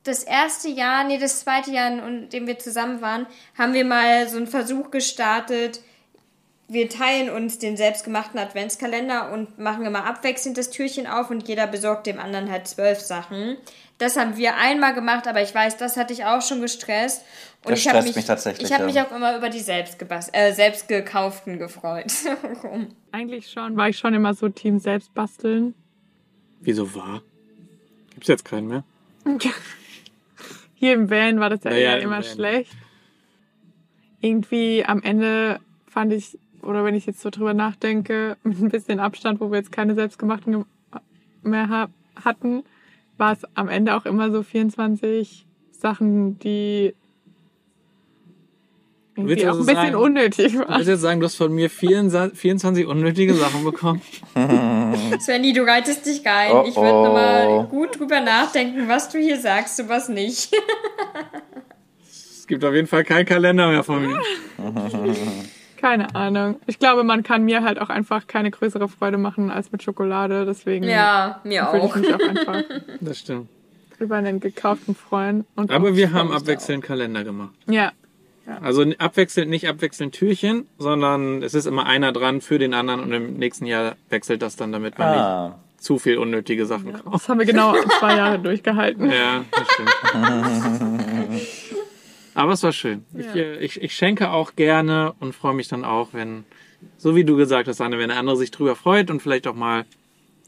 das 0.04 0.22
erste 0.22 0.68
Jahr, 0.68 1.02
nee, 1.04 1.18
das 1.18 1.40
zweite 1.40 1.72
Jahr, 1.72 1.90
in 1.90 2.28
dem 2.28 2.46
wir 2.46 2.58
zusammen 2.58 3.02
waren, 3.02 3.26
haben 3.58 3.74
wir 3.74 3.84
mal 3.84 4.28
so 4.28 4.36
einen 4.36 4.46
Versuch 4.46 4.92
gestartet, 4.92 5.80
wir 6.68 6.88
teilen 6.90 7.30
uns 7.30 7.58
den 7.58 7.76
selbstgemachten 7.76 8.38
Adventskalender 8.38 9.32
und 9.32 9.58
machen 9.58 9.86
immer 9.86 10.04
abwechselnd 10.04 10.58
das 10.58 10.70
Türchen 10.70 11.06
auf 11.06 11.30
und 11.30 11.48
jeder 11.48 11.66
besorgt 11.66 12.06
dem 12.06 12.18
anderen 12.18 12.50
halt 12.50 12.68
zwölf 12.68 13.00
Sachen. 13.00 13.56
Das 13.96 14.16
haben 14.16 14.36
wir 14.36 14.56
einmal 14.56 14.94
gemacht, 14.94 15.26
aber 15.26 15.42
ich 15.42 15.52
weiß, 15.52 15.76
das 15.78 15.96
hatte 15.96 16.12
ich 16.12 16.24
auch 16.24 16.42
schon 16.42 16.60
gestresst. 16.60 17.24
Und 17.64 17.72
Das 17.72 17.80
ich 17.80 17.88
habe 17.88 17.96
stresst 17.96 18.08
mich, 18.08 18.16
mich 18.16 18.24
tatsächlich, 18.26 18.68
ich 18.68 18.72
habe 18.72 18.88
ja. 18.88 18.92
mich 18.92 19.00
auch 19.00 19.16
immer 19.16 19.36
über 19.36 19.48
die 19.48 19.60
selbstgebas 19.60 20.28
äh, 20.32 20.52
selbstgekauften 20.52 21.58
gefreut. 21.58 22.12
Eigentlich 23.12 23.50
schon, 23.50 23.76
war 23.76 23.88
ich 23.88 23.98
schon 23.98 24.14
immer 24.14 24.34
so 24.34 24.48
Team 24.48 24.78
selbst 24.78 25.12
basteln. 25.14 25.74
Wieso 26.60 26.94
war? 26.94 27.22
Gibt's 28.14 28.28
jetzt 28.28 28.44
keinen 28.44 28.68
mehr? 28.68 28.84
Hier 30.74 30.92
im 30.92 31.10
Van 31.10 31.40
war 31.40 31.50
das 31.50 31.64
ja, 31.64 31.70
Naja, 31.70 31.96
immer 31.96 32.16
Van. 32.16 32.24
schlecht. 32.24 32.72
Irgendwie 34.20 34.84
am 34.84 35.02
Ende 35.02 35.60
fand 35.88 36.12
ich, 36.12 36.38
oder 36.62 36.84
wenn 36.84 36.94
ich 36.94 37.06
jetzt 37.06 37.20
so 37.20 37.30
drüber 37.30 37.54
nachdenke, 37.54 38.36
mit 38.42 38.60
ein 38.60 38.68
bisschen 38.68 39.00
Abstand, 39.00 39.40
wo 39.40 39.50
wir 39.50 39.58
jetzt 39.58 39.72
keine 39.72 39.94
selbstgemachten 39.94 40.52
gem- 40.52 40.64
mehr 41.42 41.68
ha 41.68 41.88
hatten, 42.24 42.64
war 43.16 43.32
es 43.32 43.40
am 43.54 43.68
Ende 43.68 43.94
auch 43.94 44.04
immer 44.06 44.30
so 44.30 44.42
24 44.42 45.46
Sachen, 45.70 46.38
die 46.40 46.94
irgendwie 49.16 49.36
auch 49.42 49.42
ein 49.42 49.48
also 49.50 49.66
bisschen 49.66 49.74
sagen- 49.76 49.94
unnötig 49.96 50.58
waren. 50.58 50.76
willst 50.76 50.88
jetzt 50.88 51.00
sagen, 51.00 51.20
du 51.20 51.26
hast 51.26 51.34
von 51.36 51.52
mir 51.52 51.70
24, 51.70 52.38
24 52.38 52.86
unnötige 52.86 53.34
Sachen 53.34 53.64
bekommen? 53.64 54.00
Svenny, 55.20 55.52
du 55.52 55.62
reitest 55.62 56.06
dich 56.06 56.24
rein. 56.24 56.52
Oh, 56.52 56.64
ich 56.66 56.76
würde 56.76 56.92
oh. 56.92 57.04
nochmal 57.04 57.66
gut 57.66 57.98
drüber 57.98 58.20
nachdenken, 58.20 58.88
was 58.88 59.08
du 59.08 59.18
hier 59.18 59.40
sagst 59.40 59.80
und 59.80 59.88
was 59.88 60.08
nicht. 60.08 60.52
Es 62.08 62.46
gibt 62.46 62.64
auf 62.64 62.74
jeden 62.74 62.86
Fall 62.86 63.04
keinen 63.04 63.26
Kalender 63.26 63.68
mehr 63.68 63.84
von 63.84 64.06
mir. 64.06 64.20
Keine 65.80 66.14
Ahnung. 66.14 66.56
Ich 66.66 66.78
glaube, 66.78 67.04
man 67.04 67.22
kann 67.22 67.44
mir 67.44 67.62
halt 67.62 67.80
auch 67.80 67.88
einfach 67.88 68.26
keine 68.26 68.50
größere 68.50 68.88
Freude 68.88 69.16
machen 69.18 69.50
als 69.50 69.70
mit 69.72 69.82
Schokolade. 69.82 70.44
Deswegen 70.44 70.84
ja, 70.84 71.40
mir 71.44 71.62
würde 71.72 71.78
ich 71.78 71.82
auch. 71.92 71.96
mich 71.96 72.14
auch 72.14 72.28
einfach 72.28 72.62
Das 73.00 73.18
stimmt. 73.18 73.48
über 74.00 74.16
einen 74.16 74.40
gekauften 74.40 74.94
freuen. 74.94 75.44
Und 75.54 75.70
Aber 75.70 75.90
auch- 75.90 75.94
wir 75.94 76.12
haben 76.12 76.32
abwechselnd 76.32 76.82
Kalender 76.84 77.22
gemacht. 77.24 77.54
Ja, 77.68 77.92
Also 78.62 78.84
abwechselnd, 78.98 79.50
nicht 79.50 79.68
abwechselnd 79.68 80.14
Türchen, 80.14 80.66
sondern 80.78 81.42
es 81.42 81.54
ist 81.54 81.66
immer 81.66 81.86
einer 81.86 82.12
dran 82.12 82.40
für 82.40 82.58
den 82.58 82.74
anderen 82.74 83.00
und 83.00 83.12
im 83.12 83.34
nächsten 83.34 83.66
Jahr 83.66 83.94
wechselt 84.08 84.42
das 84.42 84.56
dann, 84.56 84.72
damit 84.72 84.98
man 84.98 85.08
Ah. 85.08 85.46
nicht 85.48 85.82
zu 85.84 85.98
viel 85.98 86.18
unnötige 86.18 86.66
Sachen 86.66 86.92
kauft. 86.92 87.06
das 87.14 87.28
haben 87.28 87.38
wir 87.38 87.46
genau 87.46 87.74
zwei 88.00 88.16
Jahre 88.16 88.40
durchgehalten. 88.40 89.08
Ja, 89.12 89.44
das 89.52 89.68
stimmt. 89.72 91.42
Aber 92.38 92.52
es 92.52 92.62
war 92.62 92.72
schön. 92.72 93.04
Ich, 93.16 93.26
äh, 93.34 93.56
ich, 93.58 93.82
ich 93.82 93.94
schenke 93.94 94.30
auch 94.30 94.54
gerne 94.54 95.12
und 95.18 95.34
freue 95.34 95.54
mich 95.54 95.66
dann 95.66 95.84
auch, 95.84 96.10
wenn, 96.12 96.44
so 96.96 97.16
wie 97.16 97.24
du 97.24 97.36
gesagt 97.36 97.66
hast, 97.66 97.80
Anne, 97.80 97.98
wenn 97.98 98.10
der 98.10 98.18
andere 98.18 98.36
sich 98.36 98.50
drüber 98.52 98.76
freut 98.76 99.10
und 99.10 99.20
vielleicht 99.20 99.48
auch 99.48 99.54
mal 99.56 99.84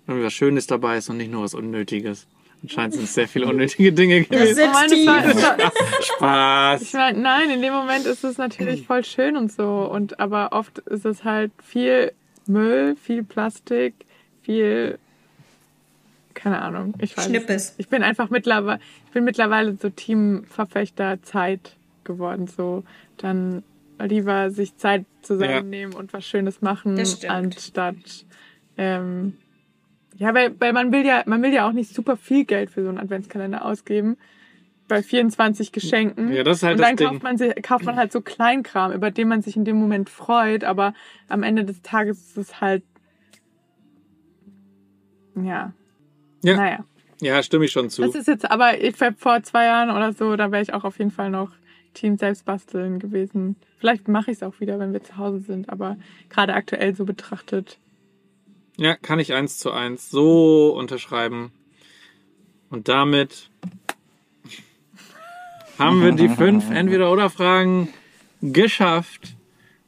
irgendwie 0.07 0.25
was 0.27 0.33
Schönes 0.33 0.69
dabei 0.69 0.99
ist 0.99 1.09
und 1.11 1.17
nicht 1.17 1.33
nur 1.33 1.43
was 1.43 1.55
Unnötiges. 1.55 2.29
Anscheinend 2.63 2.95
sind 2.95 3.05
es 3.05 3.15
sehr 3.15 3.27
viele 3.27 3.47
unnötige 3.47 3.93
Dinge 3.93 4.21
Das 4.21 4.29
gewesen. 4.29 4.59
es 4.61 5.07
war- 5.07 5.59
Ich 6.01 6.07
Spaß. 6.07 6.93
meine, 6.93 7.19
nein, 7.19 7.51
in 7.51 7.63
dem 7.63 7.73
Moment 7.73 8.07
ist 8.07 8.23
es 8.23 8.39
natürlich 8.39 8.87
voll 8.87 9.03
schön 9.05 9.37
und 9.37 9.51
so. 9.51 9.65
Und 9.91 10.21
aber 10.21 10.51
oft 10.53 10.79
ist 10.79 11.05
es 11.07 11.25
halt 11.25 11.51
viel 11.61 12.13
Müll, 12.47 12.97
viel 13.03 13.25
Plastik, 13.25 13.95
viel 14.43 14.99
keine 16.35 16.63
Ahnung. 16.63 16.95
Ich 17.01 17.17
weiß 17.17 17.25
es 17.27 17.31
Schnippes. 17.31 17.75
Ich 17.79 17.89
bin 17.89 18.03
einfach 18.03 18.31
mittlerweile, 18.31 18.79
ich 19.07 19.13
bin 19.13 19.25
mittlerweile 19.25 19.77
so 19.81 19.91
Teamverfechter 19.91 21.23
Zeit 21.23 21.77
geworden. 22.13 22.47
So 22.47 22.85
dann 23.17 23.63
lieber 23.99 24.51
sich 24.51 24.77
Zeit 24.77 25.05
zusammennehmen 25.23 25.95
und 25.95 26.13
was 26.13 26.27
Schönes 26.27 26.63
machen, 26.63 26.97
Das 26.97 27.25
anstatt 27.25 28.25
ähm, 28.77 29.35
ja, 30.17 30.35
weil, 30.35 30.59
weil 30.61 30.73
man 30.73 30.93
will 30.93 31.05
ja, 31.05 31.23
man 31.27 31.43
will 31.43 31.53
ja 31.53 31.67
auch 31.69 31.73
nicht 31.73 31.95
super 31.95 32.17
viel 32.17 32.45
Geld 32.45 32.71
für 32.71 32.83
so 32.83 32.89
einen 32.89 32.99
Adventskalender 32.99 33.65
ausgeben. 33.65 34.17
Bei 34.89 35.03
24 35.03 35.71
Geschenken. 35.71 36.33
Ja, 36.33 36.43
das 36.43 36.59
ist 36.59 36.63
halt 36.63 36.75
und 36.75 36.81
das 36.81 36.89
dann 36.89 36.97
Ding. 36.97 37.09
kauft 37.09 37.23
man, 37.23 37.39
sich, 37.39 37.55
kauft 37.63 37.85
man 37.85 37.97
halt 37.97 38.11
so 38.11 38.21
Kleinkram, 38.21 38.93
über 38.93 39.11
den 39.11 39.29
man 39.29 39.41
sich 39.41 39.57
in 39.57 39.65
dem 39.65 39.77
Moment 39.77 40.11
freut, 40.11 40.65
aber 40.65 40.95
am 41.29 41.43
Ende 41.43 41.65
des 41.65 41.81
Tages 41.83 42.21
ist 42.21 42.37
es 42.37 42.61
halt. 42.61 42.83
Ja. 45.37 45.73
Ja. 46.43 46.57
Naja. 46.57 46.85
Ja, 47.21 47.43
stimme 47.43 47.67
ich 47.67 47.73
schon 47.73 47.89
zu. 47.89 48.03
Das 48.03 48.15
ist 48.15 48.29
jetzt, 48.29 48.51
aber 48.51 48.83
ich 48.83 48.97
vor 48.97 49.43
zwei 49.43 49.67
Jahren 49.67 49.91
oder 49.91 50.13
so, 50.13 50.37
da 50.37 50.51
wäre 50.51 50.63
ich 50.63 50.73
auch 50.75 50.85
auf 50.85 50.99
jeden 50.99 51.11
Fall 51.11 51.31
noch 51.31 51.53
Team 51.95 52.17
Selbstbasteln 52.19 52.99
gewesen. 52.99 53.57
Vielleicht 53.79 54.09
mache 54.09 54.31
ich 54.31 54.39
es 54.39 54.43
auch 54.43 54.61
wieder, 54.61 54.79
wenn 54.79 54.93
wir 54.93 55.03
zu 55.03 55.17
Hause 55.17 55.41
sind, 55.41 55.69
aber 55.69 55.97
gerade 56.29 56.55
aktuell 56.55 56.95
so 56.95 57.05
betrachtet. 57.05 57.79
Ja, 58.77 58.95
kann 58.97 59.19
ich 59.19 59.33
eins 59.33 59.59
zu 59.59 59.71
eins 59.73 60.11
so 60.11 60.75
unterschreiben. 60.77 61.53
Und 62.71 62.89
damit 62.89 63.51
haben 65.79 66.03
wir 66.03 66.13
die 66.13 66.29
fünf 66.29 66.71
Entweder-Oder-Fragen 66.71 67.89
geschafft. 68.43 69.37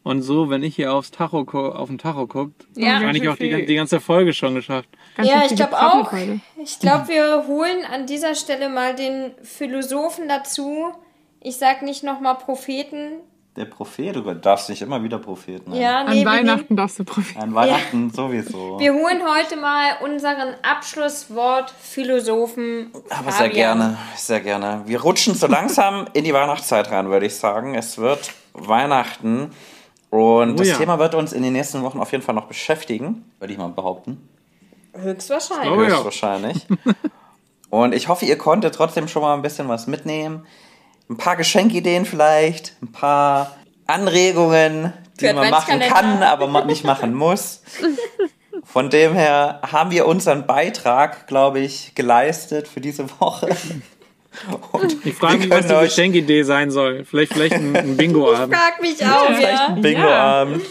Und 0.05 0.23
so, 0.23 0.51
wenn 0.51 0.65
ich 0.65 0.75
hier 0.75 0.93
aufs 0.93 1.13
Tacho, 1.13 1.43
auf 1.71 1.89
den 1.89 1.99
Tacho 1.99 2.27
guckt, 2.27 2.67
Ja. 2.75 3.01
habe 3.01 3.17
ich 3.17 3.29
auch 3.29 3.37
die, 3.37 3.65
die 3.67 3.75
ganze 3.77 4.01
Folge 4.01 4.33
schon 4.33 4.57
geschafft. 4.57 4.89
Ganz 5.17 5.29
Ja, 5.29 5.45
ich 5.49 5.55
glaube 5.55 5.79
auch. 5.79 6.13
Ich 6.61 6.81
glaube, 6.81 7.07
wir 7.09 7.45
holen 7.47 7.85
an 7.85 8.07
dieser 8.07 8.35
Stelle 8.35 8.69
mal 8.69 8.97
den 8.97 9.31
Philosophen 9.45 10.27
dazu. 10.29 10.93
Ich 11.45 11.57
sag 11.57 11.83
nicht 11.83 12.05
nochmal 12.05 12.37
Propheten. 12.37 13.21
Der 13.57 13.67
Prophet, 13.67 14.17
du 14.17 14.23
darfst 14.35 14.71
nicht 14.71 14.81
immer 14.81 15.03
wieder 15.03 15.19
Prophet 15.19 15.69
nennen. 15.69 15.81
Ja, 15.81 16.01
An 16.01 16.07
nee, 16.07 16.25
wir, 16.25 16.31
nehmen, 16.31 16.49
Weihnachten 16.49 16.77
darfst 16.77 16.99
du 17.01 17.05
profitieren. 17.05 17.43
An 17.43 17.55
Weihnachten 17.55 18.11
sowieso. 18.11 18.79
wir 18.81 18.95
holen 18.95 19.21
heute 19.29 19.57
mal 19.57 19.97
unseren 20.03 20.55
Abschlusswort 20.63 21.71
Philosophen. 21.71 22.91
Aber 23.11 23.31
sehr 23.31 23.49
Fabian. 23.49 23.79
gerne, 23.79 23.99
sehr 24.17 24.41
gerne. 24.41 24.83
Wir 24.87 25.03
rutschen 25.03 25.35
so 25.35 25.49
langsam 25.49 26.07
in 26.15 26.25
die 26.25 26.33
Weihnachtszeit 26.33 26.91
rein, 26.91 27.11
würde 27.11 27.27
ich 27.27 27.37
sagen. 27.37 27.75
Es 27.75 27.99
wird 27.99 28.33
Weihnachten 28.55 29.51
und 30.09 30.53
Oh 30.53 30.55
das 30.55 30.69
ja. 30.69 30.77
Thema 30.77 30.99
wird 30.99 31.15
uns 31.15 31.35
in 31.35 31.43
den 31.43 31.53
nächsten 31.53 31.83
Wochen 31.83 31.99
auf 32.01 32.11
jeden 32.13 32.25
Fall 32.25 32.35
noch 32.35 32.47
beschäftigen, 32.47 33.31
würde 33.39 33.53
ich 33.53 33.59
mal 33.59 33.69
behaupten. 33.69 34.29
Höchstwahrscheinlich. 34.95 35.71
Oh 35.71 35.83
ja. 35.83 35.89
Höchstwahrscheinlich. 35.89 36.67
und 37.71 37.95
ich 37.95 38.09
hoffe, 38.09 38.25
ihr 38.25 38.39
konntet 38.39 38.75
trotzdem 38.75 39.09
schon 39.09 39.21
mal 39.21 39.35
ein 39.35 39.43
bisschen 39.43 39.69
was 39.69 39.87
mitnehmen. 39.87 40.47
Ein 41.13 41.19
paar 41.19 41.37
Geschenkideen 41.37 42.07
vielleicht, 42.07 42.75
ein 42.81 42.91
paar 42.91 43.55
Anregungen, 43.87 44.95
die 45.21 45.27
Für 45.27 45.35
man 45.35 45.51
machen 45.51 45.79
kann, 45.79 46.23
aber 46.23 46.47
man 46.47 46.67
nicht 46.67 46.85
machen 46.85 47.13
muss. 47.13 47.61
Von 48.65 48.89
dem 48.89 49.13
her 49.13 49.61
haben 49.61 49.91
wir 49.91 50.07
unseren 50.07 50.47
Beitrag, 50.47 51.27
glaube 51.27 51.61
ich, 51.61 51.95
geleistet 51.95 52.67
für 52.67 52.81
diese 52.81 53.11
Woche. 53.21 53.55
Und 54.73 55.05
ich 55.05 55.15
frage 55.15 55.37
mich, 55.37 55.51
was 55.51 55.67
die 55.67 55.75
Geschenkidee 55.75 56.45
sein 56.45 56.71
soll. 56.71 57.05
Vielleicht, 57.05 57.35
vielleicht 57.35 57.57
ein, 57.57 57.77
ein 57.77 57.97
Bingo-Abend. 57.99 58.55
Ich 58.55 58.59
frage 58.59 58.81
mich 58.81 59.05
auch, 59.05 59.29
ja. 59.29 59.37
Vielleicht 59.37 59.61
ein 59.69 59.83
Bingo-Abend. 59.83 60.63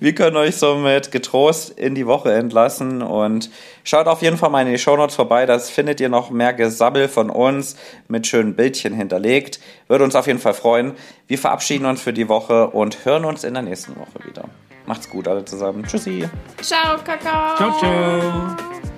Wir 0.00 0.14
können 0.14 0.36
euch 0.36 0.56
somit 0.56 1.10
getrost 1.10 1.70
in 1.70 1.94
die 1.94 2.06
Woche 2.06 2.32
entlassen 2.32 3.02
und 3.02 3.50
schaut 3.82 4.06
auf 4.06 4.22
jeden 4.22 4.36
Fall 4.36 4.50
mal 4.50 4.66
in 4.66 4.72
die 4.72 4.78
Shownotes 4.78 5.16
vorbei. 5.16 5.46
Das 5.46 5.70
findet 5.70 6.00
ihr 6.00 6.08
noch 6.08 6.30
mehr 6.30 6.52
Gesabbel 6.52 7.08
von 7.08 7.30
uns 7.30 7.76
mit 8.08 8.26
schönen 8.26 8.54
Bildchen 8.54 8.94
hinterlegt. 8.94 9.60
Würde 9.88 10.04
uns 10.04 10.14
auf 10.14 10.26
jeden 10.26 10.38
Fall 10.38 10.54
freuen. 10.54 10.92
Wir 11.26 11.38
verabschieden 11.38 11.86
uns 11.86 12.00
für 12.00 12.12
die 12.12 12.28
Woche 12.28 12.68
und 12.68 13.04
hören 13.04 13.24
uns 13.24 13.44
in 13.44 13.54
der 13.54 13.62
nächsten 13.62 13.96
Woche 13.96 14.26
wieder. 14.26 14.44
Macht's 14.86 15.08
gut 15.08 15.26
alle 15.28 15.44
zusammen. 15.44 15.84
Tschüssi. 15.84 16.28
Ciao, 16.60 16.98
Kakao. 17.02 17.56
Ciao, 17.56 17.78
ciao. 17.78 18.93